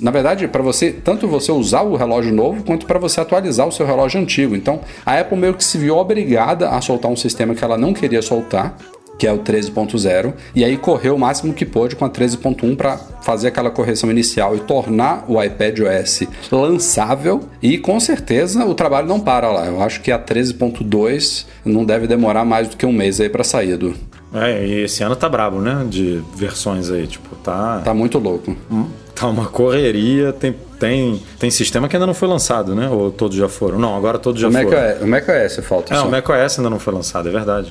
na 0.00 0.12
verdade, 0.12 0.46
para 0.46 0.62
você, 0.62 0.92
tanto 0.92 1.26
você 1.26 1.50
usar 1.50 1.82
o 1.82 1.96
relógio 1.96 2.32
novo, 2.32 2.62
quanto 2.62 2.86
para 2.86 2.98
você 2.98 3.20
atualizar 3.20 3.66
o 3.66 3.72
seu 3.72 3.84
relógio 3.84 4.20
antigo. 4.20 4.54
Então, 4.54 4.80
a 5.04 5.18
Apple 5.18 5.36
meio 5.36 5.54
que 5.54 5.64
se 5.64 5.78
viu 5.78 5.96
obrigada 5.96 6.68
a 6.68 6.80
soltar 6.80 7.10
um 7.10 7.16
sistema 7.16 7.56
que 7.56 7.64
ela 7.64 7.76
não 7.76 7.92
queria 7.92 8.22
soltar, 8.22 8.76
que 9.20 9.26
é 9.26 9.32
o 9.32 9.38
13.0, 9.38 10.32
e 10.54 10.64
aí 10.64 10.78
correu 10.78 11.14
o 11.14 11.18
máximo 11.18 11.52
que 11.52 11.66
pôde 11.66 11.94
com 11.94 12.06
a 12.06 12.10
13.1 12.10 12.74
para 12.74 12.96
fazer 13.20 13.48
aquela 13.48 13.70
correção 13.70 14.10
inicial 14.10 14.56
e 14.56 14.60
tornar 14.60 15.26
o 15.28 15.40
iPad 15.42 15.80
OS 15.80 16.22
lançável. 16.50 17.42
E 17.62 17.76
com 17.76 18.00
certeza 18.00 18.64
o 18.64 18.74
trabalho 18.74 19.06
não 19.06 19.20
para 19.20 19.52
lá. 19.52 19.66
Eu 19.66 19.82
acho 19.82 20.00
que 20.00 20.10
a 20.10 20.18
13.2 20.18 21.44
não 21.66 21.84
deve 21.84 22.06
demorar 22.06 22.46
mais 22.46 22.70
do 22.70 22.78
que 22.78 22.86
um 22.86 22.92
mês 22.92 23.20
aí 23.20 23.28
para 23.28 23.44
sair 23.44 23.76
do. 23.76 23.94
É, 24.32 24.66
e 24.66 24.84
esse 24.84 25.02
ano 25.02 25.14
tá 25.14 25.28
brabo, 25.28 25.60
né? 25.60 25.84
De 25.86 26.22
versões 26.34 26.90
aí, 26.90 27.06
tipo, 27.06 27.36
tá. 27.36 27.82
Tá 27.84 27.92
muito 27.92 28.18
louco. 28.18 28.56
Hum, 28.72 28.86
tá 29.14 29.28
uma 29.28 29.48
correria, 29.48 30.32
tem 30.32 30.56
tem, 30.80 31.22
tem 31.38 31.50
sistema 31.50 31.86
que 31.86 31.94
ainda 31.94 32.06
não 32.06 32.14
foi 32.14 32.26
lançado, 32.26 32.74
né? 32.74 32.88
Ou 32.88 33.12
todos 33.12 33.36
já 33.36 33.50
foram? 33.50 33.78
Não, 33.78 33.94
agora 33.94 34.18
todos 34.18 34.40
já 34.40 34.48
o 34.48 34.52
foram. 34.52 34.70
Mac, 34.70 35.02
o 35.02 35.06
macOS 35.06 35.56
falta. 35.62 35.92
É, 35.92 35.98
só. 35.98 36.08
o 36.08 36.10
macOS 36.10 36.58
ainda 36.58 36.70
não 36.70 36.78
foi 36.78 36.94
lançado, 36.94 37.28
é 37.28 37.32
verdade. 37.32 37.70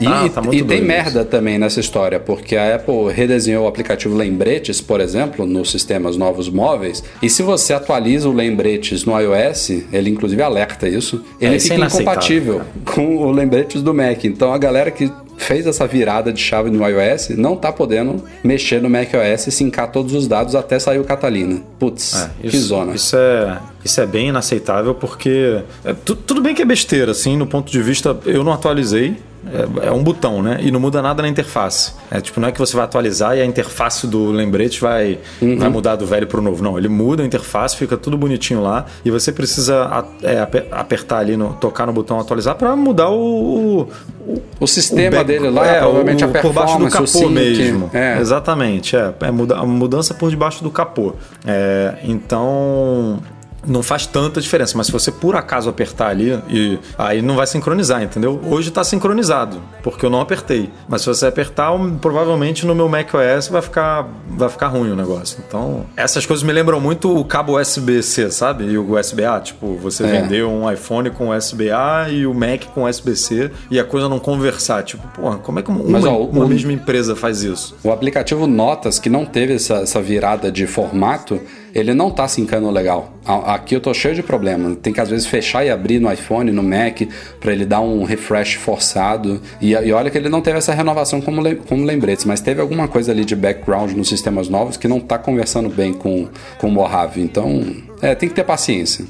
E, 0.00 0.06
ah, 0.06 0.28
tá 0.28 0.42
e 0.52 0.62
tem 0.62 0.80
merda 0.80 1.20
isso. 1.20 1.28
também 1.28 1.58
nessa 1.58 1.80
história, 1.80 2.20
porque 2.20 2.56
a 2.56 2.76
Apple 2.76 3.12
redesenhou 3.12 3.64
o 3.64 3.68
aplicativo 3.68 4.16
Lembretes, 4.16 4.80
por 4.80 5.00
exemplo, 5.00 5.44
nos 5.44 5.70
sistemas 5.70 6.16
novos 6.16 6.48
móveis, 6.48 7.02
e 7.20 7.28
se 7.28 7.42
você 7.42 7.72
atualiza 7.72 8.28
o 8.28 8.32
Lembretes 8.32 9.04
no 9.04 9.18
iOS, 9.18 9.70
ele 9.92 10.10
inclusive 10.10 10.40
alerta 10.40 10.88
isso, 10.88 11.24
ele 11.40 11.56
é, 11.56 11.60
fica 11.60 11.74
é 11.74 11.86
incompatível 11.86 12.62
com 12.84 13.16
o 13.16 13.30
Lembretes 13.30 13.82
do 13.82 13.92
Mac. 13.92 14.24
Então 14.24 14.52
a 14.52 14.58
galera 14.58 14.90
que 14.90 15.10
fez 15.38 15.66
essa 15.66 15.86
virada 15.86 16.32
de 16.32 16.40
chave 16.40 16.68
no 16.68 16.86
iOS 16.86 17.30
não 17.30 17.56
tá 17.56 17.72
podendo 17.72 18.22
mexer 18.42 18.82
no 18.82 18.90
macOS 18.90 19.46
e 19.46 19.50
sincar 19.50 19.90
todos 19.90 20.12
os 20.12 20.26
dados 20.26 20.54
até 20.54 20.78
sair 20.78 20.98
o 20.98 21.04
Catalina. 21.04 21.62
Putz, 21.78 22.14
é, 22.14 22.30
isso, 22.46 22.50
que 22.50 22.58
zona. 22.58 22.94
Isso 22.94 23.16
é, 23.16 23.58
isso 23.88 24.00
é 24.00 24.06
bem 24.06 24.28
inaceitável 24.28 24.94
porque 24.94 25.62
é, 25.84 25.92
tu, 25.92 26.14
tudo 26.14 26.40
bem 26.40 26.54
que 26.54 26.62
é 26.62 26.64
besteira, 26.64 27.12
assim, 27.12 27.36
no 27.36 27.46
ponto 27.46 27.72
de 27.72 27.82
vista 27.82 28.16
eu 28.26 28.44
não 28.44 28.52
atualizei, 28.52 29.16
é, 29.46 29.86
é, 29.86 29.92
um 29.92 30.02
botão, 30.02 30.42
né? 30.42 30.58
E 30.60 30.70
não 30.70 30.80
muda 30.80 31.00
nada 31.00 31.22
na 31.22 31.28
interface. 31.28 31.92
É 32.10 32.20
tipo, 32.20 32.40
não 32.40 32.48
é 32.48 32.52
que 32.52 32.58
você 32.58 32.76
vai 32.76 32.84
atualizar 32.84 33.36
e 33.36 33.40
a 33.40 33.46
interface 33.46 34.06
do 34.06 34.30
lembrete 34.30 34.80
vai, 34.80 35.18
uhum. 35.40 35.58
vai 35.58 35.68
mudar 35.68 35.96
do 35.96 36.06
velho 36.06 36.26
para 36.26 36.40
o 36.40 36.42
novo. 36.42 36.62
Não, 36.62 36.76
ele 36.76 36.88
muda 36.88 37.22
a 37.22 37.26
interface, 37.26 37.76
fica 37.76 37.96
tudo 37.96 38.18
bonitinho 38.18 38.60
lá 38.60 38.86
e 39.04 39.10
você 39.10 39.30
precisa 39.32 40.04
é, 40.22 40.40
apertar 40.72 41.18
ali, 41.18 41.36
no, 41.36 41.54
tocar 41.54 41.86
no 41.86 41.92
botão 41.92 42.18
atualizar 42.18 42.56
para 42.56 42.74
mudar 42.74 43.10
o, 43.10 43.88
o, 44.26 44.42
o 44.60 44.66
sistema 44.66 45.08
o 45.08 45.10
back, 45.10 45.24
dele 45.24 45.50
lá, 45.50 45.66
é, 45.66 45.78
provavelmente 45.78 46.24
o, 46.24 46.28
a 46.28 46.40
por 46.40 46.52
baixo 46.52 46.78
do 46.78 46.90
capô 46.90 47.28
mesmo. 47.28 47.90
É. 47.94 48.18
Exatamente, 48.18 48.96
é, 48.96 49.14
é 49.20 49.30
muda, 49.30 49.56
a 49.56 49.64
mudança 49.64 50.14
por 50.14 50.30
debaixo 50.30 50.62
do 50.64 50.70
capô. 50.70 51.14
É, 51.46 51.94
então 52.02 53.20
não 53.66 53.82
faz 53.82 54.06
tanta 54.06 54.40
diferença, 54.40 54.76
mas 54.76 54.86
se 54.86 54.92
você 54.92 55.10
por 55.10 55.36
acaso 55.36 55.68
apertar 55.68 56.08
ali, 56.08 56.38
e 56.48 56.78
aí 56.96 57.20
não 57.22 57.36
vai 57.36 57.46
sincronizar, 57.46 58.02
entendeu? 58.02 58.40
Hoje 58.44 58.68
está 58.68 58.84
sincronizado, 58.84 59.60
porque 59.82 60.04
eu 60.04 60.10
não 60.10 60.20
apertei. 60.20 60.70
Mas 60.88 61.02
se 61.02 61.08
você 61.08 61.26
apertar, 61.26 61.72
provavelmente 62.00 62.66
no 62.66 62.74
meu 62.74 62.88
macOS 62.88 63.48
vai 63.48 63.62
ficar, 63.62 64.08
vai 64.28 64.48
ficar 64.48 64.68
ruim 64.68 64.90
o 64.90 64.96
negócio. 64.96 65.42
Então, 65.46 65.86
essas 65.96 66.24
coisas 66.24 66.42
me 66.42 66.52
lembram 66.52 66.80
muito 66.80 67.16
o 67.16 67.24
cabo 67.24 67.58
USB-C, 67.58 68.30
sabe? 68.30 68.64
E 68.64 68.78
o 68.78 68.94
USB-A, 68.94 69.40
tipo, 69.40 69.76
você 69.76 70.04
é. 70.04 70.22
vender 70.22 70.44
um 70.44 70.70
iPhone 70.70 71.10
com 71.10 71.30
USB-A 71.30 72.08
e 72.10 72.26
o 72.26 72.34
Mac 72.34 72.64
com 72.74 72.84
USB-C 72.84 73.50
e 73.70 73.78
a 73.78 73.84
coisa 73.84 74.08
não 74.08 74.18
conversar. 74.18 74.82
Tipo, 74.82 75.06
porra, 75.08 75.38
como 75.38 75.58
é 75.58 75.62
que 75.62 75.70
uma, 75.70 75.84
Mas, 75.84 76.04
ó, 76.04 76.18
uma 76.18 76.44
o, 76.44 76.48
mesma 76.48 76.72
empresa 76.72 77.16
faz 77.16 77.42
isso? 77.42 77.76
O 77.82 77.90
aplicativo 77.90 78.46
Notas, 78.46 78.98
que 78.98 79.10
não 79.10 79.24
teve 79.24 79.54
essa, 79.54 79.76
essa 79.76 80.00
virada 80.00 80.50
de 80.50 80.66
formato, 80.66 81.40
ele 81.74 81.94
não 81.94 82.10
tá 82.10 82.26
sincando 82.26 82.70
legal. 82.70 83.12
Aqui 83.24 83.74
eu 83.74 83.80
tô 83.80 83.92
cheio 83.92 84.14
de 84.14 84.22
problema. 84.22 84.74
Tem 84.76 84.92
que 84.92 85.00
às 85.00 85.08
vezes 85.08 85.26
fechar 85.26 85.64
e 85.64 85.70
abrir 85.70 85.98
no 86.00 86.10
iPhone, 86.12 86.50
no 86.50 86.62
Mac, 86.62 87.02
para 87.40 87.52
ele 87.52 87.64
dar 87.64 87.80
um 87.80 88.04
refresh 88.04 88.54
forçado. 88.54 89.40
E, 89.60 89.72
e, 89.72 89.92
olha 89.92 90.10
que 90.10 90.18
ele 90.18 90.28
não 90.28 90.40
teve 90.40 90.58
essa 90.58 90.72
renovação 90.72 91.20
como, 91.20 91.42
como 91.56 91.84
lembretes, 91.84 92.24
mas 92.24 92.40
teve 92.40 92.60
alguma 92.60 92.88
coisa 92.88 93.12
ali 93.12 93.24
de 93.24 93.36
background 93.36 93.92
nos 93.92 94.08
sistemas 94.08 94.48
novos 94.48 94.76
que 94.76 94.88
não 94.88 95.00
tá 95.00 95.18
conversando 95.18 95.68
bem 95.68 95.92
com, 95.92 96.28
com 96.58 96.68
o 96.68 96.70
Mojave. 96.70 97.20
Então, 97.20 97.64
é, 98.00 98.14
tem 98.14 98.28
que 98.28 98.34
ter 98.34 98.44
paciência. 98.44 99.04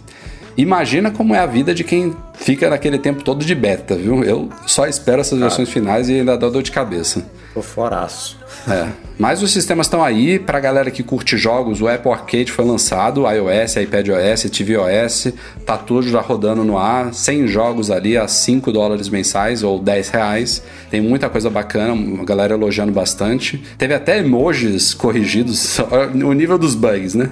Imagina 0.56 1.12
como 1.12 1.34
é 1.34 1.38
a 1.38 1.46
vida 1.46 1.72
de 1.72 1.84
quem 1.84 2.16
fica 2.34 2.68
naquele 2.68 2.98
tempo 2.98 3.22
todo 3.22 3.44
de 3.44 3.54
beta, 3.54 3.94
viu? 3.94 4.24
Eu 4.24 4.48
só 4.66 4.86
espero 4.86 5.20
essas 5.20 5.38
versões 5.38 5.68
finais 5.68 6.08
e 6.08 6.14
ainda 6.14 6.36
dá 6.36 6.48
dor 6.48 6.64
de 6.64 6.72
cabeça. 6.72 7.24
Tô 7.54 7.62
foraço. 7.62 8.37
É. 8.72 8.88
Mas 9.18 9.42
os 9.42 9.50
sistemas 9.50 9.86
estão 9.86 10.02
aí 10.02 10.38
para 10.38 10.60
galera 10.60 10.90
que 10.90 11.02
curte 11.02 11.36
jogos. 11.36 11.80
O 11.80 11.88
Apple 11.88 12.10
Arcade 12.12 12.52
foi 12.52 12.64
lançado, 12.64 13.24
iOS, 13.28 13.76
iPadOS, 13.76 14.42
tvOS, 14.50 15.32
tá 15.66 15.76
tudo 15.76 16.08
já 16.08 16.20
rodando 16.20 16.64
no 16.64 16.78
ar. 16.78 17.12
100 17.12 17.48
jogos 17.48 17.90
ali 17.90 18.16
a 18.16 18.28
5 18.28 18.70
dólares 18.70 19.08
mensais 19.08 19.64
ou 19.64 19.80
10 19.80 20.08
reais. 20.10 20.62
Tem 20.88 21.00
muita 21.00 21.28
coisa 21.28 21.50
bacana, 21.50 21.94
a 22.22 22.24
galera 22.24 22.54
elogiando 22.54 22.92
bastante. 22.92 23.60
Teve 23.76 23.92
até 23.92 24.18
emojis 24.20 24.94
corrigidos, 24.94 25.78
o 26.24 26.32
nível 26.32 26.56
dos 26.56 26.76
bugs, 26.76 27.14
né? 27.14 27.30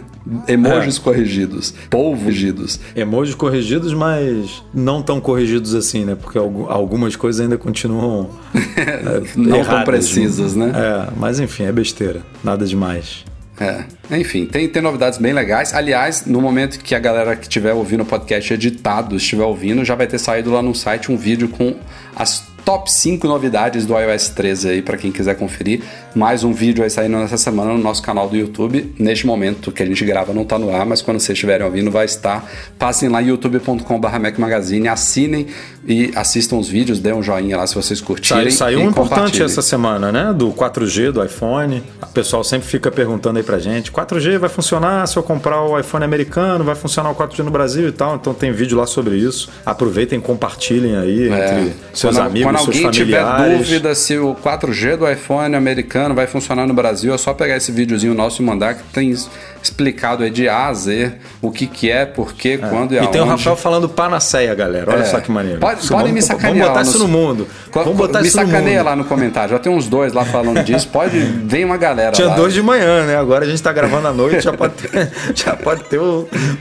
Emojis 0.49 0.99
é. 0.99 1.01
corrigidos, 1.01 1.72
polvo 1.89 2.26
corrigidos. 2.37 2.80
Emojis 2.95 3.34
corrigidos, 3.34 3.95
mas 3.95 4.62
não 4.74 5.03
tão 5.03 5.20
corrigidos 5.20 5.74
assim, 5.74 6.05
né? 6.05 6.16
Porque 6.20 6.39
algumas 6.39 7.14
coisas 7.16 7.41
ainda 7.41 7.57
continuam 7.57 8.28
é, 8.76 9.22
não 9.37 9.57
erradas, 9.57 9.66
tão 9.68 9.84
precisas, 9.84 10.55
né? 10.55 10.72
É, 10.74 11.12
mas 11.16 11.26
enfim, 11.41 11.64
é 11.64 11.72
besteira. 11.72 12.22
Nada 12.43 12.64
demais. 12.64 13.24
É, 13.59 13.85
enfim, 14.11 14.45
tem, 14.45 14.68
tem 14.68 14.83
novidades 14.83 15.18
bem 15.18 15.33
legais. 15.33 15.74
Aliás, 15.74 16.27
no 16.27 16.41
momento 16.41 16.79
que 16.79 16.95
a 16.95 16.99
galera 16.99 17.35
que 17.35 17.45
estiver 17.45 17.72
ouvindo 17.72 18.03
o 18.03 18.07
podcast 18.07 18.53
editado 18.53 19.16
estiver 19.16 19.45
ouvindo, 19.45 19.85
já 19.85 19.95
vai 19.95 20.07
ter 20.07 20.18
saído 20.18 20.51
lá 20.51 20.61
no 20.62 20.74
site 20.74 21.11
um 21.11 21.16
vídeo 21.16 21.49
com 21.49 21.74
as 22.14 22.47
top 22.67 22.91
5 22.91 23.29
novidades 23.29 23.87
do 23.87 23.97
iOS 23.97 24.31
13 24.31 24.69
aí 24.69 24.83
para 24.83 24.97
quem 24.97 25.12
quiser 25.12 25.37
conferir. 25.37 25.83
Mais 26.17 26.43
um 26.43 26.53
vídeo 26.53 26.83
aí 26.83 26.91
saindo 26.91 27.17
nessa 27.17 27.37
semana 27.37 27.73
no 27.73 27.79
nosso 27.79 28.03
canal 28.03 28.29
do 28.29 28.37
YouTube. 28.37 28.93
Neste 28.99 29.25
momento 29.25 29.71
que 29.71 29.85
a 29.85 29.87
gente 29.87 30.05
grava 30.05 30.35
não 30.35 30.45
tá 30.45 30.59
no 30.59 30.75
ar, 30.75 30.85
mas 30.85 31.01
quando 31.01 31.21
vocês 31.21 31.37
estiverem 31.37 31.64
ouvindo 31.64 31.93
vai 31.93 32.07
estar. 32.07 32.45
Passem 32.77 33.09
lá 33.09 33.21
youtube.com/barra 33.21 34.19
Mac 34.19 34.37
Magazine, 34.37 34.89
assinem 34.89 35.47
e 35.87 36.11
assistam 36.17 36.57
os 36.57 36.69
vídeos, 36.69 36.99
dêem 36.99 37.14
um 37.14 37.23
joinha 37.23 37.57
lá 37.57 37.64
se 37.69 37.75
vocês 37.77 38.01
curtirem. 38.01 38.51
Saiu 38.51 38.81
um 38.81 38.89
importante 38.89 39.41
essa 39.41 39.62
semana, 39.62 40.11
né? 40.11 40.35
Do 40.37 40.51
4G 40.51 41.12
do 41.12 41.25
iPhone. 41.25 41.85
O 42.03 42.07
pessoal 42.09 42.43
sempre 42.43 42.67
fica 42.67 42.91
perguntando 42.91 43.39
aí 43.39 43.45
pra 43.45 43.61
gente: 43.61 43.93
4G 43.93 44.39
vai 44.39 44.49
funcionar 44.49 45.07
se 45.07 45.17
eu 45.17 45.23
comprar 45.23 45.62
o 45.62 45.79
iPhone 45.79 46.05
americano? 46.05 46.64
Vai 46.64 46.75
funcionar 46.75 47.11
o 47.11 47.14
4G 47.14 47.45
no 47.45 47.51
Brasil 47.53 47.87
e 47.87 47.93
tal? 47.93 48.17
Então 48.17 48.35
tem 48.35 48.51
vídeo 48.51 48.77
lá 48.77 48.87
sobre 48.87 49.14
isso. 49.14 49.51
Aproveitem, 49.64 50.19
compartilhem 50.19 50.97
aí 50.97 51.29
é. 51.29 51.61
entre 51.61 51.77
seus 51.95 52.17
quando, 52.17 52.27
amigos, 52.27 52.51
quando 52.51 52.56
seus 52.57 52.77
alguém 52.77 52.91
tiver 52.91 53.25
dúvida 53.57 53.95
se 53.95 54.17
o 54.19 54.35
4G 54.35 54.97
do 54.97 55.11
iPhone 55.11 55.55
americano 55.55 56.15
vai 56.15 56.27
funcionar 56.27 56.67
no 56.67 56.75
Brasil, 56.75 57.15
é 57.15 57.19
só 57.19 57.33
pegar 57.35 57.57
esse 57.57 57.73
videozinho 57.73 58.15
nosso 58.15 58.43
e 58.43 58.45
mandar 58.45 58.75
que 58.75 58.83
tem 58.93 59.15
explicado 59.63 60.23
aí 60.23 60.31
de 60.31 60.49
A 60.49 60.67
a 60.67 60.75
Z 60.75 61.13
o 61.43 61.51
que 61.51 61.67
que 61.67 61.91
é, 61.91 62.07
por 62.07 62.33
quê, 62.33 62.59
é. 62.61 62.69
quando 62.69 62.93
e, 62.93 62.99
aonde. 62.99 63.09
E 63.09 63.13
tem 63.13 63.21
o 63.21 63.25
Rafael 63.25 63.57
falando 63.57 63.89
panaceia, 63.89 64.55
galera. 64.55 64.93
Olha 64.93 65.03
é. 65.03 65.05
só 65.05 65.21
que 65.21 65.31
maneiro. 65.31 65.61
Pode, 65.61 65.87
podem 65.89 66.13
me 66.13 66.23
sacanear. 66.23 66.53
Vamos 66.53 66.69
botar 66.69 66.83
isso 66.83 66.99
no 66.99 67.09
mundo. 67.09 67.49
Vamos 67.73 67.97
botar 67.97 68.21
me 68.21 68.29
isso 68.29 68.41
no 68.41 68.47
sacaneia 68.47 68.79
mundo. 68.79 68.87
lá 68.87 68.97
no 68.97 69.05
comentário. 69.05 69.51
Já 69.51 69.59
tem 69.59 69.73
uns 69.73 69.89
dois 69.89 70.13
lá 70.13 70.25
falando 70.25 70.63
disso. 70.65 70.89
Pode, 70.89 71.19
vem 71.19 71.65
uma 71.65 71.77
galera 71.77 72.13
Tinha 72.13 72.29
lá. 72.29 72.35
dois 72.35 72.55
de 72.55 72.63
manhã, 72.63 73.05
né? 73.05 73.17
Agora 73.17 73.45
a 73.45 73.49
gente 73.49 73.63
tá 73.63 73.73
gravando 73.73 74.09
à 74.09 74.13
noite, 74.13 74.43
já 74.43 74.53
pode 74.53 74.75
ter, 74.75 75.11
já 75.35 75.57
pode 75.57 75.85
ter 75.85 76.01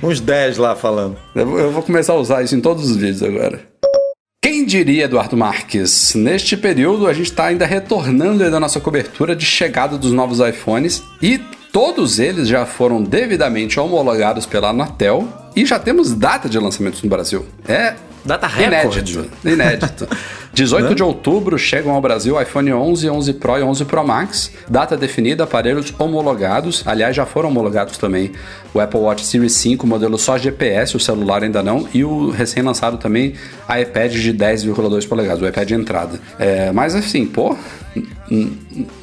uns 0.01 0.19
10 0.19 0.57
lá 0.57 0.75
falando. 0.75 1.15
Eu 1.35 1.71
vou 1.71 1.83
começar 1.83 2.13
a 2.13 2.17
usar 2.17 2.43
isso 2.43 2.55
em 2.55 2.61
todos 2.61 2.89
os 2.89 2.95
vídeos 2.95 3.23
agora. 3.23 3.74
Quem 4.65 4.83
diria, 4.83 5.03
Eduardo 5.05 5.37
Marques? 5.37 6.15
Neste 6.15 6.57
período, 6.57 7.05
a 7.05 7.13
gente 7.13 7.27
está 7.29 7.45
ainda 7.45 7.67
retornando 7.67 8.49
da 8.49 8.59
nossa 8.59 8.79
cobertura 8.79 9.35
de 9.35 9.45
chegada 9.45 9.95
dos 9.95 10.11
novos 10.11 10.39
iPhones 10.39 11.03
e 11.21 11.39
todos 11.75 12.19
eles 12.19 12.47
já 12.47 12.65
foram 12.65 13.03
devidamente 13.03 13.77
homologados 13.81 14.45
pela 14.45 14.69
Anatel 14.69 15.27
e 15.53 15.65
já 15.65 15.77
temos 15.77 16.13
data 16.13 16.47
de 16.47 16.57
lançamentos 16.57 17.03
no 17.03 17.09
Brasil. 17.09 17.45
É 17.67 17.95
Data 18.23 18.47
inédito. 18.47 19.11
recorde. 19.11 19.29
Inédito. 19.43 20.07
18 20.53 20.95
de 20.95 21.03
outubro 21.03 21.59
chegam 21.59 21.93
ao 21.93 22.01
Brasil 22.01 22.41
iPhone 22.41 22.71
11, 22.71 23.09
11 23.09 23.33
Pro 23.33 23.57
e 23.57 23.61
11 23.61 23.83
Pro 23.83 24.07
Max. 24.07 24.51
Data 24.69 24.95
definida, 24.95 25.43
aparelhos 25.43 25.93
homologados. 25.99 26.81
Aliás, 26.85 27.13
já 27.13 27.25
foram 27.25 27.49
homologados 27.49 27.97
também 27.97 28.31
o 28.73 28.79
Apple 28.79 29.01
Watch 29.01 29.25
Series 29.25 29.51
5, 29.51 29.85
modelo 29.85 30.17
só 30.17 30.37
GPS, 30.37 30.95
o 30.95 30.99
celular 30.99 31.43
ainda 31.43 31.61
não, 31.61 31.89
e 31.93 32.05
o 32.05 32.29
recém-lançado 32.29 32.97
também 32.97 33.33
iPad 33.69 34.13
de 34.13 34.33
10,2 34.33 35.07
polegadas, 35.07 35.41
o 35.41 35.45
iPad 35.47 35.67
de 35.67 35.73
entrada. 35.73 36.19
É, 36.39 36.71
mas 36.71 36.95
assim, 36.95 37.25
pô, 37.25 37.55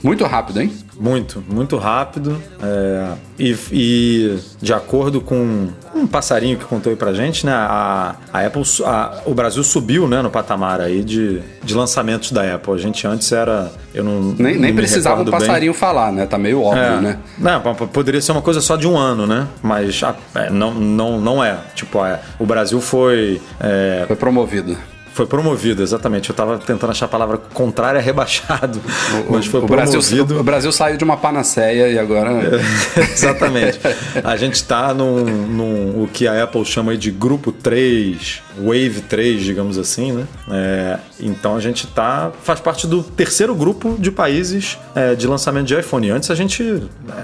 muito 0.03 0.25
rápido, 0.25 0.63
hein? 0.63 0.73
Muito, 1.03 1.43
muito 1.49 1.77
rápido. 1.79 2.41
É, 2.63 3.09
e, 3.37 3.57
e, 3.73 4.39
de 4.61 4.73
acordo 4.73 5.21
com 5.21 5.69
um 5.93 6.07
passarinho 6.07 6.57
que 6.57 6.65
contou 6.65 6.91
aí 6.91 6.97
pra 6.97 7.13
gente, 7.13 7.45
né? 7.45 7.53
A, 7.53 8.15
a 8.33 8.47
Apple, 8.47 8.63
a, 8.85 9.19
o 9.27 9.35
Brasil 9.35 9.65
subiu 9.65 10.07
né, 10.07 10.23
no 10.23 10.31
patamar 10.31 10.81
aí 10.81 11.03
de, 11.03 11.43
de 11.65 11.75
lançamentos 11.75 12.31
da 12.31 12.55
Apple. 12.55 12.73
A 12.73 12.79
gente 12.79 13.05
antes 13.05 13.33
era. 13.33 13.73
Eu 13.93 14.05
não. 14.05 14.21
Nem, 14.23 14.55
não 14.55 14.61
nem 14.61 14.71
me 14.71 14.75
precisava 14.75 15.23
o 15.23 15.27
passarinho 15.29 15.75
falar, 15.75 16.13
né? 16.13 16.25
Tá 16.25 16.39
meio 16.39 16.63
óbvio, 16.63 16.81
é, 16.81 17.01
né? 17.01 17.19
Não, 17.37 17.61
poderia 17.75 18.21
ser 18.21 18.31
uma 18.31 18.43
coisa 18.43 18.61
só 18.61 18.77
de 18.77 18.87
um 18.87 18.97
ano, 18.97 19.27
né? 19.27 19.49
Mas 19.61 20.01
é, 20.37 20.51
não, 20.51 20.73
não, 20.73 21.21
não 21.21 21.43
é. 21.43 21.59
Tipo, 21.75 22.07
é, 22.07 22.21
o 22.39 22.47
Brasil 22.47 22.81
foi. 22.81 23.43
É, 23.59 24.05
Foi 24.07 24.15
promovido. 24.15 24.77
Foi 25.13 25.27
promovido, 25.27 25.83
exatamente. 25.83 26.31
Eu 26.31 26.37
tava 26.37 26.59
tentando 26.59 26.91
achar 26.91 27.07
a 27.07 27.09
palavra 27.09 27.39
contrária, 27.39 28.01
rebaixado. 28.01 28.81
mas 29.29 29.47
foi 29.47 29.61
o, 29.61 29.67
Brasil, 29.67 30.01
promovido. 30.01 30.41
o 30.41 30.43
Brasil 30.43 30.73
saiu 30.73 30.97
de 30.97 31.05
uma 31.05 31.17
panaceia 31.17 31.89
e 31.89 31.99
agora. 31.99 32.31
Exatamente. 32.97 33.79
A 34.25 34.37
gente 34.37 34.55
está 34.55 34.95
num, 34.95 35.25
num, 35.25 36.03
o 36.03 36.09
que 36.13 36.27
a 36.27 36.43
Apple 36.43 36.65
chama 36.65 36.97
de 36.97 37.11
grupo 37.11 37.53
3, 37.53 38.43
Wave 38.57 39.03
3, 39.09 39.43
digamos 39.43 39.79
assim, 39.79 40.13
né? 40.13 40.27
É, 40.51 40.99
então 41.21 41.57
a 41.57 41.61
gente 41.61 41.87
tá. 41.87 42.33
faz 42.43 42.61
parte 42.61 42.87
do 42.87 43.03
terceiro 43.03 43.55
grupo 43.55 43.97
de 43.99 44.11
países 44.11 44.79
é, 44.95 45.15
de 45.15 45.27
lançamento 45.27 45.67
de 45.67 45.79
iPhone. 45.79 46.11
Antes 46.11 46.31
a 46.31 46.35
gente, 46.35 46.63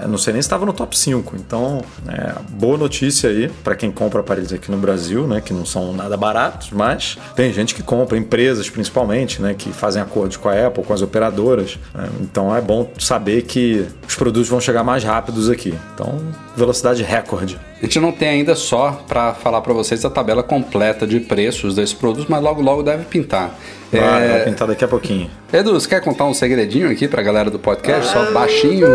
é, 0.03 0.07
não 0.07 0.19
sei 0.19 0.33
nem 0.33 0.43
se 0.43 0.47
estava 0.47 0.65
no 0.65 0.73
top 0.73 0.97
5. 0.97 1.37
Então, 1.37 1.83
é, 2.09 2.35
boa 2.51 2.77
notícia 2.77 3.31
aí 3.31 3.51
para 3.63 3.75
quem 3.75 3.91
compra 3.91 4.21
aparelhos 4.21 4.53
aqui 4.53 4.71
no 4.71 4.79
Brasil, 4.79 5.27
né? 5.27 5.41
Que 5.41 5.53
não 5.53 5.67
são 5.67 5.93
nada 5.93 6.17
baratos, 6.17 6.71
mas 6.71 7.19
tem 7.35 7.53
gente 7.53 7.75
que 7.75 7.83
compra, 7.83 8.17
empresas 8.17 8.69
principalmente, 8.69 9.41
né? 9.43 9.55
Que 9.55 9.73
fazem 9.73 10.01
acordos 10.01 10.37
com 10.37 10.49
a 10.49 10.67
Apple, 10.67 10.83
com 10.85 10.93
as 10.93 11.03
operadoras. 11.03 11.79
né? 11.95 12.09
então 12.21 12.55
é 12.55 12.61
bom 12.61 12.91
saber 12.99 13.43
que 13.43 13.87
os 14.07 14.15
produtos 14.15 14.49
vão 14.49 14.61
chegar 14.61 14.83
mais 14.83 15.05
rápidos 15.05 15.49
aqui. 15.51 15.75
Então, 15.95 16.19
velocidade 16.57 17.03
recorde. 17.03 17.59
A 17.81 17.85
gente 17.87 18.01
não 18.01 18.11
tem 18.11 18.29
ainda 18.29 18.55
só 18.57 19.05
para 19.07 19.35
falar 19.35 19.61
para 19.61 19.73
vocês 19.73 20.05
a 20.05 20.11
tabela 20.11 20.43
completa 20.43 21.07
de 21.07 21.21
preços 21.21 21.77
desses 21.77 21.95
produtos, 21.95 22.27
mas 22.29 22.43
logo 22.43 22.61
logo 22.61 22.83
deve 22.83 23.05
pintar. 23.05 23.57
Vai, 23.93 24.25
É, 24.27 24.29
vai 24.33 24.45
pintar 24.45 24.67
daqui 24.67 24.85
a 24.85 24.89
pouquinho. 24.89 25.31
Edu, 25.53 25.73
você 25.73 25.89
quer 25.89 26.01
contar 26.01 26.25
um 26.25 26.35
segredinho 26.35 26.91
aqui 26.91 27.07
pra 27.07 27.23
galera 27.23 27.51
do 27.51 27.59
podcast? 27.59 28.11
Só 28.13 28.33
baixinho, 28.33 28.87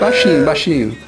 baixinho, 0.00 0.44
baixinho. 0.44 0.98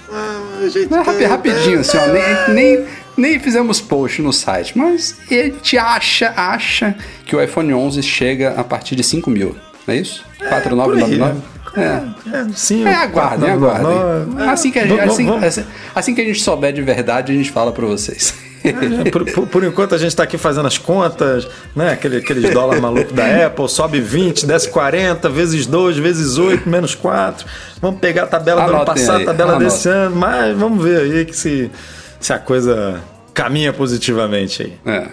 É 0.91 0.95
rapi- 0.97 1.25
rapidinho, 1.25 1.81
assim, 1.81 1.99
ó. 1.99 2.07
Nem, 2.07 2.55
nem, 2.55 2.87
nem 3.17 3.39
fizemos 3.41 3.81
post 3.81 4.23
no 4.23 4.33
site, 4.33 4.79
mas 4.79 5.17
a 5.31 5.35
gente 5.35 5.77
acha, 5.77 6.33
acha 6.37 6.95
que 7.27 7.35
o 7.35 7.43
iPhone 7.43 7.75
11 7.75 8.03
chega 8.03 8.55
a 8.57 8.65
partir 8.65 8.95
de 8.97 9.03
5 9.03 9.29
mil, 9.29 9.57
não 9.87 9.95
é 9.95 9.99
isso? 9.99 10.25
4999? 10.39 11.41
É. 11.77 12.37
É, 12.37 12.47
sim. 12.55 12.85
É, 12.87 12.95
aguardem, 12.95 13.51
aguardem. 13.51 14.49
Assim 14.49 14.71
que, 14.71 14.79
a 14.79 14.87
gente, 14.87 15.01
assim, 15.01 15.29
assim- 15.45 15.65
assim 15.95 16.15
que 16.15 16.21
a 16.21 16.25
gente 16.25 16.43
souber 16.43 16.73
de 16.73 16.83
verdade, 16.83 17.33
a 17.33 17.35
gente 17.35 17.51
fala 17.51 17.73
pra 17.73 17.87
vocês. 17.87 18.35
É, 18.65 19.11
Por, 19.11 19.31
por- 19.31 19.47
por 19.47 19.63
enquanto 19.65 19.95
a 19.95 19.99
gente 19.99 20.09
está 20.09 20.23
aqui 20.23 20.39
fazendo 20.39 20.67
as 20.67 20.79
contas, 20.79 21.47
né? 21.77 21.93
Aquele, 21.93 22.17
aqueles 22.17 22.49
dólar 22.51 22.81
maluco 22.81 23.13
da 23.13 23.47
Apple, 23.47 23.69
sobe 23.69 24.01
20, 24.01 24.47
desce 24.47 24.71
40, 24.71 25.29
vezes 25.29 25.67
2, 25.67 25.99
vezes 25.99 26.39
8, 26.39 26.67
menos 26.67 26.95
4. 26.95 27.47
Vamos 27.83 28.01
pegar 28.01 28.23
a 28.23 28.27
tabela 28.27 28.63
do 28.63 28.69
ano 28.69 28.77
Anotem 28.77 28.95
passado, 28.95 29.21
a 29.23 29.25
tabela 29.27 29.51
anotem. 29.51 29.69
desse 29.69 29.87
ano, 29.89 30.17
mas 30.17 30.57
vamos 30.57 30.83
ver 30.83 30.99
aí 31.03 31.25
que 31.27 31.37
se, 31.37 31.71
se 32.19 32.33
a 32.33 32.39
coisa 32.39 33.03
caminha 33.35 33.71
positivamente 33.71 34.63
aí. 34.63 34.95
É. 34.95 35.09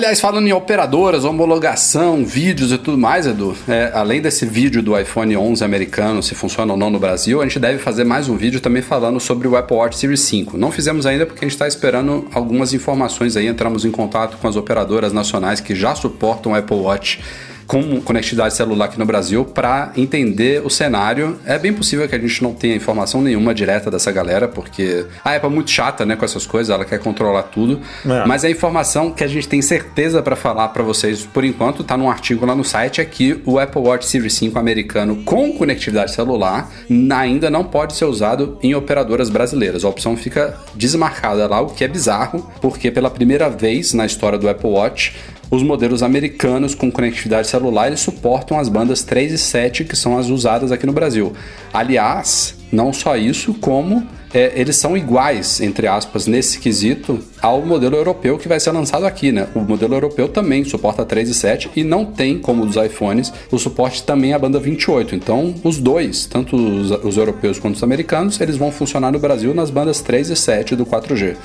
Aliás, 0.00 0.18
falando 0.18 0.48
em 0.48 0.52
operadoras, 0.54 1.26
homologação, 1.26 2.24
vídeos 2.24 2.72
e 2.72 2.78
tudo 2.78 2.96
mais, 2.96 3.26
Edu, 3.26 3.54
é, 3.68 3.90
além 3.92 4.18
desse 4.18 4.46
vídeo 4.46 4.82
do 4.82 4.98
iPhone 4.98 5.36
11 5.36 5.62
americano, 5.62 6.22
se 6.22 6.34
funciona 6.34 6.72
ou 6.72 6.78
não 6.78 6.88
no 6.88 6.98
Brasil, 6.98 7.42
a 7.42 7.44
gente 7.44 7.58
deve 7.58 7.78
fazer 7.78 8.04
mais 8.04 8.26
um 8.26 8.34
vídeo 8.34 8.62
também 8.62 8.80
falando 8.80 9.20
sobre 9.20 9.46
o 9.46 9.54
Apple 9.54 9.76
Watch 9.76 9.98
Series 9.98 10.20
5. 10.20 10.56
Não 10.56 10.72
fizemos 10.72 11.04
ainda 11.04 11.26
porque 11.26 11.44
a 11.44 11.46
gente 11.46 11.52
está 11.52 11.68
esperando 11.68 12.26
algumas 12.32 12.72
informações 12.72 13.36
aí, 13.36 13.46
entramos 13.46 13.84
em 13.84 13.90
contato 13.90 14.38
com 14.38 14.48
as 14.48 14.56
operadoras 14.56 15.12
nacionais 15.12 15.60
que 15.60 15.74
já 15.74 15.94
suportam 15.94 16.52
o 16.52 16.54
Apple 16.54 16.78
Watch 16.78 17.20
com 17.70 18.00
conectividade 18.00 18.54
celular 18.54 18.86
aqui 18.86 18.98
no 18.98 19.06
Brasil 19.06 19.44
para 19.44 19.92
entender 19.96 20.60
o 20.66 20.68
cenário. 20.68 21.38
É 21.46 21.56
bem 21.56 21.72
possível 21.72 22.08
que 22.08 22.16
a 22.16 22.18
gente 22.18 22.42
não 22.42 22.52
tenha 22.52 22.74
informação 22.74 23.22
nenhuma 23.22 23.54
direta 23.54 23.88
dessa 23.88 24.10
galera, 24.10 24.48
porque 24.48 25.06
a 25.24 25.36
Apple 25.36 25.48
é 25.48 25.52
muito 25.52 25.70
chata, 25.70 26.04
né, 26.04 26.16
com 26.16 26.24
essas 26.24 26.44
coisas, 26.44 26.74
ela 26.74 26.84
quer 26.84 26.98
controlar 26.98 27.44
tudo. 27.44 27.80
É. 28.04 28.26
Mas 28.26 28.44
a 28.44 28.50
informação 28.50 29.12
que 29.12 29.22
a 29.22 29.28
gente 29.28 29.46
tem 29.46 29.62
certeza 29.62 30.20
para 30.20 30.34
falar 30.34 30.66
para 30.70 30.82
vocês 30.82 31.24
por 31.24 31.44
enquanto 31.44 31.84
tá 31.84 31.96
num 31.96 32.10
artigo 32.10 32.44
lá 32.44 32.56
no 32.56 32.64
site 32.64 33.00
é 33.00 33.04
que 33.04 33.40
o 33.46 33.60
Apple 33.60 33.82
Watch 33.82 34.04
Series 34.04 34.34
5 34.34 34.58
americano 34.58 35.22
com 35.22 35.52
conectividade 35.52 36.10
celular 36.10 36.68
ainda 37.12 37.48
não 37.48 37.62
pode 37.62 37.94
ser 37.94 38.06
usado 38.06 38.58
em 38.64 38.74
operadoras 38.74 39.30
brasileiras. 39.30 39.84
A 39.84 39.88
opção 39.88 40.16
fica 40.16 40.58
desmarcada 40.74 41.46
lá, 41.46 41.60
o 41.60 41.68
que 41.68 41.84
é 41.84 41.88
bizarro, 41.88 42.50
porque 42.60 42.90
pela 42.90 43.10
primeira 43.10 43.48
vez 43.48 43.94
na 43.94 44.04
história 44.04 44.36
do 44.36 44.48
Apple 44.48 44.70
Watch 44.70 45.14
os 45.50 45.62
modelos 45.62 46.02
americanos 46.02 46.74
com 46.74 46.90
conectividade 46.90 47.48
celular 47.48 47.88
eles 47.88 48.00
suportam 48.00 48.58
as 48.58 48.68
bandas 48.68 49.02
3 49.02 49.32
e 49.32 49.38
7 49.38 49.84
que 49.84 49.96
são 49.96 50.16
as 50.16 50.28
usadas 50.28 50.70
aqui 50.70 50.86
no 50.86 50.92
Brasil. 50.92 51.32
Aliás, 51.72 52.54
não 52.70 52.92
só 52.92 53.16
isso, 53.16 53.54
como 53.54 54.06
é, 54.32 54.52
eles 54.54 54.76
são 54.76 54.96
iguais, 54.96 55.60
entre 55.60 55.88
aspas, 55.88 56.26
nesse 56.26 56.60
quesito 56.60 57.18
ao 57.42 57.62
modelo 57.62 57.96
europeu 57.96 58.38
que 58.38 58.46
vai 58.46 58.60
ser 58.60 58.70
lançado 58.70 59.04
aqui, 59.04 59.32
né? 59.32 59.48
O 59.54 59.60
modelo 59.60 59.94
europeu 59.94 60.28
também 60.28 60.62
suporta 60.64 61.04
3 61.04 61.30
e 61.30 61.34
7 61.34 61.70
e 61.74 61.82
não 61.82 62.04
tem, 62.04 62.38
como 62.38 62.64
dos 62.64 62.76
iPhones, 62.76 63.32
o 63.50 63.58
suporte 63.58 64.04
também 64.04 64.32
à 64.32 64.38
banda 64.38 64.60
28. 64.60 65.16
Então, 65.16 65.52
os 65.64 65.78
dois, 65.78 66.26
tanto 66.26 66.54
os, 66.54 66.90
os 67.04 67.16
europeus 67.16 67.58
quanto 67.58 67.74
os 67.74 67.82
americanos, 67.82 68.40
eles 68.40 68.56
vão 68.56 68.70
funcionar 68.70 69.10
no 69.10 69.18
Brasil 69.18 69.52
nas 69.52 69.70
bandas 69.70 70.00
3 70.00 70.30
e 70.30 70.36
7 70.36 70.76
do 70.76 70.86
4G. 70.86 71.36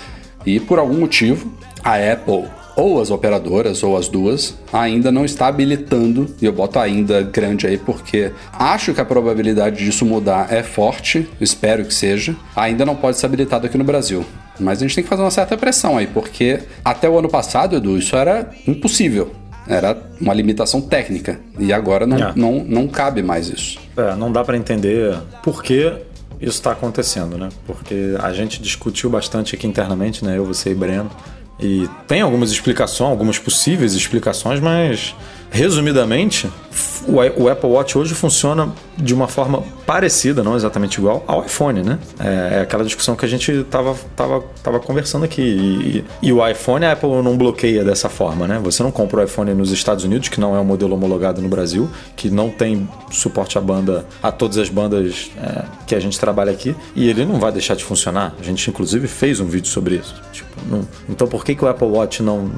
E 0.45 0.59
por 0.59 0.77
algum 0.77 0.99
motivo, 0.99 1.51
a 1.83 1.95
Apple 1.95 2.43
ou 2.75 3.01
as 3.01 3.09
operadoras, 3.11 3.83
ou 3.83 3.95
as 3.97 4.07
duas, 4.07 4.55
ainda 4.73 5.11
não 5.11 5.23
está 5.23 5.47
habilitando, 5.47 6.27
e 6.41 6.45
eu 6.45 6.51
boto 6.51 6.77
ainda 6.79 7.21
grande 7.21 7.65
aí 7.65 7.77
porque 7.77 8.31
acho 8.53 8.93
que 8.93 9.01
a 9.01 9.05
probabilidade 9.05 9.83
disso 9.83 10.05
mudar 10.05 10.51
é 10.51 10.61
forte, 10.61 11.27
espero 11.39 11.85
que 11.85 11.93
seja, 11.93 12.35
ainda 12.55 12.85
não 12.85 12.95
pode 12.95 13.17
ser 13.17 13.25
habilitado 13.27 13.65
aqui 13.65 13.77
no 13.77 13.83
Brasil. 13.83 14.25
Mas 14.59 14.79
a 14.79 14.81
gente 14.81 14.95
tem 14.95 15.03
que 15.03 15.09
fazer 15.09 15.21
uma 15.21 15.31
certa 15.31 15.57
pressão 15.57 15.97
aí, 15.97 16.07
porque 16.07 16.59
até 16.83 17.09
o 17.09 17.17
ano 17.17 17.29
passado, 17.29 17.75
Edu, 17.75 17.97
isso 17.97 18.15
era 18.15 18.49
impossível. 18.67 19.31
Era 19.67 19.97
uma 20.21 20.33
limitação 20.33 20.79
técnica. 20.79 21.39
E 21.57 21.73
agora 21.73 22.05
não, 22.05 22.17
É. 22.17 22.33
não, 22.35 22.63
não 22.63 22.87
cabe 22.87 23.23
mais 23.23 23.49
isso. 23.49 23.79
É, 23.97 24.15
não 24.15 24.31
dá 24.31 24.43
para 24.43 24.55
entender 24.55 25.17
por 25.41 25.63
que 25.63 25.91
isso 26.39 26.51
está 26.57 26.71
acontecendo, 26.71 27.35
né? 27.37 27.49
Porque 27.65 28.15
a 28.19 28.31
gente 28.31 28.61
discutiu 28.61 29.09
bastante 29.09 29.55
aqui 29.55 29.65
internamente, 29.65 30.23
né? 30.23 30.37
Eu, 30.37 30.45
você 30.45 30.69
e 30.69 30.75
Breno. 30.75 31.09
E 31.59 31.87
tem 32.07 32.21
algumas 32.21 32.51
explicações, 32.51 33.09
algumas 33.09 33.39
possíveis 33.39 33.93
explicações, 33.93 34.59
mas 34.59 35.15
resumidamente, 35.55 36.49
o 37.07 37.47
Apple 37.49 37.69
Watch 37.69 37.97
hoje 37.97 38.13
funciona 38.13 38.73
de 38.97 39.13
uma 39.13 39.27
forma 39.27 39.63
parecida, 39.85 40.43
não 40.43 40.55
exatamente 40.55 40.97
igual, 40.97 41.23
ao 41.27 41.45
iPhone, 41.45 41.81
né? 41.81 41.99
É, 42.19 42.57
é 42.57 42.61
aquela 42.61 42.83
discussão 42.83 43.15
que 43.15 43.23
a 43.25 43.27
gente 43.27 43.63
tava, 43.69 43.95
tava, 44.15 44.43
tava 44.61 44.79
conversando 44.79 45.23
aqui. 45.23 45.41
E, 45.41 46.27
e 46.27 46.33
o 46.33 46.45
iPhone, 46.45 46.83
a 46.85 46.91
Apple 46.91 47.09
não 47.23 47.37
bloqueia 47.37 47.83
dessa 47.85 48.09
forma, 48.09 48.47
né? 48.47 48.59
Você 48.63 48.83
não 48.83 48.91
compra 48.91 49.21
o 49.21 49.23
iPhone 49.23 49.53
nos 49.53 49.71
Estados 49.71 50.03
Unidos, 50.03 50.27
que 50.27 50.39
não 50.41 50.55
é 50.55 50.59
um 50.59 50.65
modelo 50.65 50.93
homologado 50.95 51.41
no 51.41 51.47
Brasil, 51.47 51.89
que 52.17 52.29
não 52.29 52.49
tem 52.49 52.89
suporte 53.11 53.57
à 53.57 53.61
banda, 53.61 54.05
a 54.21 54.31
todas 54.31 54.57
as 54.57 54.67
bandas 54.67 55.31
é, 55.41 55.63
que 55.87 55.95
a 55.95 55.99
gente 56.01 56.19
trabalha 56.19 56.51
aqui, 56.51 56.75
e 56.95 57.07
ele 57.09 57.25
não 57.25 57.39
vai 57.39 57.51
deixar 57.51 57.75
de 57.75 57.83
funcionar. 57.83 58.33
A 58.39 58.43
gente, 58.43 58.69
inclusive, 58.69 59.07
fez 59.07 59.39
um 59.39 59.45
vídeo 59.45 59.69
sobre 59.69 59.95
isso. 59.95 60.15
Tipo, 60.33 60.49
não- 60.69 60.85
então, 61.07 61.27
por 61.27 61.45
que, 61.45 61.55
que 61.55 61.63
o 61.63 61.67
Apple 61.69 61.87
Watch 61.87 62.21
não, 62.21 62.49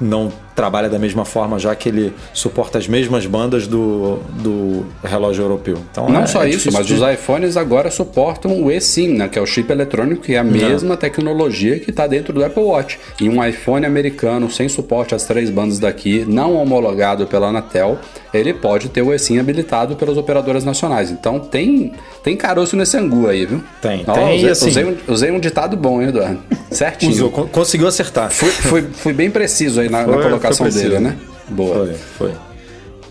não 0.00 0.30
trabalha 0.54 0.88
da 0.88 0.98
mesma 0.98 1.24
forma, 1.24 1.58
já 1.58 1.74
que 1.74 1.88
ele 1.88 2.12
suporta 2.32 2.78
as 2.78 2.86
mesmas 2.86 3.26
bandas 3.26 3.66
do, 3.66 4.18
do 4.42 4.86
relógio 5.02 5.42
europeu? 5.44 5.78
Então, 5.90 6.08
Não 6.08 6.22
é- 6.22 6.26
só 6.26 6.44
é 6.44 6.50
isso, 6.50 6.70
mas 6.72 6.86
de- 6.86 6.94
os 6.94 7.00
iPhones 7.12 7.56
agora 7.56 7.90
suportam 7.90 8.62
o 8.62 8.70
eSIM, 8.70 9.14
né, 9.16 9.28
que 9.28 9.38
é 9.38 9.42
o 9.42 9.46
chip 9.46 9.70
eletrônico, 9.72 10.22
que 10.22 10.34
é 10.34 10.38
a 10.38 10.44
mesma 10.44 10.96
tecnologia 10.96 11.78
que 11.80 11.90
está 11.90 12.06
dentro 12.06 12.32
do 12.32 12.44
Apple 12.44 12.62
Watch. 12.62 12.98
E 13.20 13.28
um 13.28 13.44
iPhone 13.44 13.84
americano 13.84 14.50
sem 14.50 14.68
suporte 14.68 15.14
às 15.14 15.24
três 15.24 15.50
bandas 15.50 15.78
daqui, 15.78 16.24
não 16.28 16.54
homologado 16.54 17.26
pela 17.26 17.48
Anatel, 17.48 17.98
ele 18.34 18.52
pode 18.52 18.88
ter 18.88 19.00
o 19.02 19.12
eSIM 19.14 19.38
habilitado 19.38 19.96
pelas 19.96 20.16
operadoras 20.16 20.64
nacionais. 20.64 21.10
Então 21.10 21.38
tem, 21.38 21.92
tem 22.22 22.36
caroço 22.36 22.76
nesse 22.76 22.96
angu 22.96 23.28
aí, 23.28 23.46
viu? 23.46 23.62
Tem, 23.80 24.04
tem, 24.04 24.36
usei, 24.36 24.50
assim- 24.50 24.68
usei 24.68 24.84
um, 24.84 24.96
usei 25.08 25.30
um 25.30 25.38
ditado 25.40 25.76
bom, 25.76 26.02
hein, 26.02 26.08
Eduardo? 26.08 26.38
Certinho. 26.70 27.12
Usou, 27.12 27.30
con- 27.30 27.46
conseguiu 27.48 27.86
acertar. 27.86 28.30
Fui, 28.30 28.50
fui, 28.50 28.82
fui 28.92 29.12
bem 29.12 29.30
preciso 29.30 29.80
aí 29.80 29.88
na, 29.88 30.06
na 30.06 30.12
Foi- 30.14 30.22
colocação 30.22 30.66
foi 30.66 30.72
preciso. 30.72 30.90
dele, 30.90 31.04
né? 31.04 31.16
Boa. 31.48 31.74
Foi, 31.86 31.94
foi. 32.18 32.32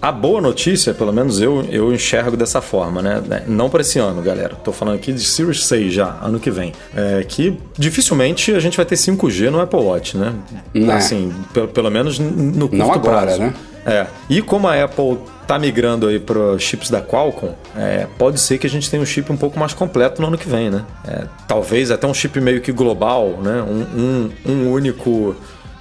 A 0.04 0.12
boa 0.12 0.42
notícia, 0.42 0.94
pelo 0.94 1.14
menos 1.14 1.40
eu, 1.40 1.66
eu 1.72 1.94
enxergo 1.94 2.36
dessa 2.36 2.60
forma, 2.60 3.02
né? 3.02 3.24
Não 3.48 3.70
para 3.70 3.80
esse 3.80 4.00
ano, 4.00 4.22
galera. 4.22 4.54
Tô 4.54 4.74
falando 4.74 4.96
aqui 4.96 5.14
de 5.14 5.24
Series 5.24 5.66
6 5.66 5.94
já, 5.94 6.18
ano 6.22 6.42
que 6.42 6.52
vem. 6.52 6.74
É 6.94 7.24
que 7.24 7.58
dificilmente 7.78 8.52
a 8.54 8.60
gente 8.60 8.76
vai 8.76 8.86
ter 8.86 8.96
5G 8.96 9.50
no 9.50 9.62
Apple 9.62 9.80
Watch, 9.80 10.18
né? 10.18 10.34
Não. 10.74 10.94
Assim, 10.94 11.34
pelo, 11.54 11.70
pelo 11.70 11.90
menos 11.90 12.20
no 12.20 12.68
curto 12.68 12.76
Não 12.76 12.92
agora, 12.92 13.22
prazo. 13.22 13.40
né? 13.44 13.54
É. 13.86 14.08
E 14.30 14.42
como 14.42 14.68
a 14.68 14.84
Apple 14.84 15.20
tá 15.48 15.58
migrando 15.58 16.08
aí 16.08 16.20
para 16.20 16.60
chips 16.60 16.90
da 16.90 17.02
Qualcomm, 17.02 17.54
é, 17.74 18.06
pode 18.18 18.42
ser 18.42 18.58
que 18.58 18.68
a 18.68 18.70
gente 18.70 18.90
tenha 18.90 19.02
um 19.02 19.06
chip 19.06 19.32
um 19.32 19.38
pouco 19.38 19.58
mais 19.58 19.74
completo 19.74 20.22
no 20.22 20.28
ano 20.28 20.38
que 20.38 20.50
vem, 20.50 20.70
né? 20.70 20.84
É, 21.08 21.24
talvez 21.48 21.92
até 21.92 22.06
um 22.06 22.14
chip 22.14 22.42
meio 22.42 22.60
que 22.60 22.74
global, 22.74 23.40
né? 23.42 23.62
Um, 23.62 24.02
um, 24.02 24.52
um 24.52 24.72
único 24.74 25.34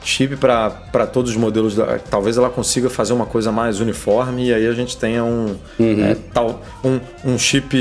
chip 0.04 0.36
para 0.36 1.06
todos 1.06 1.30
os 1.30 1.36
modelos. 1.36 1.74
Da, 1.74 1.98
talvez 1.98 2.36
ela 2.36 2.50
consiga 2.50 2.90
fazer 2.90 3.12
uma 3.12 3.26
coisa 3.26 3.52
mais 3.52 3.80
uniforme 3.80 4.48
e 4.48 4.54
aí 4.54 4.66
a 4.66 4.72
gente 4.72 4.96
tenha 4.96 5.24
um, 5.24 5.56
é, 5.80 6.16
tal, 6.32 6.62
um, 6.84 7.00
um 7.24 7.38
chip. 7.38 7.76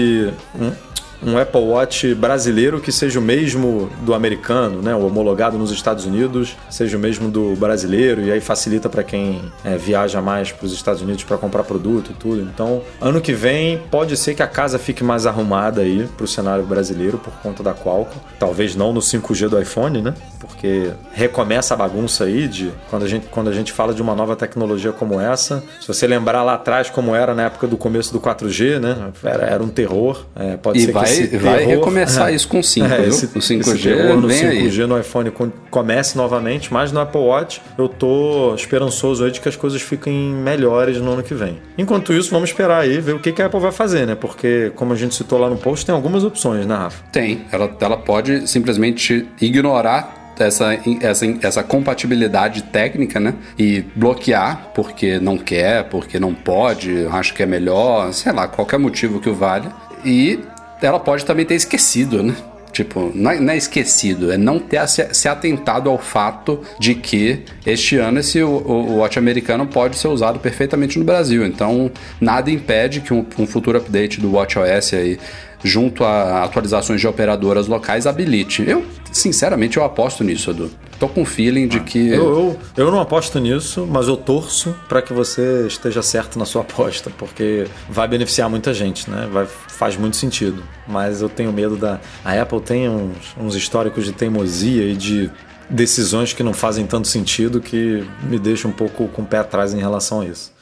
Um, 0.60 0.91
um 1.24 1.38
Apple 1.38 1.62
Watch 1.62 2.14
brasileiro 2.16 2.80
que 2.80 2.92
seja 2.92 3.20
o 3.20 3.22
mesmo 3.22 3.90
do 4.02 4.14
americano, 4.14 4.82
né? 4.82 4.96
O 4.96 5.06
homologado 5.06 5.58
nos 5.58 5.72
Estados 5.72 6.06
Unidos 6.06 6.56
seja 6.70 6.98
o 6.98 7.00
mesmo 7.00 7.30
do 7.30 7.56
brasileiro 7.56 8.22
e 8.22 8.32
aí 8.32 8.42
facilita 8.42 8.90
para 8.90 9.04
quem 9.04 9.42
é, 9.64 9.78
viaja 9.78 10.22
mais 10.22 10.52
para 10.52 10.66
os 10.66 10.74
Estados 10.74 11.02
Unidos 11.02 11.24
para 11.24 11.38
comprar 11.38 11.64
produto 11.64 12.12
e 12.12 12.14
tudo. 12.16 12.42
Então, 12.42 12.82
ano 13.00 13.22
que 13.22 13.34
vem 13.34 13.78
pode 13.92 14.18
ser 14.18 14.34
que 14.36 14.42
a 14.44 14.48
casa 14.48 14.80
fique 14.80 15.04
mais 15.04 15.26
arrumada 15.26 15.82
aí 15.82 16.08
para 16.18 16.24
o 16.24 16.28
cenário 16.28 16.66
brasileiro 16.66 17.18
por 17.18 17.34
conta 17.44 17.62
da 17.62 17.74
Qualcomm. 17.74 18.20
Talvez 18.40 18.76
não 18.76 18.92
no 18.92 19.00
5G 19.00 19.48
do 19.50 19.62
iPhone, 19.62 20.02
né? 20.02 20.14
Porque 20.40 20.92
recomeça 21.14 21.74
a 21.74 21.78
bagunça 21.78 22.24
aí 22.24 22.48
de 22.48 22.72
quando 22.90 23.04
a 23.04 23.08
gente 23.08 23.28
quando 23.30 23.50
a 23.50 23.54
gente 23.54 23.72
fala 23.72 23.94
de 23.94 24.02
uma 24.02 24.16
nova 24.16 24.36
tecnologia 24.36 24.92
como 24.92 25.20
essa. 25.20 25.64
Se 25.80 25.88
você 25.88 26.08
lembrar 26.08 26.44
lá 26.44 26.56
atrás 26.56 26.90
como 26.90 27.16
era 27.16 27.36
na 27.36 27.44
época 27.44 27.68
do 27.68 27.78
começo 27.78 28.12
do 28.12 28.20
4G, 28.20 28.80
né? 28.80 29.12
Era, 29.24 29.46
era 29.46 29.64
um 29.64 29.70
terror. 29.70 30.26
É, 30.36 30.58
pode 30.58 30.80
E 30.80 30.86
ser 30.86 30.92
vai- 30.92 31.11
vai 31.38 31.60
terror- 31.60 31.76
recomeçar 31.76 32.34
isso 32.34 32.48
com 32.48 32.60
o 32.60 32.64
5, 32.64 32.88
viu? 32.88 33.08
esse, 33.08 33.26
O 33.26 33.40
5G 33.40 33.60
esse 33.60 33.78
terror 33.84 34.18
no 34.22 34.28
vem 34.28 34.46
aí. 34.46 34.68
5G 34.70 34.86
no 34.88 35.00
iPhone 35.00 35.32
comece 35.70 36.18
novamente, 36.18 36.72
mas 36.74 36.92
no 36.92 37.00
Apple 37.00 37.22
Watch 37.22 37.62
eu 37.78 37.88
tô 37.88 38.54
esperançoso 38.56 39.24
aí 39.26 39.32
de 39.32 39.40
que 39.42 39.50
as 39.50 39.56
coisas 39.56 39.82
fiquem 39.82 40.14
melhores 40.34 40.98
no 40.98 41.12
ano 41.14 41.24
que 41.24 41.34
vem. 41.34 41.58
Enquanto 41.78 42.14
isso, 42.14 42.32
vamos 42.32 42.50
esperar 42.50 42.82
aí 42.82 43.00
ver 43.00 43.14
o 43.16 43.20
que, 43.20 43.32
que 43.32 43.42
a 43.42 43.46
Apple 43.48 43.60
vai 43.60 43.72
fazer, 43.72 44.06
né? 44.06 44.16
Porque, 44.16 44.72
como 44.76 44.94
a 44.94 44.96
gente 44.96 45.16
citou 45.16 45.40
lá 45.40 45.50
no 45.50 45.58
post, 45.58 45.86
tem 45.86 45.94
algumas 45.96 46.24
opções, 46.24 46.66
né, 46.66 46.76
Rafa? 46.76 47.04
Tem. 47.12 47.42
Ela, 47.52 47.70
ela 47.80 47.98
pode 47.98 48.48
simplesmente 48.48 49.26
ignorar 49.42 50.34
essa, 50.40 50.76
essa, 51.02 51.26
essa 51.44 51.62
compatibilidade 51.64 52.64
técnica, 52.64 53.20
né? 53.20 53.36
E 53.60 53.82
bloquear 53.96 54.72
porque 54.74 55.20
não 55.20 55.38
quer, 55.38 55.84
porque 55.86 56.20
não 56.20 56.34
pode, 56.34 57.06
acha 57.12 57.34
que 57.34 57.44
é 57.44 57.46
melhor, 57.46 58.12
sei 58.14 58.32
lá, 58.32 58.48
qualquer 58.48 58.80
motivo 58.80 59.20
que 59.20 59.30
o 59.30 59.36
valha. 59.36 59.72
E 60.04 60.40
ela 60.82 61.00
pode 61.00 61.26
também 61.26 61.46
ter 61.46 61.56
esquecido, 61.56 62.24
né? 62.24 62.36
Tipo, 62.72 63.12
não 63.14 63.32
é, 63.32 63.40
não 63.40 63.54
é 63.54 63.58
esquecido, 63.58 64.32
é 64.32 64.38
não 64.38 64.58
ter 64.58 64.88
se, 64.88 65.28
atentado 65.28 65.90
ao 65.90 65.98
fato 65.98 66.62
de 66.80 66.96
que 66.96 67.44
este 67.66 67.98
ano 67.98 68.20
esse 68.20 68.42
o, 68.42 68.50
o 68.50 68.98
Watch 68.98 69.20
americano 69.20 69.68
pode 69.68 69.98
ser 69.98 70.08
usado 70.08 70.40
perfeitamente 70.40 70.98
no 70.98 71.04
Brasil. 71.04 71.46
Então, 71.46 71.92
nada 72.20 72.50
impede 72.50 73.02
que 73.02 73.14
um, 73.14 73.26
um 73.38 73.46
futuro 73.46 73.78
update 73.78 74.22
do 74.22 74.32
WatchOS 74.32 74.94
aí 74.94 75.20
junto 75.64 76.04
a 76.04 76.44
atualizações 76.44 77.02
de 77.02 77.08
operadoras 77.08 77.68
locais 77.68 78.08
habilite. 78.08 78.64
Eu, 78.68 78.86
sinceramente, 79.12 79.78
eu 79.78 79.84
aposto 79.84 80.24
nisso, 80.24 80.52
Edu. 80.52 80.72
Tô 81.02 81.10
com 81.10 81.26
feeling 81.26 81.68
de 81.68 81.80
que. 81.80 82.10
Eu, 82.10 82.24
eu, 82.24 82.60
eu 82.78 82.92
não 82.92 83.02
aposto 83.02 83.40
nisso, 83.40 83.88
mas 83.90 84.08
eu 84.08 84.16
torço 84.16 84.76
para 84.88 85.02
que 85.02 85.12
você 85.12 85.66
esteja 85.66 86.04
certo 86.04 86.38
na 86.38 86.46
sua 86.46 86.62
aposta, 86.62 87.10
porque 87.18 87.66
vai 87.90 88.08
beneficiar 88.08 88.48
muita 88.48 88.72
gente, 88.72 89.10
né? 89.10 89.28
Vai, 89.32 89.48
faz 89.48 89.98
muito 89.98 90.16
sentido. 90.16 90.62
Mas 90.88 91.24
eu 91.24 91.28
tenho 91.28 91.52
medo 91.52 91.76
da. 91.76 92.00
A 92.24 92.40
Apple 92.40 92.62
tem 92.62 92.88
uns, 92.88 93.36
uns 93.36 93.56
históricos 93.56 94.06
de 94.06 94.12
teimosia 94.12 94.84
e 94.84 94.96
de 94.96 95.32
decisões 95.68 96.34
que 96.34 96.44
não 96.44 96.54
fazem 96.54 96.86
tanto 96.86 97.08
sentido 97.08 97.60
que 97.60 98.06
me 98.22 98.38
deixa 98.38 98.68
um 98.68 98.72
pouco 98.72 99.08
com 99.08 99.24
o 99.24 99.26
pé 99.26 99.40
atrás 99.40 99.74
em 99.74 99.80
relação 99.80 100.22
a 100.22 100.26
isso. 100.28 100.54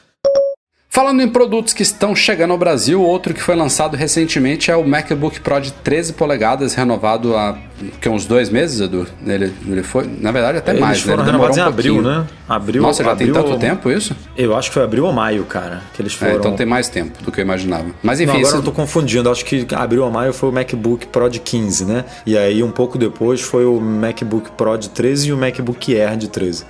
Falando 0.88 1.20
em 1.22 1.28
produtos 1.28 1.72
que 1.72 1.82
estão 1.82 2.16
chegando 2.16 2.50
ao 2.50 2.58
Brasil, 2.58 3.00
outro 3.00 3.32
que 3.32 3.40
foi 3.40 3.54
lançado 3.54 3.96
recentemente 3.96 4.70
é 4.70 4.76
o 4.76 4.84
MacBook 4.84 5.38
Pro 5.40 5.60
de 5.60 5.70
13 5.70 6.14
polegadas, 6.14 6.74
renovado 6.74 7.36
há 7.36 7.56
que, 8.00 8.08
uns 8.08 8.26
dois 8.26 8.48
meses, 8.50 8.80
Edu. 8.80 9.06
Ele, 9.26 9.52
ele 9.66 9.82
foi, 9.82 10.08
na 10.20 10.30
verdade, 10.32 10.58
até 10.58 10.72
Eles 10.72 10.80
mais. 10.80 10.98
né? 11.04 11.12
foram 11.12 11.24
demorou 11.24 11.46
renovados 11.52 11.56
em 11.56 11.60
um 11.60 11.64
abril, 11.66 11.94
pouquinho. 11.94 12.18
né? 12.20 12.26
Abril, 12.48 12.82
Nossa, 12.82 13.04
já 13.04 13.12
abril, 13.12 13.32
tem 13.32 13.42
tanto 13.42 13.58
tempo 13.58 13.90
isso? 13.90 14.14
Eu 14.36 14.56
acho 14.56 14.68
que 14.70 14.74
foi 14.74 14.82
abril 14.84 15.04
ou 15.06 15.12
maio, 15.12 15.44
cara, 15.44 15.82
que 15.94 16.02
eles 16.02 16.12
É, 16.14 16.16
foram. 16.16 16.34
então 16.36 16.52
tem 16.56 16.66
mais 16.66 16.88
tempo 16.88 17.22
do 17.22 17.30
que 17.30 17.40
eu 17.40 17.44
imaginava. 17.44 17.86
Mas 18.02 18.18
Não, 18.18 18.24
enfim, 18.24 18.32
agora 18.38 18.46
esse- 18.48 18.56
eu 18.56 18.62
tô 18.62 18.72
confundindo. 18.72 19.30
Acho 19.30 19.44
que 19.44 19.66
abril 19.74 20.04
ou 20.04 20.10
maio 20.10 20.32
foi 20.32 20.48
o 20.48 20.52
MacBook 20.52 21.06
Pro 21.06 21.28
de 21.28 21.38
15, 21.40 21.84
né? 21.84 22.04
E 22.26 22.36
aí, 22.36 22.62
um 22.62 22.70
pouco 22.70 22.98
depois, 22.98 23.40
foi 23.40 23.64
o 23.64 23.80
MacBook 23.80 24.50
Pro 24.56 24.76
de 24.76 24.90
13 24.90 25.28
e 25.28 25.32
o 25.32 25.36
MacBook 25.36 25.96
Air 25.98 26.16
de 26.16 26.28
13. 26.28 26.64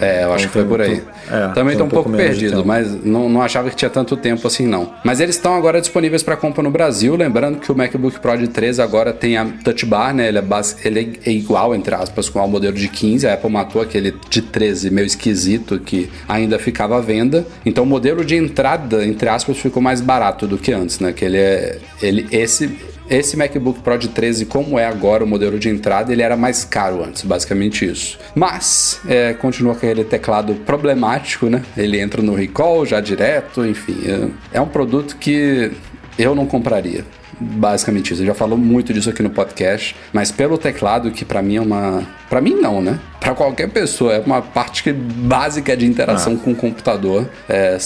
É, 0.00 0.24
eu 0.24 0.32
acho 0.32 0.44
então 0.46 0.46
que 0.46 0.48
foi 0.48 0.64
por 0.64 0.80
aí. 0.80 1.00
tô- 1.00 1.34
é, 1.34 1.48
Também 1.48 1.76
tô 1.76 1.84
um 1.84 1.88
pouco 1.88 2.08
menos 2.08 2.36
de 2.36 2.40
perdido, 2.40 2.64
mas 2.64 2.92
não, 3.04 3.28
não 3.28 3.42
achava 3.42 3.70
que 3.70 3.76
tinha 3.76 3.90
tanto 3.90 4.16
tempo 4.16 4.46
assim, 4.46 4.66
não. 4.66 4.90
Mas 5.04 5.20
eles 5.20 5.36
estão 5.36 5.54
agora 5.54 5.80
disponíveis 5.80 6.22
para 6.22 6.36
compra 6.36 6.62
no 6.62 6.70
Brasil. 6.70 7.16
Lembrando 7.16 7.58
que 7.58 7.70
o 7.70 7.74
MacBook 7.76 8.20
Pro 8.20 8.36
de 8.36 8.48
13 8.48 8.82
agora 8.82 9.12
tem 9.12 9.36
a 9.36 9.46
Touch 9.64 9.86
Bar, 9.86 10.14
né? 10.14 10.28
Ele 10.28 10.38
é, 10.38 10.42
ele 10.84 11.18
é 11.24 11.30
igual, 11.30 11.74
entre 11.74 11.94
aspas, 11.94 12.28
com 12.28 12.38
o 12.38 12.48
modelo 12.48 12.76
de 12.76 12.88
15. 12.88 13.26
A 13.26 13.34
Apple 13.34 13.50
matou 13.50 13.80
aquele 13.80 14.14
de 14.28 14.42
13 14.42 14.90
meio 14.90 15.06
esquisito 15.06 15.78
que 15.78 16.10
ainda 16.28 16.58
ficava 16.58 16.98
à 16.98 17.00
venda. 17.00 17.46
Então 17.64 17.84
o 17.84 17.86
modelo 17.86 18.24
de 18.24 18.36
entrada, 18.36 19.04
entre 19.04 19.28
aspas, 19.28 19.58
ficou 19.58 19.82
mais 19.82 20.00
barato 20.00 20.46
do 20.46 20.58
que 20.58 20.72
antes, 20.72 20.98
né? 20.98 21.12
Que 21.12 21.24
ele 21.24 21.38
é. 21.38 21.78
Ele, 22.00 22.26
esse. 22.30 22.92
Esse 23.10 23.36
MacBook 23.36 23.80
Pro 23.80 23.98
de 23.98 24.08
13, 24.08 24.46
como 24.46 24.78
é 24.78 24.86
agora 24.86 25.22
o 25.22 25.26
modelo 25.26 25.58
de 25.58 25.68
entrada, 25.68 26.12
ele 26.12 26.22
era 26.22 26.34
mais 26.36 26.64
caro 26.64 27.04
antes, 27.04 27.22
basicamente 27.24 27.84
isso. 27.84 28.16
Mas, 28.34 29.00
é, 29.06 29.34
continua 29.34 29.74
com 29.74 29.84
aquele 29.84 30.04
teclado 30.04 30.54
problemático, 30.54 31.46
né? 31.50 31.62
Ele 31.76 32.00
entra 32.00 32.22
no 32.22 32.32
recall 32.32 32.86
já 32.86 33.00
direto, 33.00 33.66
enfim. 33.66 33.98
É, 34.52 34.58
é 34.58 34.60
um 34.62 34.68
produto 34.68 35.16
que 35.18 35.72
eu 36.18 36.34
não 36.34 36.46
compraria. 36.46 37.04
Basicamente 37.42 38.12
isso. 38.12 38.22
Eu 38.22 38.26
já 38.26 38.34
falou 38.34 38.56
muito 38.56 38.92
disso 38.92 39.10
aqui 39.10 39.22
no 39.22 39.30
podcast, 39.30 39.96
mas 40.12 40.30
pelo 40.30 40.56
teclado, 40.56 41.10
que 41.10 41.24
pra 41.24 41.42
mim 41.42 41.56
é 41.56 41.60
uma 41.60 42.06
Para 42.32 42.40
mim 42.40 42.54
não, 42.54 42.80
né? 42.80 42.98
Para 43.20 43.34
qualquer 43.34 43.68
pessoa 43.68 44.14
é 44.14 44.18
uma 44.18 44.40
parte 44.40 44.90
básica 44.90 45.76
de 45.76 45.84
interação 45.84 46.32
ah. 46.32 46.42
com 46.42 46.52
o 46.52 46.56
computador. 46.56 47.28
É, 47.46 47.76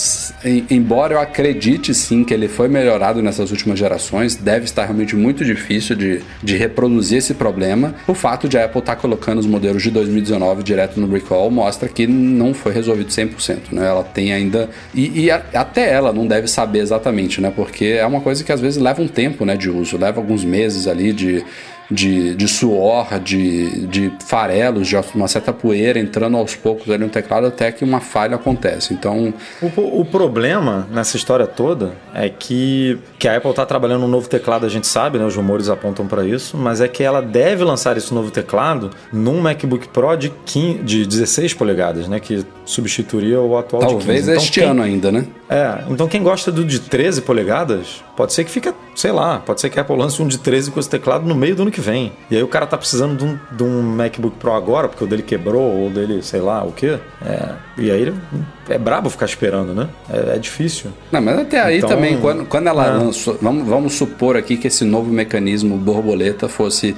embora 0.70 1.14
eu 1.14 1.20
acredite 1.20 1.92
sim 1.92 2.22
que 2.22 2.32
ele 2.32 2.46
foi 2.46 2.68
melhorado 2.68 3.20
nessas 3.20 3.50
últimas 3.50 3.76
gerações, 3.76 4.36
deve 4.36 4.66
estar 4.66 4.84
realmente 4.84 5.16
muito 5.16 5.44
difícil 5.44 5.96
de, 5.96 6.22
de 6.40 6.56
reproduzir 6.56 7.18
esse 7.18 7.34
problema. 7.34 7.96
O 8.06 8.14
fato 8.14 8.48
de 8.48 8.56
a 8.56 8.66
Apple 8.66 8.78
estar 8.78 8.94
tá 8.94 9.00
colocando 9.02 9.40
os 9.40 9.46
modelos 9.46 9.82
de 9.82 9.90
2019 9.90 10.62
direto 10.62 11.00
no 11.00 11.12
recall 11.12 11.50
mostra 11.50 11.88
que 11.88 12.06
não 12.06 12.54
foi 12.54 12.72
resolvido 12.72 13.08
100%, 13.08 13.72
né? 13.72 13.84
Ela 13.84 14.04
tem 14.04 14.32
ainda 14.32 14.70
e, 14.94 15.24
e 15.24 15.28
a, 15.28 15.42
até 15.54 15.92
ela 15.92 16.12
não 16.12 16.24
deve 16.24 16.46
saber 16.46 16.78
exatamente, 16.78 17.40
né? 17.40 17.52
Porque 17.54 17.96
é 17.98 18.06
uma 18.06 18.20
coisa 18.20 18.44
que 18.44 18.52
às 18.52 18.60
vezes 18.60 18.80
leva 18.80 19.02
um 19.02 19.08
tempo, 19.08 19.44
né, 19.44 19.56
de 19.56 19.68
uso, 19.68 19.98
leva 19.98 20.20
alguns 20.20 20.44
meses 20.44 20.86
ali 20.86 21.12
de 21.12 21.44
de, 21.90 22.34
de 22.34 22.48
suor, 22.48 23.18
de, 23.20 23.86
de 23.86 24.12
farelos, 24.26 24.88
de 24.88 24.96
uma 25.14 25.28
certa 25.28 25.52
poeira 25.52 25.98
entrando 25.98 26.36
aos 26.36 26.54
poucos 26.54 26.90
ali 26.90 27.04
no 27.04 27.10
teclado 27.10 27.46
até 27.46 27.70
que 27.70 27.84
uma 27.84 28.00
falha 28.00 28.36
acontece. 28.36 28.92
Então. 28.92 29.32
O, 29.62 30.00
o 30.00 30.04
problema 30.04 30.86
nessa 30.90 31.16
história 31.16 31.46
toda 31.46 31.92
é 32.14 32.28
que, 32.28 32.98
que 33.18 33.28
a 33.28 33.36
Apple 33.36 33.50
está 33.50 33.64
trabalhando 33.64 34.04
um 34.04 34.08
novo 34.08 34.28
teclado, 34.28 34.66
a 34.66 34.68
gente 34.68 34.86
sabe, 34.86 35.18
né? 35.18 35.24
Os 35.24 35.36
rumores 35.36 35.68
apontam 35.68 36.06
para 36.06 36.24
isso, 36.24 36.56
mas 36.56 36.80
é 36.80 36.88
que 36.88 37.02
ela 37.02 37.20
deve 37.20 37.64
lançar 37.64 37.96
esse 37.96 38.12
novo 38.12 38.30
teclado 38.30 38.90
num 39.12 39.40
MacBook 39.40 39.88
Pro 39.88 40.16
de, 40.16 40.30
15, 40.44 40.78
de 40.78 41.06
16 41.06 41.54
polegadas, 41.54 42.08
né? 42.08 42.20
Que 42.20 42.44
substituiria 42.64 43.40
o 43.40 43.56
atual 43.56 43.80
Talvez 43.80 44.00
de 44.00 44.12
15. 44.12 44.22
Talvez 44.22 44.42
este 44.42 44.60
quem, 44.60 44.68
ano 44.68 44.82
ainda, 44.82 45.12
né? 45.12 45.26
É, 45.48 45.84
então 45.88 46.08
quem 46.08 46.22
gosta 46.22 46.50
do 46.50 46.64
de 46.64 46.80
13 46.80 47.22
polegadas, 47.22 48.04
pode 48.16 48.32
ser 48.32 48.44
que 48.44 48.50
fique, 48.50 48.72
sei 48.94 49.12
lá, 49.12 49.38
pode 49.38 49.60
ser 49.60 49.70
que 49.70 49.78
a 49.78 49.82
Apple 49.82 49.96
lance 49.96 50.20
um 50.20 50.26
de 50.26 50.38
13 50.38 50.70
com 50.70 50.80
esse 50.80 50.88
teclado 50.88 51.26
no 51.26 51.34
meio 51.34 51.54
do 51.54 51.62
ano 51.62 51.70
que 51.70 51.80
vem. 51.80 52.12
E 52.30 52.36
aí 52.36 52.42
o 52.42 52.48
cara 52.48 52.66
tá 52.66 52.76
precisando 52.76 53.16
de 53.16 53.24
um, 53.24 53.38
de 53.52 53.62
um 53.62 53.82
MacBook 53.82 54.36
Pro 54.38 54.52
agora, 54.52 54.88
porque 54.88 55.04
o 55.04 55.06
dele 55.06 55.22
quebrou, 55.22 55.62
ou 55.62 55.90
dele, 55.90 56.22
sei 56.22 56.40
lá, 56.40 56.64
o 56.64 56.72
quê. 56.72 56.98
É, 57.24 57.52
e 57.78 57.90
aí 57.90 58.14
é 58.68 58.78
brabo 58.78 59.10
ficar 59.10 59.26
esperando, 59.26 59.74
né? 59.74 59.88
É, 60.10 60.36
é 60.36 60.38
difícil. 60.38 60.90
Não, 61.12 61.20
mas 61.20 61.38
até 61.38 61.60
aí 61.60 61.78
então, 61.78 61.90
também, 61.90 62.18
quando, 62.18 62.46
quando 62.46 62.66
ela 62.68 62.86
é. 62.86 62.90
lançou, 62.90 63.38
vamos, 63.40 63.68
vamos 63.68 63.92
supor 63.94 64.36
aqui 64.36 64.56
que 64.56 64.66
esse 64.66 64.84
novo 64.84 65.12
mecanismo 65.12 65.76
borboleta 65.76 66.48
fosse 66.48 66.96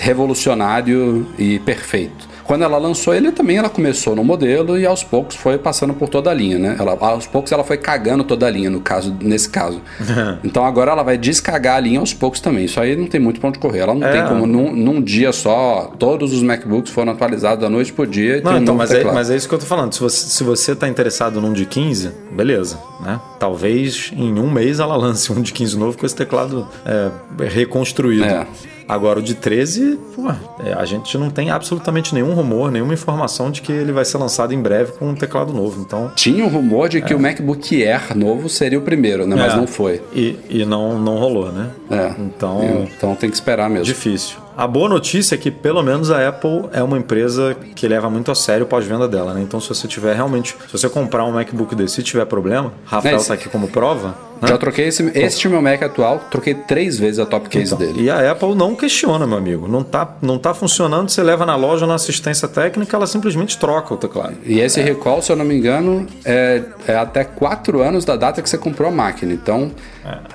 revolucionário 0.00 1.26
e 1.38 1.58
perfeito. 1.60 2.35
Quando 2.46 2.62
ela 2.62 2.78
lançou 2.78 3.14
ele 3.14 3.32
também, 3.32 3.56
ela 3.56 3.68
começou 3.68 4.14
no 4.14 4.22
modelo 4.22 4.78
e 4.78 4.86
aos 4.86 5.02
poucos 5.02 5.36
foi 5.36 5.58
passando 5.58 5.94
por 5.94 6.08
toda 6.08 6.30
a 6.30 6.34
linha, 6.34 6.58
né? 6.58 6.76
Ela, 6.78 6.96
aos 6.98 7.26
poucos 7.26 7.50
ela 7.50 7.64
foi 7.64 7.76
cagando 7.76 8.22
toda 8.24 8.46
a 8.46 8.50
linha, 8.50 8.70
no 8.70 8.80
caso, 8.80 9.16
nesse 9.20 9.48
caso. 9.48 9.80
então 10.44 10.64
agora 10.64 10.92
ela 10.92 11.02
vai 11.02 11.18
descagar 11.18 11.76
a 11.76 11.80
linha 11.80 12.00
aos 12.00 12.14
poucos 12.14 12.40
também. 12.40 12.64
Isso 12.64 12.80
aí 12.80 12.96
não 12.96 13.06
tem 13.06 13.20
muito 13.20 13.40
pra 13.40 13.48
onde 13.48 13.58
correr. 13.58 13.80
Ela 13.80 13.94
não 13.94 14.06
é. 14.06 14.12
tem 14.12 14.26
como, 14.26 14.46
num, 14.46 14.72
num, 14.72 15.02
dia 15.02 15.32
só, 15.32 15.92
todos 15.98 16.32
os 16.32 16.42
MacBooks 16.42 16.92
foram 16.92 17.12
atualizados 17.12 17.60
da 17.60 17.68
noite 17.68 17.92
pro 17.92 18.06
dia. 18.06 18.40
Não, 18.42 18.52
um 18.52 18.58
então, 18.58 18.74
mas 18.74 18.90
é, 18.92 19.04
mas 19.04 19.30
é, 19.30 19.36
isso 19.36 19.48
que 19.48 19.54
eu 19.54 19.58
tô 19.58 19.66
falando. 19.66 19.92
Se 19.92 20.00
você, 20.00 20.28
se 20.28 20.44
você 20.44 20.74
tá 20.74 20.88
interessado 20.88 21.40
num 21.40 21.52
de 21.52 21.66
15, 21.66 22.12
beleza, 22.30 22.78
né? 23.00 23.20
Talvez 23.38 24.12
em 24.16 24.38
um 24.38 24.50
mês 24.50 24.78
ela 24.78 24.96
lance 24.96 25.32
um 25.32 25.40
de 25.42 25.52
15 25.52 25.78
novo 25.78 25.98
com 25.98 26.06
esse 26.06 26.14
teclado 26.14 26.66
é, 26.84 27.10
reconstruído. 27.48 28.24
É. 28.24 28.46
Agora, 28.88 29.18
o 29.18 29.22
de 29.22 29.34
13, 29.34 29.98
pô, 30.14 30.30
é, 30.64 30.72
a 30.72 30.84
gente 30.84 31.18
não 31.18 31.28
tem 31.28 31.50
absolutamente 31.50 32.14
nenhum 32.14 32.32
rumor, 32.34 32.70
nenhuma 32.70 32.94
informação 32.94 33.50
de 33.50 33.60
que 33.60 33.72
ele 33.72 33.92
vai 33.92 34.04
ser 34.04 34.18
lançado 34.18 34.54
em 34.54 34.60
breve 34.60 34.92
com 34.92 35.08
um 35.08 35.14
teclado 35.14 35.52
novo. 35.52 35.80
Então, 35.80 36.12
Tinha 36.14 36.44
um 36.44 36.48
rumor 36.48 36.88
de 36.88 37.00
que 37.00 37.12
é. 37.12 37.16
o 37.16 37.20
MacBook 37.20 37.84
Air 37.84 38.16
novo 38.16 38.48
seria 38.48 38.78
o 38.78 38.82
primeiro, 38.82 39.26
né? 39.26 39.34
Mas 39.36 39.54
é. 39.54 39.56
não 39.56 39.66
foi. 39.66 40.00
E, 40.14 40.36
e 40.48 40.64
não, 40.64 40.98
não 40.98 41.16
rolou, 41.18 41.50
né? 41.50 41.70
É. 41.90 42.14
Então, 42.18 42.86
então 42.96 43.14
tem 43.14 43.28
que 43.28 43.36
esperar 43.36 43.68
mesmo. 43.68 43.84
Difícil. 43.84 44.45
A 44.56 44.66
boa 44.66 44.88
notícia 44.88 45.34
é 45.34 45.38
que 45.38 45.50
pelo 45.50 45.82
menos 45.82 46.10
a 46.10 46.26
Apple 46.26 46.64
é 46.72 46.82
uma 46.82 46.96
empresa 46.96 47.54
que 47.74 47.86
leva 47.86 48.08
muito 48.08 48.30
a 48.30 48.34
sério 48.34 48.64
o 48.64 48.66
pós-venda 48.66 49.06
dela, 49.06 49.34
né? 49.34 49.42
Então 49.42 49.60
se 49.60 49.68
você 49.68 49.86
tiver 49.86 50.14
realmente, 50.16 50.56
se 50.66 50.72
você 50.72 50.88
comprar 50.88 51.24
um 51.26 51.32
MacBook 51.32 51.74
desse 51.74 52.00
e 52.00 52.02
tiver 52.02 52.24
problema, 52.24 52.72
Rafael 52.86 53.16
está 53.16 53.34
aqui 53.34 53.50
como 53.50 53.68
prova. 53.68 54.16
Né? 54.40 54.48
Já 54.48 54.56
troquei 54.56 54.86
esse, 54.86 55.10
este 55.14 55.46
meu 55.48 55.60
Mac 55.60 55.82
atual, 55.82 56.24
troquei 56.30 56.54
três 56.54 56.98
vezes 56.98 57.18
a 57.18 57.26
top 57.26 57.50
case 57.50 57.74
então, 57.74 57.78
dele. 57.78 58.04
E 58.04 58.10
a 58.10 58.32
Apple 58.32 58.54
não 58.54 58.74
questiona, 58.74 59.26
meu 59.26 59.36
amigo. 59.36 59.68
Não 59.68 59.82
tá, 59.82 60.16
não 60.22 60.38
tá 60.38 60.54
funcionando, 60.54 61.10
você 61.10 61.22
leva 61.22 61.44
na 61.44 61.56
loja 61.56 61.86
na 61.86 61.94
assistência 61.94 62.48
técnica, 62.48 62.96
ela 62.96 63.06
simplesmente 63.06 63.58
troca 63.58 63.92
o 63.92 63.96
teclado. 63.96 64.36
E 64.44 64.60
esse 64.60 64.80
é. 64.80 64.82
recall, 64.82 65.20
se 65.20 65.30
eu 65.30 65.36
não 65.36 65.44
me 65.44 65.54
engano, 65.54 66.06
é, 66.24 66.62
é 66.86 66.96
até 66.96 67.24
quatro 67.24 67.82
anos 67.82 68.06
da 68.06 68.16
data 68.16 68.40
que 68.40 68.48
você 68.48 68.56
comprou 68.56 68.88
a 68.88 68.92
máquina. 68.92 69.34
Então. 69.34 69.70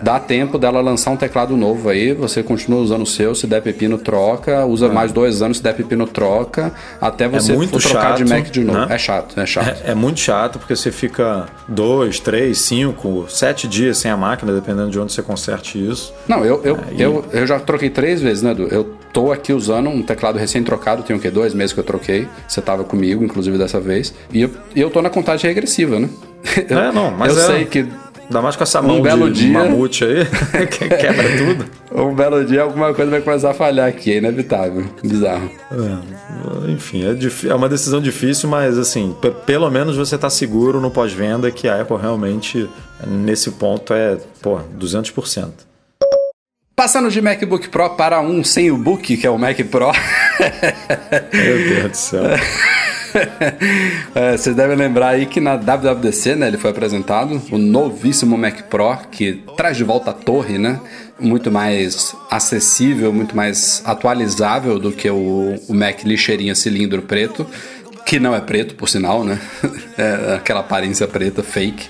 Dá 0.02 0.20
tempo 0.20 0.58
dela 0.58 0.82
lançar 0.82 1.12
um 1.12 1.18
teclado 1.18 1.56
novo 1.56 1.90
aí, 1.90 2.14
você 2.14 2.44
continua 2.44 2.80
usando 2.82 3.04
o 3.04 3.06
seu, 3.06 3.34
se 3.34 3.48
der 3.48 3.62
pepino, 3.62 3.98
troca, 3.98 4.66
usa 4.66 4.88
é. 4.88 4.90
mais 4.90 5.12
dois 5.12 5.42
anos, 5.42 5.58
se 5.58 5.64
der 5.64 5.74
pepino, 5.74 6.08
troca, 6.08 6.74
até 7.00 7.26
é 7.26 7.28
você 7.28 7.52
é 7.52 7.56
muito 7.56 7.80
trocar 7.80 8.10
chato, 8.10 8.18
de 8.18 8.26
Mac 8.26 8.46
de 8.50 8.64
novo. 8.64 8.80
Né? 8.80 8.88
É 8.90 8.98
chato, 8.98 9.40
é 9.40 9.46
chato. 9.46 9.84
É, 9.86 9.92
é, 9.92 9.96
muito 9.96 10.20
chato 10.20 10.60
porque 10.60 10.76
você 10.76 10.92
fica 10.92 11.48
dois, 11.68 12.20
três, 12.20 12.60
cinco, 12.60 13.26
sete 13.30 13.68
dias 13.68 13.98
sem 13.98 14.12
a 14.12 14.18
máquina, 14.18 14.52
dependendo 14.54 14.90
de 14.90 15.00
onde 15.00 15.14
você 15.14 15.22
conserte 15.22 15.78
isso. 15.78 16.14
Não, 16.28 16.44
eu, 16.44 16.62
eu, 16.64 16.76
é, 16.76 16.82
eu, 16.98 17.26
eu 17.32 17.48
já 17.48 17.60
troquei 17.60 17.90
três 17.90 18.22
vezes, 18.22 18.44
né, 18.44 18.52
Edu? 18.52 18.68
Eu 18.70 18.96
tô 19.14 19.32
aqui 19.32 19.54
usando 19.54 19.90
um 19.90 20.02
teclado 20.02 20.38
recém-trocado, 20.38 21.04
tem 21.04 21.16
o 21.16 21.20
quê? 21.20 21.30
Dois 21.30 21.54
meses 21.54 21.74
que 21.74 21.80
eu 21.80 21.84
troquei. 21.84 22.28
Você 22.48 22.62
tava 22.62 22.84
comigo, 22.84 23.24
inclusive, 23.24 23.58
dessa 23.58 23.80
vez. 23.80 24.14
E 24.34 24.42
eu, 24.42 24.52
eu 24.76 24.90
tô 24.90 25.02
na 25.02 25.10
contagem 25.10 25.48
regressiva, 25.50 26.00
né? 26.00 26.10
Eu, 26.68 26.80
é, 26.80 26.92
não, 26.92 27.12
mas 27.12 27.38
eu 27.38 27.44
é... 27.44 27.46
sei 27.46 27.66
que 27.66 27.86
Ainda 28.32 28.42
mais 28.42 28.56
com 28.56 28.64
essa 28.64 28.82
mão 28.82 29.00
um 29.00 29.02
belo 29.02 29.30
de 29.30 29.42
dia, 29.42 29.52
mamute 29.52 30.06
aí, 30.06 30.26
que 30.68 30.88
quebra 30.88 31.38
tudo. 31.38 31.66
Um 31.94 32.16
belo 32.16 32.46
dia 32.46 32.62
alguma 32.62 32.94
coisa 32.94 33.12
vai 33.12 33.20
começar 33.20 33.52
a 33.52 33.54
falhar 33.54 33.86
aqui, 33.86 34.14
é 34.14 34.18
inevitável. 34.20 34.86
Bizarro. 35.04 35.52
É, 35.70 36.72
enfim, 36.72 37.04
é, 37.04 37.50
é, 37.50 37.54
uma 37.54 37.68
decisão 37.68 38.00
difícil, 38.00 38.48
mas 38.48 38.78
assim, 38.78 39.14
pelo 39.46 39.70
menos 39.70 39.98
você 39.98 40.16
está 40.16 40.30
seguro 40.30 40.80
no 40.80 40.90
pós-venda 40.90 41.52
que 41.52 41.68
a 41.68 41.82
Apple 41.82 41.98
realmente, 41.98 42.70
nesse 43.06 43.52
ponto, 43.52 43.94
é, 43.94 44.18
pô, 44.42 44.62
200%. 44.80 45.50
Passando 46.74 47.12
de 47.12 47.22
MacBook 47.22 47.68
Pro 47.68 47.90
para 47.90 48.22
um 48.22 48.42
sem 48.42 48.72
o 48.72 48.78
book, 48.78 49.18
que 49.18 49.28
é 49.28 49.30
o 49.30 49.38
Mac 49.38 49.58
Pro. 49.70 49.92
Meu 51.34 51.58
Deus 51.58 51.92
do 51.92 51.98
céu. 51.98 52.24
é, 54.16 54.38
vocês 54.38 54.56
devem 54.56 54.76
lembrar 54.76 55.10
aí 55.10 55.26
que 55.26 55.40
na 55.40 55.56
WWDC, 55.56 56.36
né, 56.36 56.48
ele 56.48 56.58
foi 56.58 56.72
apresentado 56.72 57.42
o 57.52 57.58
novíssimo 57.58 58.38
Mac 58.38 58.64
Pro, 58.64 58.98
que 59.12 59.44
traz 59.56 59.78
de 59.78 59.84
volta 59.84 60.12
a 60.12 60.14
torre, 60.14 60.58
né? 60.58 60.80
Muito 61.20 61.52
mais 61.52 62.16
acessível, 62.30 63.14
muito 63.14 63.36
mais 63.36 63.82
atualizável 63.86 64.80
do 64.80 64.92
que 64.92 65.10
o, 65.10 65.56
o 65.68 65.74
Mac 65.74 66.04
lixeirinha 66.04 66.56
cilindro 66.56 67.02
preto, 67.02 67.46
que 68.06 68.20
não 68.20 68.34
é 68.36 68.42
preto, 68.42 68.76
por 68.76 68.90
sinal, 68.90 69.24
né? 69.24 69.40
É 69.98 70.36
aquela 70.36 70.62
aparência 70.62 71.08
preta 71.08 71.44
fake. 71.44 71.88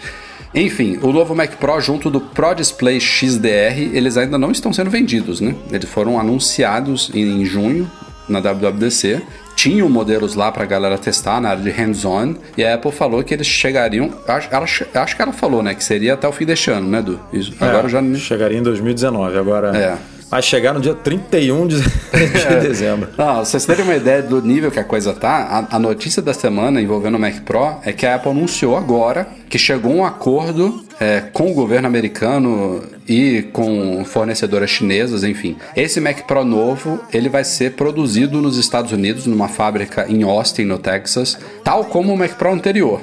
Enfim, 0.53 0.99
o 1.01 1.13
novo 1.13 1.34
Mac 1.34 1.51
Pro 1.55 1.80
junto 1.80 2.09
do 2.09 2.19
Pro 2.19 2.53
Display 2.53 2.99
XDR, 2.99 3.93
eles 3.93 4.17
ainda 4.17 4.38
não 4.38 4.51
estão 4.51 4.74
sendo 4.74 4.89
vendidos, 4.89 5.39
né? 5.39 5.55
Eles 5.72 5.89
foram 5.89 6.19
anunciados 6.19 7.09
em 7.13 7.45
junho 7.45 7.89
na 8.28 8.39
WWDC 8.39 9.22
tinham 9.56 9.89
modelos 9.89 10.36
lá 10.36 10.52
para 10.52 10.64
a 10.64 10.66
galera 10.66 10.97
testar 10.97 11.39
na 11.41 11.49
área 11.49 11.64
de 11.64 11.70
hands-on 11.70 12.36
e 12.58 12.64
a 12.64 12.76
Apple 12.76 12.91
falou 12.91 13.24
que 13.24 13.34
eles 13.34 13.47
chegariam. 13.47 14.12
Acho, 14.28 14.49
ela, 14.52 14.66
acho 14.66 15.16
que 15.16 15.22
ela 15.22 15.34
falou, 15.34 15.62
né? 15.62 15.74
Que 15.74 15.84
seria 15.84 16.14
até 16.14 16.28
o 16.28 16.32
fim 16.32 16.45
deste 16.45 16.72
ano, 16.72 16.88
né, 16.88 17.02
Du? 17.02 17.20
Isso, 17.32 17.54
é, 17.60 17.66
agora 17.66 17.88
já. 17.89 18.02
Chegaria 18.16 18.58
em 18.58 18.64
2019. 18.64 19.38
Agora. 19.38 19.78
É. 19.78 19.97
Vai 20.32 20.42
chegar 20.42 20.74
no 20.74 20.80
dia 20.80 20.94
31 20.94 21.68
de, 21.68 21.76
de 21.84 22.60
dezembro. 22.62 23.10
Não, 23.18 23.44
vocês 23.44 23.66
terem 23.66 23.84
uma 23.84 23.98
ideia 23.98 24.24
do 24.24 24.42
nível 24.42 24.72
que 24.72 24.80
a 24.80 24.84
coisa 24.84 25.14
tá, 25.14 25.68
a, 25.70 25.76
a, 25.76 25.78
notícia 25.78 26.22
da 26.22 26.34
semana 26.34 26.82
envolvendo 26.82 27.16
o 27.16 27.20
Mac 27.20 27.42
Pro 27.42 27.76
é 27.84 27.92
que 27.92 28.06
a 28.06 28.16
Apple 28.16 28.32
anunciou 28.32 28.78
agora 28.78 29.28
que 29.50 29.60
chegou 29.60 29.94
um 29.94 30.06
acordo 30.06 30.86
é, 31.02 31.20
com 31.34 31.52
o 31.52 31.54
governo 31.54 31.86
americano 31.86 32.82
e 33.06 33.50
com 33.52 34.06
fornecedoras 34.06 34.70
chinesas, 34.70 35.26
enfim. 35.26 35.58
Esse 35.76 36.00
Mac 36.00 36.22
Pro 36.22 36.46
novo, 36.46 37.02
ele 37.12 37.28
vai 37.28 37.44
ser 37.44 37.74
produzido 37.74 38.42
nos 38.42 38.58
Estados 38.58 38.94
Unidos, 38.94 39.26
numa 39.26 39.50
fábrica 39.50 40.06
em 40.08 40.24
Austin, 40.24 40.64
no 40.64 40.80
Texas, 40.80 41.38
tal 41.62 41.84
como 41.84 42.14
o 42.14 42.18
Mac 42.18 42.36
Pro 42.36 42.54
anterior. 42.54 43.02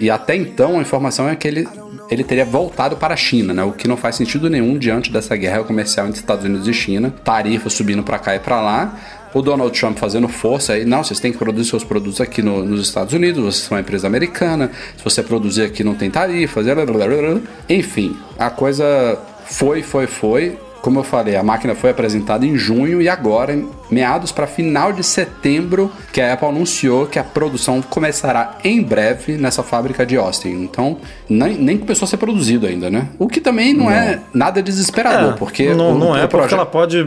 E 0.00 0.10
até 0.10 0.36
então 0.36 0.78
a 0.78 0.82
informação 0.82 1.28
é 1.28 1.36
que 1.36 1.46
ele 1.46 1.66
ele 2.10 2.24
teria 2.24 2.44
voltado 2.44 2.96
para 2.96 3.14
a 3.14 3.16
China, 3.16 3.52
né? 3.52 3.62
O 3.62 3.72
que 3.72 3.86
não 3.86 3.96
faz 3.96 4.16
sentido 4.16 4.48
nenhum 4.48 4.78
diante 4.78 5.12
dessa 5.12 5.36
guerra 5.36 5.62
comercial 5.62 6.06
entre 6.06 6.20
Estados 6.20 6.44
Unidos 6.44 6.66
e 6.66 6.72
China, 6.72 7.12
tarifa 7.22 7.68
subindo 7.68 8.02
para 8.02 8.18
cá 8.18 8.34
e 8.34 8.38
para 8.38 8.60
lá. 8.62 8.98
O 9.34 9.42
Donald 9.42 9.78
Trump 9.78 9.98
fazendo 9.98 10.26
força 10.26 10.72
aí, 10.72 10.86
não, 10.86 11.04
vocês 11.04 11.20
têm 11.20 11.30
que 11.30 11.36
produzir 11.36 11.68
seus 11.68 11.84
produtos 11.84 12.18
aqui 12.18 12.40
no, 12.40 12.64
nos 12.64 12.80
Estados 12.80 13.12
Unidos, 13.12 13.44
vocês 13.44 13.66
são 13.66 13.76
uma 13.76 13.82
empresa 13.82 14.06
americana, 14.06 14.70
se 14.96 15.04
você 15.04 15.22
produzir 15.22 15.64
aqui 15.64 15.84
não 15.84 15.94
tem 15.94 16.10
tarifas, 16.10 16.64
blá, 16.64 16.74
blá, 16.74 16.86
blá, 16.86 17.40
enfim, 17.68 18.16
a 18.38 18.48
coisa 18.48 19.18
foi, 19.44 19.82
foi, 19.82 20.06
foi 20.06 20.58
como 20.88 21.00
eu 21.00 21.04
falei, 21.04 21.36
a 21.36 21.42
máquina 21.42 21.74
foi 21.74 21.90
apresentada 21.90 22.46
em 22.46 22.56
junho 22.56 23.02
e 23.02 23.10
agora, 23.10 23.62
meados 23.90 24.32
para 24.32 24.46
final 24.46 24.90
de 24.90 25.04
setembro, 25.04 25.92
que 26.14 26.18
a 26.18 26.32
Apple 26.32 26.48
anunciou 26.48 27.04
que 27.04 27.18
a 27.18 27.24
produção 27.24 27.82
começará 27.82 28.56
em 28.64 28.82
breve 28.82 29.36
nessa 29.36 29.62
fábrica 29.62 30.06
de 30.06 30.16
Austin. 30.16 30.48
Então, 30.48 30.96
nem, 31.28 31.58
nem 31.58 31.76
começou 31.76 32.06
a 32.06 32.08
ser 32.08 32.16
produzido 32.16 32.66
ainda, 32.66 32.88
né? 32.88 33.08
O 33.18 33.28
que 33.28 33.38
também 33.38 33.74
não, 33.74 33.84
não. 33.84 33.92
é 33.92 34.18
nada 34.32 34.62
desesperador, 34.62 35.34
é, 35.34 35.36
porque. 35.36 35.74
Não, 35.74 35.92
o, 35.92 35.98
não 35.98 36.16
é, 36.16 36.26
porque 36.26 36.54
ela 36.54 36.64
pode 36.64 37.06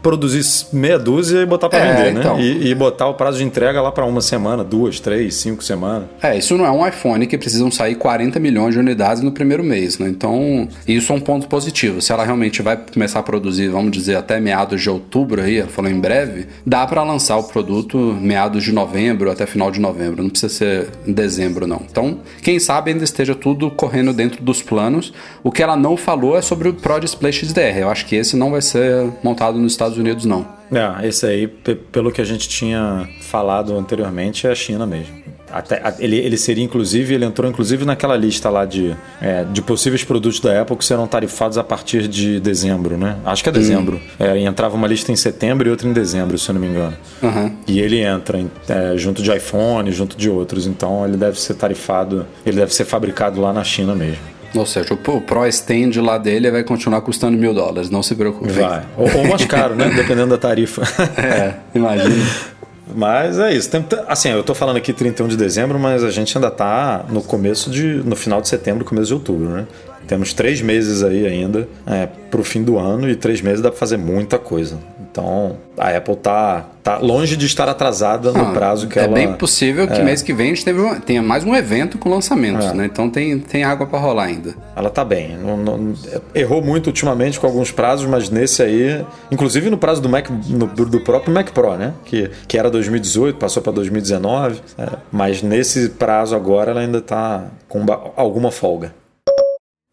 produzir 0.00 0.44
meia 0.72 0.96
dúzia 0.96 1.40
e 1.40 1.46
botar 1.46 1.68
para 1.68 1.80
é, 1.80 1.94
vender, 1.96 2.14
né? 2.14 2.20
Então. 2.20 2.38
E, 2.38 2.68
e, 2.68 2.74
botar 2.76 3.08
o 3.08 3.14
prazo 3.14 3.38
de 3.38 3.44
entrega 3.44 3.82
lá 3.82 3.90
para 3.90 4.04
uma 4.04 4.20
semana, 4.20 4.62
duas, 4.62 5.00
três, 5.00 5.34
cinco 5.34 5.64
semanas. 5.64 6.08
É, 6.22 6.38
isso 6.38 6.56
não 6.56 6.64
é 6.64 6.70
um 6.70 6.86
iPhone 6.86 7.26
que 7.26 7.36
precisam 7.36 7.68
sair 7.68 7.96
40 7.96 8.38
milhões 8.38 8.74
de 8.74 8.78
unidades 8.78 9.24
no 9.24 9.32
primeiro 9.32 9.64
mês, 9.64 9.98
né? 9.98 10.08
Então, 10.08 10.68
isso 10.86 11.12
é 11.12 11.16
um 11.16 11.20
ponto 11.20 11.48
positivo. 11.48 12.00
Se 12.00 12.12
ela 12.12 12.24
realmente 12.24 12.62
vai 12.62 12.76
começar 12.76 13.07
a 13.16 13.22
produzir, 13.22 13.68
vamos 13.68 13.90
dizer, 13.92 14.16
até 14.16 14.40
meados 14.40 14.80
de 14.80 14.90
outubro 14.90 15.42
aí, 15.42 15.62
falou 15.62 15.90
em 15.90 15.98
breve, 15.98 16.46
dá 16.64 16.86
para 16.86 17.02
lançar 17.02 17.36
o 17.36 17.44
produto 17.44 17.96
meados 18.20 18.64
de 18.64 18.72
novembro 18.72 19.30
até 19.30 19.46
final 19.46 19.70
de 19.70 19.80
novembro. 19.80 20.22
Não 20.22 20.30
precisa 20.30 20.52
ser 20.52 20.88
em 21.06 21.12
dezembro, 21.12 21.66
não. 21.66 21.82
Então, 21.90 22.20
quem 22.42 22.58
sabe 22.58 22.90
ainda 22.90 23.04
esteja 23.04 23.34
tudo 23.34 23.70
correndo 23.70 24.12
dentro 24.12 24.42
dos 24.42 24.62
planos. 24.62 25.12
O 25.42 25.50
que 25.50 25.62
ela 25.62 25.76
não 25.76 25.96
falou 25.96 26.36
é 26.36 26.42
sobre 26.42 26.68
o 26.68 26.74
Pro 26.74 26.98
Display 27.00 27.32
XDR. 27.32 27.78
Eu 27.78 27.90
acho 27.90 28.06
que 28.06 28.16
esse 28.16 28.36
não 28.36 28.50
vai 28.50 28.62
ser 28.62 29.10
montado 29.22 29.58
nos 29.58 29.72
Estados 29.72 29.98
Unidos, 29.98 30.24
não. 30.24 30.46
É, 30.70 31.06
esse 31.06 31.24
aí, 31.24 31.46
pelo 31.46 32.12
que 32.12 32.20
a 32.20 32.24
gente 32.24 32.48
tinha 32.48 33.08
falado 33.22 33.76
anteriormente, 33.76 34.46
é 34.46 34.50
a 34.50 34.54
China 34.54 34.86
mesmo. 34.86 35.17
Até, 35.52 35.82
ele, 35.98 36.16
ele 36.16 36.36
seria 36.36 36.64
inclusive, 36.64 37.14
ele 37.14 37.24
entrou 37.24 37.48
inclusive 37.48 37.84
naquela 37.84 38.16
lista 38.16 38.50
lá 38.50 38.64
de, 38.64 38.96
é, 39.20 39.44
de 39.44 39.62
possíveis 39.62 40.04
produtos 40.04 40.40
da 40.40 40.60
Apple 40.60 40.76
que 40.76 40.84
serão 40.84 41.06
tarifados 41.06 41.58
a 41.58 41.64
partir 41.64 42.08
de 42.08 42.40
dezembro, 42.40 42.96
né? 42.96 43.16
Acho 43.24 43.42
que 43.42 43.48
é 43.48 43.52
dezembro. 43.52 43.96
Hum. 43.96 44.24
É, 44.24 44.38
entrava 44.38 44.74
uma 44.76 44.86
lista 44.86 45.12
em 45.12 45.16
setembro 45.16 45.68
e 45.68 45.70
outra 45.70 45.88
em 45.88 45.92
dezembro, 45.92 46.38
se 46.38 46.48
eu 46.48 46.54
não 46.54 46.60
me 46.60 46.68
engano. 46.68 46.96
Uhum. 47.22 47.52
E 47.66 47.80
ele 47.80 48.00
entra 48.00 48.44
é, 48.68 48.96
junto 48.96 49.22
de 49.22 49.34
iPhone, 49.34 49.90
junto 49.92 50.16
de 50.16 50.28
outros. 50.28 50.66
Então 50.66 51.06
ele 51.06 51.16
deve 51.16 51.40
ser 51.40 51.54
tarifado, 51.54 52.26
ele 52.44 52.56
deve 52.56 52.74
ser 52.74 52.84
fabricado 52.84 53.40
lá 53.40 53.52
na 53.52 53.64
China 53.64 53.94
mesmo. 53.94 54.38
Ou 54.54 54.64
seja, 54.64 54.94
o 54.94 55.20
Pro 55.20 55.46
Stand 55.46 56.00
lá 56.02 56.16
dele 56.16 56.50
vai 56.50 56.64
continuar 56.64 57.02
custando 57.02 57.36
mil 57.36 57.52
dólares, 57.52 57.90
não 57.90 58.02
se 58.02 58.14
preocupe. 58.14 58.50
Vai. 58.50 58.82
Ou, 58.96 59.18
ou 59.18 59.28
mais 59.28 59.44
caro, 59.44 59.74
né? 59.74 59.90
Dependendo 59.94 60.28
da 60.28 60.38
tarifa. 60.38 60.82
é, 61.20 61.54
imagina. 61.74 62.14
Mas 62.94 63.38
é 63.38 63.52
isso. 63.52 63.70
Tem, 63.70 63.84
assim, 64.06 64.30
eu 64.30 64.42
tô 64.42 64.54
falando 64.54 64.76
aqui 64.76 64.92
31 64.92 65.28
de 65.28 65.36
dezembro, 65.36 65.78
mas 65.78 66.02
a 66.02 66.10
gente 66.10 66.36
ainda 66.36 66.50
tá 66.50 67.04
no 67.08 67.22
começo 67.22 67.70
de. 67.70 68.02
no 68.04 68.16
final 68.16 68.40
de 68.40 68.48
setembro, 68.48 68.84
começo 68.84 69.08
de 69.08 69.14
outubro, 69.14 69.48
né? 69.48 69.66
Temos 70.06 70.32
três 70.32 70.62
meses 70.62 71.02
aí 71.02 71.26
ainda 71.26 71.68
é, 71.86 72.08
pro 72.30 72.42
fim 72.42 72.62
do 72.62 72.78
ano 72.78 73.10
e 73.10 73.14
três 73.14 73.42
meses 73.42 73.60
dá 73.60 73.70
pra 73.70 73.78
fazer 73.78 73.98
muita 73.98 74.38
coisa. 74.38 74.78
Então, 75.18 75.56
a 75.76 75.96
Apple 75.96 76.14
tá, 76.14 76.66
tá 76.80 76.98
longe 76.98 77.36
de 77.36 77.44
estar 77.44 77.68
atrasada 77.68 78.30
no 78.30 78.52
prazo 78.52 78.86
que 78.86 79.00
é 79.00 79.02
ela... 79.02 79.18
É 79.18 79.26
bem 79.26 79.32
possível 79.34 79.88
que 79.88 80.00
é. 80.00 80.04
mês 80.04 80.22
que 80.22 80.32
vem 80.32 80.52
a 80.52 80.54
gente 80.54 80.70
uma, 80.70 81.00
tenha 81.00 81.20
mais 81.20 81.42
um 81.42 81.56
evento 81.56 81.98
com 81.98 82.08
lançamentos, 82.08 82.66
é. 82.66 82.74
né? 82.74 82.84
Então 82.84 83.10
tem, 83.10 83.36
tem 83.40 83.64
água 83.64 83.84
para 83.84 83.98
rolar 83.98 84.24
ainda. 84.24 84.54
Ela 84.76 84.88
tá 84.88 85.04
bem. 85.04 85.36
Não, 85.36 85.56
não, 85.56 85.94
errou 86.32 86.62
muito 86.62 86.86
ultimamente 86.86 87.40
com 87.40 87.48
alguns 87.48 87.72
prazos, 87.72 88.06
mas 88.06 88.30
nesse 88.30 88.62
aí... 88.62 89.04
Inclusive 89.28 89.68
no 89.70 89.76
prazo 89.76 90.00
do 90.00 90.08
Mac, 90.08 90.30
no, 90.30 90.66
do 90.68 91.00
próprio 91.00 91.34
Mac 91.34 91.50
Pro, 91.50 91.76
né? 91.76 91.94
Que, 92.04 92.30
que 92.46 92.56
era 92.56 92.70
2018, 92.70 93.38
passou 93.38 93.60
para 93.60 93.72
2019. 93.72 94.60
É, 94.78 94.88
mas 95.10 95.42
nesse 95.42 95.88
prazo 95.88 96.36
agora 96.36 96.70
ela 96.70 96.80
ainda 96.80 97.00
tá 97.00 97.46
com 97.68 97.84
alguma 98.16 98.52
folga. 98.52 98.94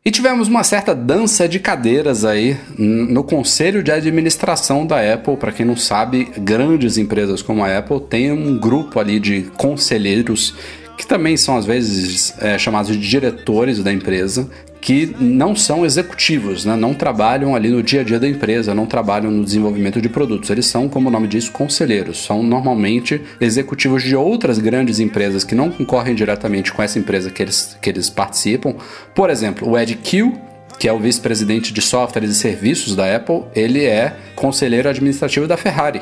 E 0.07 0.11
tivemos 0.11 0.47
uma 0.47 0.63
certa 0.63 0.93
dança 0.93 1.49
de 1.49 1.59
cadeiras 1.59 2.23
aí 2.23 2.55
no 2.77 3.23
conselho 3.23 3.81
de 3.81 3.91
administração 3.91 4.85
da 4.85 4.97
Apple. 5.13 5.35
Para 5.35 5.51
quem 5.51 5.65
não 5.65 5.75
sabe, 5.75 6.25
grandes 6.37 6.99
empresas 6.99 7.41
como 7.41 7.63
a 7.63 7.75
Apple 7.75 7.99
têm 8.01 8.31
um 8.31 8.55
grupo 8.55 8.99
ali 8.99 9.19
de 9.19 9.49
conselheiros 9.57 10.53
que 10.95 11.07
também 11.07 11.35
são 11.35 11.57
às 11.57 11.65
vezes 11.65 12.35
é, 12.39 12.55
chamados 12.59 12.91
de 12.91 12.99
diretores 12.99 13.83
da 13.83 13.91
empresa, 13.91 14.47
que 14.85 15.15
não 15.19 15.55
são 15.55 15.83
executivos, 15.83 16.63
né? 16.63 16.75
não 16.75 16.93
trabalham 16.93 17.55
ali 17.55 17.69
no 17.69 17.81
dia 17.81 18.01
a 18.01 18.03
dia 18.03 18.19
da 18.19 18.27
empresa, 18.27 18.71
não 18.71 18.85
trabalham 18.85 19.31
no 19.31 19.43
desenvolvimento 19.43 19.99
de 19.99 20.07
produtos. 20.07 20.51
Eles 20.51 20.67
são, 20.67 20.87
como 20.87 21.09
o 21.09 21.11
nome 21.11 21.27
diz, 21.27 21.49
conselheiros. 21.49 22.23
São 22.23 22.43
normalmente 22.43 23.19
executivos 23.41 24.03
de 24.03 24.15
outras 24.15 24.59
grandes 24.59 24.99
empresas 24.99 25.43
que 25.43 25.55
não 25.55 25.71
concorrem 25.71 26.13
diretamente 26.13 26.71
com 26.71 26.83
essa 26.83 26.99
empresa 26.99 27.31
que 27.31 27.41
eles, 27.41 27.75
que 27.81 27.89
eles 27.89 28.11
participam. 28.11 28.75
Por 29.15 29.31
exemplo, 29.31 29.67
o 29.67 29.75
Ed 29.75 29.95
Kill, 29.95 30.39
que 30.77 30.87
é 30.87 30.93
o 30.93 30.99
vice-presidente 30.99 31.73
de 31.73 31.81
softwares 31.81 32.29
e 32.29 32.35
serviços 32.35 32.95
da 32.95 33.15
Apple, 33.15 33.41
ele 33.55 33.83
é 33.85 34.15
conselheiro 34.35 34.87
administrativo 34.87 35.47
da 35.47 35.57
Ferrari. 35.57 36.01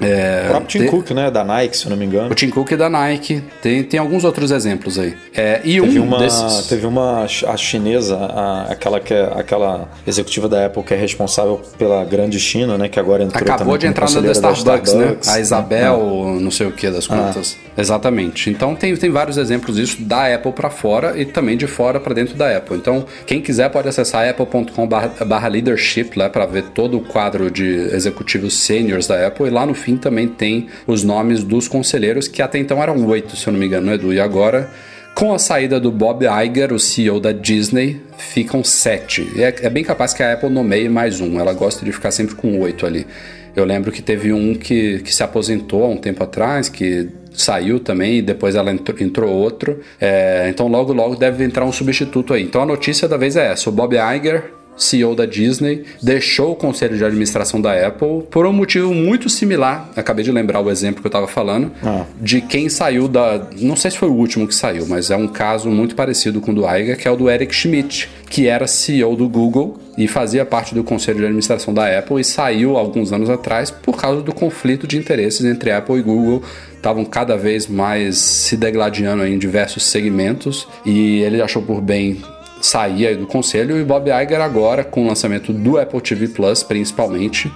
É, 0.00 0.44
o 0.46 0.50
próprio 0.50 0.68
Tim 0.68 0.78
tem, 0.80 0.88
Cook, 0.88 1.10
né? 1.10 1.30
Da 1.30 1.44
Nike, 1.44 1.76
se 1.76 1.86
eu 1.86 1.90
não 1.90 1.96
me 1.96 2.04
engano. 2.04 2.30
O 2.30 2.34
Tim 2.34 2.50
Cook 2.50 2.72
é 2.72 2.76
da 2.76 2.88
Nike. 2.88 3.42
Tem, 3.62 3.82
tem 3.82 4.00
alguns 4.00 4.24
outros 4.24 4.50
exemplos 4.50 4.98
aí. 4.98 5.14
É, 5.34 5.60
e 5.64 5.80
teve 5.80 6.00
um 6.00 6.04
uma, 6.04 6.18
desses... 6.18 6.66
Teve 6.66 6.86
uma 6.86 7.24
a 7.24 7.56
chinesa, 7.56 8.16
a, 8.16 8.72
aquela, 8.72 9.00
que 9.00 9.14
é, 9.14 9.32
aquela 9.36 9.88
executiva 10.06 10.48
da 10.48 10.66
Apple 10.66 10.82
que 10.82 10.94
é 10.94 10.96
responsável 10.96 11.60
pela 11.78 12.04
grande 12.04 12.40
China, 12.40 12.76
né? 12.76 12.88
Que 12.88 12.98
agora 12.98 13.22
entrou 13.22 13.42
Acabou 13.42 13.78
de 13.78 13.86
entrar 13.86 14.10
na 14.10 14.30
Starbucks, 14.32 14.90
Starbucks, 14.90 14.94
né? 14.94 15.16
A 15.32 15.40
Isabel, 15.40 16.36
é. 16.38 16.40
não 16.40 16.50
sei 16.50 16.66
o 16.66 16.72
que 16.72 16.90
das 16.90 17.06
contas. 17.06 17.56
Ah. 17.60 17.80
Exatamente. 17.80 18.50
Então 18.50 18.74
tem, 18.74 18.94
tem 18.96 19.10
vários 19.10 19.36
exemplos 19.36 19.76
disso 19.76 20.02
da 20.02 20.34
Apple 20.34 20.52
para 20.52 20.70
fora 20.70 21.20
e 21.20 21.24
também 21.24 21.56
de 21.56 21.66
fora 21.66 22.00
para 22.00 22.14
dentro 22.14 22.34
da 22.34 22.56
Apple. 22.56 22.76
Então 22.76 23.04
quem 23.26 23.40
quiser 23.40 23.70
pode 23.70 23.88
acessar 23.88 24.28
apple.com/leadership 24.28 26.10
lá 26.16 26.28
para 26.28 26.46
ver 26.46 26.64
todo 26.74 26.98
o 26.98 27.00
quadro 27.00 27.50
de 27.50 27.66
executivos 27.92 28.54
seniors 28.54 29.06
da 29.06 29.26
Apple 29.26 29.46
e 29.46 29.50
lá 29.50 29.66
no 29.66 29.74
fim 29.84 29.96
também 29.96 30.26
tem 30.26 30.68
os 30.86 31.04
nomes 31.04 31.44
dos 31.44 31.68
conselheiros 31.68 32.26
que 32.26 32.40
até 32.40 32.58
então 32.58 32.82
eram 32.82 33.04
oito, 33.06 33.36
se 33.36 33.46
eu 33.46 33.52
não 33.52 33.60
me 33.60 33.66
engano, 33.66 33.92
Edu. 33.92 34.12
E 34.12 34.18
agora 34.18 34.70
com 35.14 35.32
a 35.32 35.38
saída 35.38 35.78
do 35.78 35.92
Bob 35.92 36.24
Iger, 36.24 36.72
o 36.72 36.78
CEO 36.78 37.20
da 37.20 37.30
Disney, 37.30 38.00
ficam 38.18 38.64
sete. 38.64 39.30
É, 39.36 39.66
é, 39.66 39.70
bem 39.70 39.84
capaz 39.84 40.12
que 40.12 40.24
a 40.24 40.32
Apple 40.32 40.50
nomeie 40.50 40.88
mais 40.88 41.20
um. 41.20 41.38
Ela 41.38 41.52
gosta 41.52 41.84
de 41.84 41.92
ficar 41.92 42.10
sempre 42.10 42.34
com 42.34 42.58
oito 42.58 42.84
ali. 42.84 43.06
Eu 43.54 43.64
lembro 43.64 43.92
que 43.92 44.02
teve 44.02 44.32
um 44.32 44.56
que, 44.56 44.98
que 45.00 45.14
se 45.14 45.22
aposentou 45.22 45.84
há 45.84 45.88
um 45.88 45.96
tempo 45.96 46.24
atrás, 46.24 46.68
que 46.68 47.08
saiu 47.32 47.78
também 47.78 48.18
e 48.18 48.22
depois 48.22 48.56
ela 48.56 48.72
entrou, 48.72 48.98
entrou 49.00 49.30
outro. 49.30 49.78
É, 50.00 50.48
então 50.48 50.66
logo 50.66 50.92
logo 50.92 51.14
deve 51.14 51.44
entrar 51.44 51.64
um 51.64 51.72
substituto 51.72 52.34
aí. 52.34 52.42
Então 52.42 52.62
a 52.62 52.66
notícia 52.66 53.06
da 53.06 53.16
vez 53.16 53.36
é 53.36 53.52
essa: 53.52 53.70
o 53.70 53.72
Bob 53.72 53.94
Iger 53.94 54.50
CEO 54.76 55.14
da 55.14 55.26
Disney, 55.26 55.84
deixou 56.02 56.52
o 56.52 56.56
conselho 56.56 56.96
de 56.96 57.04
administração 57.04 57.60
da 57.60 57.86
Apple 57.86 58.22
por 58.30 58.46
um 58.46 58.52
motivo 58.52 58.92
muito 58.92 59.28
similar. 59.28 59.90
Acabei 59.96 60.24
de 60.24 60.32
lembrar 60.32 60.60
o 60.60 60.70
exemplo 60.70 61.00
que 61.00 61.06
eu 61.06 61.10
estava 61.10 61.26
falando 61.26 61.72
ah. 61.82 62.04
de 62.20 62.40
quem 62.40 62.68
saiu 62.68 63.08
da. 63.08 63.48
Não 63.58 63.76
sei 63.76 63.90
se 63.90 63.98
foi 63.98 64.08
o 64.08 64.14
último 64.14 64.46
que 64.46 64.54
saiu, 64.54 64.86
mas 64.86 65.10
é 65.10 65.16
um 65.16 65.28
caso 65.28 65.70
muito 65.70 65.94
parecido 65.94 66.40
com 66.40 66.52
o 66.52 66.54
do 66.54 66.62
Iger, 66.62 66.98
que 66.98 67.08
é 67.08 67.10
o 67.10 67.16
do 67.16 67.30
Eric 67.30 67.54
Schmidt, 67.54 68.08
que 68.28 68.46
era 68.46 68.66
CEO 68.66 69.16
do 69.16 69.28
Google 69.28 69.78
e 69.96 70.08
fazia 70.08 70.44
parte 70.44 70.74
do 70.74 70.82
conselho 70.82 71.18
de 71.18 71.24
administração 71.24 71.72
da 71.72 71.98
Apple 71.98 72.20
e 72.20 72.24
saiu 72.24 72.76
alguns 72.76 73.12
anos 73.12 73.30
atrás 73.30 73.70
por 73.70 73.96
causa 73.96 74.22
do 74.22 74.34
conflito 74.34 74.86
de 74.86 74.98
interesses 74.98 75.44
entre 75.44 75.70
Apple 75.70 75.96
e 75.96 76.02
Google. 76.02 76.42
Estavam 76.74 77.04
cada 77.04 77.36
vez 77.36 77.66
mais 77.66 78.18
se 78.18 78.56
degladiando 78.56 79.24
em 79.24 79.38
diversos 79.38 79.84
segmentos 79.84 80.68
e 80.84 81.20
ele 81.20 81.40
achou 81.40 81.62
por 81.62 81.80
bem 81.80 82.20
sair 82.64 83.16
do 83.16 83.26
conselho 83.26 83.78
e 83.78 83.84
Bob 83.84 84.10
Iger 84.10 84.40
agora 84.40 84.82
com 84.82 85.04
o 85.04 85.06
lançamento 85.06 85.52
do 85.52 85.78
Apple 85.78 86.00
TV 86.00 86.28
Plus 86.28 86.62
principalmente 86.62 87.52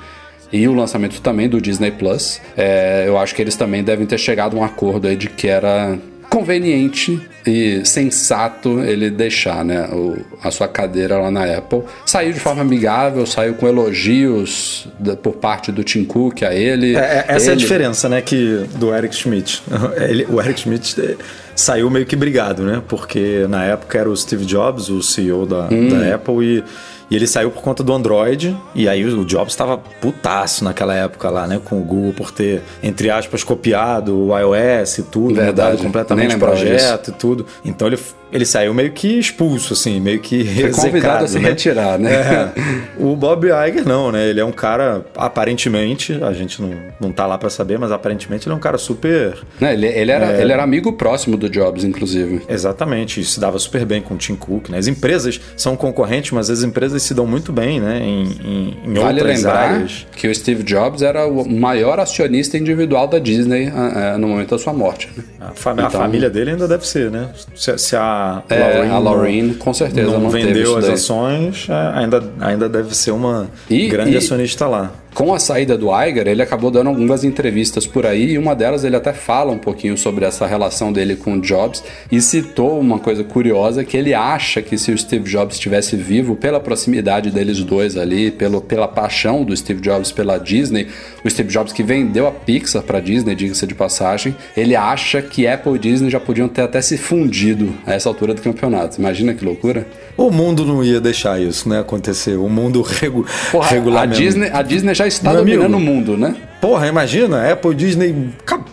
e 0.52 0.66
o 0.66 0.74
lançamento 0.74 1.20
também 1.20 1.48
do 1.48 1.60
Disney 1.60 1.90
Plus, 1.90 2.40
é, 2.56 3.04
eu 3.06 3.18
acho 3.18 3.34
que 3.34 3.42
eles 3.42 3.54
também 3.54 3.82
devem 3.84 4.06
ter 4.06 4.18
chegado 4.18 4.56
a 4.56 4.60
um 4.60 4.64
acordo 4.64 5.06
aí 5.06 5.16
de 5.16 5.28
que 5.28 5.46
era 5.46 5.98
conveniente 6.28 7.20
e 7.46 7.84
sensato 7.84 8.80
ele 8.80 9.10
deixar 9.10 9.64
né, 9.64 9.88
o, 9.90 10.16
a 10.42 10.50
sua 10.50 10.68
cadeira 10.68 11.18
lá 11.18 11.30
na 11.30 11.44
Apple. 11.44 11.82
Saiu 12.04 12.32
de 12.32 12.40
forma 12.40 12.60
amigável, 12.60 13.26
saiu 13.26 13.54
com 13.54 13.66
elogios 13.66 14.86
da, 14.98 15.16
por 15.16 15.34
parte 15.34 15.72
do 15.72 15.82
Tim 15.82 16.04
Cook 16.04 16.42
a 16.42 16.54
ele. 16.54 16.96
É, 16.96 16.98
é 16.98 17.24
essa 17.28 17.46
ele... 17.46 17.50
é 17.50 17.52
a 17.52 17.56
diferença 17.56 18.08
né, 18.08 18.20
que, 18.20 18.64
do 18.76 18.94
Eric 18.94 19.14
Schmidt. 19.14 19.62
Ele, 19.96 20.26
o 20.28 20.40
Eric 20.40 20.60
Schmidt 20.60 21.16
saiu 21.58 21.90
meio 21.90 22.06
que 22.06 22.16
brigado, 22.16 22.62
né? 22.62 22.82
Porque 22.86 23.46
na 23.48 23.64
época 23.64 23.98
era 23.98 24.08
o 24.08 24.16
Steve 24.16 24.44
Jobs, 24.44 24.88
o 24.88 25.02
CEO 25.02 25.44
da, 25.44 25.68
hum. 25.70 25.88
da 25.88 26.14
Apple, 26.14 26.44
e 26.44 26.64
e 27.10 27.16
ele 27.16 27.26
saiu 27.26 27.50
por 27.50 27.62
conta 27.62 27.82
do 27.82 27.92
Android, 27.92 28.56
e 28.74 28.86
aí 28.86 29.02
o 29.04 29.24
Jobs 29.24 29.54
estava 29.54 29.78
putaço 29.78 30.62
naquela 30.62 30.94
época 30.94 31.30
lá, 31.30 31.46
né? 31.46 31.58
Com 31.64 31.80
o 31.80 31.82
Google 31.82 32.12
por 32.12 32.30
ter, 32.30 32.62
entre 32.82 33.10
aspas, 33.10 33.42
copiado 33.42 34.28
o 34.28 34.38
iOS 34.38 34.98
e 34.98 35.02
tudo, 35.04 35.34
Verdade. 35.34 35.70
mudado 35.70 35.82
completamente 35.82 36.36
o 36.36 36.38
projeto 36.38 37.06
disso. 37.06 37.10
e 37.10 37.14
tudo. 37.14 37.46
Então 37.64 37.88
ele, 37.88 37.98
ele 38.32 38.44
saiu 38.44 38.74
meio 38.74 38.92
que 38.92 39.18
expulso, 39.18 39.72
assim, 39.72 40.00
meio 40.00 40.20
que 40.20 40.44
Foi 40.44 40.70
convidado 40.70 41.24
a 41.24 41.28
se 41.28 41.38
né? 41.38 41.48
retirar, 41.48 41.98
né? 41.98 42.12
É. 42.12 42.52
O 42.98 43.14
Bob 43.14 43.46
Iger 43.46 43.86
não, 43.86 44.10
né? 44.10 44.28
Ele 44.28 44.40
é 44.40 44.44
um 44.44 44.52
cara, 44.52 45.04
aparentemente, 45.16 46.18
a 46.22 46.32
gente 46.32 46.60
não, 46.60 46.74
não 47.00 47.12
tá 47.12 47.26
lá 47.26 47.38
para 47.38 47.48
saber, 47.48 47.78
mas 47.78 47.92
aparentemente 47.92 48.46
ele 48.46 48.52
é 48.54 48.56
um 48.56 48.60
cara 48.60 48.76
super... 48.76 49.38
Não, 49.60 49.68
ele, 49.68 49.86
ele, 49.86 50.10
era, 50.10 50.32
é... 50.32 50.40
ele 50.40 50.52
era 50.52 50.62
amigo 50.62 50.92
próximo 50.92 51.36
do, 51.36 51.48
Jobs, 51.48 51.84
inclusive. 51.84 52.42
Exatamente, 52.48 53.24
se 53.24 53.40
dava 53.40 53.58
super 53.58 53.84
bem 53.84 54.02
com 54.02 54.14
o 54.14 54.16
Tim 54.16 54.34
Cook. 54.34 54.68
Né? 54.68 54.78
As 54.78 54.86
empresas 54.86 55.40
são 55.56 55.76
concorrentes, 55.76 56.32
mas 56.32 56.50
as 56.50 56.62
empresas 56.62 57.02
se 57.02 57.14
dão 57.14 57.26
muito 57.26 57.52
bem 57.52 57.80
né? 57.80 58.00
em, 58.02 58.24
em, 58.24 58.76
em 58.84 58.94
vale 58.94 59.20
outras 59.20 59.42
lembrar 59.42 59.58
áreas. 59.58 60.06
que 60.16 60.28
o 60.28 60.34
Steve 60.34 60.62
Jobs 60.62 61.02
era 61.02 61.26
o 61.26 61.48
maior 61.48 62.00
acionista 62.00 62.58
individual 62.58 63.06
da 63.06 63.18
Disney 63.18 63.68
uh, 63.68 64.14
uh, 64.14 64.18
no 64.18 64.28
momento 64.28 64.50
da 64.50 64.58
sua 64.58 64.72
morte. 64.72 65.08
Né? 65.16 65.24
A, 65.40 65.52
fam 65.52 65.72
então, 65.72 65.86
a, 65.86 65.90
família 65.90 66.28
dele 66.28 66.50
ainda 66.50 66.66
deve 66.66 66.86
ser, 66.86 67.10
né? 67.10 67.30
Se, 67.54 67.78
se 67.78 67.96
a 67.96 68.17
é, 68.48 68.58
Laureen, 68.58 68.90
a 68.90 68.98
Laureen 68.98 69.54
com 69.54 69.74
certeza 69.74 70.10
não, 70.10 70.20
não 70.20 70.30
vendeu 70.30 70.76
as 70.76 70.88
ações, 70.88 71.66
é, 71.68 71.98
ainda, 71.98 72.22
ainda 72.40 72.68
deve 72.68 72.94
ser 72.94 73.10
uma 73.10 73.48
e, 73.68 73.88
grande 73.88 74.12
e, 74.12 74.16
acionista 74.16 74.66
lá 74.66 74.92
com 75.18 75.34
a 75.34 75.38
saída 75.40 75.76
do 75.76 75.88
Iger, 75.90 76.28
ele 76.28 76.42
acabou 76.42 76.70
dando 76.70 76.90
algumas 76.90 77.24
entrevistas 77.24 77.84
por 77.88 78.06
aí 78.06 78.34
e 78.34 78.38
uma 78.38 78.54
delas 78.54 78.84
ele 78.84 78.94
até 78.94 79.12
fala 79.12 79.50
um 79.50 79.58
pouquinho 79.58 79.98
sobre 79.98 80.24
essa 80.24 80.46
relação 80.46 80.92
dele 80.92 81.16
com 81.16 81.32
o 81.32 81.40
Jobs 81.40 81.82
e 82.08 82.20
citou 82.20 82.78
uma 82.78 83.00
coisa 83.00 83.24
curiosa 83.24 83.82
que 83.82 83.96
ele 83.96 84.14
acha 84.14 84.62
que 84.62 84.78
se 84.78 84.92
o 84.92 84.96
Steve 84.96 85.28
Jobs 85.28 85.56
estivesse 85.56 85.96
vivo, 85.96 86.36
pela 86.36 86.60
proximidade 86.60 87.32
deles 87.32 87.58
dois 87.64 87.96
ali, 87.96 88.30
pelo, 88.30 88.60
pela 88.60 88.86
paixão 88.86 89.42
do 89.42 89.56
Steve 89.56 89.80
Jobs 89.80 90.12
pela 90.12 90.38
Disney, 90.38 90.86
o 91.24 91.28
Steve 91.28 91.48
Jobs 91.48 91.72
que 91.72 91.82
vendeu 91.82 92.28
a 92.28 92.30
Pixar 92.30 92.84
para 92.84 93.00
Disney, 93.00 93.34
diga-se 93.34 93.66
de 93.66 93.74
passagem, 93.74 94.36
ele 94.56 94.76
acha 94.76 95.20
que 95.20 95.48
Apple 95.48 95.74
e 95.74 95.78
Disney 95.80 96.10
já 96.10 96.20
podiam 96.20 96.46
ter 96.46 96.62
até 96.62 96.80
se 96.80 96.96
fundido 96.96 97.74
a 97.84 97.92
essa 97.92 98.08
altura 98.08 98.34
do 98.34 98.40
campeonato. 98.40 99.00
Imagina 99.00 99.34
que 99.34 99.44
loucura. 99.44 99.84
O 100.16 100.30
mundo 100.30 100.64
não 100.64 100.84
ia 100.84 101.00
deixar 101.00 101.40
isso, 101.40 101.68
né, 101.68 101.80
acontecer. 101.80 102.36
O 102.36 102.48
mundo 102.48 102.82
regu 102.82 103.26
Porra, 103.50 103.68
regular 103.68 104.04
a 104.04 104.06
mesmo. 104.06 104.24
Disney, 104.24 104.50
a 104.52 104.62
Disney 104.62 104.94
já 104.94 105.07
está 105.08 105.30
Meu 105.30 105.40
dominando 105.40 105.74
amigo, 105.74 105.90
o 105.90 105.94
mundo, 105.94 106.16
né? 106.16 106.36
Porra, 106.60 106.86
imagina, 106.86 107.50
Apple 107.50 107.74
Disney. 107.74 108.14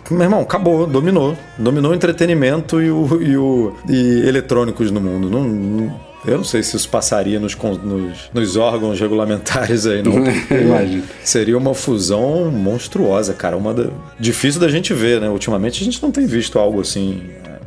Meu 0.10 0.22
irmão, 0.22 0.42
acabou, 0.42 0.86
dominou. 0.86 1.38
Dominou 1.58 1.92
o 1.92 1.96
entretenimento 1.96 2.82
e, 2.82 2.90
o, 2.90 3.22
e, 3.22 3.38
o, 3.38 3.76
e 3.90 4.28
eletrônicos 4.28 4.92
no 4.92 5.00
mundo. 5.02 5.30
Não, 5.30 5.44
não, 5.44 6.02
eu 6.26 6.38
não 6.38 6.44
sei 6.44 6.64
se 6.64 6.76
isso 6.76 6.90
passaria 6.90 7.40
nos, 7.40 7.56
nos, 7.56 8.30
nos 8.34 8.58
órgãos 8.58 9.00
regulamentares 9.00 9.86
aí, 9.86 10.02
não. 10.02 10.14
Imagina. 10.50 11.04
Seria 11.24 11.58
uma 11.58 11.74
fusão 11.74 12.52
monstruosa, 12.52 13.34
cara. 13.34 13.56
Uma 13.56 13.74
da... 13.74 13.90
Difícil 14.20 14.60
da 14.60 14.68
gente 14.68 14.94
ver, 14.94 15.22
né? 15.22 15.30
Ultimamente 15.30 15.82
a 15.82 15.86
gente 15.86 16.02
não 16.02 16.12
tem 16.12 16.26
visto 16.26 16.58
algo 16.58 16.82
assim 16.82 17.22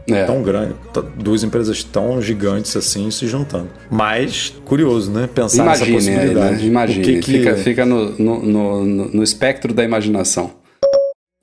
é. 0.08 0.24
tão 0.24 0.42
grande, 0.42 0.74
duas 1.16 1.42
empresas 1.42 1.82
tão 1.84 2.20
gigantes 2.20 2.76
assim 2.76 3.10
se 3.10 3.26
juntando. 3.26 3.68
Mas 3.90 4.54
curioso, 4.64 5.10
né? 5.10 5.28
Pensar 5.32 5.64
Imagine, 5.64 5.92
nessa 5.92 6.10
possibilidade. 6.10 6.54
Aí, 6.54 6.62
né? 6.62 6.66
Imagine, 6.66 7.04
que 7.04 7.18
que... 7.20 7.32
fica, 7.32 7.56
fica 7.56 7.86
no, 7.86 8.10
no, 8.18 8.42
no, 8.44 8.84
no 8.84 9.22
espectro 9.22 9.72
da 9.72 9.84
imaginação. 9.84 10.52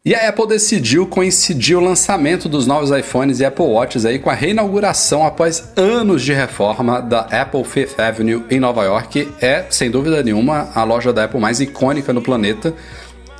E 0.08 0.14
a 0.14 0.30
Apple 0.30 0.46
decidiu 0.48 1.08
coincidir 1.08 1.76
o 1.76 1.82
lançamento 1.82 2.48
dos 2.48 2.68
novos 2.68 2.92
iPhones 2.92 3.40
e 3.40 3.46
Apple 3.46 3.66
Watches 3.66 4.06
aí 4.06 4.20
com 4.20 4.30
a 4.30 4.36
reinauguração 4.36 5.26
após 5.26 5.72
anos 5.76 6.22
de 6.22 6.32
reforma 6.32 7.02
da 7.02 7.22
Apple 7.22 7.64
Fifth 7.64 8.00
Avenue 8.00 8.44
em 8.52 8.60
Nova 8.60 8.84
York. 8.84 9.28
É, 9.42 9.66
sem 9.72 9.90
dúvida 9.90 10.22
nenhuma, 10.22 10.70
a 10.76 10.84
loja 10.84 11.12
da 11.12 11.24
Apple 11.24 11.40
mais 11.40 11.60
icônica 11.60 12.14
no 12.14 12.22
planeta 12.22 12.72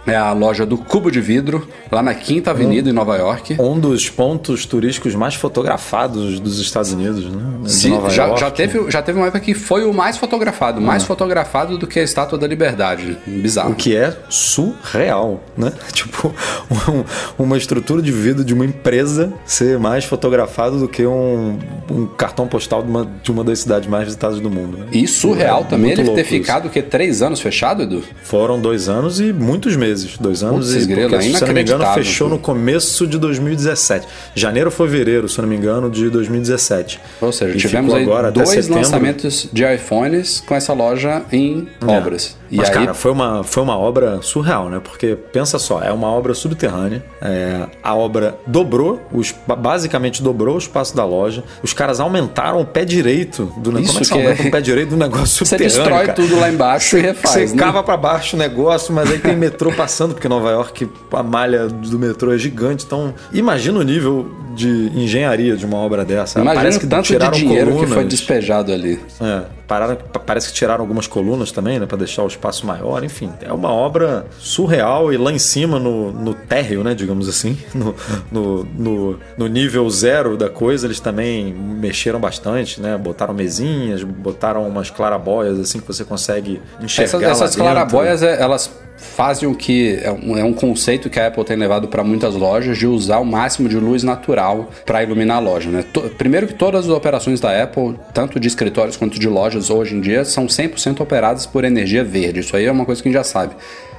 é 0.06 0.16
a 0.16 0.32
loja 0.32 0.66
do 0.66 0.78
Cubo 0.78 1.10
de 1.10 1.20
Vidro, 1.20 1.68
lá 1.92 2.02
na 2.02 2.14
Quinta 2.14 2.52
Avenida, 2.52 2.90
um, 2.90 2.92
em 2.92 2.96
Nova 2.96 3.18
York. 3.18 3.58
Um 3.60 3.80
dos 3.80 4.10
pontos 4.10 4.66
turísticos 4.66 5.16
mais 5.16 5.36
fotografados 5.36 6.40
dos 6.40 6.60
Estados 6.60 6.92
Unidos, 6.92 7.26
né? 7.26 7.42
Sim, 7.66 8.00
já, 8.10 8.36
já, 8.36 8.52
teve, 8.52 8.92
já 8.92 9.02
teve 9.02 9.18
uma 9.18 9.28
época 9.28 9.40
que 9.40 9.54
foi 9.54 9.84
o 9.86 9.94
mais 9.94 10.18
fotografado, 10.18 10.80
mais 10.80 11.04
ah. 11.04 11.06
fotografado 11.06 11.78
do 11.78 11.88
que 11.88 12.00
a 12.00 12.04
Estátua 12.04 12.38
da 12.38 12.48
Liberdade. 12.48 13.18
Bizarro. 13.26 13.72
O 13.72 13.76
que 13.76 13.96
é 13.96 14.16
surreal, 14.30 15.42
né? 15.58 15.72
Tipo, 15.96 16.34
um, 16.70 17.44
uma 17.44 17.58
estrutura 17.58 18.02
de 18.02 18.12
vidro 18.12 18.44
de 18.44 18.54
uma 18.54 18.66
empresa 18.66 19.34
ser 19.46 19.80
mais 19.80 20.04
fotografado 20.04 20.78
do 20.78 20.88
que 20.88 21.06
um, 21.06 21.58
um 21.90 22.06
cartão 22.06 22.48
postal 22.48 22.84
de 22.84 22.90
uma, 22.90 23.08
de 23.24 23.32
uma 23.32 23.44
das 23.44 23.60
cidades 23.60 23.88
mais 23.90 24.06
visitadas 24.06 24.40
do 24.40 24.50
mundo. 24.50 24.78
Né? 24.78 24.86
E 24.92 25.08
surreal 25.08 25.62
é, 25.62 25.64
também 25.64 25.92
ele 25.92 26.10
ter 26.12 26.26
ficado, 26.26 26.68
o 26.68 26.70
que, 26.70 26.82
três 26.82 27.22
anos 27.22 27.40
fechado, 27.40 27.84
Edu? 27.84 28.04
Foram 28.24 28.60
dois 28.60 28.90
anos 28.90 29.20
e 29.20 29.32
muitos 29.32 29.76
meses 29.76 29.95
meses, 29.96 30.18
dois 30.18 30.44
anos 30.44 30.68
Putz, 30.68 30.84
e 30.84 30.88
grilo, 30.88 31.10
porque, 31.10 31.24
se 31.24 31.46
não 31.46 31.54
me 31.54 31.62
engano, 31.62 31.86
fechou 31.94 32.30
no 32.30 32.38
começo 32.38 33.08
de 33.08 33.18
2017. 33.18 34.08
Janeiro 34.36 34.70
ou 34.70 34.76
fevereiro, 34.76 35.30
se 35.30 35.40
não 35.42 35.48
me 35.48 35.56
engano, 35.56 35.90
de 35.90 36.10
2017. 36.10 37.00
Ou 37.22 37.32
seja, 37.32 37.56
e 37.56 37.60
tivemos 37.60 37.94
agora 37.94 38.32
dois 38.32 38.68
lançamentos 38.68 39.48
de 39.52 39.64
iPhones 39.64 40.44
com 40.46 40.54
essa 40.54 40.74
loja 40.74 41.24
em 41.32 41.68
é. 41.82 41.92
obras. 41.92 42.38
Mas, 42.52 42.70
aí... 42.70 42.74
cara, 42.74 42.94
foi 42.94 43.12
uma, 43.12 43.44
foi 43.44 43.64
uma 43.64 43.78
obra 43.78 44.22
surreal, 44.22 44.70
né? 44.70 44.80
Porque, 44.84 45.16
pensa 45.16 45.58
só, 45.58 45.82
é 45.82 45.92
uma 45.92 46.08
obra 46.08 46.34
subterrânea. 46.34 47.04
É, 47.22 47.66
a 47.82 47.96
obra 47.96 48.38
dobrou, 48.46 49.02
os, 49.12 49.34
basicamente 49.48 50.22
dobrou 50.22 50.56
o 50.56 50.58
espaço 50.58 50.96
da 50.96 51.06
loja. 51.06 51.44
Os 51.64 51.74
caras 51.74 52.00
aumentaram 52.00 52.62
o 52.62 52.66
pé 52.66 52.86
direito 52.86 53.46
do 53.58 53.72
negócio. 53.72 53.96
Como 53.96 54.00
é 54.00 54.04
que, 54.04 54.08
que 54.08 54.14
aumenta 54.14 54.44
é... 54.44 54.48
o 54.48 54.52
pé 54.52 54.62
direito 54.62 54.90
do 54.90 54.98
negócio 54.98 55.28
subterrâneo? 55.46 55.70
Você 55.70 55.80
destrói 55.80 56.06
cara? 56.06 56.14
tudo 56.14 56.40
lá 56.40 56.50
embaixo 56.50 56.90
você, 56.90 57.00
e 57.00 57.02
refaz. 57.02 57.50
Você 57.50 57.56
né? 57.56 57.64
cava 57.64 57.84
pra 57.84 57.98
baixo 57.98 58.36
o 58.36 58.40
negócio, 58.40 58.94
mas 58.94 59.10
aí 59.10 59.20
tem 59.20 59.36
metrô 59.36 59.72
passando, 59.86 60.16
porque 60.16 60.28
Nova 60.28 60.50
York, 60.50 60.90
a 61.12 61.22
malha 61.22 61.68
do 61.68 62.00
metrô 62.00 62.34
é 62.34 62.38
gigante. 62.40 62.84
Então, 62.86 63.14
imagina 63.32 63.80
o 63.80 63.84
nível 63.84 64.28
de 64.56 64.92
engenharia 64.96 65.56
de 65.56 65.66
uma 65.66 65.78
obra 65.78 66.06
dessa. 66.06 66.40
Imagina 66.40 66.62
parece 66.62 66.80
que 66.80 66.88
tanto 66.88 67.08
de 67.08 67.40
dinheiro 67.40 67.72
colunas. 67.72 67.90
que 67.90 67.96
foi 67.96 68.06
despejado 68.06 68.72
ali. 68.72 69.00
É, 69.22 69.44
pararam, 69.68 69.98
parece 70.26 70.48
que 70.48 70.54
tiraram 70.54 70.82
algumas 70.82 71.08
colunas 71.08 71.52
também, 71.52 71.80
né, 71.80 71.86
para 71.86 71.98
deixar 71.98 72.24
o 72.24 72.28
espaço 72.28 72.66
maior. 72.66 73.04
Enfim, 73.04 73.32
é 73.42 73.52
uma 73.52 73.72
obra 73.72 74.26
surreal 74.40 75.12
e 75.12 75.18
lá 75.18 75.32
em 75.32 75.40
cima, 75.40 75.78
no, 75.78 76.12
no 76.12 76.34
térreo, 76.34 76.84
né, 76.84 76.96
digamos 76.96 77.28
assim, 77.28 77.58
no, 77.76 77.96
no, 78.32 78.64
no, 78.64 79.20
no 79.38 79.48
nível 79.48 79.90
zero 79.90 80.38
da 80.38 80.50
coisa, 80.50 80.88
eles 80.88 81.00
também 81.00 81.54
mexeram 81.54 82.20
bastante, 82.20 82.80
né, 82.80 82.98
botaram 82.98 83.34
mesinhas, 83.34 84.04
botaram 84.04 84.68
umas 84.68 84.90
clarabóias 84.90 85.60
assim 85.60 85.80
que 85.80 85.88
você 85.88 86.04
consegue 86.04 86.62
enxergar 86.82 87.18
Essas, 87.18 87.42
essas 87.42 87.56
clarabóias, 87.56 88.24
é, 88.24 88.42
elas 88.42 88.72
fazem 88.98 89.48
o 89.48 89.56
que 89.56 90.00
é 90.02 90.12
um, 90.12 90.38
é 90.38 90.44
um 90.44 90.54
conceito 90.54 91.10
que 91.10 91.20
a 91.20 91.28
Apple 91.28 91.44
tem 91.44 91.58
levado 91.58 91.88
para 91.88 92.04
muitas 92.04 92.36
lojas 92.36 92.78
de 92.78 92.88
usar 92.88 93.20
o 93.20 93.26
máximo 93.26 93.68
de 93.68 93.78
luz 93.78 94.04
natural 94.04 94.45
para 94.86 95.04
iluminar 95.04 95.38
a 95.38 95.40
loja. 95.40 95.70
Né? 95.70 95.84
Primeiro 96.18 96.48
que 96.48 96.54
todas 96.54 96.86
as 96.86 96.92
operações 96.92 97.40
da 97.40 97.64
Apple, 97.64 97.96
tanto 98.14 98.40
de 98.40 98.48
escritórios 98.48 98.98
quanto 98.98 99.20
de 99.20 99.28
lojas 99.28 99.70
hoje 99.70 99.96
em 99.96 100.02
dia, 100.02 100.26
são 100.26 100.48
100% 100.48 101.02
operadas 101.02 101.46
por 101.46 101.64
energia 101.64 102.04
verde. 102.04 102.40
Isso 102.40 102.56
aí 102.56 102.66
é 102.66 102.72
uma 102.72 102.86
coisa 102.86 103.02
que 103.02 103.10
a 103.10 103.12
gente 103.12 103.18
já 103.20 103.24
sabe. 103.24 103.56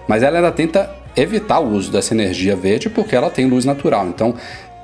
Mas 0.08 0.22
ela 0.22 0.38
ainda 0.38 0.52
tenta 0.52 0.90
evitar 1.16 1.60
o 1.60 1.68
uso 1.68 1.90
dessa 1.90 2.14
energia 2.14 2.54
verde 2.54 2.90
porque 2.90 3.16
ela 3.16 3.30
tem 3.30 3.46
luz 3.46 3.64
natural. 3.64 4.06
Então, 4.06 4.34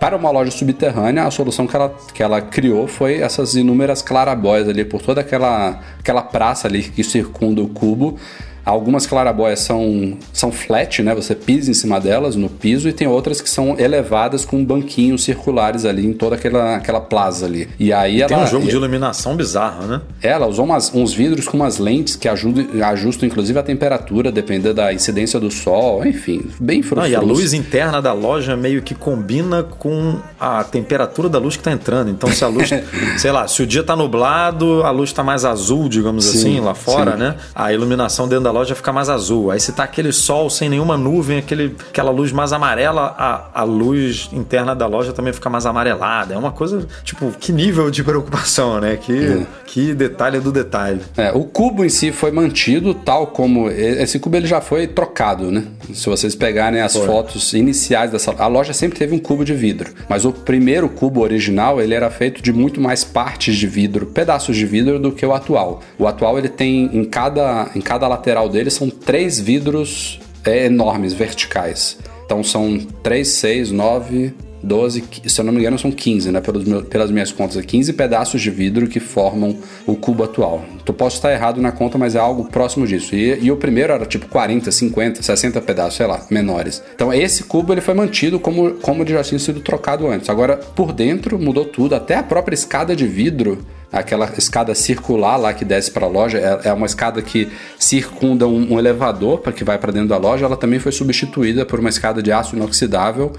para 0.01 0.17
uma 0.17 0.31
loja 0.31 0.51
subterrânea, 0.51 1.25
a 1.25 1.31
solução 1.31 1.67
que 1.67 1.77
ela, 1.77 1.95
que 2.13 2.23
ela 2.23 2.41
criou 2.41 2.89
foi 2.89 3.21
essas 3.21 3.55
inúmeras 3.55 4.03
clarabóias 4.03 4.69
ali 4.69 4.85
por 4.85 5.01
toda 5.01 5.21
aquela, 5.21 5.81
aquela 6.01 6.23
praça 6.23 6.67
ali 6.67 6.83
que 6.83 7.05
circunda 7.05 7.63
o 7.63 7.69
cubo 7.69 8.19
Algumas 8.65 9.07
clarabóias 9.07 9.61
são, 9.61 10.17
são 10.33 10.53
flat, 10.53 11.03
né? 11.03 11.15
Você 11.15 11.35
pisa 11.35 11.71
em 11.71 11.75
cima 11.75 12.01
delas 12.01 12.37
no 12.37 12.49
piso 12.49 12.89
e 12.89 12.93
tem 12.93 13.09
outras 13.09 13.41
que 13.41 13.51
são 13.51 13.79
elevadas 13.79 14.45
com 14.45 14.65
banquinhos 14.65 15.25
circulares 15.25 15.85
ali 15.85 16.07
em 16.07 16.13
toda 16.13 16.37
aquela, 16.37 16.77
aquela 16.77 17.01
plaza 17.01 17.47
ali. 17.47 17.69
E 17.79 17.93
aí 17.93 18.19
e 18.19 18.23
ela, 18.23 18.29
tem 18.29 18.39
um 18.39 18.47
jogo 18.47 18.67
de 18.67 18.77
iluminação 18.77 19.35
bizarro, 19.35 19.87
né? 19.87 20.01
Ela 20.23 20.47
usou 20.47 20.65
umas, 20.65 20.95
uns 20.95 21.13
vidros 21.13 21.49
com 21.49 21.57
umas 21.57 21.79
lentes 21.79 22.15
que 22.15 22.29
ajudam, 22.29 22.67
ajustam 22.85 23.29
inclusive 23.29 23.59
a 23.59 23.63
temperatura, 23.63 24.31
dependendo 24.31 24.75
da 24.75 24.93
incidência 24.93 25.41
do 25.41 25.51
sol, 25.51 26.07
enfim, 26.07 26.43
bem 26.61 26.83
frufru. 26.83 27.09
e 27.09 27.15
a 27.17 27.21
luz 27.21 27.53
interna 27.53 28.01
da 28.01 28.13
loja 28.13 28.57
meio 28.57 28.83
que 28.83 28.95
combina 28.95 29.65
com 29.65 30.19
a 30.39 30.63
temperatura 30.63 31.29
da 31.29 31.39
luz 31.39 31.57
que 31.57 31.61
está 31.61 31.73
entrando. 31.73 32.11
Então, 32.11 32.31
se 32.31 32.45
a 32.45 32.49
luz, 32.49 32.71
sei 33.19 33.33
lá, 33.33 33.49
se 33.49 33.63
o 33.63 33.67
dia 33.67 33.81
está 33.81 33.97
nublado, 33.97 34.83
a 34.85 34.91
luz 34.91 35.11
está 35.11 35.25
mais 35.25 35.45
azul, 35.45 35.89
digamos 35.89 36.25
sim, 36.25 36.39
assim, 36.39 36.61
lá 36.61 36.75
fora, 36.75 37.13
sim. 37.13 37.19
né? 37.19 37.37
A 37.55 37.73
iluminação 37.73 38.29
dentro 38.29 38.45
da 38.45 38.52
loja 38.53 38.75
fica 38.75 38.93
mais 38.93 39.09
azul. 39.09 39.51
Aí 39.51 39.59
se 39.59 39.73
tá 39.73 39.85
aquele 39.85 40.13
sol 40.13 40.49
sem 40.49 40.69
nenhuma 40.69 40.97
nuvem, 40.97 41.39
aquele, 41.39 41.75
aquela 41.89 42.11
luz 42.11 42.31
mais 42.31 42.53
amarela, 42.53 43.15
a, 43.19 43.63
a 43.63 43.65
luz 43.65 44.29
interna 44.33 44.75
da 44.75 44.87
loja 44.87 45.13
também 45.13 45.33
fica 45.33 45.51
mais 45.51 45.67
amarelada. 45.67 46.35
É 46.35 46.39
uma 46.39 46.53
coisa, 46.53 46.87
tipo, 47.03 47.33
que 47.41 47.53
nível 47.53 47.91
de 47.91 48.05
preocupação, 48.05 48.81
né? 48.81 48.97
Que, 48.97 49.13
é. 49.13 49.47
que 49.67 49.95
detalhe 49.95 50.39
do 50.39 50.53
detalhe. 50.53 51.01
É, 51.17 51.33
o 51.33 51.45
cubo 51.45 51.85
em 51.85 51.89
si 51.89 52.13
foi 52.13 52.31
mantido 52.31 52.95
tal 52.95 53.27
como. 53.27 53.69
Esse 53.71 54.19
cubo 54.19 54.37
ele 54.37 54.47
já 54.47 54.61
foi 54.61 54.87
trocado, 54.87 55.51
né? 55.51 55.65
Se 55.93 56.09
vocês 56.09 56.35
pegarem 56.35 56.81
as 56.81 56.93
foi. 56.93 57.07
fotos 57.07 57.53
iniciais 57.55 58.11
dessa. 58.11 58.33
A 58.39 58.47
loja 58.47 58.73
sempre 58.73 58.99
teve 58.99 59.15
um 59.15 59.19
cubo 59.19 59.45
de 59.45 59.55
vidro. 59.55 59.91
Mas 60.09 60.25
o 60.25 60.33
primeiro 60.33 60.89
cubo 60.89 61.21
original, 61.21 61.81
ele 61.81 61.95
era 61.95 62.11
feito 62.11 62.43
de 62.43 62.53
muito 62.53 62.81
mais 62.81 63.05
partes 63.05 63.57
de 63.57 63.67
vidro, 63.67 64.07
pedaços 64.07 64.57
de 64.57 64.67
vidro, 64.67 64.99
do 64.99 65.13
que 65.13 65.25
o 65.25 65.33
atual. 65.33 65.81
O 65.99 66.07
atual 66.07 66.39
ele 66.39 66.49
tem 66.49 66.91
em 66.93 67.05
cada, 67.05 67.71
em 67.75 67.81
cada 67.81 68.07
lateral 68.09 68.42
dele 68.49 68.71
são 68.71 68.89
três 68.89 69.39
vidros 69.41 70.21
é, 70.45 70.67
enormes, 70.67 71.13
verticais. 71.13 71.99
Então 72.25 72.43
são 72.43 72.79
3, 73.03 73.29
6, 73.29 73.71
9, 73.71 74.35
12, 74.63 75.05
se 75.27 75.41
eu 75.41 75.45
não 75.45 75.53
me 75.53 75.59
engano, 75.59 75.79
são 75.79 75.91
15, 75.91 76.31
né? 76.31 76.41
Pelos 76.41 76.63
pelas 76.85 77.11
minhas 77.11 77.33
contas, 77.33 77.65
15 77.65 77.93
pedaços 77.93 78.41
de 78.41 78.51
vidro 78.51 78.87
que 78.87 79.01
formam 79.01 79.57
o 79.87 79.97
cubo 79.97 80.23
atual. 80.23 80.65
Tu 80.85 80.93
posso 80.93 81.17
estar 81.17 81.33
errado 81.33 81.61
na 81.61 81.73
conta, 81.73 81.99
mas 81.99 82.15
é 82.15 82.19
algo 82.19 82.45
próximo 82.45 82.87
disso. 82.87 83.15
E, 83.15 83.39
e 83.45 83.51
o 83.51 83.57
primeiro 83.57 83.93
era 83.93 84.07
tipo 84.07 84.27
40, 84.27 84.71
50, 84.71 85.23
60 85.23 85.61
pedaços, 85.61 85.97
sei 85.97 86.07
lá, 86.07 86.25
menores. 86.31 86.83
Então 86.95 87.13
esse 87.13 87.45
cubo 87.45 87.73
ele 87.73 87.81
foi 87.81 87.95
mantido 87.95 88.39
como, 88.39 88.73
como 88.75 89.03
ele 89.03 89.13
já 89.13 89.23
tinha 89.23 89.39
sido 89.39 89.61
trocado 89.61 90.07
antes. 90.07 90.29
Agora, 90.29 90.57
por 90.57 90.93
dentro 90.93 91.39
mudou 91.39 91.65
tudo, 91.65 91.95
até 91.95 92.17
a 92.17 92.23
própria 92.23 92.55
escada 92.55 92.95
de 92.95 93.07
vidro 93.07 93.65
aquela 93.93 94.33
escada 94.39 94.75
circular 94.75 95.37
lá 95.37 95.53
que 95.53 95.65
desce 95.65 95.91
para 95.91 96.07
a 96.07 96.09
loja, 96.09 96.39
é, 96.39 96.69
é 96.69 96.73
uma 96.73 96.87
escada 96.87 97.21
que 97.21 97.49
circunda 97.79 98.49
um, 98.49 98.73
um 98.73 98.79
elevador 98.79 99.41
para 99.41 99.53
que 99.53 99.63
vai 99.63 99.77
para 99.79 99.93
dentro 99.93 100.09
da 100.09 100.17
loja, 100.17 100.47
ela 100.47 100.57
também 100.57 100.81
foi 100.81 100.91
substituída 100.91 101.67
por 101.67 101.79
uma 101.79 101.91
escada 101.91 102.23
de 102.23 102.33
aço 102.33 102.57
inoxidável 102.57 103.33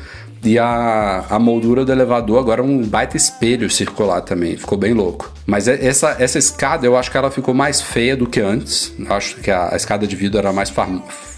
e 0.43 0.59
a, 0.59 1.25
a 1.29 1.39
moldura 1.39 1.85
do 1.85 1.91
elevador 1.91 2.39
agora 2.39 2.61
é 2.61 2.63
um 2.63 2.83
baita 2.83 3.17
espelho 3.17 3.69
circular 3.69 4.21
também, 4.21 4.57
ficou 4.57 4.77
bem 4.77 4.93
louco. 4.93 5.31
Mas 5.45 5.67
é, 5.67 5.85
essa, 5.85 6.15
essa 6.19 6.37
escada 6.37 6.85
eu 6.85 6.97
acho 6.97 7.09
que 7.09 7.17
ela 7.17 7.31
ficou 7.31 7.53
mais 7.53 7.81
feia 7.81 8.15
do 8.15 8.27
que 8.27 8.39
antes, 8.39 8.93
eu 8.97 9.13
acho 9.13 9.37
que 9.37 9.49
a, 9.49 9.73
a 9.73 9.75
escada 9.75 10.05
de 10.05 10.15
vidro 10.15 10.37
era 10.37 10.51
mais 10.51 10.69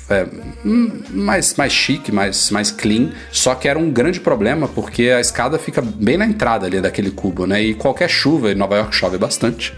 é, 0.10 0.28
hum, 0.64 1.02
mais, 1.10 1.56
mais 1.56 1.74
chique, 1.74 2.12
mais, 2.12 2.52
mais 2.52 2.72
clean. 2.72 3.10
Só 3.32 3.56
que 3.56 3.68
era 3.68 3.78
um 3.78 3.90
grande 3.90 4.20
problema 4.20 4.68
porque 4.68 5.10
a 5.10 5.20
escada 5.20 5.58
fica 5.58 5.82
bem 5.82 6.18
na 6.18 6.26
entrada 6.26 6.66
ali 6.66 6.80
daquele 6.80 7.12
cubo, 7.12 7.48
né? 7.48 7.62
E 7.62 7.74
qualquer 7.74 8.10
chuva, 8.10 8.52
em 8.52 8.56
Nova 8.56 8.76
York 8.76 8.96
chove 8.96 9.18
bastante. 9.18 9.74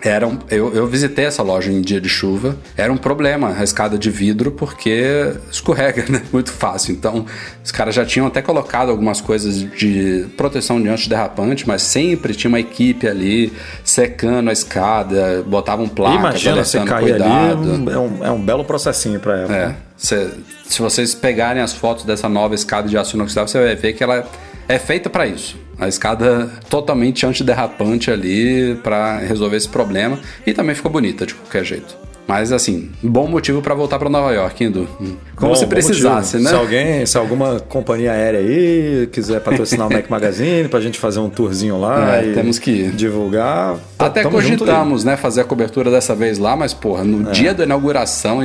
Era 0.00 0.26
um, 0.26 0.38
eu, 0.50 0.74
eu 0.74 0.86
visitei 0.86 1.24
essa 1.24 1.42
loja 1.42 1.72
em 1.72 1.80
dia 1.80 2.00
de 2.00 2.08
chuva. 2.08 2.56
Era 2.76 2.92
um 2.92 2.96
problema 2.96 3.56
a 3.58 3.64
escada 3.64 3.98
de 3.98 4.10
vidro 4.10 4.52
porque 4.52 5.32
escorrega 5.50 6.04
né? 6.10 6.22
muito 6.32 6.52
fácil. 6.52 6.92
Então, 6.92 7.24
os 7.64 7.72
caras 7.72 7.94
já 7.94 8.04
tinham 8.04 8.26
até 8.26 8.42
colocado 8.42 8.90
algumas 8.90 9.20
coisas 9.20 9.58
de 9.58 10.26
proteção 10.36 10.80
de 10.80 10.88
antiderrapante, 10.88 11.66
mas 11.66 11.82
sempre 11.82 12.34
tinha 12.34 12.48
uma 12.48 12.60
equipe 12.60 13.08
ali 13.08 13.52
secando 13.82 14.50
a 14.50 14.52
escada, 14.52 15.42
botavam 15.46 15.88
placa, 15.88 16.16
Imagina 16.16 16.64
você 16.64 16.78
cair 16.84 17.10
cuidado. 17.10 17.72
ali, 17.72 17.90
é 17.90 17.98
um, 17.98 18.24
é 18.26 18.30
um 18.30 18.40
belo 18.40 18.64
processinho 18.64 19.18
para 19.18 19.38
ela. 19.38 19.56
É. 19.56 19.74
Se, 19.96 20.30
se 20.68 20.80
vocês 20.80 21.14
pegarem 21.14 21.62
as 21.62 21.72
fotos 21.72 22.04
dessa 22.04 22.28
nova 22.28 22.54
escada 22.54 22.88
de 22.88 22.98
aço 22.98 23.16
inoxidável, 23.16 23.48
você 23.48 23.58
vai 23.58 23.74
ver 23.74 23.94
que 23.94 24.04
ela 24.04 24.28
é 24.68 24.78
feita 24.78 25.08
para 25.08 25.26
isso. 25.26 25.65
A 25.78 25.88
escada 25.88 26.50
totalmente 26.70 27.26
antiderrapante 27.26 28.10
ali 28.10 28.74
para 28.82 29.18
resolver 29.18 29.56
esse 29.56 29.68
problema 29.68 30.18
e 30.46 30.52
também 30.52 30.74
ficou 30.74 30.90
bonita 30.90 31.26
de 31.26 31.34
qualquer 31.34 31.64
jeito. 31.64 32.06
Mas 32.26 32.50
assim, 32.50 32.90
bom 33.00 33.28
motivo 33.28 33.62
para 33.62 33.72
voltar 33.72 34.00
para 34.00 34.10
Nova 34.10 34.32
York, 34.32 34.64
Indo. 34.64 34.88
Como 35.36 35.52
bom, 35.52 35.54
se 35.54 35.64
precisasse, 35.66 36.38
né? 36.38 36.50
Se 36.50 36.56
alguém, 36.56 37.06
se 37.06 37.16
alguma 37.16 37.60
companhia 37.60 38.10
aérea 38.10 38.40
aí 38.40 39.08
quiser 39.12 39.40
patrocinar 39.40 39.86
o 39.86 39.92
Mac 39.92 40.10
Magazine 40.10 40.68
pra 40.68 40.80
gente 40.80 40.98
fazer 40.98 41.20
um 41.20 41.30
tourzinho 41.30 41.78
lá 41.78 42.16
é, 42.16 42.32
temos 42.32 42.58
que 42.58 42.88
divulgar. 42.88 43.76
Até 43.96 44.24
cogitamos, 44.24 45.04
né, 45.04 45.16
fazer 45.16 45.42
a 45.42 45.44
cobertura 45.44 45.88
dessa 45.88 46.16
vez 46.16 46.36
lá, 46.38 46.56
mas 46.56 46.74
porra, 46.74 47.04
no 47.04 47.28
é. 47.28 47.32
dia 47.32 47.54
da 47.54 47.62
inauguração 47.62 48.40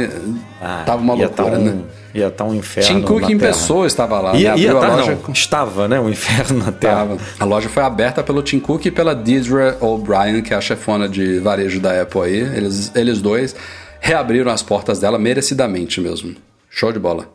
ah, 0.62 0.84
tava 0.86 1.02
uma 1.02 1.16
loucura, 1.16 1.52
tá 1.52 1.58
um... 1.58 1.64
né? 1.64 1.78
Ia 2.14 2.28
estar 2.28 2.44
tá 2.44 2.50
um 2.50 2.54
inferno. 2.54 2.90
Tim 2.90 3.02
Cook 3.02 3.30
em 3.30 3.38
pessoa 3.38 3.88
estava 3.88 4.20
lá. 4.20 4.36
Ia, 4.36 4.56
né? 4.56 4.62
ia 4.62 4.74
tá, 4.74 4.96
loja... 4.96 5.18
não, 5.26 5.34
estava, 5.34 5.88
né? 5.88 6.00
O 6.00 6.04
um 6.04 6.10
inferno 6.10 6.60
na 6.64 6.72
Terra. 6.72 7.18
A 7.40 7.46
loja 7.46 7.70
foi 7.70 7.84
aberta 7.84 8.22
pelo 8.24 8.42
Tim 8.42 8.60
Cook 8.60 8.86
e 8.86 8.92
pela 8.92 9.16
Deidre 9.16 9.76
O'Brien, 9.80 10.42
que 10.42 10.54
é 10.54 10.58
a 10.58 10.62
chefona 10.62 11.08
de 11.08 11.40
varejo 11.40 11.80
da 11.80 12.02
Apple 12.02 12.22
aí. 12.22 12.40
Eles, 12.40 12.92
eles 12.96 13.22
dois 13.22 13.56
reabriram 14.00 14.52
as 14.52 14.62
portas 14.62 15.00
dela 15.00 15.18
merecidamente 15.18 16.02
mesmo. 16.02 16.36
Show 16.70 16.92
de 16.92 17.00
bola. 17.00 17.30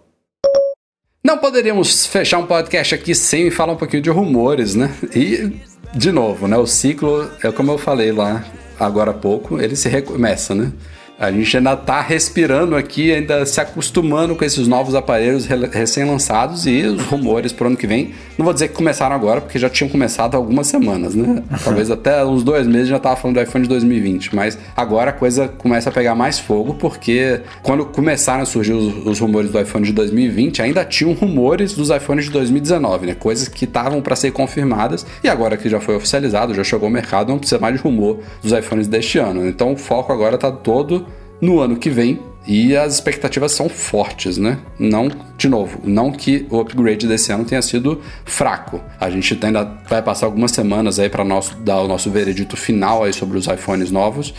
Não 1.24 1.38
poderíamos 1.38 2.06
fechar 2.06 2.38
um 2.38 2.46
podcast 2.46 2.94
aqui 2.94 3.14
sem 3.14 3.50
falar 3.50 3.72
um 3.72 3.76
pouquinho 3.76 4.02
de 4.02 4.10
rumores, 4.10 4.74
né? 4.74 4.94
E, 5.14 5.58
de 5.94 6.12
novo, 6.12 6.46
né? 6.46 6.56
O 6.56 6.66
ciclo, 6.66 7.28
é 7.42 7.50
como 7.50 7.72
eu 7.72 7.78
falei 7.78 8.12
lá 8.12 8.44
agora 8.78 9.10
há 9.10 9.14
pouco, 9.14 9.60
ele 9.60 9.74
se 9.74 9.88
recomeça, 9.88 10.54
né? 10.54 10.72
A 11.18 11.32
gente 11.32 11.56
ainda 11.56 11.72
está 11.72 12.02
respirando 12.02 12.76
aqui, 12.76 13.10
ainda 13.10 13.46
se 13.46 13.58
acostumando 13.58 14.36
com 14.36 14.44
esses 14.44 14.68
novos 14.68 14.94
aparelhos 14.94 15.46
recém-lançados 15.46 16.66
e 16.66 16.82
os 16.82 17.02
rumores 17.06 17.54
para 17.54 17.64
o 17.64 17.66
ano 17.68 17.76
que 17.76 17.86
vem. 17.86 18.12
Não 18.36 18.44
vou 18.44 18.52
dizer 18.52 18.68
que 18.68 18.74
começaram 18.74 19.16
agora, 19.16 19.40
porque 19.40 19.58
já 19.58 19.70
tinham 19.70 19.88
começado 19.88 20.34
há 20.34 20.36
algumas 20.36 20.66
semanas, 20.66 21.14
né? 21.14 21.42
Talvez 21.64 21.90
até 21.90 22.22
uns 22.22 22.44
dois 22.44 22.66
meses 22.66 22.88
já 22.88 22.98
estava 22.98 23.16
falando 23.16 23.36
do 23.36 23.42
iPhone 23.42 23.62
de 23.62 23.68
2020. 23.70 24.36
Mas 24.36 24.58
agora 24.76 25.08
a 25.08 25.12
coisa 25.12 25.48
começa 25.48 25.88
a 25.88 25.92
pegar 25.92 26.14
mais 26.14 26.38
fogo, 26.38 26.74
porque 26.74 27.40
quando 27.62 27.86
começaram 27.86 28.42
a 28.42 28.46
surgir 28.46 28.74
os, 28.74 29.06
os 29.06 29.18
rumores 29.18 29.50
do 29.50 29.58
iPhone 29.58 29.86
de 29.86 29.94
2020, 29.94 30.60
ainda 30.60 30.84
tinham 30.84 31.14
rumores 31.14 31.72
dos 31.72 31.88
iPhones 31.88 32.26
de 32.26 32.30
2019, 32.32 33.06
né? 33.06 33.14
Coisas 33.14 33.48
que 33.48 33.64
estavam 33.64 34.02
para 34.02 34.14
ser 34.16 34.32
confirmadas 34.32 35.06
e 35.24 35.28
agora 35.30 35.56
que 35.56 35.70
já 35.70 35.80
foi 35.80 35.96
oficializado, 35.96 36.52
já 36.52 36.62
chegou 36.62 36.88
ao 36.88 36.92
mercado, 36.92 37.30
não 37.30 37.38
precisa 37.38 37.58
mais 37.58 37.74
de 37.74 37.80
rumor 37.80 38.18
dos 38.42 38.52
iPhones 38.52 38.86
deste 38.86 39.18
ano. 39.18 39.48
Então 39.48 39.72
o 39.72 39.76
foco 39.78 40.12
agora 40.12 40.34
está 40.34 40.52
todo 40.52 41.05
no 41.40 41.60
ano 41.60 41.76
que 41.76 41.90
vem 41.90 42.18
e 42.46 42.76
as 42.76 42.94
expectativas 42.94 43.52
são 43.52 43.68
fortes, 43.68 44.38
né? 44.38 44.58
Não, 44.78 45.10
de 45.36 45.48
novo, 45.48 45.80
não 45.84 46.12
que 46.12 46.46
o 46.48 46.60
upgrade 46.60 47.06
desse 47.06 47.32
ano 47.32 47.44
tenha 47.44 47.60
sido 47.60 48.00
fraco. 48.24 48.80
A 49.00 49.10
gente 49.10 49.38
ainda 49.42 49.64
vai 49.88 50.00
passar 50.00 50.26
algumas 50.26 50.52
semanas 50.52 51.00
aí 51.00 51.08
para 51.08 51.24
dar 51.58 51.80
o 51.80 51.88
nosso 51.88 52.08
veredito 52.10 52.56
final 52.56 53.02
aí 53.02 53.12
sobre 53.12 53.36
os 53.36 53.46
iPhones 53.46 53.90
novos. 53.90 54.32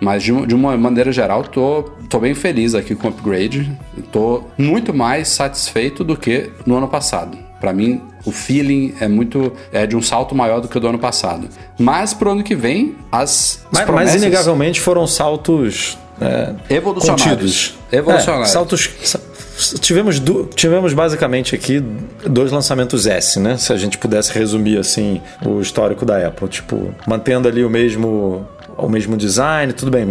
Mas 0.00 0.22
de, 0.22 0.32
de, 0.46 0.54
uma 0.54 0.74
maneira 0.78 1.12
geral, 1.12 1.42
tô, 1.42 1.82
tô 2.08 2.18
bem 2.18 2.34
feliz 2.34 2.74
aqui 2.74 2.94
com 2.94 3.08
o 3.08 3.10
upgrade. 3.10 3.70
Tô 4.10 4.44
muito 4.56 4.94
mais 4.94 5.28
satisfeito 5.28 6.02
do 6.02 6.16
que 6.16 6.50
no 6.64 6.76
ano 6.76 6.88
passado. 6.88 7.36
Para 7.60 7.74
mim, 7.74 8.00
o 8.24 8.32
feeling 8.32 8.94
é 8.98 9.06
muito 9.06 9.52
é 9.70 9.86
de 9.86 9.94
um 9.94 10.00
salto 10.00 10.34
maior 10.34 10.60
do 10.60 10.68
que 10.68 10.78
o 10.78 10.80
do 10.80 10.88
ano 10.88 10.98
passado. 10.98 11.46
Mas 11.78 12.14
pro 12.14 12.30
ano 12.30 12.42
que 12.42 12.54
vem, 12.54 12.96
as, 13.12 13.20
as 13.20 13.66
mas, 13.70 13.84
promessas... 13.84 14.14
mas 14.14 14.22
inegavelmente 14.22 14.80
foram 14.80 15.06
saltos 15.06 15.98
é, 16.20 16.54
evolucionários. 16.74 17.74
Evolucionários. 17.90 18.50
É, 18.50 18.52
saltos. 18.52 18.90
Tivemos, 19.80 20.22
tivemos 20.54 20.94
basicamente 20.94 21.54
aqui 21.54 21.84
dois 22.26 22.50
lançamentos 22.50 23.06
S, 23.06 23.38
né? 23.38 23.58
Se 23.58 23.72
a 23.72 23.76
gente 23.76 23.98
pudesse 23.98 24.32
resumir 24.32 24.78
assim 24.78 25.20
o 25.44 25.60
histórico 25.60 26.06
da 26.06 26.26
Apple, 26.26 26.48
tipo, 26.48 26.94
mantendo 27.06 27.46
ali 27.46 27.62
o 27.62 27.68
mesmo 27.68 28.48
o 28.76 28.88
mesmo 28.88 29.16
design, 29.16 29.72
tudo 29.72 29.90
bem, 29.90 30.06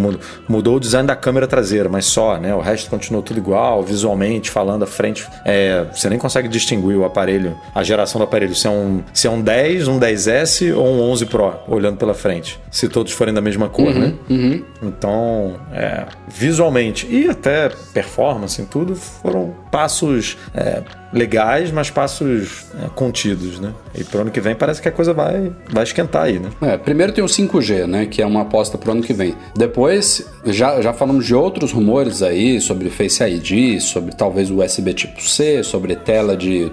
mudou 0.47 0.77
o 0.77 0.79
design 0.79 1.07
da 1.07 1.15
câmera 1.15 1.47
traseira, 1.47 1.89
mas 1.89 2.05
só, 2.05 2.37
né? 2.37 2.53
O 2.53 2.59
resto 2.59 2.89
continuou 2.89 3.23
tudo 3.23 3.37
igual, 3.37 3.83
visualmente, 3.83 4.49
falando 4.49 4.83
à 4.83 4.87
frente. 4.87 5.27
É, 5.45 5.85
você 5.93 6.09
nem 6.09 6.19
consegue 6.19 6.47
distinguir 6.47 6.97
o 6.97 7.05
aparelho, 7.05 7.57
a 7.73 7.83
geração 7.83 8.19
do 8.19 8.23
aparelho, 8.23 8.55
se 8.55 8.67
é 8.67 8.69
um, 8.69 9.03
se 9.13 9.27
é 9.27 9.29
um 9.29 9.41
10, 9.41 9.87
um 9.87 9.99
10S 9.99 10.75
ou 10.75 10.87
um 10.87 11.01
11 11.11 11.25
Pro, 11.25 11.53
olhando 11.67 11.97
pela 11.97 12.13
frente. 12.13 12.59
Se 12.71 12.87
todos 12.87 13.11
forem 13.11 13.33
da 13.33 13.41
mesma 13.41 13.69
cor, 13.69 13.87
uhum, 13.87 13.99
né? 13.99 14.13
Uhum. 14.29 14.63
Então, 14.81 15.55
é, 15.71 16.05
visualmente 16.27 17.07
e 17.09 17.29
até 17.29 17.69
performance 17.93 18.61
em 18.61 18.65
tudo, 18.65 18.95
foram 18.95 19.53
passos 19.71 20.37
é, 20.53 20.81
legais, 21.13 21.71
mas 21.71 21.89
passos 21.89 22.65
é, 22.81 22.89
contidos, 22.95 23.59
né? 23.59 23.73
E 23.95 24.03
pro 24.03 24.21
ano 24.21 24.31
que 24.31 24.41
vem 24.41 24.55
parece 24.55 24.81
que 24.81 24.87
a 24.87 24.91
coisa 24.91 25.13
vai, 25.13 25.51
vai 25.69 25.83
esquentar 25.83 26.23
aí, 26.23 26.39
né? 26.39 26.49
É, 26.61 26.77
primeiro 26.77 27.11
tem 27.11 27.23
o 27.23 27.27
5G, 27.27 27.85
né? 27.85 28.05
Que 28.05 28.21
é 28.21 28.25
uma 28.25 28.41
aposta 28.41 28.77
pro 28.77 28.91
ano 28.91 29.01
que 29.01 29.13
vem. 29.13 29.35
Depois, 29.55 30.27
já, 30.45 30.81
já 30.81 30.93
falamos 30.93 31.25
de 31.25 31.35
outros 31.35 31.71
rumores 31.71 32.21
aí 32.21 32.59
sobre 32.59 32.89
Face 32.89 33.23
ID, 33.23 33.79
sobre 33.79 34.15
talvez 34.15 34.49
USB 34.49 34.93
tipo 34.93 35.21
C, 35.21 35.63
sobre 35.63 35.95
tela 35.95 36.35
de 36.35 36.71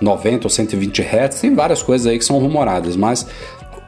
90 0.00 0.46
ou 0.46 0.50
120 0.50 1.02
Hz, 1.02 1.40
tem 1.40 1.54
várias 1.54 1.82
coisas 1.82 2.06
aí 2.06 2.18
que 2.18 2.24
são 2.24 2.38
rumoradas, 2.38 2.96
mas 2.96 3.26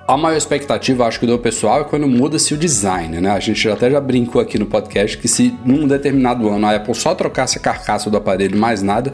a 0.07 0.17
maior 0.17 0.37
expectativa, 0.37 1.05
acho 1.05 1.19
que 1.19 1.27
do 1.27 1.39
pessoal, 1.39 1.81
é 1.81 1.85
quando 1.85 2.07
muda-se 2.07 2.55
o 2.55 2.57
design, 2.57 3.21
né? 3.21 3.31
A 3.31 3.41
gente 3.41 3.69
até 3.69 3.91
já 3.91 4.01
brincou 4.01 4.41
aqui 4.41 4.59
no 4.59 4.67
podcast 4.67 5.19
que 5.19 5.27
se 5.27 5.59
num 5.65 5.89
determinado 5.89 6.49
ano 6.49 6.67
a 6.67 6.77
Apple 6.77 6.95
só 6.95 7.15
trocasse 7.15 7.59
a 7.59 7.61
carcaça 7.61 8.09
do 8.09 8.17
aparelho 8.17 8.57
mais 8.57 8.83
nada, 8.83 9.13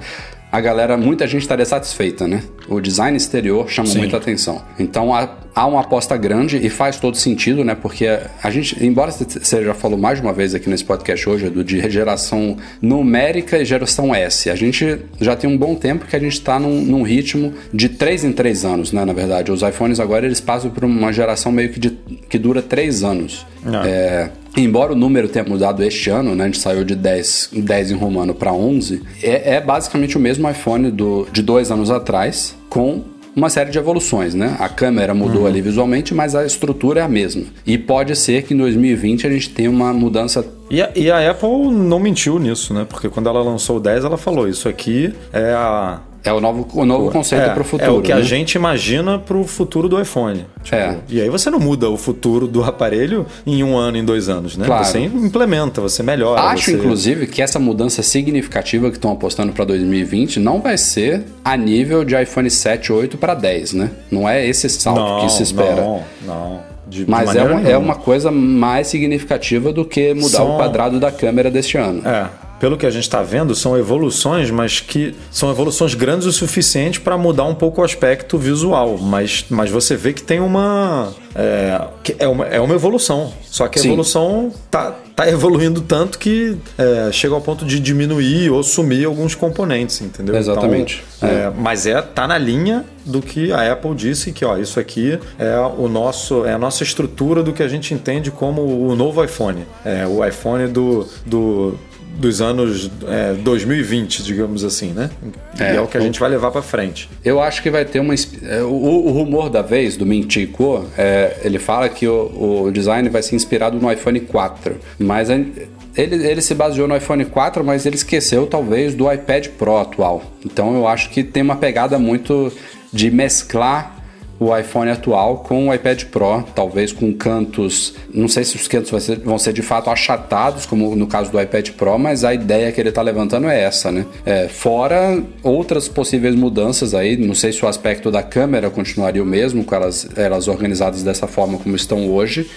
a 0.52 0.60
galera, 0.60 0.98
muita 0.98 1.26
gente 1.26 1.40
estaria 1.40 1.64
satisfeita, 1.64 2.28
né? 2.28 2.42
O 2.68 2.78
design 2.78 3.16
exterior 3.16 3.70
chama 3.70 3.88
Sim. 3.88 4.00
muita 4.00 4.18
atenção. 4.18 4.62
Então 4.78 5.14
há, 5.14 5.26
há, 5.54 5.66
uma 5.66 5.80
aposta 5.80 6.14
grande 6.14 6.58
e 6.58 6.68
faz 6.68 7.00
todo 7.00 7.16
sentido, 7.16 7.64
né? 7.64 7.74
Porque 7.74 8.06
a 8.06 8.50
gente, 8.50 8.84
embora 8.84 9.10
você 9.10 9.64
já 9.64 9.72
falou 9.72 9.96
mais 9.96 10.18
de 10.20 10.26
uma 10.26 10.32
vez 10.34 10.54
aqui 10.54 10.68
nesse 10.68 10.84
podcast 10.84 11.26
hoje, 11.26 11.48
do 11.48 11.64
de 11.64 11.80
geração 11.90 12.58
numérica 12.82 13.58
e 13.58 13.64
geração 13.64 14.14
S, 14.14 14.50
a 14.50 14.54
gente 14.54 14.98
já 15.18 15.34
tem 15.34 15.48
um 15.48 15.56
bom 15.56 15.74
tempo 15.74 16.04
que 16.04 16.14
a 16.14 16.20
gente 16.20 16.34
está 16.34 16.60
num, 16.60 16.82
num, 16.82 17.02
ritmo 17.02 17.54
de 17.72 17.88
3 17.88 18.24
em 18.24 18.32
3 18.32 18.66
anos, 18.66 18.92
né? 18.92 19.06
Na 19.06 19.14
verdade, 19.14 19.50
os 19.50 19.62
iPhones 19.62 19.98
agora 19.98 20.26
eles 20.26 20.40
passam 20.40 20.70
por 20.70 20.84
uma 20.84 21.14
geração 21.14 21.50
meio 21.50 21.70
que, 21.70 21.80
de, 21.80 21.90
que 22.28 22.38
dura 22.38 22.60
3 22.60 23.02
anos. 23.02 23.46
É, 23.86 24.28
embora 24.56 24.92
o 24.92 24.96
número 24.96 25.28
tenha 25.28 25.44
mudado 25.44 25.82
este 25.82 26.10
ano, 26.10 26.34
né, 26.34 26.44
a 26.44 26.46
gente 26.46 26.58
saiu 26.58 26.84
de 26.84 26.94
10, 26.94 27.50
10 27.52 27.90
em 27.92 27.96
romano 27.96 28.34
para 28.34 28.52
11, 28.52 29.02
é, 29.22 29.54
é, 29.54 29.60
basicamente 29.60 30.16
o 30.16 30.20
mesmo 30.20 30.48
iPhone 30.48 30.90
do, 30.90 31.26
de 31.32 31.42
dois 31.42 31.70
anos 31.70 31.90
atrás, 31.90 32.54
com 32.68 33.04
uma 33.34 33.48
série 33.48 33.70
de 33.70 33.78
evoluções, 33.78 34.34
né? 34.34 34.56
A 34.58 34.68
câmera 34.68 35.14
mudou 35.14 35.42
uhum. 35.42 35.46
ali 35.46 35.62
visualmente, 35.62 36.14
mas 36.14 36.34
a 36.34 36.44
estrutura 36.44 37.00
é 37.00 37.02
a 37.02 37.08
mesma. 37.08 37.44
E 37.66 37.78
pode 37.78 38.14
ser 38.14 38.42
que 38.42 38.52
em 38.52 38.56
2020 38.58 39.26
a 39.26 39.30
gente 39.30 39.48
tenha 39.50 39.70
uma 39.70 39.92
mudança. 39.92 40.44
E 40.70 40.82
a, 40.82 40.90
e 40.94 41.10
a 41.10 41.30
Apple 41.30 41.70
não 41.72 41.98
mentiu 41.98 42.38
nisso, 42.38 42.74
né? 42.74 42.86
Porque 42.86 43.08
quando 43.08 43.28
ela 43.28 43.42
lançou 43.42 43.78
o 43.78 43.80
10, 43.80 44.04
ela 44.04 44.18
falou: 44.18 44.46
Isso 44.46 44.68
aqui 44.68 45.14
é 45.32 45.52
a 45.54 46.00
É 46.24 46.32
o 46.32 46.40
novo, 46.40 46.68
o 46.72 46.84
novo 46.84 47.10
conceito 47.10 47.42
é, 47.42 47.48
para 47.50 47.62
o 47.62 47.64
futuro. 47.64 47.90
É 47.90 47.98
o 47.98 48.00
que 48.00 48.12
né? 48.12 48.20
a 48.20 48.22
gente 48.22 48.54
imagina 48.54 49.18
para 49.18 49.36
o 49.36 49.44
futuro 49.44 49.88
do 49.88 50.00
iPhone. 50.00 50.46
Tipo, 50.62 50.76
É. 50.76 50.96
E 51.08 51.20
aí 51.20 51.28
você 51.28 51.50
não 51.50 51.58
muda 51.58 51.90
o 51.90 51.96
futuro 51.96 52.46
do 52.46 52.62
aparelho 52.62 53.26
em 53.44 53.64
um 53.64 53.76
ano, 53.76 53.96
em 53.96 54.04
dois 54.04 54.28
anos, 54.28 54.56
né? 54.56 54.66
Claro. 54.66 54.84
Você 54.84 55.00
implementa, 55.00 55.80
você 55.80 56.02
melhora. 56.02 56.40
Acho, 56.42 56.66
você... 56.66 56.72
inclusive, 56.72 57.26
que 57.26 57.42
essa 57.42 57.58
mudança 57.58 58.02
significativa 58.02 58.88
que 58.90 58.96
estão 58.96 59.10
apostando 59.12 59.52
para 59.52 59.64
2020 59.64 60.38
não 60.38 60.60
vai 60.60 60.78
ser 60.78 61.24
a 61.44 61.56
nível 61.56 62.04
de 62.04 62.20
iPhone 62.20 62.48
7, 62.50 62.92
8 62.92 63.18
para 63.18 63.34
10, 63.34 63.72
né? 63.72 63.90
Não 64.10 64.28
é 64.28 64.46
esse 64.46 64.68
salto 64.68 65.00
não, 65.00 65.20
que 65.20 65.32
se 65.32 65.42
espera. 65.42 65.82
Não, 65.82 66.02
não. 66.24 66.72
De, 66.86 67.04
de 67.04 67.10
Mas 67.10 67.34
é 67.34 67.42
maneira 67.42 67.54
uma, 67.54 67.68
é 67.70 67.76
uma 67.76 67.94
coisa 67.94 68.30
mais 68.30 68.86
significativa 68.86 69.72
do 69.72 69.84
que 69.84 70.12
mudar 70.14 70.38
São- 70.38 70.54
o 70.54 70.56
quadrado 70.56 71.00
da 71.00 71.10
câmera 71.10 71.50
deste 71.50 71.78
ano. 71.78 72.06
É, 72.06 72.26
pelo 72.62 72.76
que 72.76 72.86
a 72.86 72.90
gente 72.90 73.02
está 73.02 73.20
vendo, 73.24 73.56
são 73.56 73.76
evoluções, 73.76 74.48
mas 74.48 74.78
que 74.78 75.16
são 75.32 75.50
evoluções 75.50 75.94
grandes 75.94 76.28
o 76.28 76.32
suficiente 76.32 77.00
para 77.00 77.18
mudar 77.18 77.42
um 77.42 77.56
pouco 77.56 77.80
o 77.80 77.84
aspecto 77.84 78.38
visual. 78.38 78.98
Mas, 78.98 79.44
mas 79.50 79.68
você 79.68 79.96
vê 79.96 80.12
que 80.12 80.22
tem 80.22 80.38
uma. 80.38 81.12
É, 81.34 81.80
é 82.20 82.28
uma, 82.28 82.46
é 82.46 82.60
uma 82.60 82.72
evolução. 82.72 83.32
Só 83.42 83.66
que 83.66 83.80
a 83.80 83.82
Sim. 83.82 83.88
evolução 83.88 84.52
tá, 84.70 84.94
tá 85.16 85.28
evoluindo 85.28 85.80
tanto 85.80 86.20
que 86.20 86.56
é, 86.78 87.10
chega 87.10 87.34
ao 87.34 87.40
ponto 87.40 87.64
de 87.64 87.80
diminuir 87.80 88.50
ou 88.50 88.62
sumir 88.62 89.06
alguns 89.06 89.34
componentes, 89.34 90.00
entendeu? 90.00 90.36
Exatamente. 90.36 91.02
Então, 91.16 91.28
é, 91.28 91.52
mas 91.58 91.84
é 91.84 92.00
tá 92.00 92.28
na 92.28 92.38
linha 92.38 92.84
do 93.04 93.20
que 93.20 93.50
a 93.50 93.72
Apple 93.72 93.92
disse 93.96 94.30
que 94.30 94.44
ó, 94.44 94.56
isso 94.56 94.78
aqui 94.78 95.18
é 95.36 95.58
o 95.76 95.88
nosso 95.88 96.46
é 96.46 96.52
a 96.52 96.58
nossa 96.58 96.84
estrutura 96.84 97.42
do 97.42 97.52
que 97.52 97.62
a 97.62 97.66
gente 97.66 97.92
entende 97.92 98.30
como 98.30 98.62
o 98.62 98.94
novo 98.94 99.24
iPhone. 99.24 99.66
É 99.84 100.06
o 100.06 100.24
iPhone 100.24 100.68
do, 100.68 101.08
do 101.26 101.76
dos 102.18 102.40
anos 102.40 102.90
é, 103.08 103.32
2020, 103.34 104.22
digamos 104.22 104.64
assim, 104.64 104.92
né? 104.92 105.10
E 105.58 105.62
É, 105.62 105.76
é 105.76 105.80
o 105.80 105.86
que 105.86 105.96
a 105.96 106.00
gente 106.00 106.20
vai 106.20 106.28
levar 106.30 106.50
para 106.50 106.62
frente. 106.62 107.08
Eu 107.24 107.40
acho 107.40 107.62
que 107.62 107.70
vai 107.70 107.84
ter 107.84 108.00
uma. 108.00 108.14
é, 108.14 108.62
O, 108.62 108.68
o 109.06 109.10
rumor 109.12 109.48
da 109.50 109.62
vez, 109.62 109.96
do 109.96 110.04
Mintico, 110.06 110.84
é, 110.96 111.38
ele 111.42 111.58
fala 111.58 111.88
que 111.88 112.06
o, 112.06 112.64
o 112.66 112.70
design 112.70 113.08
vai 113.08 113.22
ser 113.22 113.34
inspirado 113.36 113.78
no 113.78 113.90
iPhone 113.90 114.20
4. 114.20 114.76
Mas 114.98 115.30
a- 115.30 115.34
ele, 115.34 116.26
ele 116.26 116.40
se 116.40 116.54
baseou 116.54 116.86
no 116.88 116.96
iPhone 116.96 117.24
4, 117.24 117.62
mas 117.64 117.84
ele 117.86 117.96
esqueceu 117.96 118.46
talvez 118.46 118.94
do 118.94 119.10
iPad 119.12 119.48
Pro 119.58 119.76
atual. 119.78 120.22
Então 120.44 120.74
eu 120.74 120.86
acho 120.88 121.10
que 121.10 121.22
tem 121.24 121.42
uma 121.42 121.56
pegada 121.56 121.98
muito 121.98 122.52
de 122.92 123.10
mesclar 123.10 124.01
o 124.44 124.56
iPhone 124.58 124.90
atual 124.90 125.38
com 125.38 125.68
o 125.68 125.74
iPad 125.74 126.04
Pro, 126.04 126.42
talvez 126.54 126.92
com 126.92 127.12
cantos, 127.12 127.94
não 128.12 128.28
sei 128.28 128.44
se 128.44 128.56
os 128.56 128.66
cantos 128.68 128.90
vai 128.90 129.00
ser- 129.00 129.18
vão 129.20 129.38
ser 129.38 129.52
de 129.52 129.62
fato 129.62 129.90
achatados, 129.90 130.66
como 130.66 130.94
no 130.96 131.06
caso 131.06 131.30
do 131.30 131.40
iPad 131.40 131.70
Pro, 131.70 131.98
mas 131.98 132.24
a 132.24 132.34
ideia 132.34 132.70
que 132.72 132.80
ele 132.80 132.88
está 132.88 133.02
levantando 133.02 133.48
é 133.48 133.62
essa, 133.62 133.90
né? 133.92 134.06
É, 134.26 134.48
fora 134.48 135.22
outras 135.42 135.88
possíveis 135.88 136.34
mudanças 136.34 136.94
aí, 136.94 137.16
não 137.16 137.34
sei 137.34 137.52
se 137.52 137.64
o 137.64 137.68
aspecto 137.68 138.10
da 138.10 138.22
câmera 138.22 138.70
continuaria 138.70 139.22
o 139.22 139.26
mesmo, 139.26 139.64
com 139.64 139.74
elas, 139.74 140.08
elas 140.16 140.48
organizadas 140.48 141.02
dessa 141.02 141.26
forma 141.26 141.58
como 141.58 141.76
estão 141.76 142.08
hoje. 142.10 142.48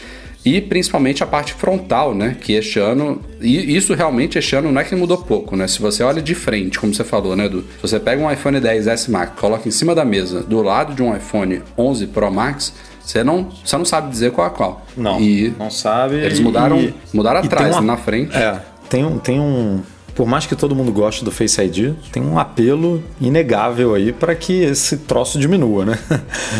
E 0.46 0.62
principalmente 0.62 1.24
a 1.24 1.26
parte 1.26 1.54
frontal, 1.56 2.14
né? 2.14 2.38
Que 2.40 2.54
este 2.54 2.78
ano. 2.80 3.20
E 3.42 3.76
isso 3.76 3.94
realmente 3.96 4.38
este 4.38 4.56
ano 4.56 4.72
não 4.72 4.80
é 4.80 4.84
que 4.84 4.96
mudou 4.96 5.18
pouco, 5.18 5.56
né? 5.56 5.68
Se 5.68 5.82
você 5.82 6.04
olha 6.04 6.22
de 6.22 6.36
frente, 6.36 6.78
como 6.80 6.94
você 6.94 7.04
falou, 7.04 7.36
né, 7.36 7.46
Edu? 7.46 7.62
Se 7.78 7.82
você 7.82 8.00
pega 8.00 8.22
um 8.22 8.32
iPhone 8.32 8.60
10S 8.62 9.10
Max, 9.10 9.40
coloca 9.40 9.68
em 9.68 9.72
cima 9.72 9.96
da 9.96 10.06
mesa, 10.06 10.42
do 10.44 10.62
lado 10.62 10.94
de 10.94 11.02
um 11.02 11.16
iPhone 11.16 11.64
11 11.76 12.08
Pro 12.08 12.32
Max, 12.32 12.74
você 13.04 13.24
não, 13.24 13.50
você 13.64 13.76
não 13.78 13.86
sabe 13.86 14.10
dizer 14.12 14.32
qual 14.32 14.46
é 14.48 14.50
qual. 14.52 14.86
Não, 14.96 15.20
E 15.20 15.52
não 15.58 15.72
sabe. 15.72 16.16
Eles 16.18 16.40
mudaram, 16.40 16.80
e- 16.80 16.94
mudaram 17.12 17.42
e 17.42 17.46
atrás, 17.48 17.74
uma- 17.74 17.82
na 17.82 17.98
frente. 17.98 18.36
É, 18.38 18.60
tem 18.88 19.04
um, 19.04 19.18
tem 19.18 19.40
um. 19.40 19.82
Por 20.16 20.26
mais 20.26 20.46
que 20.46 20.56
todo 20.56 20.74
mundo 20.74 20.92
goste 20.94 21.26
do 21.26 21.32
Face 21.32 21.62
ID, 21.62 21.94
tem 22.12 22.24
um 22.24 22.40
apelo 22.40 23.04
inegável 23.20 23.94
aí 23.94 24.14
para 24.14 24.34
que 24.34 24.54
esse 24.64 24.98
troço 25.00 25.38
diminua, 25.38 25.84
né? 25.86 26.00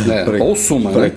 É, 0.10 0.24
Pra- 0.26 0.44
ou 0.44 0.56
suma, 0.58 0.92
pra- 0.92 1.02
né? 1.04 1.12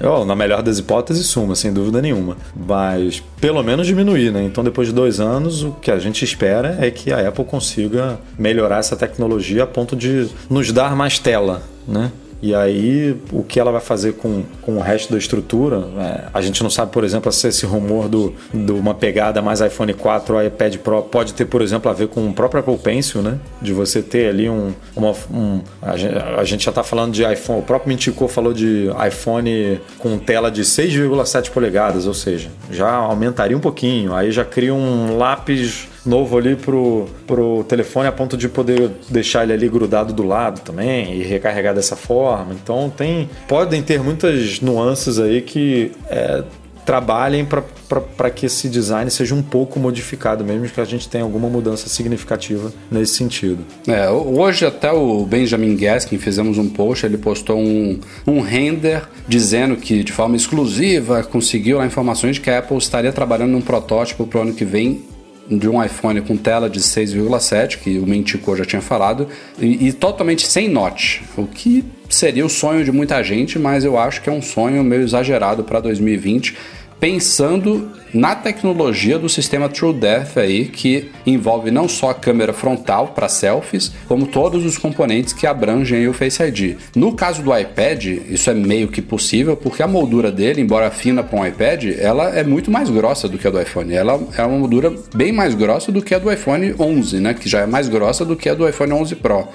É, 0.00 0.06
ó, 0.06 0.24
na 0.24 0.34
melhor 0.34 0.62
das 0.62 0.78
hipóteses, 0.78 1.26
suma, 1.26 1.54
sem 1.54 1.72
dúvida 1.72 2.02
nenhuma. 2.02 2.36
Mas 2.56 3.22
pelo 3.40 3.62
menos 3.62 3.86
diminuir, 3.86 4.32
né? 4.32 4.42
Então, 4.42 4.64
depois 4.64 4.88
de 4.88 4.94
dois 4.94 5.20
anos, 5.20 5.62
o 5.62 5.70
que 5.80 5.90
a 5.90 5.98
gente 5.98 6.24
espera 6.24 6.76
é 6.80 6.90
que 6.90 7.12
a 7.12 7.28
Apple 7.28 7.44
consiga 7.44 8.18
melhorar 8.38 8.78
essa 8.78 8.96
tecnologia 8.96 9.62
a 9.62 9.66
ponto 9.66 9.94
de 9.94 10.28
nos 10.50 10.72
dar 10.72 10.96
mais 10.96 11.18
tela, 11.18 11.62
né? 11.86 12.10
E 12.42 12.54
aí, 12.54 13.16
o 13.32 13.42
que 13.42 13.58
ela 13.58 13.72
vai 13.72 13.80
fazer 13.80 14.14
com, 14.14 14.44
com 14.60 14.76
o 14.76 14.80
resto 14.80 15.12
da 15.12 15.18
estrutura, 15.18 15.84
é, 15.98 16.24
a 16.32 16.40
gente 16.40 16.62
não 16.62 16.70
sabe, 16.70 16.92
por 16.92 17.04
exemplo, 17.04 17.32
se 17.32 17.48
esse 17.48 17.64
rumor 17.64 18.08
do, 18.08 18.34
de 18.52 18.72
uma 18.72 18.94
pegada 18.94 19.40
mais 19.40 19.60
iPhone 19.60 19.94
4 19.94 20.34
ou 20.34 20.44
iPad 20.44 20.76
Pro 20.76 21.02
pode 21.02 21.34
ter, 21.34 21.46
por 21.46 21.62
exemplo, 21.62 21.90
a 21.90 21.94
ver 21.94 22.08
com 22.08 22.28
o 22.28 22.32
próprio 22.32 22.60
Apple 22.60 22.78
Pencil, 22.78 23.22
né? 23.22 23.38
De 23.62 23.72
você 23.72 24.02
ter 24.02 24.28
ali 24.28 24.48
um. 24.48 24.72
Uma, 24.94 25.14
um 25.30 25.62
a, 25.80 25.96
gente, 25.96 26.16
a 26.16 26.44
gente 26.44 26.64
já 26.64 26.70
está 26.70 26.82
falando 26.82 27.12
de 27.12 27.24
iPhone, 27.24 27.60
o 27.60 27.62
próprio 27.62 27.88
Mintico 27.88 28.28
falou 28.28 28.52
de 28.52 28.90
iPhone 29.06 29.80
com 29.98 30.18
tela 30.18 30.50
de 30.50 30.62
6,7 30.62 31.50
polegadas, 31.50 32.06
ou 32.06 32.14
seja, 32.14 32.50
já 32.70 32.90
aumentaria 32.90 33.56
um 33.56 33.60
pouquinho, 33.60 34.14
aí 34.14 34.30
já 34.30 34.44
cria 34.44 34.74
um 34.74 35.16
lápis 35.16 35.88
novo 36.04 36.36
ali 36.36 36.56
pro, 36.56 37.06
pro 37.26 37.64
telefone 37.64 38.08
a 38.08 38.12
ponto 38.12 38.36
de 38.36 38.48
poder 38.48 38.90
deixar 39.08 39.44
ele 39.44 39.52
ali 39.52 39.68
grudado 39.68 40.12
do 40.12 40.22
lado 40.22 40.60
também 40.60 41.14
e 41.14 41.22
recarregar 41.22 41.74
dessa 41.74 41.96
forma. 41.96 42.54
Então 42.54 42.92
tem 42.94 43.28
podem 43.48 43.82
ter 43.82 44.00
muitas 44.00 44.60
nuances 44.60 45.18
aí 45.18 45.40
que 45.40 45.92
é, 46.08 46.42
trabalhem 46.84 47.46
para 47.46 48.30
que 48.30 48.46
esse 48.46 48.68
design 48.68 49.10
seja 49.10 49.34
um 49.34 49.42
pouco 49.42 49.78
modificado, 49.80 50.44
mesmo 50.44 50.68
que 50.68 50.80
a 50.80 50.84
gente 50.84 51.08
tenha 51.08 51.24
alguma 51.24 51.48
mudança 51.48 51.88
significativa 51.88 52.72
nesse 52.90 53.14
sentido. 53.14 53.64
É, 53.86 54.08
hoje 54.10 54.66
até 54.66 54.92
o 54.92 55.24
Benjamin 55.24 55.76
Gaskin 55.76 56.18
fizemos 56.18 56.58
um 56.58 56.68
post, 56.68 57.06
ele 57.06 57.18
postou 57.18 57.58
um, 57.58 57.98
um 58.26 58.40
render 58.40 59.02
dizendo 59.26 59.76
que 59.76 60.04
de 60.04 60.12
forma 60.12 60.36
exclusiva 60.36 61.22
conseguiu 61.22 61.84
informações 61.84 62.36
de 62.36 62.42
que 62.42 62.50
a 62.50 62.58
Apple 62.58 62.76
estaria 62.76 63.12
trabalhando 63.12 63.52
num 63.52 63.62
protótipo 63.62 64.26
para 64.26 64.40
o 64.40 64.42
ano 64.42 64.52
que 64.52 64.64
vem 64.64 65.13
de 65.48 65.68
um 65.68 65.82
iPhone 65.82 66.20
com 66.22 66.36
tela 66.36 66.70
de 66.70 66.80
6,7, 66.80 67.78
que 67.78 67.98
o 67.98 68.06
Mentico 68.06 68.56
já 68.56 68.64
tinha 68.64 68.82
falado, 68.82 69.28
e, 69.58 69.88
e 69.88 69.92
totalmente 69.92 70.46
sem 70.46 70.68
notch, 70.68 71.20
o 71.36 71.46
que 71.46 71.84
seria 72.08 72.44
o 72.44 72.48
sonho 72.48 72.84
de 72.84 72.92
muita 72.92 73.22
gente, 73.22 73.58
mas 73.58 73.84
eu 73.84 73.98
acho 73.98 74.22
que 74.22 74.28
é 74.28 74.32
um 74.32 74.42
sonho 74.42 74.82
meio 74.82 75.02
exagerado 75.02 75.64
para 75.64 75.80
2020 75.80 76.56
pensando 77.04 77.92
na 78.14 78.34
tecnologia 78.34 79.18
do 79.18 79.28
sistema 79.28 79.68
TrueDepth 79.68 80.38
aí, 80.38 80.64
que 80.64 81.10
envolve 81.26 81.70
não 81.70 81.86
só 81.86 82.08
a 82.08 82.14
câmera 82.14 82.54
frontal 82.54 83.08
para 83.08 83.28
selfies, 83.28 83.92
como 84.08 84.26
todos 84.26 84.64
os 84.64 84.78
componentes 84.78 85.34
que 85.34 85.46
abrangem 85.46 86.08
o 86.08 86.14
Face 86.14 86.42
ID. 86.42 86.78
No 86.96 87.12
caso 87.12 87.42
do 87.42 87.54
iPad, 87.54 88.06
isso 88.06 88.48
é 88.48 88.54
meio 88.54 88.88
que 88.88 89.02
possível, 89.02 89.54
porque 89.54 89.82
a 89.82 89.86
moldura 89.86 90.32
dele, 90.32 90.62
embora 90.62 90.90
fina 90.90 91.22
para 91.22 91.38
um 91.38 91.46
iPad, 91.46 91.84
ela 91.98 92.30
é 92.30 92.42
muito 92.42 92.70
mais 92.70 92.88
grossa 92.88 93.28
do 93.28 93.36
que 93.36 93.46
a 93.46 93.50
do 93.50 93.60
iPhone. 93.60 93.92
Ela 93.92 94.18
é 94.38 94.42
uma 94.42 94.58
moldura 94.58 94.90
bem 95.14 95.30
mais 95.30 95.54
grossa 95.54 95.92
do 95.92 96.00
que 96.00 96.14
a 96.14 96.18
do 96.18 96.32
iPhone 96.32 96.74
11, 96.80 97.20
né, 97.20 97.34
que 97.34 97.50
já 97.50 97.60
é 97.60 97.66
mais 97.66 97.86
grossa 97.86 98.24
do 98.24 98.34
que 98.34 98.48
a 98.48 98.54
do 98.54 98.66
iPhone 98.66 98.94
11 98.94 99.16
Pro. 99.16 99.46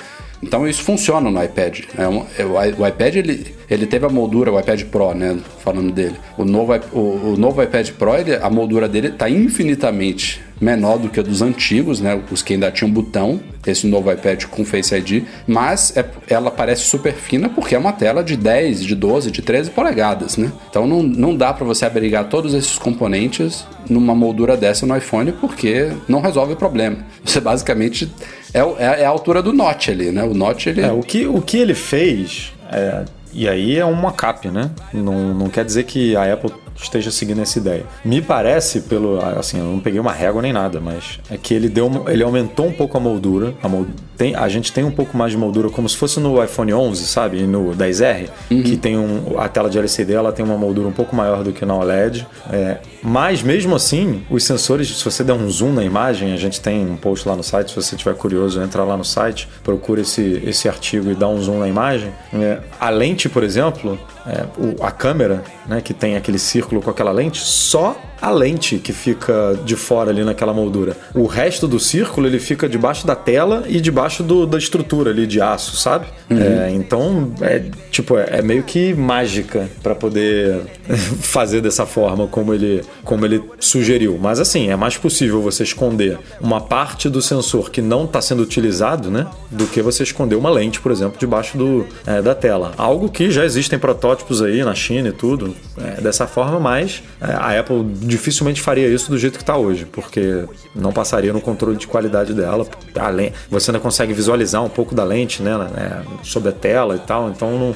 Então 0.41 0.67
isso 0.67 0.83
funciona 0.83 1.29
no 1.29 1.43
iPad. 1.43 1.81
É 1.97 2.07
um, 2.07 2.25
é, 2.37 2.45
o, 2.45 2.87
iPad 2.87 3.15
ele, 3.15 3.55
ele 3.69 3.85
teve 3.85 4.05
a 4.05 4.09
moldura, 4.09 4.51
o 4.51 4.59
iPad 4.59 4.83
Pro, 4.83 5.13
né? 5.13 5.37
Falando 5.59 5.91
dele. 5.91 6.15
O 6.37 6.45
novo, 6.45 6.73
o, 6.93 7.33
o 7.33 7.35
novo 7.37 7.61
iPad 7.61 7.89
Pro, 7.91 8.15
ele, 8.15 8.35
a 8.35 8.49
moldura 8.49 8.87
dele 8.87 9.09
está 9.09 9.29
infinitamente 9.29 10.41
menor 10.61 10.97
do 10.97 11.09
que 11.09 11.19
a 11.19 11.23
dos 11.23 11.41
antigos, 11.41 12.01
né? 12.01 12.21
Os 12.31 12.41
que 12.41 12.53
ainda 12.53 12.71
tinham 12.71 12.91
botão. 12.91 13.39
Esse 13.65 13.85
novo 13.85 14.11
iPad 14.11 14.45
com 14.45 14.65
Face 14.65 14.95
ID. 14.95 15.23
Mas 15.45 15.95
é- 15.95 16.05
ela 16.29 16.49
parece 16.49 16.83
super 16.83 17.13
fina 17.13 17.49
porque 17.49 17.75
é 17.75 17.77
uma 17.77 17.93
tela 17.93 18.23
de 18.23 18.35
10, 18.35 18.83
de 18.83 18.95
12, 18.95 19.31
de 19.31 19.41
13 19.41 19.69
polegadas, 19.71 20.37
né? 20.37 20.51
Então 20.69 20.87
não, 20.87 21.03
não 21.03 21.35
dá 21.35 21.53
para 21.53 21.65
você 21.65 21.85
abrigar 21.85 22.29
todos 22.29 22.53
esses 22.53 22.77
componentes 22.77 23.65
numa 23.89 24.15
moldura 24.15 24.55
dessa 24.55 24.85
no 24.85 24.95
iPhone 24.95 25.33
porque 25.33 25.91
não 26.07 26.21
resolve 26.21 26.53
o 26.53 26.55
problema. 26.55 26.97
Você 27.23 27.39
basicamente 27.39 28.09
é, 28.53 28.59
é, 28.59 29.01
é 29.01 29.05
a 29.05 29.09
altura 29.09 29.41
do 29.41 29.53
Note 29.53 29.91
ali, 29.91 30.11
né? 30.11 30.23
O 30.23 30.33
Note 30.33 30.69
ele 30.69 30.81
É, 30.81 30.91
o 30.91 31.01
que, 31.01 31.27
o 31.27 31.41
que 31.41 31.57
ele 31.57 31.73
fez, 31.73 32.53
é, 32.71 33.05
e 33.33 33.47
aí 33.47 33.77
é 33.77 33.85
uma 33.85 34.11
cap, 34.11 34.47
né? 34.49 34.71
Não, 34.93 35.33
não 35.33 35.49
quer 35.49 35.63
dizer 35.63 35.83
que 35.83 36.15
a 36.15 36.33
Apple 36.33 36.51
esteja 36.81 37.11
seguindo 37.11 37.41
essa 37.41 37.57
ideia. 37.59 37.83
Me 38.03 38.21
parece, 38.21 38.81
pelo 38.81 39.19
assim, 39.37 39.59
eu 39.59 39.65
não 39.65 39.79
peguei 39.79 39.99
uma 39.99 40.11
régua 40.13 40.41
nem 40.41 40.53
nada, 40.53 40.79
mas 40.79 41.19
é 41.29 41.37
que 41.37 41.53
ele 41.53 41.69
deu, 41.69 42.05
ele 42.07 42.23
aumentou 42.23 42.67
um 42.67 42.71
pouco 42.73 42.97
a 42.97 42.99
moldura. 42.99 43.53
A, 43.61 43.67
mol- 43.69 43.85
tem, 44.17 44.35
a 44.35 44.47
gente 44.49 44.71
tem 44.71 44.83
um 44.83 44.91
pouco 44.91 45.15
mais 45.17 45.31
de 45.31 45.37
moldura, 45.37 45.69
como 45.69 45.87
se 45.87 45.95
fosse 45.97 46.19
no 46.19 46.43
iPhone 46.43 46.73
11, 46.73 47.05
sabe? 47.05 47.39
E 47.39 47.43
no 47.43 47.73
10R, 47.75 48.29
que 48.49 48.77
tem 48.77 48.97
um, 48.97 49.39
a 49.39 49.47
tela 49.47 49.69
de 49.69 49.77
LCD, 49.77 50.13
ela 50.13 50.31
tem 50.31 50.43
uma 50.43 50.57
moldura 50.57 50.87
um 50.87 50.91
pouco 50.91 51.15
maior 51.15 51.43
do 51.43 51.51
que 51.51 51.65
na 51.65 51.75
OLED. 51.75 52.25
É, 52.51 52.77
mas 53.01 53.41
mesmo 53.41 53.75
assim, 53.75 54.23
os 54.29 54.43
sensores, 54.43 54.87
se 54.97 55.03
você 55.03 55.23
der 55.23 55.33
um 55.33 55.49
zoom 55.49 55.71
na 55.73 55.83
imagem, 55.83 56.33
a 56.33 56.37
gente 56.37 56.59
tem 56.59 56.85
um 56.85 56.95
post 56.97 57.27
lá 57.27 57.35
no 57.35 57.43
site, 57.43 57.69
se 57.69 57.75
você 57.75 57.95
estiver 57.95 58.15
curioso, 58.15 58.61
entra 58.61 58.83
lá 58.83 58.97
no 58.97 59.05
site, 59.05 59.47
procura 59.63 60.01
esse, 60.01 60.41
esse 60.45 60.67
artigo 60.67 61.09
e 61.11 61.15
dá 61.15 61.27
um 61.27 61.41
zoom 61.41 61.59
na 61.59 61.67
imagem. 61.67 62.11
É, 62.33 62.59
a 62.79 62.89
lente, 62.89 63.29
por 63.29 63.43
exemplo, 63.43 63.97
é, 64.25 64.45
o- 64.57 64.83
a 64.83 64.91
câmera, 64.91 65.43
né, 65.65 65.81
que 65.81 65.93
tem 65.93 66.15
aquele 66.15 66.39
círculo 66.39 66.81
com 66.81 66.89
aquela 66.89 67.11
lente, 67.11 67.39
só 67.39 67.95
a 68.21 68.29
lente 68.29 68.77
que 68.77 68.93
fica 68.93 69.57
de 69.63 69.75
fora 69.75 70.11
ali 70.11 70.23
naquela 70.23 70.53
moldura. 70.53 70.95
O 71.13 71.25
resto 71.25 71.67
do 71.67 71.79
círculo 71.79 72.27
ele 72.27 72.39
fica 72.39 72.67
debaixo 72.67 73.05
da 73.05 73.15
tela 73.15 73.63
e 73.67 73.79
debaixo 73.79 74.23
do, 74.23 74.45
da 74.45 74.57
estrutura 74.57 75.11
ali 75.11 75.25
de 75.25 75.41
aço, 75.41 75.77
sabe? 75.77 76.07
Uhum. 76.29 76.39
É, 76.39 76.71
então 76.71 77.31
é 77.41 77.63
tipo 77.91 78.17
é, 78.17 78.39
é 78.39 78.41
meio 78.41 78.63
que 78.63 78.93
mágica 78.93 79.69
para 79.81 79.95
poder 79.95 80.61
fazer 81.21 81.61
dessa 81.61 81.85
forma 81.85 82.27
como 82.27 82.53
ele 82.53 82.81
como 83.03 83.25
ele 83.25 83.41
sugeriu. 83.59 84.17
Mas 84.19 84.39
assim 84.39 84.69
é 84.69 84.75
mais 84.75 84.97
possível 84.97 85.41
você 85.41 85.63
esconder 85.63 86.17
uma 86.39 86.61
parte 86.61 87.09
do 87.09 87.21
sensor 87.21 87.69
que 87.71 87.81
não 87.81 88.05
está 88.05 88.21
sendo 88.21 88.41
utilizado, 88.41 89.09
né, 89.09 89.27
do 89.49 89.65
que 89.65 89.81
você 89.81 90.03
esconder 90.03 90.35
uma 90.35 90.49
lente, 90.49 90.79
por 90.79 90.91
exemplo, 90.91 91.17
debaixo 91.19 91.57
do, 91.57 91.85
é, 92.05 92.21
da 92.21 92.35
tela. 92.35 92.73
Algo 92.77 93.09
que 93.09 93.31
já 93.31 93.45
existem 93.45 93.77
protótipos 93.79 94.41
aí 94.41 94.63
na 94.63 94.75
China 94.75 95.09
e 95.09 95.11
tudo 95.11 95.55
é, 95.77 96.01
dessa 96.01 96.27
forma, 96.27 96.59
mas 96.59 97.03
é, 97.21 97.31
a 97.31 97.59
Apple 97.59 97.83
dificilmente 98.09 98.61
faria 98.61 98.87
isso 98.87 99.09
do 99.09 99.17
jeito 99.17 99.37
que 99.37 99.43
está 99.43 99.55
hoje, 99.55 99.85
porque 99.85 100.45
não 100.75 100.91
passaria 100.91 101.31
no 101.31 101.39
controle 101.39 101.77
de 101.77 101.87
qualidade 101.87 102.33
dela. 102.33 102.67
Além, 102.99 103.31
você 103.49 103.71
ainda 103.71 103.79
consegue 103.79 104.11
visualizar 104.11 104.63
um 104.63 104.69
pouco 104.69 104.93
da 104.93 105.03
lente, 105.03 105.41
né, 105.41 105.57
né 105.57 106.03
sobre 106.23 106.49
a 106.49 106.51
tela 106.51 106.95
e 106.95 106.99
tal, 106.99 107.29
então 107.29 107.57
não, 107.57 107.75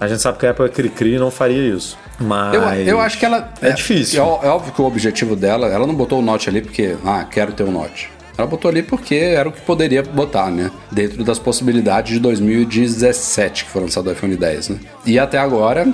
a 0.00 0.08
gente 0.08 0.20
sabe 0.20 0.38
que 0.38 0.46
a 0.46 0.50
Apple 0.50 0.66
é 0.66 0.68
cri-cri 0.68 1.14
e 1.14 1.18
não 1.18 1.30
faria 1.30 1.74
isso. 1.74 1.96
Mas. 2.18 2.54
Eu, 2.54 2.62
eu 2.62 3.00
acho 3.00 3.18
que 3.18 3.24
ela. 3.24 3.52
É, 3.60 3.68
é 3.68 3.72
difícil. 3.72 4.22
É, 4.22 4.46
é, 4.46 4.48
óbvio 4.48 4.72
que 4.72 4.82
o 4.82 4.84
objetivo 4.84 5.36
dela, 5.36 5.66
ela 5.68 5.86
não 5.86 5.94
botou 5.94 6.18
o 6.18 6.22
Note 6.22 6.48
ali 6.48 6.60
porque, 6.60 6.96
ah, 7.04 7.24
quero 7.24 7.52
ter 7.52 7.62
o 7.62 7.68
um 7.68 7.72
Note. 7.72 8.10
Ela 8.36 8.48
botou 8.48 8.68
ali 8.68 8.82
porque 8.82 9.14
era 9.14 9.48
o 9.48 9.52
que 9.52 9.60
poderia 9.60 10.02
botar, 10.02 10.50
né? 10.50 10.70
Dentro 10.90 11.22
das 11.22 11.38
possibilidades 11.38 12.14
de 12.14 12.20
2017, 12.20 13.64
que 13.64 13.70
foi 13.70 13.82
lançado 13.82 14.08
o 14.08 14.12
iPhone 14.12 14.36
10, 14.36 14.68
né? 14.70 14.80
E 15.06 15.18
até 15.20 15.38
agora, 15.38 15.86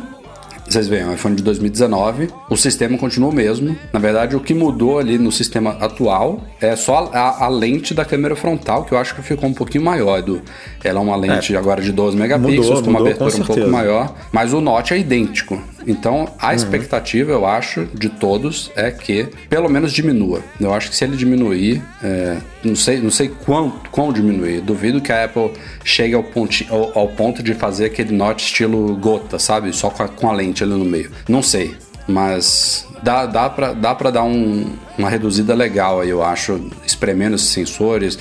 vocês 0.72 0.86
veem, 0.86 1.04
o 1.04 1.12
iPhone 1.12 1.34
de 1.34 1.42
2019, 1.42 2.28
o 2.48 2.56
sistema 2.56 2.96
continua 2.96 3.28
o 3.28 3.34
mesmo. 3.34 3.76
Na 3.92 3.98
verdade, 3.98 4.36
o 4.36 4.40
que 4.40 4.54
mudou 4.54 5.00
ali 5.00 5.18
no 5.18 5.32
sistema 5.32 5.70
atual 5.80 6.40
é 6.60 6.76
só 6.76 7.10
a, 7.12 7.44
a 7.44 7.48
lente 7.48 7.92
da 7.92 8.04
câmera 8.04 8.36
frontal, 8.36 8.84
que 8.84 8.92
eu 8.92 8.98
acho 8.98 9.14
que 9.14 9.22
ficou 9.22 9.48
um 9.48 9.52
pouquinho 9.52 9.84
maior. 9.84 10.22
Do, 10.22 10.40
ela 10.84 11.00
é 11.00 11.02
uma 11.02 11.16
lente 11.16 11.54
é. 11.54 11.58
agora 11.58 11.82
de 11.82 11.90
12 11.90 12.16
megapixels, 12.16 12.68
mudou, 12.68 12.82
com 12.84 12.90
uma 12.90 13.00
abertura 13.00 13.32
com 13.32 13.38
um 13.38 13.44
pouco 13.44 13.68
maior, 13.68 14.14
mas 14.30 14.52
o 14.52 14.60
Note 14.60 14.94
é 14.94 14.98
idêntico. 14.98 15.60
Então, 15.86 16.32
a 16.38 16.48
uhum. 16.48 16.52
expectativa, 16.52 17.30
eu 17.30 17.46
acho, 17.46 17.86
de 17.94 18.08
todos 18.08 18.70
é 18.76 18.90
que 18.90 19.28
pelo 19.48 19.68
menos 19.68 19.92
diminua. 19.92 20.42
Eu 20.60 20.72
acho 20.72 20.90
que 20.90 20.96
se 20.96 21.04
ele 21.04 21.16
diminuir, 21.16 21.82
é, 22.02 22.38
não 22.62 22.76
sei, 22.76 23.00
não 23.00 23.10
sei 23.10 23.28
quão, 23.28 23.70
quão 23.90 24.12
diminuir. 24.12 24.60
Duvido 24.60 25.00
que 25.00 25.12
a 25.12 25.24
Apple 25.24 25.52
chegue 25.84 26.14
ao, 26.14 26.22
ponti, 26.22 26.66
ao, 26.70 26.98
ao 26.98 27.08
ponto 27.08 27.42
de 27.42 27.54
fazer 27.54 27.86
aquele 27.86 28.14
Note 28.14 28.44
estilo 28.44 28.96
gota, 28.96 29.38
sabe? 29.38 29.72
Só 29.72 29.90
com 29.90 30.02
a, 30.02 30.08
com 30.08 30.30
a 30.30 30.32
lente 30.32 30.62
ali 30.62 30.72
no 30.72 30.84
meio. 30.84 31.10
Não 31.28 31.42
sei. 31.42 31.74
Mas 32.06 32.86
dá, 33.02 33.24
dá 33.26 33.48
para 33.48 33.72
dá 33.72 33.94
pra 33.94 34.10
dar 34.10 34.24
um, 34.24 34.66
uma 34.98 35.08
reduzida 35.08 35.54
legal 35.54 36.00
aí, 36.00 36.10
eu 36.10 36.24
acho, 36.24 36.60
espremendo 36.84 37.36
esses 37.36 37.48
sensores 37.48 38.18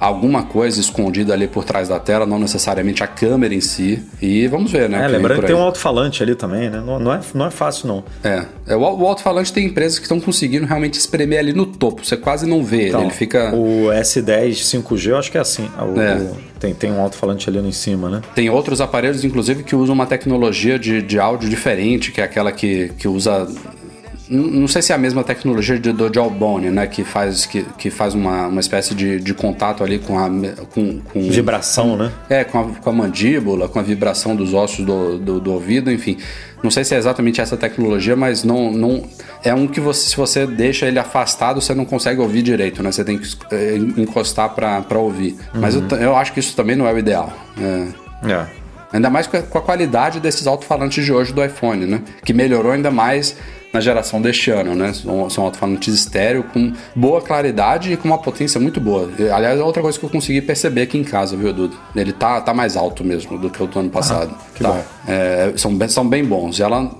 alguma 0.00 0.44
coisa 0.44 0.80
escondida 0.80 1.32
ali 1.32 1.46
por 1.46 1.64
trás 1.64 1.88
da 1.88 1.98
tela, 1.98 2.26
não 2.26 2.38
necessariamente 2.38 3.02
a 3.02 3.06
câmera 3.06 3.54
em 3.54 3.60
si. 3.60 4.02
E 4.20 4.46
vamos 4.46 4.70
ver, 4.70 4.88
né? 4.88 5.04
É, 5.04 5.08
lembrando 5.08 5.40
que 5.40 5.46
tem 5.46 5.56
um 5.56 5.62
alto-falante 5.62 6.22
ali 6.22 6.34
também, 6.34 6.70
né? 6.70 6.82
Não, 6.84 6.98
não, 6.98 7.12
é, 7.12 7.20
não 7.34 7.46
é 7.46 7.50
fácil, 7.50 7.88
não. 7.88 8.04
É. 8.22 8.44
é 8.66 8.76
o, 8.76 8.80
o 8.80 9.06
alto-falante 9.06 9.52
tem 9.52 9.66
empresas 9.66 9.98
que 9.98 10.04
estão 10.04 10.20
conseguindo 10.20 10.66
realmente 10.66 10.94
espremer 10.94 11.38
ali 11.38 11.52
no 11.52 11.66
topo. 11.66 12.04
Você 12.04 12.16
quase 12.16 12.46
não 12.46 12.64
vê 12.64 12.88
então, 12.88 13.00
ele, 13.00 13.08
ele 13.08 13.14
fica. 13.14 13.54
O 13.54 13.88
S10 13.88 14.82
5G, 14.82 15.08
eu 15.08 15.16
acho 15.16 15.30
que 15.30 15.38
é 15.38 15.40
assim. 15.40 15.68
O, 15.78 16.00
é. 16.00 16.16
O, 16.16 16.36
tem, 16.58 16.74
tem 16.74 16.92
um 16.92 17.00
alto-falante 17.00 17.48
ali 17.48 17.58
em 17.58 17.72
cima, 17.72 18.08
né? 18.08 18.20
Tem 18.34 18.50
outros 18.50 18.80
aparelhos, 18.80 19.24
inclusive, 19.24 19.62
que 19.62 19.76
usam 19.76 19.94
uma 19.94 20.06
tecnologia 20.06 20.78
de, 20.78 21.00
de 21.02 21.18
áudio 21.18 21.48
diferente, 21.48 22.10
que 22.10 22.20
é 22.20 22.24
aquela 22.24 22.50
que, 22.50 22.90
que 22.98 23.06
usa 23.06 23.48
não 24.30 24.68
sei 24.68 24.82
se 24.82 24.92
é 24.92 24.94
a 24.94 24.98
mesma 24.98 25.24
tecnologia 25.24 25.78
de, 25.78 25.92
do 25.92 26.12
Jawbone, 26.12 26.70
né? 26.70 26.86
Que 26.86 27.02
faz, 27.02 27.46
que, 27.46 27.62
que 27.78 27.90
faz 27.90 28.14
uma, 28.14 28.46
uma 28.46 28.60
espécie 28.60 28.94
de, 28.94 29.18
de 29.18 29.32
contato 29.32 29.82
ali 29.82 29.98
com 29.98 30.18
a. 30.18 30.28
Com, 30.72 31.00
com 31.00 31.30
vibração, 31.30 31.90
com, 31.90 31.96
né? 31.96 32.12
É, 32.28 32.44
com 32.44 32.60
a, 32.60 32.64
com 32.64 32.90
a 32.90 32.92
mandíbula, 32.92 33.68
com 33.68 33.78
a 33.78 33.82
vibração 33.82 34.36
dos 34.36 34.52
ossos 34.52 34.84
do, 34.84 35.18
do, 35.18 35.40
do, 35.40 35.52
ouvido, 35.52 35.90
enfim. 35.90 36.18
Não 36.62 36.70
sei 36.70 36.84
se 36.84 36.94
é 36.94 36.98
exatamente 36.98 37.40
essa 37.40 37.56
tecnologia, 37.56 38.16
mas 38.16 38.44
não, 38.44 38.70
não 38.70 39.04
é 39.42 39.54
um 39.54 39.66
que 39.66 39.80
você, 39.80 40.10
se 40.10 40.16
você 40.16 40.46
deixa 40.46 40.86
ele 40.86 40.98
afastado, 40.98 41.60
você 41.60 41.74
não 41.74 41.84
consegue 41.84 42.20
ouvir 42.20 42.42
direito, 42.42 42.82
né? 42.82 42.92
Você 42.92 43.04
tem 43.04 43.18
que 43.18 43.28
é, 43.50 43.76
encostar 43.76 44.50
para 44.50 44.98
ouvir. 44.98 45.36
Uhum. 45.54 45.60
Mas 45.60 45.74
eu, 45.74 45.82
eu 45.98 46.16
acho 46.16 46.32
que 46.32 46.40
isso 46.40 46.54
também 46.54 46.76
não 46.76 46.86
é 46.86 46.92
o 46.92 46.98
ideal. 46.98 47.32
É. 47.58 48.30
é. 48.30 48.46
Ainda 48.92 49.10
mais 49.10 49.26
com 49.26 49.36
a, 49.36 49.42
com 49.42 49.58
a 49.58 49.60
qualidade 49.60 50.18
desses 50.18 50.46
alto-falantes 50.46 51.04
de 51.04 51.12
hoje 51.12 51.32
do 51.32 51.44
iPhone, 51.44 51.86
né? 51.86 52.02
Que 52.24 52.32
melhorou 52.32 52.72
ainda 52.72 52.90
mais 52.90 53.36
na 53.72 53.80
geração 53.80 54.20
deste 54.20 54.50
ano, 54.50 54.74
né? 54.74 54.92
São, 54.92 55.28
são 55.28 55.44
alto-falantes 55.44 55.94
estéreo 55.94 56.44
com 56.44 56.72
boa 56.94 57.20
claridade 57.20 57.92
e 57.92 57.96
com 57.96 58.08
uma 58.08 58.18
potência 58.18 58.60
muito 58.60 58.80
boa. 58.80 59.10
Aliás, 59.32 59.58
é 59.58 59.62
outra 59.62 59.82
coisa 59.82 59.98
que 59.98 60.04
eu 60.04 60.10
consegui 60.10 60.40
perceber 60.40 60.82
aqui 60.82 60.98
em 60.98 61.04
casa, 61.04 61.36
viu, 61.36 61.48
Edu? 61.48 61.70
Ele 61.94 62.12
tá, 62.12 62.40
tá 62.40 62.54
mais 62.54 62.76
alto 62.76 63.04
mesmo 63.04 63.38
do 63.38 63.50
que 63.50 63.62
o 63.62 63.66
do 63.66 63.78
ano 63.78 63.90
passado. 63.90 64.34
Ah, 64.34 64.44
que 64.54 64.62
tá. 64.62 64.70
bom. 64.70 64.84
É, 65.06 65.52
são, 65.56 65.74
bem, 65.74 65.88
são 65.88 66.08
bem 66.08 66.24
bons. 66.24 66.58
E 66.58 66.62
ela 66.62 66.90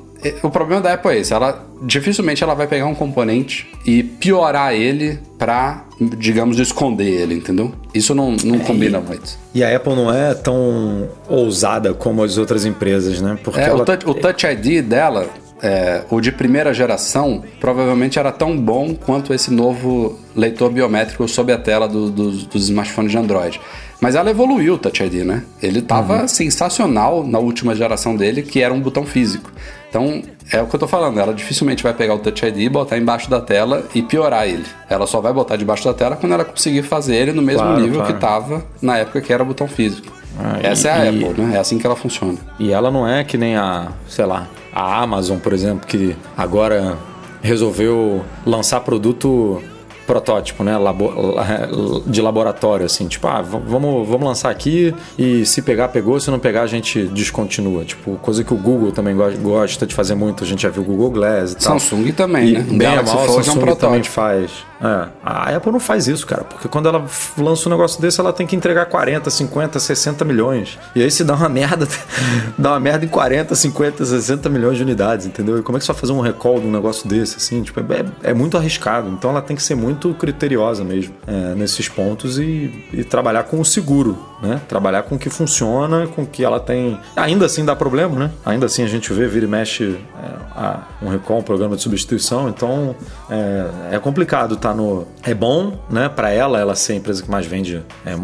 o 0.43 0.51
problema 0.51 0.83
da 0.83 0.95
Apple 0.95 1.13
é 1.13 1.19
esse, 1.19 1.33
ela 1.33 1.65
dificilmente 1.83 2.43
ela 2.43 2.55
vai 2.55 2.67
pegar 2.67 2.87
um 2.87 2.95
componente 2.95 3.69
e 3.87 4.03
piorar 4.03 4.75
ele 4.75 5.21
para, 5.39 5.85
digamos, 6.17 6.59
esconder 6.59 7.07
ele, 7.07 7.35
entendeu? 7.35 7.73
Isso 7.95 8.15
não, 8.15 8.33
não 8.45 8.57
é, 8.57 8.59
combina 8.59 8.99
e, 8.99 9.03
muito. 9.03 9.39
E 9.55 9.63
a 9.63 9.77
Apple 9.77 9.95
não 9.95 10.13
é 10.13 10.35
tão 10.35 11.09
ousada 11.29 11.95
como 11.95 12.25
as 12.25 12.37
outras 12.37 12.65
empresas, 12.65 13.21
né? 13.21 13.39
Porque 13.45 13.61
é, 13.61 13.69
ela... 13.69 13.83
o, 13.83 13.85
touch, 13.85 14.09
o 14.09 14.15
Touch 14.15 14.45
ID 14.45 14.85
dela 14.85 15.29
é, 15.63 16.03
o 16.11 16.21
de 16.21 16.31
primeira 16.31 16.73
geração 16.73 17.43
provavelmente 17.61 18.19
era 18.19 18.31
tão 18.31 18.57
bom 18.57 18.95
quanto 18.95 19.35
esse 19.35 19.53
novo 19.53 20.19
leitor 20.35 20.71
biométrico 20.71 21.27
sob 21.27 21.53
a 21.53 21.59
tela 21.59 21.89
do, 21.89 22.11
do, 22.11 22.31
dos 22.31 22.65
smartphones 22.65 23.11
de 23.11 23.19
Android. 23.19 23.61
Mas 24.01 24.15
ela 24.15 24.31
evoluiu 24.31 24.75
o 24.75 24.79
Touch 24.79 25.03
ID, 25.03 25.25
né? 25.25 25.43
Ele 25.61 25.81
estava 25.81 26.21
uhum. 26.21 26.29
sensacional 26.29 27.27
na 27.27 27.41
última 27.41 27.75
geração 27.75 28.15
dele, 28.15 28.43
que 28.43 28.63
era 28.63 28.73
um 28.73 28.81
botão 28.81 29.05
físico. 29.05 29.51
Então, 29.89 30.23
é 30.53 30.63
o 30.63 30.67
que 30.67 30.77
eu 30.77 30.81
tô 30.81 30.87
falando, 30.87 31.19
ela 31.19 31.35
dificilmente 31.35 31.83
vai 31.83 31.93
pegar 31.93 32.15
o 32.15 32.19
Touch 32.19 32.47
ID, 32.47 32.71
botar 32.71 32.97
embaixo 32.97 33.29
da 33.29 33.41
tela 33.41 33.85
e 33.95 34.03
piorar 34.03 34.47
ele. 34.47 34.65
Ela 34.89 35.07
só 35.07 35.21
vai 35.21 35.33
botar 35.33 35.57
debaixo 35.57 35.85
da 35.85 35.95
tela 35.95 36.15
quando 36.15 36.33
ela 36.33 36.45
conseguir 36.45 36.83
fazer 36.83 37.17
ele 37.17 37.33
no 37.33 37.43
mesmo 37.43 37.63
claro, 37.63 37.81
nível 37.81 37.97
claro. 37.97 38.07
que 38.07 38.17
estava 38.17 38.65
na 38.81 38.99
época 38.99 39.21
que 39.21 39.33
era 39.33 39.43
botão 39.43 39.67
físico. 39.67 40.13
Ah, 40.39 40.59
Essa 40.63 40.89
e, 40.89 40.91
é 40.91 40.95
a 40.95 41.05
e, 41.07 41.25
Apple, 41.25 41.43
né? 41.43 41.57
É 41.57 41.59
assim 41.59 41.79
que 41.79 41.87
ela 41.87 41.97
funciona. 41.97 42.39
E 42.61 42.71
ela 42.71 42.93
não 42.93 43.09
é 43.09 43.25
que 43.25 43.37
nem 43.37 43.57
a, 43.57 43.89
sei 44.09 44.25
lá, 44.25 44.47
a 44.73 45.03
Amazon, 45.03 45.39
por 45.39 45.53
exemplo, 45.53 45.87
que 45.87 46.17
agora 46.37 46.99
resolveu 47.43 48.25
lançar 48.45 48.81
produto 48.81 49.63
protótipo, 50.09 50.65
né? 50.65 50.77
Labo, 50.79 51.37
de 52.07 52.23
laboratório, 52.23 52.87
assim, 52.87 53.07
tipo, 53.07 53.29
ah, 53.29 53.43
vamos, 53.43 54.09
vamos 54.09 54.27
lançar 54.27 54.49
aqui 54.49 54.95
e 55.19 55.45
se 55.45 55.61
pegar, 55.61 55.89
pegou, 55.89 56.19
se 56.19 56.31
não 56.31 56.39
pegar, 56.39 56.63
a 56.63 56.67
gente 56.67 57.05
descontinua. 57.09 57.85
Tipo, 57.85 58.17
coisa 58.17 58.43
que 58.43 58.55
o 58.55 58.57
Google 58.57 58.91
também 58.91 59.15
gosta 59.15 59.87
de 59.87 59.95
fazer 59.95 60.15
muito, 60.15 60.43
a 60.43 60.47
gente 60.47 60.63
já 60.63 60.71
viu 60.71 60.83
o 60.83 60.87
Google 60.87 61.11
Glass 61.11 61.53
e 61.53 61.57
tal. 61.57 61.79
Samsung 61.79 62.11
também, 62.13 62.49
e 62.49 62.53
né? 62.59 62.79
Bem 62.79 62.89
a 62.89 63.03
mal, 63.03 63.27
Samsung 63.27 63.51
é 63.51 63.53
um 63.53 63.57
protótipo. 63.57 63.77
também 63.77 64.03
faz. 64.03 64.51
É. 64.81 65.09
A 65.25 65.57
Apple 65.57 65.73
não 65.73 65.81
faz 65.81 66.07
isso, 66.07 66.27
cara, 66.27 66.45
porque 66.45 66.69
quando 66.69 66.89
ela 66.89 67.05
lança 67.37 67.69
um 67.69 67.73
negócio 67.73 68.01
desse, 68.01 68.21
ela 68.21 68.33
tem 68.33 68.47
que 68.47 68.55
entregar 68.55 68.87
40, 68.87 69.29
50, 69.29 69.79
60 69.79 70.25
milhões. 70.25 70.79
E 70.95 71.03
aí 71.03 71.11
se 71.11 71.25
dá 71.25 71.35
uma 71.35 71.49
merda, 71.49 71.87
dá 72.57 72.71
uma 72.71 72.81
merda 72.81 73.05
em 73.05 73.09
40, 73.09 73.55
50, 73.55 74.05
60 74.05 74.49
milhões 74.49 74.77
de 74.77 74.85
unidades, 74.85 75.27
entendeu? 75.27 75.59
E 75.59 75.63
como 75.63 75.77
é 75.77 75.81
que 75.81 75.85
você 75.85 75.93
vai 75.93 76.01
fazer 76.01 76.13
um 76.13 76.21
recall 76.21 76.61
de 76.61 76.67
um 76.67 76.71
negócio 76.71 77.09
desse, 77.09 77.37
assim? 77.37 77.63
Tipo, 77.63 77.81
é, 77.81 78.31
é 78.31 78.35
muito 78.35 78.57
arriscado. 78.57 79.09
Então 79.11 79.31
ela 79.31 79.43
tem 79.43 79.57
que 79.57 79.63
ser 79.63 79.75
muito 79.75 79.98
criteriosa 80.15 80.85
mesmo 80.85 81.15
é, 81.27 81.55
nesses 81.55 81.89
pontos 81.89 82.39
e, 82.39 82.87
e, 82.93 83.05
trabalhar 83.05 83.43
com 83.45 83.61
o 83.61 83.65
seguro, 83.65 84.19
né? 84.41 84.61
Trabalhar 84.69 85.03
com 85.03 85.17
o 85.17 85.19
que 85.19 85.29
funciona, 85.29 86.07
com 86.07 86.23
o 86.23 86.27
que 86.27 86.45
ela 86.45 86.61
tem. 86.61 86.99
Ainda 87.17 87.47
assim 87.47 87.65
dá 87.65 87.75
problema, 87.75 88.19
né? 88.19 88.31
Ainda 88.45 88.67
assim 88.67 88.85
a 88.85 88.87
gente 88.87 89.13
vê, 89.13 89.27
vira 89.27 89.45
e 89.45 89.49
mexe 89.49 89.99
é, 90.23 91.05
um 91.05 91.09
recall, 91.09 91.39
um 91.39 91.43
programa 91.43 91.75
de 91.75 91.83
substituição. 91.83 92.49
Então 92.49 92.95
é, 93.29 93.97
é 93.97 93.99
complicado, 93.99 94.57
tá? 94.57 94.69
tá 94.69 94.75
no. 94.75 95.07
É 95.23 95.35
bom, 95.35 95.79
né, 95.91 96.09
para 96.09 96.31
ela, 96.31 96.59
ela 96.59 96.75
ser 96.75 96.93
a 96.93 96.97
empresa 96.97 97.23
que 97.23 97.31
mais 97.31 97.47
vende 97.47 97.83
é, 98.05 98.17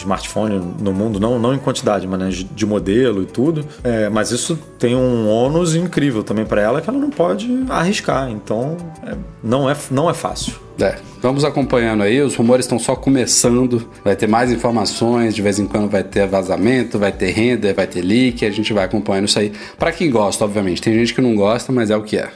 smartphone 0.00 0.60
no 0.80 0.92
mundo, 0.92 1.20
não, 1.20 1.38
não 1.38 1.54
em 1.54 1.58
quantidade, 1.58 2.06
mas 2.06 2.18
né, 2.18 2.28
de 2.30 2.66
modelo 2.66 3.22
e 3.22 3.26
tudo. 3.26 3.64
É, 3.82 4.08
mas 4.08 4.30
isso 4.30 4.58
tem 4.78 4.94
um 4.94 5.28
ônus 5.28 5.74
incrível 5.74 6.22
também 6.22 6.44
para 6.44 6.60
ela 6.60 6.80
que 6.80 6.88
ela 6.88 6.98
não 6.98 7.10
pode 7.10 7.48
arriscar. 7.68 8.30
Então, 8.30 8.76
é, 9.06 9.14
não, 9.42 9.68
é, 9.68 9.76
não 9.90 10.10
é 10.10 10.14
fácil. 10.14 10.54
É, 10.80 10.96
vamos 11.20 11.44
acompanhando 11.44 12.02
aí, 12.02 12.22
os 12.22 12.34
rumores 12.34 12.64
estão 12.64 12.78
só 12.78 12.96
começando, 12.96 13.86
vai 14.02 14.16
ter 14.16 14.26
mais 14.26 14.50
informações, 14.50 15.34
de 15.34 15.42
vez 15.42 15.58
em 15.58 15.66
quando 15.66 15.90
vai 15.90 16.02
ter 16.02 16.26
vazamento, 16.26 16.98
vai 16.98 17.12
ter 17.12 17.30
render, 17.32 17.74
vai 17.74 17.86
ter 17.86 18.00
leak, 18.00 18.46
a 18.46 18.50
gente 18.50 18.72
vai 18.72 18.84
acompanhando 18.84 19.28
isso 19.28 19.38
aí. 19.38 19.52
Para 19.78 19.92
quem 19.92 20.10
gosta, 20.10 20.44
obviamente, 20.44 20.80
tem 20.80 20.94
gente 20.94 21.12
que 21.12 21.20
não 21.20 21.34
gosta, 21.34 21.70
mas 21.70 21.90
é 21.90 21.96
o 21.96 22.02
que 22.02 22.16
é. 22.16 22.30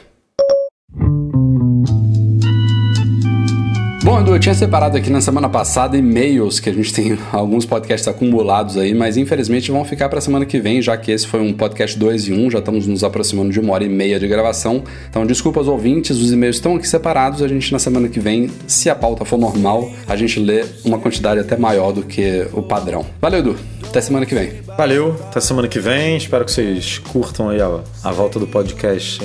Bom, 4.05 4.19
Edu, 4.19 4.35
eu 4.35 4.39
tinha 4.39 4.53
separado 4.53 4.95
aqui 4.95 5.09
na 5.09 5.19
semana 5.19 5.49
passada 5.49 5.97
e-mails, 5.97 6.59
que 6.59 6.69
a 6.69 6.73
gente 6.73 6.93
tem 6.93 7.17
alguns 7.33 7.65
podcasts 7.65 8.07
acumulados 8.07 8.77
aí, 8.77 8.93
mas 8.93 9.17
infelizmente 9.17 9.71
vão 9.71 9.83
ficar 9.83 10.09
para 10.09 10.19
a 10.19 10.21
semana 10.21 10.45
que 10.45 10.59
vem, 10.59 10.79
já 10.79 10.95
que 10.95 11.11
esse 11.11 11.25
foi 11.25 11.41
um 11.41 11.51
podcast 11.51 11.97
2 11.97 12.27
e 12.27 12.31
1, 12.31 12.51
já 12.51 12.59
estamos 12.59 12.85
nos 12.85 13.03
aproximando 13.03 13.49
de 13.49 13.59
uma 13.59 13.73
hora 13.73 13.83
e 13.83 13.89
meia 13.89 14.19
de 14.19 14.27
gravação. 14.27 14.83
Então, 15.09 15.25
desculpa 15.25 15.59
aos 15.59 15.67
ouvintes, 15.67 16.19
os 16.19 16.31
e-mails 16.31 16.57
estão 16.57 16.75
aqui 16.75 16.87
separados, 16.87 17.41
a 17.41 17.47
gente 17.47 17.71
na 17.71 17.79
semana 17.79 18.07
que 18.07 18.19
vem, 18.19 18.47
se 18.67 18.91
a 18.91 18.95
pauta 18.95 19.25
for 19.25 19.39
normal, 19.39 19.89
a 20.07 20.15
gente 20.15 20.39
lê 20.39 20.63
uma 20.83 20.99
quantidade 20.99 21.39
até 21.39 21.57
maior 21.57 21.91
do 21.91 22.03
que 22.03 22.45
o 22.53 22.61
padrão. 22.61 23.03
Valeu, 23.19 23.39
Edu. 23.39 23.55
Até 23.89 24.01
semana 24.01 24.25
que 24.27 24.35
vem. 24.35 24.51
Valeu, 24.77 25.15
até 25.29 25.39
semana 25.39 25.67
que 25.67 25.79
vem. 25.79 26.17
Espero 26.17 26.45
que 26.45 26.51
vocês 26.51 26.99
curtam 26.99 27.49
aí 27.49 27.59
a, 27.59 27.79
a 28.03 28.11
volta 28.11 28.37
do 28.37 28.45
podcast 28.45 29.19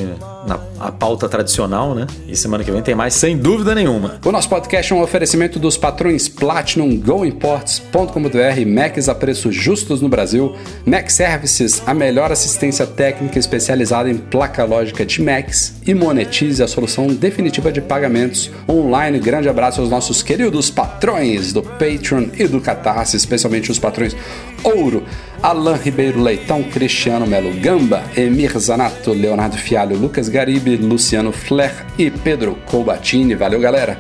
na 0.47 0.71
a 0.81 0.91
pauta 0.91 1.29
tradicional, 1.29 1.95
né? 1.95 2.07
E 2.27 2.35
semana 2.35 2.65
que 2.65 2.71
vem 2.71 2.81
tem 2.81 2.95
mais, 2.95 3.13
sem 3.13 3.37
dúvida 3.37 3.75
nenhuma. 3.75 4.19
O 4.25 4.33
nosso 4.33 4.49
podcast 4.49 4.91
é 4.91 4.97
um 4.97 5.03
oferecimento 5.03 5.59
dos 5.59 5.77
patrões 5.77 6.27
Platinum, 6.27 6.99
GoImports.com.br, 6.99 8.67
Macs 8.67 9.09
a 9.09 9.15
preços 9.15 9.55
justos 9.55 10.01
no 10.01 10.09
Brasil, 10.09 10.57
Mac 10.87 11.11
Services, 11.11 11.83
a 11.87 11.93
melhor 11.93 12.33
assistência 12.33 12.87
técnica 12.87 13.39
especializada 13.39 14.11
em 14.11 14.17
placa 14.17 14.65
lógica 14.65 15.05
de 15.05 15.21
Macs 15.21 15.75
e 15.87 15.93
monetize 15.93 16.63
a 16.63 16.69
solução 16.69 17.09
definitiva 17.09 17.71
de 17.71 17.83
pagamentos 17.83 18.51
online. 18.67 19.19
Grande 19.19 19.51
abraço 19.51 19.83
aos 19.83 19.91
nossos 19.91 20.23
queridos 20.23 20.71
patrões 20.71 21.53
do 21.53 21.63
Patreon 21.63 22.29
e 22.39 22.49
do 22.49 22.61
Catarse, 22.61 23.19
especialmente 23.19 23.71
os 23.71 23.79
patrões 23.79 24.17
Ouro, 24.63 25.05
Alain 25.43 25.77
Ribeiro 25.77 26.23
Leitão, 26.23 26.63
Cristiano 26.63 27.27
Melo 27.27 27.53
Gamba, 27.61 28.03
Emir 28.17 28.59
Zanato, 28.59 29.13
Leonardo 29.13 29.57
Fialho, 29.57 29.97
Lucas 29.97 30.29
Garibe, 30.29 30.77
Luciano 30.77 31.33
Fler 31.33 31.87
e 31.99 32.11
Pedro 32.11 32.57
Colbatini. 32.67 33.35
Valeu, 33.35 33.61
galera! 33.61 33.99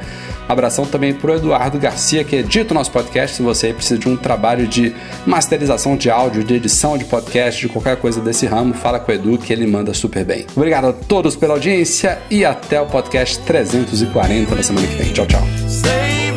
Abração 0.51 0.85
também 0.85 1.15
para 1.15 1.31
o 1.31 1.35
Eduardo 1.37 1.78
Garcia, 1.78 2.24
que 2.24 2.35
edita 2.35 2.74
o 2.74 2.77
nosso 2.77 2.91
podcast. 2.91 3.37
Se 3.37 3.43
você 3.43 3.73
precisa 3.73 4.01
de 4.01 4.09
um 4.09 4.16
trabalho 4.16 4.66
de 4.66 4.93
masterização 5.24 5.97
de 5.97 6.11
áudio, 6.11 6.43
de 6.43 6.55
edição 6.55 6.99
de 6.99 7.05
podcast, 7.05 7.61
de 7.61 7.69
qualquer 7.69 7.97
coisa 7.97 8.20
desse 8.20 8.47
ramo, 8.47 8.74
fala 8.74 8.99
com 8.99 9.12
o 9.12 9.15
Edu 9.15 9.39
que 9.39 9.53
ele 9.53 9.65
manda 9.65 9.95
super 9.95 10.24
bem. 10.24 10.47
Obrigado 10.57 10.89
a 10.89 10.93
todos 10.93 11.37
pela 11.37 11.55
audiência 11.55 12.19
e 12.28 12.45
até 12.45 12.81
o 12.81 12.87
podcast 12.87 13.39
340 13.45 14.53
na 14.53 14.62
semana 14.62 14.89
que 14.89 14.95
vem. 14.97 15.12
Tchau, 15.12 15.27
tchau. 15.27 16.30